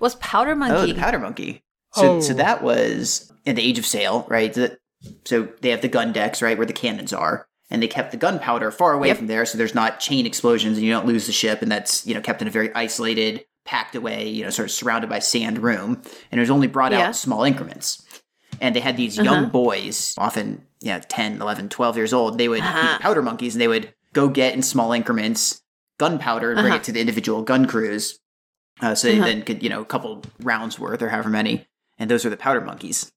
Was 0.00 0.14
Powder 0.16 0.56
monkey? 0.56 0.72
oh, 0.74 0.78
Monkey? 0.78 0.92
the 0.94 0.98
powder 1.00 1.18
monkey. 1.18 1.62
So 1.92 2.20
so 2.20 2.32
Oh. 2.32 2.36
that 2.36 2.62
was 2.62 3.30
in 3.44 3.54
the 3.56 3.62
Age 3.62 3.78
of 3.78 3.84
Sail, 3.84 4.24
right? 4.30 4.56
So 5.26 5.48
they 5.60 5.70
have 5.70 5.82
the 5.82 5.88
gun 5.88 6.12
decks, 6.12 6.40
right, 6.40 6.56
where 6.56 6.66
the 6.66 6.72
cannons 6.72 7.12
are, 7.12 7.46
and 7.70 7.82
they 7.82 7.86
kept 7.88 8.10
the 8.10 8.16
gunpowder 8.16 8.70
far 8.70 8.92
away 8.94 9.08
Yep. 9.08 9.16
from 9.18 9.26
there, 9.26 9.44
so 9.44 9.58
there's 9.58 9.74
not 9.74 10.00
chain 10.00 10.24
explosions 10.24 10.78
and 10.78 10.86
you 10.86 10.92
don't 10.92 11.06
lose 11.06 11.26
the 11.26 11.32
ship, 11.32 11.60
and 11.62 11.70
that's 11.70 12.06
you 12.06 12.14
know 12.14 12.20
kept 12.22 12.40
in 12.40 12.48
a 12.48 12.50
very 12.50 12.74
isolated, 12.74 13.44
packed 13.66 13.94
away, 13.94 14.26
you 14.28 14.42
know, 14.42 14.50
sort 14.50 14.68
of 14.68 14.72
surrounded 14.72 15.10
by 15.10 15.18
sand 15.18 15.58
room, 15.58 16.00
and 16.32 16.38
it 16.38 16.42
was 16.42 16.50
only 16.50 16.66
brought 16.66 16.92
out 16.94 17.08
in 17.08 17.12
small 17.14 17.44
increments. 17.44 18.02
And 18.60 18.76
they 18.76 18.80
had 18.80 18.96
these 18.96 19.18
Uh-huh. 19.18 19.24
young 19.30 19.48
boys, 19.48 20.14
often 20.18 20.66
yeah, 20.80 21.00
10, 21.08 21.40
11, 21.40 21.68
12 21.68 21.96
years 21.96 22.12
old. 22.12 22.38
They 22.38 22.48
would 22.48 22.60
Uh-huh. 22.60 22.96
be 22.98 23.02
powder 23.02 23.22
monkeys, 23.22 23.54
and 23.54 23.60
they 23.60 23.68
would 23.68 23.92
go 24.12 24.28
get 24.28 24.54
in 24.54 24.62
small 24.62 24.92
increments 24.92 25.62
gunpowder 25.98 26.50
and 26.52 26.56
bring 26.60 26.72
Uh-huh. 26.72 26.76
it 26.80 26.84
to 26.84 26.92
the 26.92 27.00
individual 27.00 27.42
gun 27.42 27.66
crews. 27.66 28.18
Uh, 28.80 28.94
so 28.94 29.08
they 29.08 29.16
Uh-huh. 29.18 29.26
then 29.26 29.42
could, 29.42 29.62
you 29.62 29.68
know, 29.68 29.80
a 29.82 29.84
couple 29.84 30.22
rounds 30.42 30.78
worth 30.78 31.02
or 31.02 31.10
however 31.10 31.28
many. 31.28 31.66
And 31.98 32.10
those 32.10 32.24
are 32.24 32.30
the 32.30 32.36
powder 32.38 32.60
monkeys. 32.62 33.12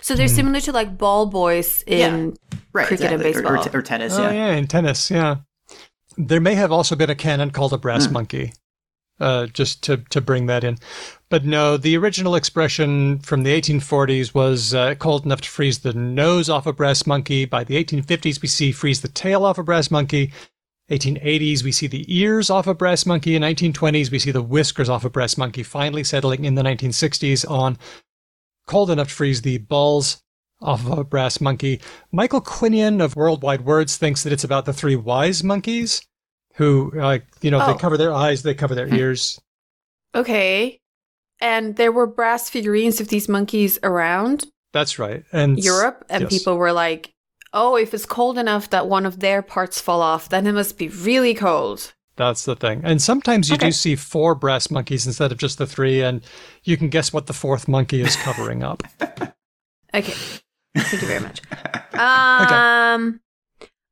So 0.00 0.14
they're 0.14 0.26
Hmm. 0.28 0.34
similar 0.34 0.60
to 0.62 0.72
like 0.72 0.96
ball 0.98 1.26
boys 1.26 1.84
in 1.86 2.36
Right. 2.72 2.86
Cricket 2.88 3.12
and 3.12 3.22
exactly. 3.22 3.44
Or- 3.44 3.52
Or, 3.54 3.56
baseball. 3.58 3.78
or 3.78 3.82
tennis, 3.82 4.14
oh, 4.18 4.22
yeah. 4.22 4.32
yeah, 4.32 4.56
in 4.56 4.66
tennis, 4.66 5.10
yeah. 5.10 5.36
There 6.18 6.40
may 6.40 6.54
have 6.54 6.72
also 6.72 6.96
been 6.96 7.10
a 7.10 7.14
cannon 7.14 7.50
called 7.50 7.72
a 7.72 7.78
brass 7.78 8.06
Hmm. 8.06 8.14
monkey, 8.14 8.52
uh, 9.20 9.46
just 9.46 9.82
to, 9.84 9.98
to 9.98 10.20
bring 10.20 10.46
that 10.46 10.64
in. 10.64 10.78
But 11.28 11.44
no, 11.44 11.76
the 11.76 11.96
original 11.96 12.34
expression 12.34 13.18
from 13.18 13.42
the 13.42 13.60
1840s 13.60 14.34
was 14.34 14.74
uh, 14.74 14.94
cold 14.96 15.24
enough 15.24 15.40
to 15.40 15.48
freeze 15.48 15.80
the 15.80 15.92
nose 15.92 16.48
off 16.48 16.66
a 16.66 16.72
brass 16.72 17.06
monkey. 17.06 17.44
By 17.44 17.64
the 17.64 17.82
1850s, 17.82 18.40
we 18.40 18.48
see 18.48 18.72
freeze 18.72 19.00
the 19.00 19.08
tail 19.08 19.44
off 19.44 19.58
a 19.58 19.62
brass 19.64 19.90
monkey. 19.90 20.32
1880s, 20.90 21.64
we 21.64 21.72
see 21.72 21.88
the 21.88 22.04
ears 22.06 22.48
off 22.48 22.68
a 22.68 22.74
brass 22.74 23.06
monkey. 23.06 23.34
In 23.34 23.42
1920s, 23.42 24.10
we 24.10 24.20
see 24.20 24.30
the 24.30 24.42
whiskers 24.42 24.88
off 24.88 25.04
a 25.04 25.10
brass 25.10 25.36
monkey, 25.36 25.64
finally 25.64 26.04
settling 26.04 26.44
in 26.44 26.54
the 26.54 26.62
1960s 26.62 27.48
on 27.50 27.76
cold 28.68 28.90
enough 28.90 29.08
to 29.08 29.14
freeze 29.14 29.42
the 29.42 29.58
balls 29.58 30.22
off 30.60 30.86
of 30.86 30.98
a 30.98 31.04
brass 31.04 31.40
monkey. 31.40 31.80
Michael 32.12 32.40
Quinion 32.40 33.02
of 33.02 33.16
Worldwide 33.16 33.62
Words 33.62 33.96
thinks 33.96 34.22
that 34.22 34.32
it's 34.32 34.44
about 34.44 34.64
the 34.64 34.72
three 34.72 34.96
wise 34.96 35.42
monkeys 35.42 36.06
who, 36.56 36.92
uh, 37.00 37.18
you 37.42 37.50
know, 37.50 37.60
Oh. 37.62 37.72
they 37.72 37.78
cover 37.78 37.96
their 37.96 38.12
eyes, 38.12 38.42
they 38.42 38.54
cover 38.54 38.74
their 38.74 38.92
ears. 39.00 39.40
okay, 40.14 40.80
and 41.40 41.76
there 41.76 41.92
were 41.92 42.06
brass 42.06 42.48
figurines 42.50 43.00
of 43.00 43.08
these 43.08 43.28
monkeys 43.28 43.78
around 43.82 44.46
That's 44.72 44.98
right. 44.98 45.24
And 45.32 45.58
Europe, 45.62 46.04
and 46.08 46.22
yes. 46.22 46.30
people 46.32 46.56
were 46.58 46.72
like, 46.72 47.12
"Oh, 47.52 47.76
if 47.76 47.92
it's 47.94 48.06
cold 48.06 48.36
enough 48.38 48.68
that 48.70 48.88
one 48.88 49.06
of 49.06 49.20
their 49.20 49.40
parts 49.42 49.80
fall 49.80 50.02
off, 50.02 50.28
then 50.28 50.46
it 50.46 50.52
must 50.52 50.76
be 50.78 50.88
really 50.88 51.34
cold." 51.34 51.92
That's 52.16 52.44
the 52.46 52.56
thing. 52.56 52.80
And 52.84 53.00
sometimes 53.02 53.48
you 53.50 53.56
Okay. 53.56 53.66
do 53.68 53.72
see 53.72 53.94
four 53.96 54.34
brass 54.34 54.70
monkeys 54.70 55.06
instead 55.06 55.32
of 55.32 55.38
just 55.38 55.58
the 55.58 55.66
three, 55.66 56.00
and 56.02 56.22
you 56.64 56.76
can 56.78 56.88
guess 56.88 57.12
what 57.12 57.26
the 57.26 57.32
fourth 57.34 57.68
monkey 57.68 58.00
is 58.00 58.16
covering 58.16 58.62
up. 58.62 58.82
Okay, 59.94 60.12
thank 60.76 60.92
you 61.02 61.08
very 61.08 61.20
much. 61.20 61.40
Um, 61.94 63.20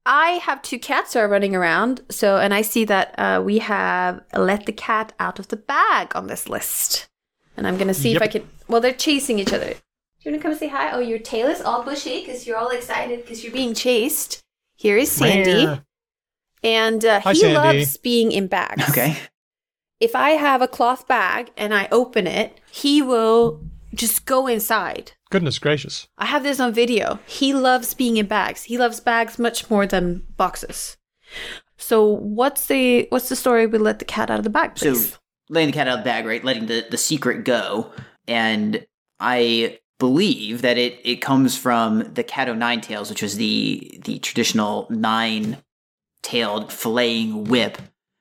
I 0.06 0.32
have 0.42 0.60
two 0.62 0.78
cats 0.78 1.14
who 1.14 1.20
are 1.20 1.28
running 1.28 1.54
around. 1.56 2.02
So, 2.10 2.36
and 2.36 2.52
I 2.52 2.62
see 2.62 2.84
that 2.86 3.14
uh, 3.18 3.42
we 3.44 3.58
have 3.58 4.20
let 4.36 4.66
the 4.66 4.72
cat 4.72 5.12
out 5.18 5.38
of 5.38 5.48
the 5.48 5.56
bag 5.56 6.12
on 6.14 6.26
this 6.26 6.48
list, 6.48 7.08
and 7.56 7.66
I'm 7.66 7.78
gonna 7.78 7.94
see 7.94 8.14
if 8.14 8.22
I 8.22 8.26
can. 8.26 8.48
Well, 8.68 8.80
they're 8.80 8.92
chasing 8.92 9.38
each 9.38 9.52
other. 9.52 9.68
Do 9.74 10.30
you 10.30 10.32
want 10.32 10.42
to 10.42 10.48
come 10.48 10.56
say 10.58 10.68
hi? 10.68 10.90
Oh, 10.92 11.00
your 11.00 11.18
tail 11.18 11.48
is 11.48 11.60
all 11.60 11.82
bushy 11.82 12.20
because 12.20 12.46
you're 12.46 12.56
all 12.56 12.70
excited 12.70 13.22
because 13.22 13.42
you're 13.44 13.52
being 13.52 13.74
chased. 13.74 14.40
Here 14.76 14.96
is 14.96 15.10
Sandy, 15.12 15.66
Meow. 15.66 15.80
and 16.62 17.04
uh, 17.04 17.20
Hi, 17.20 17.32
he 17.32 17.40
Sandy. 17.40 17.54
loves 17.56 17.96
being 17.98 18.32
in 18.32 18.46
bags. 18.46 18.88
Okay. 18.90 19.16
If 20.00 20.14
I 20.16 20.30
have 20.30 20.60
a 20.60 20.68
cloth 20.68 21.06
bag 21.06 21.50
and 21.56 21.72
I 21.72 21.88
open 21.92 22.26
it, 22.26 22.58
he 22.70 23.00
will 23.00 23.60
just 23.94 24.26
go 24.26 24.46
inside. 24.46 25.12
Goodness 25.34 25.58
gracious. 25.58 26.06
I 26.16 26.26
have 26.26 26.44
this 26.44 26.60
on 26.60 26.72
video. 26.72 27.18
He 27.26 27.54
loves 27.54 27.92
being 27.92 28.18
in 28.18 28.26
bags. 28.26 28.62
He 28.62 28.78
loves 28.78 29.00
bags 29.00 29.36
much 29.36 29.68
more 29.68 29.84
than 29.84 30.22
boxes. 30.36 30.96
So 31.76 32.06
what's 32.06 32.66
the 32.66 33.08
what's 33.10 33.30
the 33.30 33.34
story 33.34 33.66
we 33.66 33.78
let 33.78 33.98
the 33.98 34.04
cat 34.04 34.30
out 34.30 34.38
of 34.38 34.44
the 34.44 34.50
bag, 34.50 34.76
please? 34.76 35.06
So 35.06 35.10
please? 35.10 35.18
letting 35.48 35.70
the 35.70 35.72
cat 35.72 35.88
out 35.88 35.98
of 35.98 36.04
the 36.04 36.08
bag, 36.08 36.24
right? 36.24 36.44
Letting 36.44 36.66
the, 36.66 36.86
the 36.88 36.96
secret 36.96 37.44
go. 37.44 37.90
And 38.28 38.86
I 39.18 39.80
believe 39.98 40.62
that 40.62 40.78
it, 40.78 41.00
it 41.02 41.16
comes 41.16 41.58
from 41.58 42.14
the 42.14 42.22
cat 42.22 42.48
o' 42.48 42.54
nine 42.54 42.80
tails, 42.80 43.10
which 43.10 43.22
was 43.22 43.36
the 43.36 44.00
the 44.04 44.20
traditional 44.20 44.86
nine 44.88 45.56
tailed 46.22 46.68
filleting 46.68 47.48
whip 47.48 47.78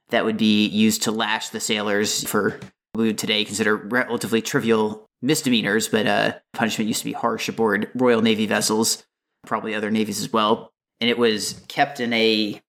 that 0.09 0.25
would 0.25 0.37
be 0.37 0.65
used 0.65 1.03
to 1.03 1.11
lash 1.11 1.49
the 1.49 1.59
sailors 1.59 2.27
for 2.27 2.59
what 2.93 3.01
we 3.01 3.05
would 3.05 3.19
today 3.19 3.45
consider 3.45 3.75
relatively 3.75 4.41
trivial 4.41 5.02
misdemeanors, 5.23 5.87
but 5.87 6.05
uh, 6.05 6.33
punishment 6.53 6.87
used 6.87 6.99
to 6.99 7.05
be 7.05 7.13
harsh 7.13 7.49
aboard 7.49 7.89
Royal 7.95 8.21
Navy 8.21 8.45
vessels, 8.45 9.03
probably 9.47 9.73
other 9.73 9.89
navies 9.89 10.19
as 10.19 10.31
well. 10.31 10.71
And 11.01 11.09
it 11.09 11.17
was 11.17 11.63
kept 11.67 11.99
in 11.99 12.13
a 12.13 12.61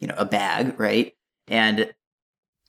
you 0.00 0.06
know 0.08 0.14
a 0.16 0.24
bag, 0.24 0.78
right? 0.80 1.14
And 1.48 1.92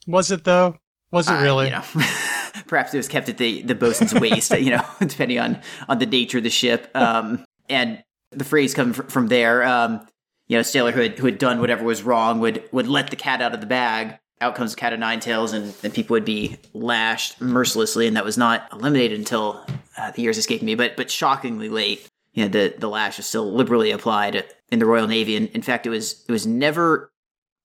Was 0.07 0.31
it 0.31 0.43
though? 0.43 0.77
Was 1.11 1.29
it 1.29 1.33
uh, 1.33 1.41
really? 1.41 1.65
you 1.67 1.71
know, 1.71 1.83
perhaps 2.67 2.93
it 2.93 2.97
was 2.97 3.07
kept 3.07 3.29
at 3.29 3.37
the 3.37 3.61
the 3.61 3.75
bosun's 3.75 4.13
waist, 4.13 4.51
you 4.51 4.71
know, 4.71 4.85
depending 4.99 5.39
on 5.39 5.61
on 5.87 5.99
the 5.99 6.05
nature 6.05 6.39
of 6.39 6.43
the 6.43 6.49
ship. 6.49 6.89
Um, 6.95 7.45
and 7.69 8.03
the 8.31 8.43
phrase 8.43 8.73
coming 8.73 8.93
fr- 8.93 9.03
from 9.03 9.27
there, 9.27 9.63
um, 9.63 10.05
you 10.47 10.57
know, 10.57 10.63
sailor 10.63 10.91
who 10.91 11.01
had, 11.01 11.19
who 11.19 11.27
had 11.27 11.37
done 11.37 11.59
whatever 11.59 11.83
was 11.83 12.01
wrong 12.03 12.39
would 12.39 12.63
would 12.71 12.87
let 12.87 13.09
the 13.11 13.15
cat 13.15 13.41
out 13.41 13.53
of 13.53 13.61
the 13.61 13.67
bag. 13.67 14.19
Out 14.41 14.55
comes 14.55 14.71
the 14.71 14.79
cat 14.79 14.93
of 14.93 14.99
nine 14.99 15.19
tails, 15.19 15.51
and 15.51 15.73
then 15.73 15.91
people 15.91 16.13
would 16.13 16.25
be 16.25 16.57
lashed 16.73 17.41
mercilessly, 17.41 18.07
and 18.07 18.15
that 18.15 18.23
was 18.23 18.37
not 18.37 18.67
eliminated 18.71 19.19
until 19.19 19.65
uh, 19.97 20.11
the 20.11 20.21
years 20.21 20.37
escaped 20.37 20.63
me, 20.63 20.75
but 20.75 20.95
but 20.95 21.11
shockingly 21.11 21.69
late. 21.69 22.07
You 22.33 22.43
know, 22.45 22.49
the 22.49 22.73
the 22.77 22.87
lash 22.87 23.19
is 23.19 23.25
still 23.25 23.51
liberally 23.51 23.91
applied 23.91 24.45
in 24.71 24.79
the 24.79 24.85
Royal 24.85 25.07
Navy, 25.07 25.35
and 25.35 25.49
in 25.49 25.61
fact, 25.61 25.85
it 25.85 25.89
was 25.89 26.23
it 26.27 26.31
was 26.31 26.47
never 26.47 27.11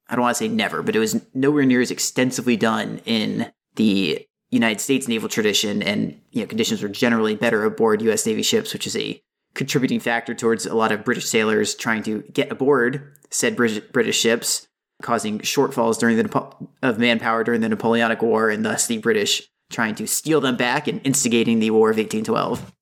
I 0.08 0.16
don't 0.16 0.22
want 0.22 0.36
to 0.36 0.38
say 0.38 0.48
never, 0.48 0.82
but 0.82 0.96
it 0.96 0.98
was 0.98 1.24
nowhere 1.32 1.64
near 1.64 1.80
as 1.80 1.90
extensively 1.90 2.56
done 2.56 3.00
in 3.04 3.50
the 3.76 4.26
United 4.50 4.80
States 4.80 5.08
naval 5.08 5.28
tradition, 5.28 5.82
and 5.82 6.20
you 6.30 6.40
know 6.40 6.46
conditions 6.46 6.82
were 6.82 6.88
generally 6.88 7.36
better 7.36 7.64
aboard 7.64 8.02
U.S. 8.02 8.26
Navy 8.26 8.42
ships, 8.42 8.72
which 8.72 8.86
is 8.86 8.96
a 8.96 9.22
contributing 9.54 10.00
factor 10.00 10.34
towards 10.34 10.66
a 10.66 10.74
lot 10.74 10.92
of 10.92 11.04
British 11.04 11.26
sailors 11.26 11.74
trying 11.74 12.02
to 12.02 12.22
get 12.32 12.50
aboard 12.50 13.12
said 13.30 13.56
British 13.56 14.18
ships, 14.18 14.68
causing 15.04 15.38
shortfalls 15.40 15.98
during 15.98 16.16
the 16.16 16.56
of 16.82 16.98
manpower 16.98 17.44
during 17.44 17.60
the 17.60 17.68
Napoleonic 17.68 18.22
War, 18.22 18.50
and 18.50 18.64
thus 18.64 18.88
the 18.88 18.98
British 18.98 19.48
trying 19.70 19.94
to 19.96 20.06
steal 20.06 20.40
them 20.40 20.56
back 20.56 20.88
and 20.88 21.00
instigating 21.04 21.60
the 21.60 21.70
War 21.70 21.90
of 21.90 21.96
1812. 21.96 22.72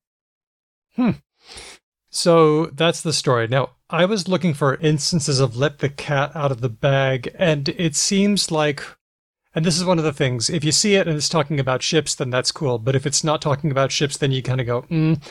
Hmm. 0.95 1.11
So 2.09 2.67
that's 2.67 3.01
the 3.01 3.13
story. 3.13 3.47
Now, 3.47 3.71
I 3.89 4.05
was 4.05 4.27
looking 4.27 4.53
for 4.53 4.75
instances 4.75 5.39
of 5.39 5.57
let 5.57 5.79
the 5.79 5.89
cat 5.89 6.35
out 6.35 6.51
of 6.51 6.61
the 6.61 6.69
bag, 6.69 7.33
and 7.37 7.69
it 7.69 7.95
seems 7.95 8.51
like, 8.51 8.83
and 9.53 9.65
this 9.65 9.77
is 9.77 9.85
one 9.85 9.97
of 9.97 10.03
the 10.03 10.13
things, 10.13 10.49
if 10.49 10.63
you 10.63 10.71
see 10.71 10.95
it 10.95 11.07
and 11.07 11.17
it's 11.17 11.29
talking 11.29 11.59
about 11.59 11.83
ships, 11.83 12.15
then 12.15 12.29
that's 12.29 12.51
cool. 12.51 12.79
But 12.79 12.95
if 12.95 13.05
it's 13.05 13.23
not 13.23 13.41
talking 13.41 13.71
about 13.71 13.91
ships, 13.91 14.17
then 14.17 14.31
you 14.31 14.41
kind 14.41 14.61
of 14.61 14.67
go, 14.67 14.83
mm. 14.83 15.21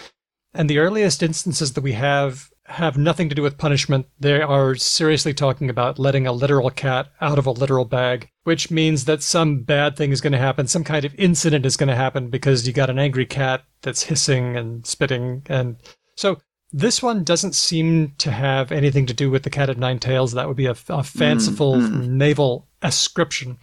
And 0.55 0.69
the 0.69 0.79
earliest 0.79 1.23
instances 1.23 1.73
that 1.73 1.81
we 1.81 1.93
have 1.93 2.52
have 2.67 2.97
nothing 2.97 3.29
to 3.29 3.35
do 3.35 3.43
with 3.43 3.59
punishment. 3.59 4.07
They 4.19 4.41
are 4.41 4.75
seriously 4.75 5.35
talking 5.35 5.69
about 5.69 5.99
letting 5.99 6.27
a 6.27 6.33
literal 6.33 6.71
cat 6.71 7.11
out 7.21 7.39
of 7.39 7.47
a 7.47 7.51
literal 7.51 7.85
bag, 7.85 8.29
which 8.45 8.71
means 8.71 9.05
that 9.05 9.23
some 9.23 9.63
bad 9.63 9.97
thing 9.97 10.13
is 10.13 10.21
going 10.21 10.33
to 10.33 10.39
happen, 10.39 10.67
some 10.67 10.85
kind 10.85 11.05
of 11.05 11.15
incident 11.17 11.67
is 11.67 11.77
going 11.77 11.89
to 11.89 11.97
happen 11.97 12.31
because 12.31 12.67
you 12.67 12.73
got 12.73 12.91
an 12.91 12.99
angry 12.99 13.27
cat 13.27 13.65
that's 13.83 14.05
hissing 14.05 14.57
and 14.57 14.87
spitting. 14.87 15.43
And 15.47 15.77
so 16.17 16.39
this 16.73 17.03
one 17.03 17.23
doesn't 17.25 17.55
seem 17.55 18.15
to 18.19 18.31
have 18.31 18.73
anything 18.73 19.07
to 19.07 19.15
do 19.15 19.31
with 19.31 19.43
the 19.43 19.51
cat 19.51 19.69
of 19.69 19.77
nine 19.77 19.99
tails. 19.99 20.33
That 20.33 20.49
would 20.49 20.57
be 20.57 20.67
a, 20.67 20.71
a 20.71 20.75
mm-hmm. 20.75 21.19
fanciful 21.19 21.75
mm-hmm. 21.75 22.17
naval 22.17 22.69
ascription. 22.81 23.59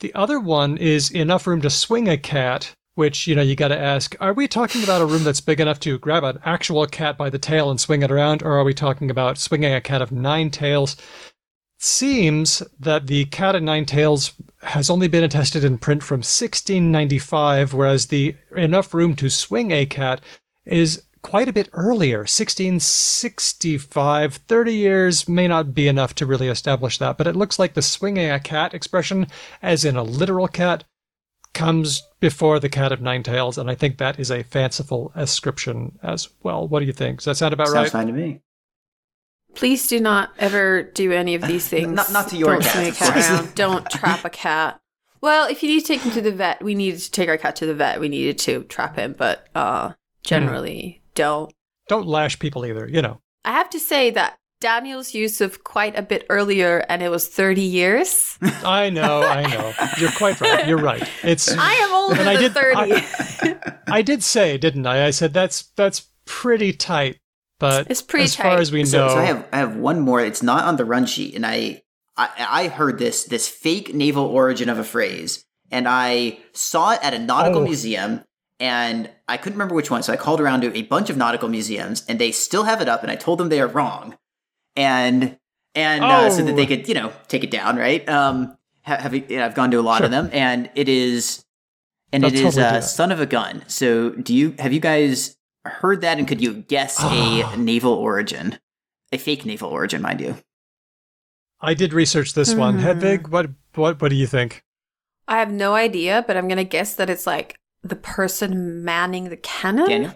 The 0.00 0.14
other 0.14 0.38
one 0.38 0.76
is 0.76 1.10
enough 1.10 1.46
room 1.46 1.62
to 1.62 1.70
swing 1.70 2.08
a 2.08 2.18
cat, 2.18 2.74
which, 3.00 3.26
you 3.26 3.34
know, 3.34 3.40
you 3.40 3.56
got 3.56 3.68
to 3.68 3.78
ask, 3.78 4.14
are 4.20 4.34
we 4.34 4.46
talking 4.46 4.84
about 4.84 5.00
a 5.00 5.06
room 5.06 5.24
that's 5.24 5.40
big 5.40 5.58
enough 5.58 5.80
to 5.80 5.98
grab 5.98 6.22
an 6.22 6.38
actual 6.44 6.86
cat 6.86 7.16
by 7.16 7.30
the 7.30 7.38
tail 7.38 7.70
and 7.70 7.80
swing 7.80 8.02
it 8.02 8.10
around, 8.10 8.42
or 8.42 8.58
are 8.58 8.62
we 8.62 8.74
talking 8.74 9.10
about 9.10 9.38
swinging 9.38 9.72
a 9.72 9.80
cat 9.80 10.02
of 10.02 10.12
nine 10.12 10.50
tails? 10.50 10.98
Seems 11.78 12.62
that 12.78 13.06
the 13.06 13.24
cat 13.24 13.56
of 13.56 13.62
nine 13.62 13.86
tails 13.86 14.34
has 14.64 14.90
only 14.90 15.08
been 15.08 15.24
attested 15.24 15.64
in 15.64 15.78
print 15.78 16.02
from 16.02 16.18
1695, 16.18 17.72
whereas 17.72 18.08
the 18.08 18.36
enough 18.54 18.92
room 18.92 19.16
to 19.16 19.30
swing 19.30 19.70
a 19.70 19.86
cat 19.86 20.20
is 20.66 21.02
quite 21.22 21.48
a 21.48 21.54
bit 21.54 21.70
earlier 21.72 22.20
1665 22.20 24.36
30 24.36 24.74
years 24.74 25.28
may 25.28 25.46
not 25.46 25.74
be 25.74 25.86
enough 25.86 26.14
to 26.14 26.24
really 26.24 26.48
establish 26.48 26.96
that 26.96 27.18
but 27.18 27.26
it 27.26 27.36
looks 27.36 27.58
like 27.58 27.74
the 27.74 27.82
swinging 27.82 28.30
a 28.30 28.40
cat 28.40 28.72
expression 28.72 29.26
as 29.60 29.84
in 29.84 29.96
a 29.96 30.02
literal 30.02 30.48
cat 30.48 30.82
comes 31.52 32.02
before 32.20 32.60
the 32.60 32.68
cat 32.68 32.92
of 32.92 33.00
nine 33.00 33.22
tails, 33.22 33.58
and 33.58 33.70
I 33.70 33.74
think 33.74 33.98
that 33.98 34.20
is 34.20 34.30
a 34.30 34.42
fanciful 34.42 35.10
ascription 35.14 35.98
as 36.02 36.28
well. 36.42 36.68
What 36.68 36.80
do 36.80 36.86
you 36.86 36.92
think? 36.92 37.18
Does 37.18 37.24
that 37.24 37.36
sound 37.36 37.54
about 37.54 37.68
Sounds 37.68 37.84
right? 37.86 37.92
fine 37.92 38.06
to 38.06 38.12
me. 38.12 38.40
Please 39.54 39.88
do 39.88 39.98
not 39.98 40.30
ever 40.38 40.82
do 40.84 41.10
any 41.12 41.34
of 41.34 41.42
these 41.42 41.66
things. 41.68 41.88
Not- 41.88 42.12
not 42.12 42.28
to 42.28 42.36
your 42.36 42.52
Don't 42.52 42.62
cat, 42.62 42.72
swing 42.72 42.86
a 42.86 42.88
of 42.90 42.96
cat 42.96 43.16
around. 43.16 43.54
Don't 43.54 43.90
trap 43.90 44.24
a 44.24 44.30
cat. 44.30 44.80
Well, 45.22 45.48
if 45.50 45.62
you 45.62 45.68
need 45.68 45.80
to 45.80 45.86
take 45.86 46.00
him 46.00 46.12
to 46.12 46.20
the 46.22 46.32
vet, 46.32 46.62
we 46.62 46.74
needed 46.74 47.00
to 47.00 47.10
take 47.10 47.28
our 47.28 47.36
cat 47.36 47.56
to 47.56 47.66
the 47.66 47.74
vet. 47.74 48.00
We 48.00 48.08
needed 48.08 48.38
to 48.40 48.62
trap 48.64 48.96
him, 48.96 49.14
but 49.18 49.48
uh, 49.54 49.92
generally 50.22 51.02
don't. 51.14 51.52
Don't 51.88 52.06
lash 52.06 52.38
people 52.38 52.64
either, 52.64 52.88
you 52.88 53.02
know. 53.02 53.20
I 53.44 53.52
have 53.52 53.68
to 53.70 53.80
say 53.80 54.10
that 54.10 54.38
Daniel's 54.60 55.14
use 55.14 55.40
of 55.40 55.64
quite 55.64 55.98
a 55.98 56.02
bit 56.02 56.26
earlier, 56.28 56.84
and 56.88 57.02
it 57.02 57.08
was 57.08 57.26
30 57.26 57.62
years. 57.62 58.38
I 58.64 58.90
know, 58.90 59.22
I 59.22 59.46
know. 59.46 59.72
You're 59.98 60.12
quite 60.12 60.40
right. 60.40 60.66
You're 60.68 60.78
right. 60.78 61.02
It's 61.22 61.50
I 61.58 61.72
am 61.74 61.92
older 61.94 62.20
And 62.20 62.28
I 62.28 62.34
than 62.36 62.52
did- 62.52 63.56
30. 63.62 63.72
I 63.92 64.02
did 64.02 64.22
say, 64.22 64.58
didn't 64.58 64.86
I? 64.86 65.06
I 65.06 65.10
said 65.10 65.32
that's 65.32 65.62
that's 65.76 66.08
pretty 66.26 66.72
tight. 66.72 67.18
But 67.58 67.90
It's 67.90 68.00
pretty 68.02 68.24
as 68.24 68.36
far 68.36 68.56
as 68.58 68.72
we 68.72 68.80
know, 68.84 68.88
So, 68.88 69.08
so 69.08 69.16
I 69.18 69.24
have 69.24 69.46
I 69.52 69.56
have 69.58 69.76
one 69.76 70.00
more. 70.00 70.20
It's 70.20 70.42
not 70.42 70.64
on 70.64 70.76
the 70.76 70.84
run 70.84 71.04
sheet, 71.06 71.34
and 71.34 71.44
I, 71.44 71.82
I 72.16 72.28
I 72.38 72.68
heard 72.68 72.98
this 72.98 73.24
this 73.24 73.48
fake 73.48 73.94
naval 73.94 74.24
origin 74.26 74.68
of 74.70 74.78
a 74.78 74.84
phrase, 74.84 75.44
and 75.70 75.86
I 75.88 76.38
saw 76.52 76.92
it 76.92 77.00
at 77.02 77.12
a 77.14 77.18
nautical 77.18 77.60
Oh. 77.60 77.64
museum, 77.64 78.22
and 78.58 79.10
I 79.28 79.36
couldn't 79.36 79.56
remember 79.58 79.74
which 79.74 79.90
one. 79.90 80.02
So 80.02 80.12
I 80.12 80.16
called 80.16 80.40
around 80.40 80.62
to 80.62 80.74
a 80.74 80.82
bunch 80.82 81.10
of 81.10 81.16
nautical 81.18 81.48
museums, 81.50 82.02
and 82.08 82.18
they 82.18 82.32
still 82.32 82.62
have 82.64 82.80
it 82.80 82.88
up, 82.88 83.02
and 83.02 83.10
I 83.12 83.16
told 83.16 83.38
them 83.38 83.50
they 83.50 83.60
are 83.60 83.68
wrong, 83.68 84.16
and 84.80 85.38
and 85.74 86.02
uh, 86.04 86.30
so 86.30 86.42
that 86.44 86.52
Oh. 86.52 86.56
they 86.56 86.66
could 86.66 86.88
you 86.88 86.94
know 86.94 87.12
take 87.28 87.44
it 87.44 87.50
down, 87.50 87.76
right? 87.76 88.06
Um, 88.08 88.56
ha- 88.82 88.96
have 88.96 89.14
you 89.14 89.24
know, 89.36 89.44
I've 89.44 89.54
gone 89.54 89.70
to 89.70 89.78
a 89.78 89.82
lot 89.82 90.02
of 90.04 90.10
them, 90.10 90.30
and 90.32 90.70
it 90.74 90.88
is, 90.88 91.44
and 92.12 92.24
I'll 92.24 92.30
it 92.32 92.34
is 92.34 92.54
totally 92.54 92.70
do 92.72 92.76
uh, 92.76 92.80
son 92.80 93.12
of 93.12 93.20
a 93.20 93.26
gun. 93.26 93.62
So 93.68 94.10
do 94.10 94.34
you 94.34 94.54
have 94.58 94.72
you 94.72 94.80
guys 94.80 95.36
heard 95.64 96.00
that, 96.00 96.18
and 96.18 96.26
could 96.26 96.40
you 96.40 96.54
guess 96.54 96.96
a 97.02 97.56
naval 97.56 97.92
origin? 97.92 98.58
A 99.12 99.18
fake 99.18 99.44
naval 99.44 99.70
origin, 99.70 100.02
mind 100.02 100.20
you. 100.20 100.36
I 101.60 101.74
did 101.74 101.92
research 101.92 102.34
this 102.34 102.54
one. 102.54 102.78
Hmm. 102.78 102.86
Hedvig, 102.86 103.28
what 103.28 103.50
what 103.74 104.00
what 104.00 104.08
do 104.08 104.16
you 104.16 104.26
think? 104.26 104.62
I 105.28 105.38
have 105.38 105.52
no 105.52 105.74
idea, 105.74 106.24
but 106.26 106.36
I'm 106.36 106.48
going 106.48 106.58
to 106.58 106.64
guess 106.64 106.94
that 106.94 107.08
it's 107.08 107.26
like 107.26 107.56
the 107.84 107.94
person 107.96 108.84
manning 108.84 109.28
the 109.28 109.36
cannon? 109.36 109.88
Daniel? 109.88 110.14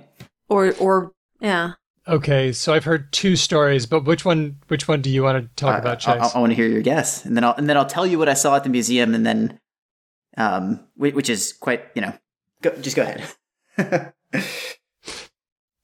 Or, 0.49 0.73
or, 0.81 1.13
yeah. 1.41 1.75
Okay, 2.07 2.53
so 2.53 2.75
I've 2.75 2.85
heard 2.85 3.11
two 3.13 3.35
stories, 3.35 3.87
but 3.87 4.05
which 4.05 4.25
one 4.27 4.59
which 4.69 4.87
one 4.87 5.01
do 5.01 5.09
you 5.09 5.23
want 5.23 5.43
to 5.43 5.49
talk 5.57 5.77
Uh, 5.77 5.79
about, 5.79 6.07
I, 6.07 6.19
Chase? 6.19 6.35
I, 6.35 6.39
want 6.39 6.51
to 6.51 6.55
hear 6.57 6.69
your 6.69 6.83
guess, 6.83 7.25
and 7.25 7.35
then 7.37 7.45
I'll 7.45 7.55
and 7.55 7.69
then 7.69 7.77
I'll 7.79 7.87
tell 7.87 8.07
you 8.07 8.19
what 8.19 8.29
I 8.29 8.35
saw 8.35 8.57
at 8.57 8.63
the 8.65 8.69
museum, 8.71 9.15
and 9.15 9.25
then, 9.25 9.59
um, 10.37 10.87
which 10.97 11.31
is 11.31 11.55
quite 11.55 11.85
you 11.95 12.03
know, 12.03 12.13
go, 12.61 12.71
just 12.77 12.97
go 12.97 13.03
ahead. 13.03 14.13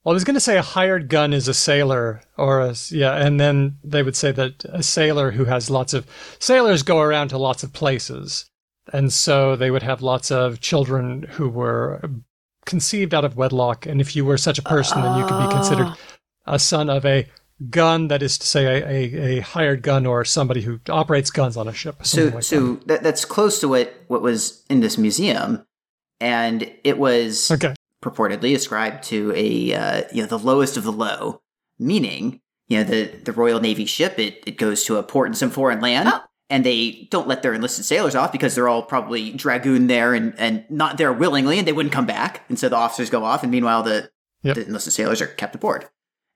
Well, 0.02 0.12
I 0.12 0.14
was 0.14 0.24
going 0.24 0.34
to 0.34 0.40
say 0.40 0.56
a 0.56 0.62
hired 0.62 1.10
gun 1.10 1.34
is 1.34 1.46
a 1.46 1.52
sailor, 1.52 2.22
or 2.38 2.60
a, 2.60 2.74
yeah, 2.88 3.16
and 3.16 3.38
then 3.38 3.76
they 3.84 4.02
would 4.02 4.16
say 4.16 4.32
that 4.32 4.64
a 4.64 4.82
sailor 4.82 5.32
who 5.32 5.44
has 5.44 5.68
lots 5.68 5.92
of 5.92 6.06
sailors 6.38 6.82
go 6.82 7.00
around 7.00 7.28
to 7.28 7.38
lots 7.38 7.62
of 7.62 7.74
places, 7.74 8.46
and 8.94 9.12
so 9.12 9.56
they 9.56 9.70
would 9.70 9.82
have 9.82 10.00
lots 10.00 10.30
of 10.30 10.58
children 10.62 11.24
who 11.32 11.50
were 11.50 12.00
conceived 12.64 13.12
out 13.12 13.26
of 13.26 13.36
wedlock, 13.36 13.84
and 13.84 14.00
if 14.00 14.16
you 14.16 14.24
were 14.24 14.38
such 14.38 14.58
a 14.58 14.62
person, 14.62 15.02
then 15.02 15.18
you 15.18 15.26
could 15.26 15.46
be 15.46 15.54
considered 15.54 15.88
Oh. 15.88 15.96
A 16.54 16.58
son 16.58 16.90
of 16.90 17.04
a 17.06 17.26
gun, 17.68 18.08
that 18.08 18.22
is 18.22 18.38
to 18.38 18.46
say, 18.46 18.64
a, 18.66 18.86
a, 18.86 19.38
a 19.38 19.40
hired 19.40 19.82
gun 19.82 20.06
or 20.06 20.24
somebody 20.24 20.62
who 20.62 20.80
operates 20.88 21.30
guns 21.30 21.56
on 21.56 21.68
a 21.68 21.72
ship. 21.72 21.96
so 22.06 22.26
like 22.26 22.42
so 22.42 22.74
that, 22.86 23.02
that's 23.02 23.24
close 23.24 23.60
to 23.60 23.68
what 23.68 23.94
what 24.08 24.22
was 24.22 24.64
in 24.68 24.80
this 24.80 24.96
museum, 24.98 25.64
and 26.20 26.70
it 26.84 26.98
was 26.98 27.50
okay, 27.50 27.74
purportedly 28.02 28.54
ascribed 28.54 29.04
to 29.04 29.32
a 29.36 29.74
uh, 29.74 30.02
you 30.12 30.22
know 30.22 30.28
the 30.28 30.38
lowest 30.38 30.76
of 30.76 30.84
the 30.84 30.92
low, 30.92 31.42
meaning 31.78 32.40
you 32.68 32.78
know 32.78 32.84
the 32.84 33.06
the 33.24 33.32
Royal 33.32 33.60
Navy 33.60 33.84
ship 33.86 34.18
it 34.18 34.42
it 34.46 34.56
goes 34.56 34.84
to 34.84 34.96
a 34.96 35.02
port 35.02 35.28
in 35.28 35.34
some 35.34 35.50
foreign 35.50 35.80
land. 35.80 36.08
Oh. 36.12 36.20
And 36.52 36.66
they 36.66 37.06
don't 37.12 37.28
let 37.28 37.44
their 37.44 37.54
enlisted 37.54 37.84
sailors 37.84 38.16
off 38.16 38.32
because 38.32 38.56
they're 38.56 38.68
all 38.68 38.82
probably 38.82 39.30
dragoon 39.30 39.86
there 39.86 40.14
and, 40.14 40.34
and 40.36 40.64
not 40.68 40.98
there 40.98 41.12
willingly, 41.12 41.60
and 41.60 41.68
they 41.68 41.72
wouldn't 41.72 41.92
come 41.92 42.06
back. 42.06 42.44
And 42.48 42.58
so 42.58 42.68
the 42.68 42.74
officers 42.74 43.08
go 43.08 43.22
off, 43.24 43.44
and 43.44 43.52
meanwhile 43.52 43.84
the, 43.84 44.10
Yep. 44.42 44.56
the 44.56 44.66
enlisted 44.66 44.92
sailors 44.92 45.20
are 45.20 45.28
kept 45.28 45.54
aboard. 45.54 45.86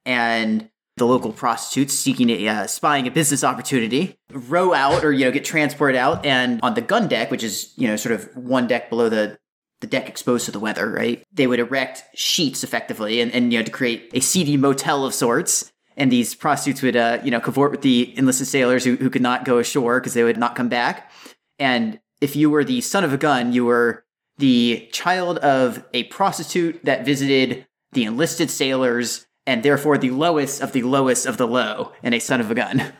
And 0.04 0.68
the 0.96 1.06
local 1.06 1.32
prostitutes 1.32 1.92
seeking 1.92 2.30
a 2.30 2.48
uh, 2.48 2.66
spying 2.66 3.06
a 3.06 3.10
business 3.10 3.42
opportunity 3.42 4.16
row 4.30 4.72
out 4.72 5.04
or 5.04 5.12
you 5.12 5.24
know 5.24 5.32
get 5.32 5.44
transported 5.44 5.96
out, 5.96 6.24
and 6.24 6.60
on 6.62 6.74
the 6.74 6.80
gun 6.80 7.08
deck, 7.08 7.30
which 7.30 7.42
is 7.42 7.72
you 7.76 7.88
know 7.88 7.96
sort 7.96 8.14
of 8.14 8.28
one 8.36 8.66
deck 8.66 8.90
below 8.90 9.08
the 9.08 9.38
the 9.84 9.86
deck 9.90 10.08
exposed 10.08 10.46
to 10.46 10.50
the 10.50 10.58
weather, 10.58 10.90
right? 10.90 11.22
They 11.30 11.46
would 11.46 11.58
erect 11.58 12.04
sheets 12.14 12.64
effectively 12.64 13.20
and, 13.20 13.30
and 13.32 13.52
you 13.52 13.58
know, 13.58 13.64
to 13.64 13.70
create 13.70 14.10
a 14.14 14.20
seedy 14.20 14.56
motel 14.56 15.04
of 15.04 15.12
sorts. 15.12 15.70
And 15.96 16.10
these 16.10 16.34
prostitutes 16.34 16.80
would, 16.80 16.96
uh, 16.96 17.18
you 17.22 17.30
know, 17.30 17.38
cavort 17.38 17.70
with 17.70 17.82
the 17.82 18.16
enlisted 18.16 18.46
sailors 18.46 18.84
who, 18.84 18.96
who 18.96 19.10
could 19.10 19.20
not 19.20 19.44
go 19.44 19.58
ashore 19.58 20.00
because 20.00 20.14
they 20.14 20.24
would 20.24 20.38
not 20.38 20.56
come 20.56 20.70
back. 20.70 21.12
And 21.58 22.00
if 22.22 22.34
you 22.34 22.48
were 22.48 22.64
the 22.64 22.80
son 22.80 23.04
of 23.04 23.12
a 23.12 23.18
gun, 23.18 23.52
you 23.52 23.66
were 23.66 24.04
the 24.38 24.88
child 24.90 25.38
of 25.38 25.84
a 25.92 26.04
prostitute 26.04 26.82
that 26.84 27.04
visited 27.04 27.66
the 27.92 28.04
enlisted 28.04 28.50
sailors 28.50 29.26
and 29.46 29.62
therefore 29.62 29.98
the 29.98 30.10
lowest 30.10 30.60
of 30.60 30.72
the 30.72 30.82
lowest 30.82 31.26
of 31.26 31.36
the 31.36 31.46
low 31.46 31.92
and 32.02 32.14
a 32.14 32.18
son 32.18 32.40
of 32.40 32.50
a 32.50 32.54
gun. 32.54 32.92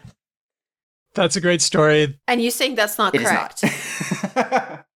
that's 1.15 1.37
a 1.37 1.41
great 1.41 1.63
story. 1.63 2.19
And 2.27 2.41
you 2.41 2.51
saying 2.51 2.75
that's 2.75 2.99
not 2.99 3.15
It 3.15 3.23
is 3.23 3.29
correct? 3.29 3.65
not. 4.35 4.85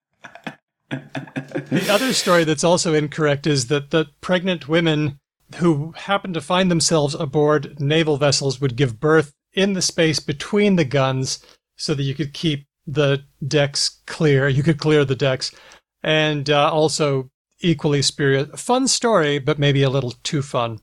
The 1.70 1.88
other 1.90 2.12
story 2.14 2.44
that's 2.44 2.64
also 2.64 2.94
incorrect 2.94 3.46
is 3.46 3.66
that 3.66 3.90
the 3.90 4.06
pregnant 4.20 4.68
women 4.68 5.18
who 5.56 5.92
happened 5.92 6.34
to 6.34 6.40
find 6.40 6.70
themselves 6.70 7.14
aboard 7.14 7.78
naval 7.80 8.16
vessels 8.16 8.60
would 8.60 8.76
give 8.76 9.00
birth 9.00 9.32
in 9.52 9.72
the 9.74 9.82
space 9.82 10.18
between 10.20 10.76
the 10.76 10.84
guns 10.84 11.44
so 11.76 11.94
that 11.94 12.02
you 12.02 12.14
could 12.14 12.32
keep 12.32 12.66
the 12.86 13.24
decks 13.46 14.00
clear. 14.06 14.48
You 14.48 14.62
could 14.62 14.78
clear 14.78 15.04
the 15.04 15.14
decks. 15.16 15.52
And 16.02 16.48
uh, 16.48 16.70
also, 16.70 17.30
equally 17.60 18.02
spurious. 18.02 18.48
Fun 18.60 18.88
story, 18.88 19.38
but 19.38 19.58
maybe 19.58 19.82
a 19.82 19.90
little 19.90 20.14
too 20.22 20.42
fun. 20.42 20.78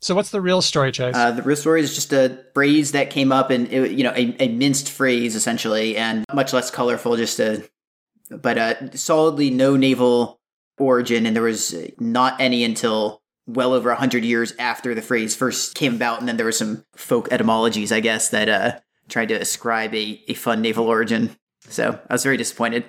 So, 0.00 0.14
what's 0.14 0.30
the 0.30 0.40
real 0.40 0.62
story, 0.62 0.92
Chase? 0.92 1.14
Uh, 1.16 1.32
the 1.32 1.42
real 1.42 1.56
story 1.56 1.80
is 1.80 1.94
just 1.94 2.12
a 2.12 2.44
phrase 2.54 2.92
that 2.92 3.10
came 3.10 3.32
up, 3.32 3.50
and 3.50 3.70
it, 3.72 3.92
you 3.92 4.04
know, 4.04 4.12
a, 4.12 4.36
a 4.38 4.48
minced 4.48 4.90
phrase 4.90 5.34
essentially, 5.34 5.96
and 5.96 6.24
much 6.32 6.52
less 6.52 6.70
colorful. 6.70 7.16
Just 7.16 7.40
a, 7.40 7.68
but 8.30 8.58
uh, 8.58 8.90
solidly 8.92 9.50
no 9.50 9.76
naval 9.76 10.40
origin, 10.78 11.26
and 11.26 11.34
there 11.34 11.42
was 11.42 11.74
not 11.98 12.40
any 12.40 12.62
until 12.62 13.22
well 13.46 13.72
over 13.72 13.90
a 13.90 13.96
hundred 13.96 14.24
years 14.24 14.52
after 14.58 14.94
the 14.94 15.02
phrase 15.02 15.34
first 15.34 15.74
came 15.74 15.96
about, 15.96 16.20
and 16.20 16.28
then 16.28 16.36
there 16.36 16.46
were 16.46 16.52
some 16.52 16.84
folk 16.94 17.28
etymologies, 17.32 17.90
I 17.90 18.00
guess, 18.00 18.28
that 18.28 18.48
uh, 18.48 18.78
tried 19.08 19.28
to 19.30 19.34
ascribe 19.34 19.94
a, 19.94 20.22
a 20.28 20.34
fun 20.34 20.62
naval 20.62 20.86
origin. 20.86 21.36
So 21.68 21.98
I 22.08 22.14
was 22.14 22.22
very 22.22 22.36
disappointed. 22.36 22.84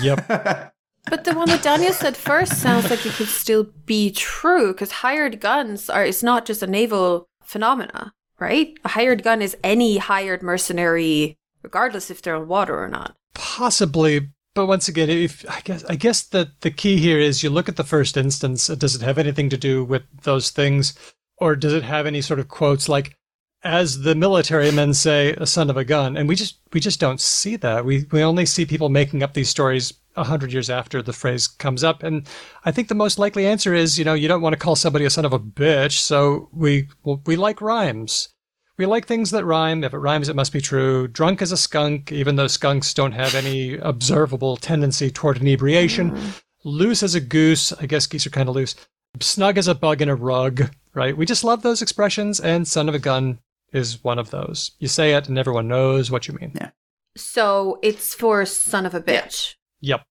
yep. 0.00 0.72
But 1.10 1.24
the 1.24 1.34
one 1.34 1.48
that 1.48 1.62
Daniel 1.62 1.92
said 1.92 2.16
first 2.16 2.60
sounds 2.60 2.90
like 2.90 3.04
it 3.04 3.12
could 3.12 3.28
still 3.28 3.68
be 3.86 4.10
true 4.10 4.72
because 4.72 4.92
hired 4.92 5.40
guns 5.40 5.88
are 5.88 6.04
it's 6.04 6.22
not 6.22 6.46
just 6.46 6.62
a 6.62 6.66
naval 6.66 7.28
phenomena, 7.42 8.12
right? 8.38 8.74
A 8.84 8.88
hired 8.88 9.22
gun 9.22 9.42
is 9.42 9.56
any 9.64 9.98
hired 9.98 10.42
mercenary, 10.42 11.36
regardless 11.62 12.10
if 12.10 12.22
they're 12.22 12.36
on 12.36 12.48
water 12.48 12.78
or 12.82 12.88
not. 12.88 13.16
Possibly, 13.34 14.28
but 14.54 14.66
once 14.66 14.88
again, 14.88 15.08
if 15.08 15.44
I 15.48 15.60
guess 15.62 15.84
I 15.84 15.96
guess 15.96 16.22
that 16.22 16.60
the 16.60 16.70
key 16.70 16.98
here 16.98 17.18
is 17.18 17.42
you 17.42 17.50
look 17.50 17.68
at 17.68 17.76
the 17.76 17.84
first 17.84 18.16
instance. 18.16 18.68
Uh, 18.68 18.74
does 18.74 18.94
it 18.94 19.02
have 19.02 19.18
anything 19.18 19.48
to 19.50 19.56
do 19.56 19.84
with 19.84 20.02
those 20.22 20.50
things, 20.50 20.94
or 21.38 21.56
does 21.56 21.72
it 21.72 21.84
have 21.84 22.06
any 22.06 22.20
sort 22.20 22.40
of 22.40 22.48
quotes 22.48 22.88
like, 22.88 23.14
"As 23.62 24.02
the 24.02 24.14
military 24.14 24.70
men 24.70 24.94
say, 24.94 25.32
a 25.34 25.46
son 25.46 25.70
of 25.70 25.76
a 25.76 25.84
gun"? 25.84 26.16
And 26.16 26.28
we 26.28 26.34
just 26.34 26.58
we 26.72 26.80
just 26.80 27.00
don't 27.00 27.20
see 27.20 27.56
that. 27.56 27.84
We 27.84 28.06
we 28.10 28.22
only 28.22 28.46
see 28.46 28.66
people 28.66 28.88
making 28.88 29.22
up 29.22 29.34
these 29.34 29.48
stories 29.48 29.94
a 30.18 30.24
hundred 30.24 30.52
years 30.52 30.68
after 30.68 31.02
the 31.02 31.12
phrase 31.12 31.46
comes 31.46 31.84
up. 31.84 32.02
And 32.02 32.26
I 32.64 32.72
think 32.72 32.88
the 32.88 32.94
most 32.94 33.18
likely 33.18 33.46
answer 33.46 33.74
is, 33.74 33.98
you 33.98 34.04
know, 34.04 34.14
you 34.14 34.28
don't 34.28 34.42
want 34.42 34.52
to 34.52 34.58
call 34.58 34.76
somebody 34.76 35.04
a 35.04 35.10
son 35.10 35.24
of 35.24 35.32
a 35.32 35.38
bitch, 35.38 35.98
so 35.98 36.48
we 36.52 36.88
well, 37.04 37.22
we 37.26 37.36
like 37.36 37.60
rhymes. 37.60 38.28
We 38.76 38.86
like 38.86 39.06
things 39.06 39.32
that 39.32 39.44
rhyme. 39.44 39.82
If 39.82 39.92
it 39.92 39.98
rhymes, 39.98 40.28
it 40.28 40.36
must 40.36 40.52
be 40.52 40.60
true. 40.60 41.08
Drunk 41.08 41.42
as 41.42 41.50
a 41.50 41.56
skunk, 41.56 42.12
even 42.12 42.36
though 42.36 42.46
skunks 42.46 42.94
don't 42.94 43.12
have 43.12 43.34
any 43.34 43.74
observable 43.74 44.56
tendency 44.56 45.10
toward 45.10 45.38
inebriation. 45.38 46.16
Loose 46.64 47.02
as 47.02 47.16
a 47.16 47.20
goose. 47.20 47.72
I 47.72 47.86
guess 47.86 48.06
geese 48.06 48.26
are 48.26 48.30
kind 48.30 48.48
of 48.48 48.54
loose. 48.54 48.76
Snug 49.20 49.58
as 49.58 49.66
a 49.66 49.74
bug 49.74 50.00
in 50.00 50.08
a 50.08 50.14
rug, 50.14 50.70
right? 50.94 51.16
We 51.16 51.26
just 51.26 51.42
love 51.42 51.62
those 51.62 51.82
expressions, 51.82 52.38
and 52.38 52.68
son 52.68 52.88
of 52.88 52.94
a 52.94 53.00
gun 53.00 53.40
is 53.72 54.02
one 54.04 54.18
of 54.18 54.30
those. 54.30 54.72
You 54.78 54.86
say 54.86 55.14
it, 55.14 55.28
and 55.28 55.38
everyone 55.38 55.66
knows 55.66 56.10
what 56.10 56.28
you 56.28 56.34
mean. 56.34 56.52
Yeah. 56.54 56.70
So 57.16 57.80
it's 57.82 58.14
for 58.14 58.44
son 58.46 58.86
of 58.86 58.94
a 58.94 59.00
bitch. 59.00 59.56
Yep, 59.80 60.02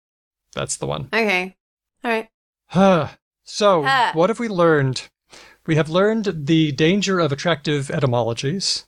that's 0.57 0.77
the 0.77 0.87
one. 0.87 1.07
Okay. 1.13 1.55
All 2.03 2.11
right. 2.11 2.29
so, 3.43 3.83
Ah. 3.85 4.11
what 4.13 4.29
have 4.29 4.39
we 4.39 4.47
learned? 4.47 5.07
We 5.65 5.75
have 5.75 5.89
learned 5.89 6.45
the 6.47 6.71
danger 6.71 7.19
of 7.19 7.31
attractive 7.31 7.91
etymologies. 7.91 8.85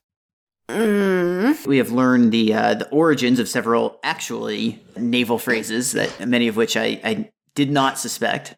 We 0.70 1.78
have 1.78 1.92
learned 1.92 2.32
the 2.32 2.54
uh, 2.54 2.74
the 2.76 2.90
origins 2.90 3.40
of 3.40 3.50
several 3.50 4.00
actually 4.04 4.80
naval 4.96 5.40
phrases 5.40 5.94
that 5.94 6.28
many 6.28 6.48
of 6.48 6.56
which 6.56 6.78
I, 6.78 7.02
I 7.04 7.30
did 7.56 7.72
not 7.72 7.98
suspect. 7.98 8.56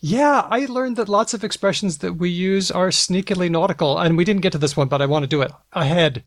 Yeah, 0.00 0.46
I 0.50 0.66
learned 0.66 0.96
that 0.96 1.08
lots 1.08 1.34
of 1.34 1.44
expressions 1.44 1.98
that 1.98 2.14
we 2.14 2.30
use 2.30 2.70
are 2.70 2.88
sneakily 2.88 3.50
nautical, 3.50 3.98
and 3.98 4.16
we 4.16 4.24
didn't 4.24 4.42
get 4.42 4.52
to 4.52 4.58
this 4.58 4.76
one, 4.76 4.88
but 4.88 5.02
I 5.02 5.06
want 5.06 5.22
to 5.22 5.28
do 5.28 5.40
it. 5.42 5.52
Ahead. 5.72 6.24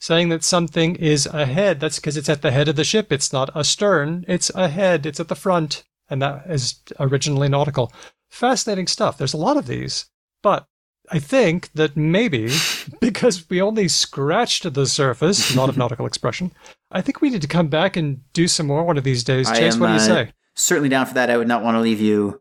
Saying 0.00 0.30
that 0.30 0.42
something 0.42 0.96
is 0.96 1.26
ahead, 1.26 1.78
that's 1.78 1.96
because 1.96 2.16
it's 2.16 2.30
at 2.30 2.40
the 2.40 2.50
head 2.50 2.68
of 2.68 2.76
the 2.76 2.84
ship. 2.84 3.12
It's 3.12 3.34
not 3.34 3.54
astern, 3.54 4.24
it's 4.26 4.50
ahead, 4.54 5.04
it's 5.04 5.20
at 5.20 5.28
the 5.28 5.34
front. 5.34 5.84
And 6.08 6.22
that 6.22 6.46
is 6.48 6.80
originally 6.98 7.48
nautical. 7.48 7.92
Fascinating 8.30 8.86
stuff. 8.86 9.18
There's 9.18 9.34
a 9.34 9.38
lot 9.38 9.58
of 9.58 9.66
these. 9.66 10.06
But 10.42 10.66
I 11.12 11.18
think 11.18 11.70
that 11.74 11.96
maybe 11.96 12.50
because 13.00 13.48
we 13.50 13.60
only 13.60 13.88
scratched 13.88 14.72
the 14.72 14.86
surface, 14.86 15.54
not 15.54 15.68
of 15.68 15.76
nautical 15.76 16.06
expression, 16.06 16.52
I 16.90 17.02
think 17.02 17.20
we 17.20 17.28
need 17.28 17.42
to 17.42 17.48
come 17.48 17.68
back 17.68 17.96
and 17.96 18.20
do 18.32 18.48
some 18.48 18.66
more 18.66 18.84
one 18.84 18.96
of 18.96 19.04
these 19.04 19.22
days. 19.22 19.50
Chase, 19.50 19.74
am, 19.74 19.80
what 19.80 19.88
do 19.88 19.92
you 19.92 19.98
uh, 19.98 20.24
say? 20.24 20.32
Certainly 20.54 20.88
down 20.88 21.06
for 21.06 21.14
that. 21.14 21.30
I 21.30 21.36
would 21.36 21.48
not 21.48 21.62
want 21.62 21.74
to 21.76 21.80
leave 21.80 22.00
you 22.00 22.40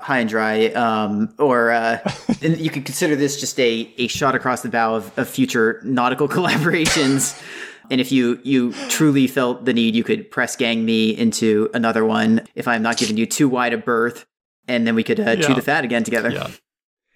high 0.00 0.20
and 0.20 0.28
dry. 0.28 0.66
Um, 0.66 1.34
or 1.38 1.70
uh, 1.70 1.98
and 2.42 2.58
you 2.58 2.70
could 2.70 2.84
consider 2.84 3.16
this 3.16 3.40
just 3.40 3.58
a, 3.58 3.92
a 3.98 4.06
shot 4.08 4.34
across 4.34 4.62
the 4.62 4.68
bow 4.68 4.94
of, 4.94 5.16
of 5.18 5.28
future 5.28 5.80
nautical 5.84 6.28
collaborations. 6.36 7.40
and 7.90 8.00
if 8.00 8.12
you 8.12 8.38
you 8.42 8.72
truly 8.88 9.26
felt 9.26 9.64
the 9.64 9.72
need, 9.72 9.94
you 9.94 10.04
could 10.04 10.30
press 10.30 10.56
gang 10.56 10.84
me 10.84 11.10
into 11.10 11.70
another 11.74 12.04
one 12.04 12.42
if 12.54 12.68
I'm 12.68 12.82
not 12.82 12.96
giving 12.96 13.16
you 13.16 13.26
too 13.26 13.48
wide 13.48 13.72
a 13.72 13.78
berth. 13.78 14.26
And 14.66 14.86
then 14.86 14.94
we 14.94 15.02
could 15.02 15.18
uh, 15.18 15.36
chew 15.36 15.54
the 15.54 15.62
fat 15.62 15.84
again 15.84 16.04
together. 16.04 16.30
Yeah. 16.30 16.50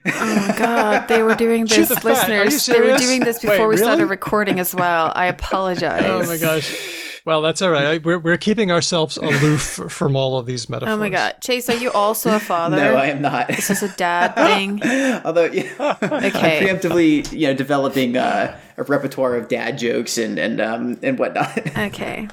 Oh 0.06 0.46
my 0.48 0.54
god, 0.58 1.06
they 1.06 1.22
were 1.22 1.34
doing 1.34 1.64
this, 1.66 1.90
the 1.90 1.96
fat. 1.96 2.30
Are 2.30 2.36
you 2.38 2.44
listeners. 2.44 2.66
They 2.66 2.80
were 2.80 2.96
doing 2.96 3.20
this 3.20 3.44
Wait, 3.44 3.50
before 3.50 3.68
we 3.68 3.76
started 3.76 4.06
recording 4.06 4.58
as 4.58 4.74
well. 4.74 5.12
I 5.14 5.26
apologize. 5.26 6.02
Oh 6.04 6.26
my 6.26 6.38
gosh. 6.38 7.11
Well, 7.24 7.40
that's 7.42 7.62
all 7.62 7.70
right. 7.70 7.84
I- 7.84 7.98
We're, 7.98 8.18
we're 8.18 8.36
keeping 8.36 8.70
ourselves 8.72 9.16
aloof 9.16 9.62
from 9.88 10.16
all 10.16 10.38
of 10.38 10.46
these 10.46 10.68
metaphors. 10.68 10.92
Oh 10.94 10.96
my 10.96 11.08
god, 11.08 11.36
Chase, 11.40 11.68
are 11.68 11.76
you 11.76 11.90
also 11.92 12.34
a 12.34 12.40
father? 12.52 12.76
No, 12.76 12.94
I 12.96 13.06
am 13.06 13.22
not. 13.22 13.48
This 13.48 13.70
is 13.70 13.80
this 13.80 13.92
a 13.92 13.96
dad 13.96 14.34
thing? 14.34 14.82
Although, 15.24 15.44
yeah, 15.44 15.96
I'm 16.00 16.24
Okay. 16.24 16.60
preemptively, 16.66 17.30
you 17.32 17.46
know, 17.48 17.54
developing 17.54 18.16
uh, 18.16 18.58
a 18.76 18.82
repertoire 18.84 19.36
of 19.36 19.48
dad 19.48 19.78
jokes 19.78 20.18
and 20.18 20.38
and 20.38 20.60
um 20.60 20.98
and 21.02 21.18
whatnot. 21.18 21.56
Okay. 21.78 22.28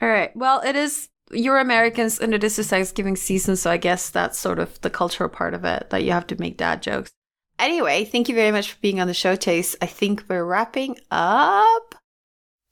All 0.00 0.08
right. 0.08 0.34
Well, 0.36 0.60
it 0.62 0.76
is 0.76 1.08
you're 1.32 1.58
Americans 1.58 2.18
and 2.18 2.34
it 2.34 2.44
is 2.44 2.56
the 2.56 2.64
Thanksgiving 2.64 3.16
season, 3.16 3.56
so 3.56 3.70
I 3.70 3.78
guess 3.78 4.10
that's 4.10 4.38
sort 4.38 4.58
of 4.58 4.80
the 4.82 4.90
cultural 4.90 5.28
part 5.30 5.54
of 5.54 5.64
it 5.64 5.88
that 5.90 6.04
you 6.04 6.12
have 6.12 6.26
to 6.28 6.38
make 6.40 6.56
dad 6.56 6.82
jokes. 6.82 7.10
Anyway, 7.58 8.04
thank 8.04 8.28
you 8.28 8.34
very 8.34 8.50
much 8.52 8.72
for 8.72 8.78
being 8.80 9.00
on 9.00 9.06
the 9.06 9.14
show, 9.14 9.36
Chase. 9.36 9.74
I 9.80 9.86
think 9.86 10.24
we're 10.28 10.44
wrapping 10.44 10.96
up. 11.10 11.94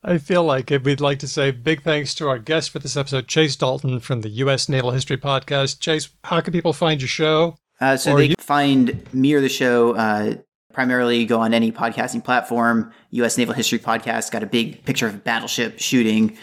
I 0.02 0.16
feel 0.18 0.42
like 0.44 0.70
it. 0.70 0.82
We'd 0.84 1.00
like 1.00 1.18
to 1.18 1.28
say 1.28 1.50
big 1.50 1.82
thanks 1.82 2.14
to 2.16 2.28
our 2.28 2.38
guest 2.38 2.70
for 2.70 2.78
this 2.78 2.96
episode, 2.96 3.28
Chase 3.28 3.54
Dalton 3.56 4.00
from 4.00 4.22
the 4.22 4.30
U.S. 4.30 4.68
Naval 4.68 4.92
History 4.92 5.18
Podcast. 5.18 5.78
Chase, 5.78 6.08
how 6.24 6.40
can 6.40 6.52
people 6.52 6.72
find 6.72 7.00
your 7.02 7.08
show? 7.08 7.56
Uh, 7.80 7.96
so 7.96 8.12
Or 8.12 8.18
they 8.18 8.26
you- 8.28 8.34
find 8.38 9.02
me 9.12 9.34
or 9.34 9.40
the 9.42 9.48
show. 9.50 9.94
Uh, 9.94 10.36
primarily 10.72 11.24
go 11.26 11.40
on 11.40 11.52
any 11.52 11.70
podcasting 11.70 12.24
platform. 12.24 12.92
U.S. 13.10 13.36
Naval 13.36 13.54
History 13.54 13.78
Podcast 13.78 14.30
got 14.30 14.42
a 14.42 14.46
big 14.46 14.84
picture 14.84 15.06
of 15.06 15.16
a 15.16 15.18
battleship 15.18 15.78
shooting, 15.80 16.36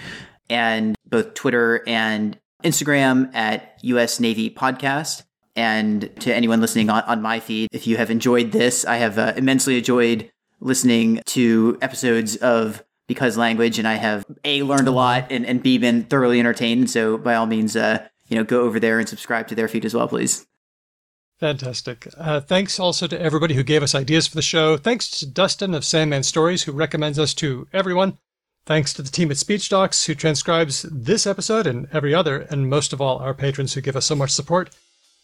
and 0.49 0.95
both 1.09 1.33
Twitter 1.33 1.83
and 1.87 2.37
Instagram 2.63 3.33
at 3.33 3.79
U.S. 3.83 4.19
Navy 4.19 4.49
Podcast. 4.51 5.23
And 5.55 6.15
to 6.19 6.35
anyone 6.35 6.61
listening 6.61 6.91
on, 6.91 7.01
on 7.03 7.23
my 7.23 7.39
feed, 7.39 7.69
if 7.71 7.87
you 7.87 7.97
have 7.97 8.11
enjoyed 8.11 8.51
this, 8.51 8.85
I 8.85 8.97
have 8.97 9.17
uh, 9.17 9.33
immensely 9.35 9.77
enjoyed 9.79 10.29
listening 10.59 11.21
to 11.27 11.77
episodes 11.81 12.35
of 12.35 12.83
Because 13.07 13.37
Language, 13.37 13.79
and 13.79 13.87
I 13.87 13.95
have 13.95 14.25
a 14.43 14.63
learned 14.63 14.87
a 14.87 14.91
lot 14.91 15.31
and, 15.31 15.45
and 15.45 15.63
b 15.63 15.77
been 15.77 16.03
thoroughly 16.03 16.39
entertained. 16.39 16.89
So 16.89 17.17
by 17.17 17.35
all 17.35 17.45
means, 17.45 17.75
uh, 17.75 18.05
you 18.27 18.35
know, 18.35 18.43
go 18.43 18.61
over 18.61 18.79
there 18.79 18.99
and 18.99 19.07
subscribe 19.07 19.47
to 19.47 19.55
their 19.55 19.67
feed 19.67 19.85
as 19.85 19.93
well, 19.93 20.07
please. 20.07 20.45
Fantastic. 21.39 22.07
Uh, 22.17 22.39
thanks 22.39 22.79
also 22.79 23.05
to 23.07 23.21
everybody 23.21 23.53
who 23.53 23.63
gave 23.63 23.83
us 23.83 23.93
ideas 23.93 24.27
for 24.27 24.35
the 24.35 24.41
show. 24.41 24.75
Thanks 24.75 25.09
to 25.19 25.25
Dustin 25.25 25.73
of 25.75 25.85
Sandman 25.85 26.23
Stories, 26.23 26.63
who 26.63 26.71
recommends 26.71 27.19
us 27.19 27.33
to 27.35 27.67
everyone. 27.71 28.17
Thanks 28.65 28.91
to 28.95 29.01
the 29.01 29.11
team 29.11 29.31
at 29.31 29.37
Speech 29.37 29.69
Docs, 29.69 30.05
who 30.05 30.15
transcribes 30.15 30.81
this 30.91 31.25
episode 31.25 31.67
and 31.67 31.87
every 31.93 32.13
other, 32.13 32.39
and 32.39 32.69
most 32.69 32.91
of 32.91 32.99
all, 32.99 33.19
our 33.19 33.33
patrons 33.33 33.73
who 33.73 33.81
give 33.81 33.95
us 33.95 34.05
so 34.05 34.15
much 34.15 34.31
support, 34.31 34.75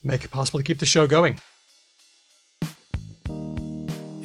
make 0.03 0.23
it 0.23 0.31
possible 0.31 0.60
to 0.60 0.64
keep 0.64 0.80
the 0.80 0.85
show 0.85 1.07
going. 1.07 1.39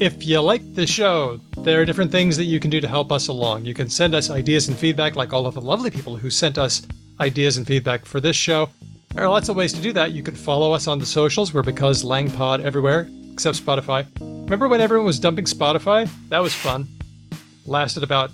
If 0.01 0.25
you 0.25 0.41
like 0.41 0.77
the 0.77 0.87
show, 0.87 1.41
there 1.57 1.81
are 1.81 1.85
different 1.85 2.12
things 2.12 2.37
that 2.37 2.45
you 2.45 2.61
can 2.61 2.70
do 2.70 2.81
to 2.81 2.87
help 2.87 3.11
us 3.11 3.27
along. 3.27 3.65
You 3.65 3.75
can 3.75 3.91
send 3.91 4.15
us 4.15 4.31
ideas 4.31 4.69
and 4.69 4.79
feedback, 4.79 5.16
like 5.16 5.33
all 5.33 5.45
of 5.45 5.55
the 5.55 5.61
lovely 5.61 5.91
people 5.91 6.16
who 6.16 6.31
sent 6.31 6.57
us 6.57 6.87
ideas 7.19 7.57
and 7.57 7.66
feedback 7.66 8.05
for 8.05 8.20
this 8.20 8.37
show. 8.37 8.70
There 9.12 9.25
are 9.25 9.29
lots 9.29 9.49
of 9.49 9.57
ways 9.57 9.73
to 9.73 9.81
do 9.81 9.93
that. 9.95 10.12
You 10.12 10.23
can 10.23 10.37
follow 10.37 10.73
us 10.73 10.87
on 10.87 11.01
the 11.01 11.07
socials. 11.07 11.53
We're 11.53 11.65
because 11.65 12.05
LangPod 12.05 12.62
everywhere, 12.62 13.09
except 13.33 13.59
Spotify. 13.59 14.07
Remember 14.20 14.69
when 14.69 14.81
everyone 14.81 15.05
was 15.05 15.19
dumping 15.19 15.47
Spotify? 15.47 16.09
That 16.29 16.39
was 16.39 16.55
fun. 16.55 16.87
Lasted 17.66 18.05
about 18.05 18.31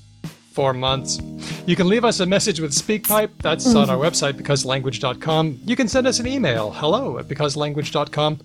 four 0.53 0.75
months. 0.75 1.19
You 1.67 1.77
can 1.77 1.89
leave 1.89 2.05
us 2.05 2.21
a 2.21 2.27
message 2.27 2.61
with 2.61 2.73
SpeakPipe. 2.73 3.31
That's 3.41 3.75
on 3.75 3.89
mm. 3.89 3.91
our 3.91 3.97
website, 3.97 4.35
becauselanguage.com. 4.35 5.61
You 5.65 5.77
can 5.77 5.89
send 5.89 6.07
us 6.07 6.21
an 6.21 6.27
email, 6.27 6.73
hello 6.73 7.19
at 7.19 7.27
becauselanguage.com. 7.27 8.41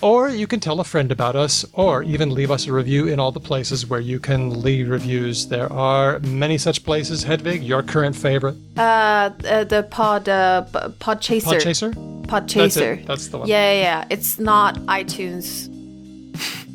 Or 0.00 0.28
you 0.28 0.46
can 0.46 0.60
tell 0.60 0.80
a 0.80 0.84
friend 0.84 1.10
about 1.10 1.36
us, 1.36 1.64
or 1.72 2.02
even 2.02 2.30
leave 2.30 2.50
us 2.50 2.66
a 2.66 2.72
review 2.72 3.08
in 3.08 3.18
all 3.18 3.32
the 3.32 3.40
places 3.40 3.86
where 3.86 4.00
you 4.00 4.20
can 4.20 4.62
leave 4.62 4.88
reviews. 4.88 5.48
There 5.48 5.72
are 5.72 6.20
many 6.20 6.58
such 6.58 6.84
places. 6.84 7.24
Hedvig, 7.24 7.66
your 7.66 7.82
current 7.82 8.14
favorite. 8.14 8.56
Uh, 8.76 9.30
uh 9.44 9.64
the 9.64 9.86
pod, 9.90 10.28
uh, 10.28 10.64
pod 10.98 11.20
chaser. 11.20 11.92
Pod 12.28 12.42
That's 12.42 12.52
chaser. 12.52 12.92
it. 12.92 13.06
That's 13.06 13.28
the 13.28 13.38
one. 13.38 13.48
Yeah, 13.48 13.72
yeah, 13.72 13.80
yeah. 13.80 14.06
It's 14.10 14.38
not 14.38 14.76
iTunes. 14.86 15.68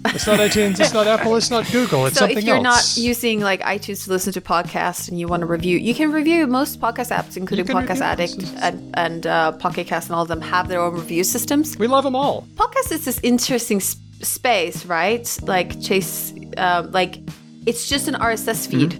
It's 0.05 0.27
not 0.27 0.39
iTunes, 0.39 0.79
it's 0.79 0.93
not 0.93 1.07
Apple, 1.07 1.35
it's 1.35 1.49
not 1.49 1.65
Google, 1.71 2.05
it's 2.05 2.15
so 2.17 2.27
something 2.27 2.37
else. 2.37 2.39
So 2.39 2.39
if 2.39 2.43
you're 2.45 2.65
else. 2.65 2.97
not 2.97 3.03
using 3.03 3.39
like 3.39 3.61
iTunes 3.61 4.03
to 4.05 4.11
listen 4.11 4.33
to 4.33 4.41
podcasts 4.41 5.07
and 5.07 5.19
you 5.19 5.27
want 5.27 5.41
to 5.41 5.45
review, 5.45 5.77
you 5.77 5.95
can 5.95 6.11
review 6.11 6.45
most 6.45 6.79
podcast 6.81 7.15
apps, 7.15 7.37
including 7.37 7.65
Podcast 7.65 8.01
Addict 8.01 8.37
most. 8.37 8.55
and, 8.61 8.91
and 8.95 9.27
uh, 9.27 9.51
Pocket 9.53 9.87
Cast, 9.87 10.09
and 10.09 10.15
all 10.15 10.23
of 10.23 10.27
them 10.27 10.41
have 10.41 10.67
their 10.67 10.81
own 10.81 10.93
review 10.93 11.23
systems. 11.23 11.77
we 11.77 11.87
love 11.87 12.03
them 12.03 12.15
all. 12.15 12.45
Podcast 12.55 12.91
is 12.91 13.05
this 13.05 13.19
interesting 13.23 13.77
s- 13.77 13.95
space, 14.21 14.85
right? 14.85 15.25
Like 15.43 15.81
Chase, 15.81 16.33
um, 16.57 16.91
like 16.91 17.19
it's 17.65 17.87
just 17.87 18.07
an 18.07 18.15
RSS 18.15 18.67
feed, 18.69 18.93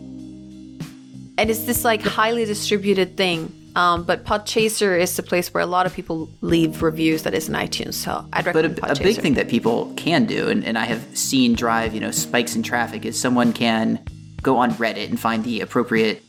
and 1.38 1.50
it's 1.50 1.66
this 1.66 1.84
like 1.84 2.02
highly 2.02 2.46
distributed 2.46 3.18
thing. 3.18 3.52
Um, 3.76 4.04
but 4.04 4.24
Podchaser 4.24 5.00
is 5.00 5.16
the 5.16 5.24
place 5.24 5.54
where 5.54 5.64
a 5.64 5.66
lot 5.66 5.86
of 5.86 5.94
people 5.94 6.30
leave 6.42 6.84
reviews 6.84 7.24
that 7.24 7.34
isn't 7.34 7.54
iTunes. 7.54 7.96
So 7.96 8.26
I'd 8.32 8.46
But 8.46 8.66
a, 8.66 8.92
a 8.92 8.96
big 8.96 9.18
thing 9.18 9.34
that 9.34 9.50
people 9.50 9.92
can 9.96 10.26
do, 10.26 10.50
and, 10.50 10.64
and 10.64 10.78
I 10.78 10.86
have 10.86 11.02
seen 11.18 11.56
drive, 11.56 11.94
you 11.94 12.00
know, 12.00 12.12
spikes 12.12 12.56
in 12.56 12.64
traffic, 12.64 13.06
is 13.06 13.20
someone 13.20 13.52
can 13.52 14.00
go 14.42 14.58
on 14.58 14.72
Reddit 14.74 15.10
and 15.10 15.20
find 15.20 15.44
the 15.44 15.62
appropriate 15.62 16.24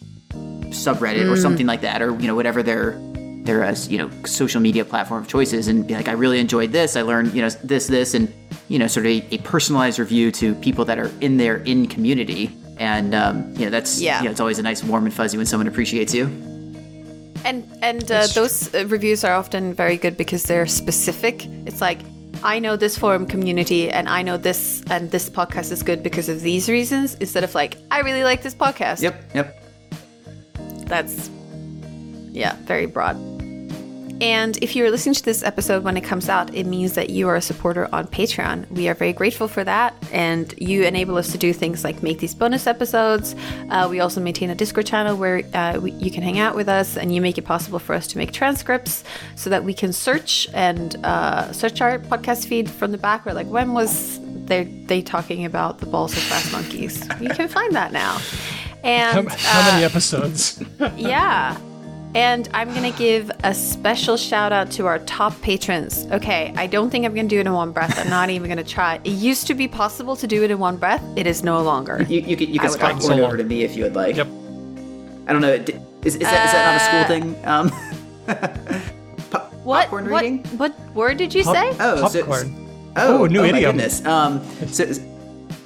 subreddit 0.68 1.30
or 1.30 1.36
something 1.36 1.66
like 1.66 1.82
that, 1.82 2.00
or 2.02 2.18
you 2.18 2.26
know, 2.26 2.34
whatever 2.34 2.62
their 2.62 2.98
their 3.44 3.62
uh, 3.62 3.76
you 3.88 3.98
know 3.98 4.10
social 4.24 4.60
media 4.60 4.84
platform 4.84 5.22
of 5.22 5.28
choices, 5.28 5.68
and 5.68 5.86
be 5.86 5.94
like, 5.94 6.08
I 6.08 6.12
really 6.12 6.38
enjoyed 6.38 6.72
this. 6.72 6.96
I 6.96 7.02
learned 7.02 7.34
you 7.34 7.42
know 7.42 7.50
this 7.62 7.88
this, 7.88 8.14
and 8.14 8.32
you 8.68 8.78
know, 8.78 8.86
sort 8.86 9.04
of 9.06 9.12
a, 9.12 9.34
a 9.34 9.38
personalized 9.38 9.98
review 9.98 10.32
to 10.32 10.54
people 10.56 10.84
that 10.86 10.98
are 10.98 11.10
in 11.20 11.36
their 11.36 11.58
in 11.58 11.86
community, 11.88 12.50
and 12.78 13.14
um, 13.14 13.52
you 13.54 13.66
know, 13.66 13.70
that's 13.70 14.00
Yeah. 14.00 14.20
you 14.20 14.24
know, 14.24 14.30
it's 14.30 14.40
always 14.40 14.58
a 14.58 14.62
nice 14.62 14.82
warm 14.82 15.04
and 15.04 15.12
fuzzy 15.12 15.36
when 15.36 15.46
someone 15.46 15.68
appreciates 15.68 16.14
you. 16.14 16.53
And 17.44 17.68
and 17.82 18.10
uh, 18.10 18.26
those 18.34 18.74
uh, 18.74 18.86
reviews 18.86 19.24
are 19.24 19.34
often 19.34 19.74
very 19.74 19.96
good 19.96 20.16
because 20.16 20.44
they're 20.44 20.66
specific. 20.66 21.46
It's 21.66 21.80
like 21.80 22.00
I 22.42 22.58
know 22.58 22.76
this 22.76 22.98
forum 22.98 23.26
community 23.26 23.90
and 23.90 24.08
I 24.08 24.22
know 24.22 24.36
this 24.36 24.82
and 24.90 25.10
this 25.10 25.30
podcast 25.30 25.72
is 25.72 25.82
good 25.82 26.02
because 26.02 26.28
of 26.28 26.40
these 26.40 26.68
reasons 26.68 27.14
instead 27.16 27.44
of 27.44 27.54
like 27.54 27.76
I 27.90 28.00
really 28.00 28.24
like 28.24 28.42
this 28.42 28.54
podcast. 28.54 29.02
Yep, 29.02 29.30
yep. 29.34 29.62
That's 30.86 31.30
yeah, 32.32 32.56
very 32.64 32.86
broad. 32.86 33.33
And 34.24 34.56
if 34.62 34.74
you're 34.74 34.90
listening 34.90 35.14
to 35.16 35.22
this 35.22 35.42
episode 35.42 35.84
when 35.84 35.98
it 35.98 36.00
comes 36.00 36.30
out, 36.30 36.54
it 36.54 36.64
means 36.64 36.94
that 36.94 37.10
you 37.10 37.28
are 37.28 37.36
a 37.36 37.42
supporter 37.42 37.94
on 37.94 38.06
Patreon. 38.06 38.70
We 38.70 38.88
are 38.88 38.94
very 38.94 39.12
grateful 39.12 39.48
for 39.48 39.62
that. 39.64 39.94
And 40.12 40.54
you 40.56 40.84
enable 40.84 41.18
us 41.18 41.30
to 41.32 41.36
do 41.36 41.52
things 41.52 41.84
like 41.84 42.02
make 42.02 42.20
these 42.20 42.34
bonus 42.34 42.66
episodes. 42.66 43.36
Uh, 43.68 43.86
we 43.90 44.00
also 44.00 44.22
maintain 44.22 44.48
a 44.48 44.54
Discord 44.54 44.86
channel 44.86 45.14
where 45.14 45.42
uh, 45.52 45.78
we, 45.78 45.90
you 45.92 46.10
can 46.10 46.22
hang 46.22 46.38
out 46.38 46.56
with 46.56 46.70
us 46.70 46.96
and 46.96 47.14
you 47.14 47.20
make 47.20 47.36
it 47.36 47.44
possible 47.44 47.78
for 47.78 47.94
us 47.94 48.06
to 48.06 48.16
make 48.16 48.32
transcripts 48.32 49.04
so 49.36 49.50
that 49.50 49.62
we 49.62 49.74
can 49.74 49.92
search 49.92 50.48
and 50.54 50.96
uh, 51.04 51.52
search 51.52 51.82
our 51.82 51.98
podcast 51.98 52.46
feed 52.46 52.70
from 52.70 52.92
the 52.92 52.98
back. 52.98 53.26
We're 53.26 53.34
like, 53.34 53.48
when 53.48 53.74
was 53.74 54.20
they, 54.46 54.64
they 54.64 55.02
talking 55.02 55.44
about 55.44 55.80
the 55.80 55.86
balls 55.86 56.14
of 56.14 56.22
fast 56.22 56.50
monkeys? 56.50 57.06
You 57.20 57.28
can 57.28 57.48
find 57.48 57.74
that 57.74 57.92
now. 57.92 58.18
And 58.84 59.30
how 59.30 59.70
many 59.70 59.82
uh, 59.82 59.88
episodes? 59.88 60.62
yeah. 60.98 61.58
And 62.14 62.48
I'm 62.54 62.72
going 62.72 62.90
to 62.90 62.96
give 62.96 63.30
a 63.42 63.52
special 63.52 64.16
shout 64.16 64.52
out 64.52 64.70
to 64.72 64.86
our 64.86 65.00
top 65.00 65.40
patrons. 65.42 66.06
Okay, 66.12 66.52
I 66.56 66.68
don't 66.68 66.88
think 66.90 67.04
I'm 67.04 67.12
going 67.12 67.28
to 67.28 67.34
do 67.34 67.40
it 67.40 67.46
in 67.46 67.52
one 67.52 67.72
breath. 67.72 67.98
I'm 67.98 68.08
not 68.08 68.30
even 68.30 68.46
going 68.48 68.64
to 68.64 68.70
try. 68.72 69.00
It 69.02 69.10
used 69.10 69.48
to 69.48 69.54
be 69.54 69.66
possible 69.66 70.14
to 70.16 70.26
do 70.28 70.44
it 70.44 70.50
in 70.52 70.58
one 70.60 70.76
breath. 70.76 71.02
It 71.16 71.26
is 71.26 71.42
no 71.42 71.60
longer. 71.62 72.04
You, 72.08 72.20
you 72.20 72.36
can, 72.36 72.48
you 72.52 72.60
can 72.60 72.68
I 72.68 72.70
would 72.70 72.78
Scott 72.78 73.02
like 73.02 73.18
over 73.20 73.36
to 73.36 73.42
me 73.42 73.64
if 73.64 73.74
you 73.76 73.82
would 73.82 73.96
like. 73.96 74.14
Yep. 74.16 74.28
I 75.26 75.32
don't 75.32 75.40
know. 75.42 75.58
d- 75.58 75.74
Is, 76.04 76.14
is, 76.14 76.20
that, 76.20 76.46
is 76.46 76.52
that 76.52 76.64
not 76.68 76.76
a 76.76 76.84
school 76.84 77.00
Uh, 77.00 77.08
thing? 77.08 77.46
Um, 77.48 77.70
po- 79.30 79.38
What, 79.64 79.82
popcorn 79.88 80.08
what, 80.10 80.22
reading? 80.22 80.44
what 80.58 80.78
word 80.94 81.16
did 81.16 81.34
you 81.34 81.42
Pop- 81.42 81.56
say? 81.56 81.76
Oh, 81.80 82.08
so- 82.08 82.20
Popcorn. 82.20 82.54
Oh, 82.96 83.22
Oh, 83.22 83.26
new 83.26 83.40
oh 83.40 83.42
my 83.42 83.48
idiom. 83.48 83.72
goodness. 83.72 84.04
Um, 84.06 84.40
so, 84.68 84.84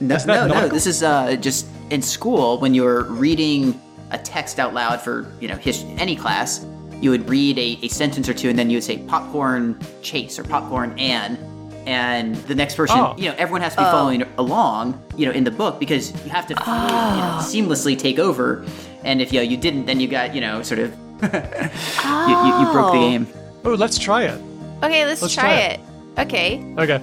no, 0.00 0.16
no, 0.26 0.46
no. 0.46 0.68
This 0.68 0.86
is 0.86 1.02
uh, 1.02 1.36
just 1.36 1.66
in 1.90 2.00
school 2.00 2.58
when 2.58 2.72
you're 2.72 3.02
reading 3.04 3.78
a 4.10 4.18
text 4.18 4.58
out 4.58 4.74
loud 4.74 5.00
for 5.00 5.26
you 5.40 5.48
know 5.48 5.56
his, 5.56 5.84
any 5.98 6.16
class. 6.16 6.64
You 7.00 7.10
would 7.10 7.28
read 7.28 7.58
a, 7.58 7.78
a 7.82 7.88
sentence 7.88 8.28
or 8.28 8.34
two, 8.34 8.48
and 8.48 8.58
then 8.58 8.70
you 8.70 8.76
would 8.76 8.84
say 8.84 8.98
popcorn 8.98 9.78
chase 10.02 10.36
or 10.38 10.42
popcorn 10.44 10.98
and, 10.98 11.38
and 11.86 12.34
the 12.34 12.54
next 12.56 12.74
person, 12.74 12.98
Oh. 12.98 13.14
you 13.16 13.28
know, 13.30 13.36
everyone 13.38 13.60
has 13.60 13.74
to 13.74 13.80
be 13.80 13.86
oh. 13.86 13.90
following 13.92 14.24
along, 14.36 15.00
you 15.16 15.24
know, 15.26 15.30
in 15.32 15.44
the 15.44 15.50
book 15.52 15.78
because 15.78 16.10
you 16.24 16.30
have 16.30 16.46
to 16.48 16.54
you 16.54 16.58
know, 16.60 16.64
oh. 16.66 17.40
seamlessly 17.48 17.96
take 17.96 18.18
over. 18.18 18.64
And 19.04 19.22
if 19.22 19.32
you 19.32 19.38
know, 19.38 19.44
you 19.44 19.56
didn't, 19.56 19.86
then 19.86 20.00
you 20.00 20.08
got 20.08 20.34
you 20.34 20.40
know 20.40 20.60
sort 20.62 20.80
of 20.80 20.90
you, 21.22 21.28
you, 21.28 22.58
you 22.60 22.72
broke 22.72 22.92
the 22.92 22.98
Oh. 22.98 23.10
game. 23.10 23.26
Oh, 23.64 23.74
let's 23.74 23.96
try 23.98 24.24
it. 24.24 24.40
Okay, 24.82 25.06
let's, 25.06 25.22
Let's 25.22 25.34
try, 25.34 25.42
try 25.44 25.54
it. 25.56 25.80
Okay, 26.18 26.74
Okay. 26.78 26.98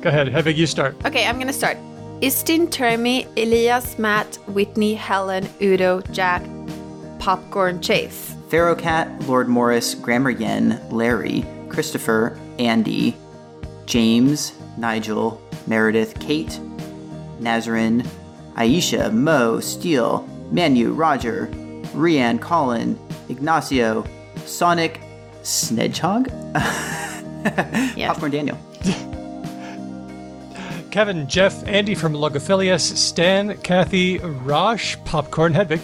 Go 0.00 0.08
ahead. 0.08 0.28
Have 0.28 0.46
you 0.46 0.66
start. 0.66 0.96
okay, 1.04 1.26
I'm 1.26 1.38
gonna 1.38 1.52
start. 1.52 1.76
Iztin, 2.20 2.66
Termy, 2.68 3.26
Elias, 3.36 3.96
Matt, 3.96 4.36
Whitney, 4.48 4.94
Helen, 4.94 5.48
Udo, 5.62 6.00
Jack, 6.12 6.42
Popcorn 7.20 7.80
Chase. 7.80 8.34
Pharaoh 8.48 8.74
Cat, 8.74 9.08
Lord 9.28 9.46
Morgoth, 9.46 10.00
Grammar 10.02 10.30
Yen, 10.30 10.80
Larry, 10.90 11.44
Christopher, 11.68 12.36
Andy, 12.58 13.16
James, 13.86 14.52
Nigel, 14.76 15.40
Meredith, 15.68 16.18
Kate, 16.18 16.58
Nazarene, 17.38 18.02
Aisha, 18.56 19.12
Mo, 19.12 19.60
Steele, 19.60 20.26
Manu, 20.50 20.92
Roger, 20.94 21.46
Rianne, 21.94 22.40
Colin, 22.40 22.98
Ignacio, 23.28 24.04
Sonic, 24.44 25.00
Snedgehog, 25.42 26.26
Yeah. 27.96 28.08
Popcorn 28.12 28.32
Daniel. 28.32 28.58
Kevin, 30.90 31.26
Jeff, 31.26 31.66
Andy 31.66 31.94
from 31.94 32.12
Logophilius, 32.12 32.80
Stan, 32.80 33.56
Kathy, 33.58 34.18
Rosh, 34.18 34.96
Popcorn, 35.04 35.52
Hedvig. 35.52 35.80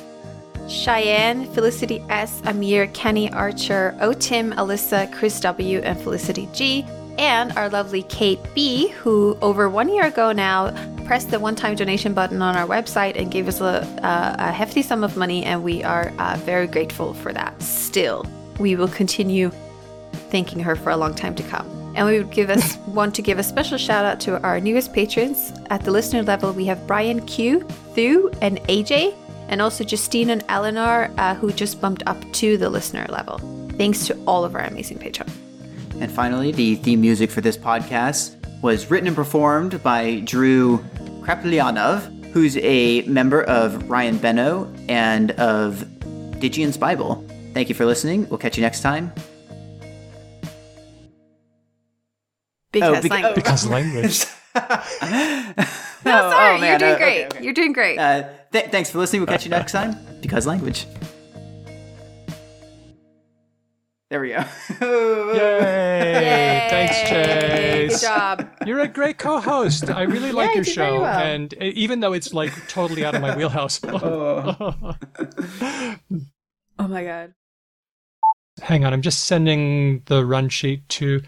Cheyenne, 0.68 1.44
Felicity 1.52 2.02
S, 2.08 2.40
Amir, 2.46 2.86
Canny 2.88 3.30
Archer, 3.32 3.96
O 4.00 4.12
Tim, 4.12 4.52
Alyssa, 4.52 5.12
Chris 5.12 5.38
W, 5.40 5.80
and 5.80 6.00
Felicity 6.00 6.48
G, 6.52 6.86
and 7.18 7.52
our 7.56 7.68
lovely 7.68 8.02
Kate 8.04 8.40
B, 8.54 8.88
who 8.88 9.36
over 9.42 9.68
one 9.68 9.88
year 9.88 10.06
ago 10.06 10.32
now 10.32 10.72
pressed 11.04 11.30
the 11.30 11.38
one 11.38 11.54
time 11.54 11.76
donation 11.76 12.14
button 12.14 12.40
on 12.40 12.56
our 12.56 12.66
website 12.66 13.20
and 13.20 13.30
gave 13.30 13.46
us 13.46 13.60
a, 13.60 13.86
a, 14.38 14.52
hefty 14.52 14.82
sum 14.82 15.04
of 15.04 15.16
money, 15.16 15.44
and 15.44 15.62
we 15.62 15.82
are 15.84 16.12
uh, 16.18 16.36
very 16.44 16.66
grateful 16.66 17.12
for 17.14 17.32
that. 17.32 17.60
Still, 17.62 18.26
we 18.58 18.74
will 18.74 18.88
continue 18.88 19.50
thanking 20.30 20.60
her 20.60 20.76
for 20.76 20.90
a 20.90 20.96
long 20.96 21.14
time 21.14 21.34
to 21.34 21.42
come. 21.42 21.83
And 21.94 22.06
we 22.06 22.18
would 22.18 22.30
give 22.30 22.50
us 22.50 22.76
want 22.88 23.14
to 23.14 23.22
give 23.22 23.38
a 23.38 23.42
special 23.42 23.78
shout 23.78 24.04
out 24.04 24.20
to 24.20 24.40
our 24.42 24.60
newest 24.60 24.92
patrons. 24.92 25.52
At 25.70 25.84
the 25.84 25.90
listener 25.90 26.22
level, 26.22 26.52
we 26.52 26.64
have 26.66 26.86
Brian 26.86 27.24
Q, 27.26 27.60
Thu, 27.94 28.30
and 28.42 28.58
AJ, 28.64 29.14
and 29.48 29.62
also 29.62 29.84
Justine 29.84 30.30
and 30.30 30.44
Eleanor, 30.48 31.12
uh, 31.18 31.34
who 31.34 31.52
just 31.52 31.80
bumped 31.80 32.02
up 32.06 32.20
to 32.32 32.56
the 32.56 32.68
listener 32.68 33.06
level. 33.08 33.38
Thanks 33.76 34.06
to 34.06 34.18
all 34.26 34.44
of 34.44 34.54
our 34.54 34.62
amazing 34.62 34.98
patrons. 34.98 35.32
And 36.00 36.10
finally, 36.10 36.50
the 36.50 36.74
theme 36.76 37.00
music 37.00 37.30
for 37.30 37.40
this 37.40 37.56
podcast 37.56 38.36
was 38.62 38.90
written 38.90 39.06
and 39.06 39.16
performed 39.16 39.82
by 39.82 40.20
Drew 40.20 40.78
Krapljanov, 41.20 42.32
who's 42.32 42.56
a 42.56 43.02
member 43.02 43.42
of 43.44 43.88
Ryan 43.88 44.18
Beno 44.18 44.68
and 44.88 45.30
of 45.32 45.84
Digian's 46.40 46.76
Bible. 46.76 47.24
Thank 47.52 47.68
you 47.68 47.74
for 47.74 47.86
listening. 47.86 48.28
We'll 48.28 48.38
catch 48.38 48.56
you 48.56 48.62
next 48.62 48.80
time. 48.80 49.12
Because 52.74 53.04
beca- 53.04 53.10
language. 53.10 53.34
Because 53.34 53.66
language. 53.66 54.24
no, 54.54 54.62
sorry, 56.04 56.56
oh, 56.56 56.60
man, 56.60 56.68
you're 56.68 56.78
doing 56.78 56.92
uh, 56.92 56.96
great. 56.98 57.24
okay, 57.24 57.26
okay. 57.26 57.44
You're 57.44 57.54
doing 57.54 57.72
great. 57.72 57.98
Uh, 57.98 58.28
th- 58.52 58.66
thanks 58.66 58.90
for 58.90 58.98
listening. 58.98 59.22
We'll 59.22 59.28
catch 59.28 59.44
you 59.44 59.50
next 59.50 59.72
time. 59.72 59.96
Because 60.20 60.46
language. 60.46 60.86
There 64.10 64.20
we 64.20 64.28
go. 64.28 64.44
Yay! 64.80 64.88
Yay! 66.12 66.66
Thanks, 66.70 67.08
Chase. 67.08 68.00
Good 68.00 68.06
job. 68.06 68.48
You're 68.66 68.80
a 68.80 68.88
great 68.88 69.18
co-host. 69.18 69.90
I 69.90 70.02
really 70.02 70.30
like 70.30 70.50
you 70.50 70.56
your 70.56 70.64
show, 70.64 71.00
well. 71.00 71.18
and 71.18 71.52
uh, 71.54 71.64
even 71.64 72.00
though 72.00 72.12
it's 72.12 72.32
like 72.32 72.52
totally 72.68 73.04
out 73.04 73.14
of 73.14 73.22
my 73.22 73.36
wheelhouse. 73.36 73.80
Oh 76.76 76.88
my 76.88 77.04
god. 77.04 77.34
Hang 78.60 78.84
on, 78.84 78.92
I'm 78.92 79.00
just 79.02 79.26
sending 79.26 80.02
the 80.06 80.26
run 80.26 80.48
sheet 80.48 80.88
to 80.90 81.22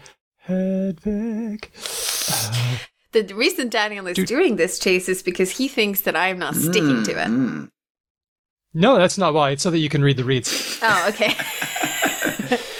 Hedvig. 0.47 1.69
The 3.11 3.33
reason 3.33 3.69
Daniel 3.69 4.07
is 4.07 4.15
Dude. 4.15 4.27
doing 4.27 4.55
this, 4.57 4.79
Chase, 4.79 5.09
is 5.09 5.23
because 5.23 5.51
he 5.51 5.67
thinks 5.67 6.01
that 6.01 6.15
I'm 6.15 6.39
not 6.39 6.55
sticking 6.55 7.03
to 7.03 7.11
it. 7.11 7.27
Mm. 7.27 7.69
No, 8.73 8.97
that's 8.97 9.17
not 9.17 9.33
why. 9.33 9.51
It's 9.51 9.63
so 9.63 9.71
that 9.71 9.79
you 9.79 9.89
can 9.89 10.03
read 10.03 10.17
the 10.17 10.23
reads. 10.23 10.79
Oh, 10.81 11.09
okay. 11.09 11.33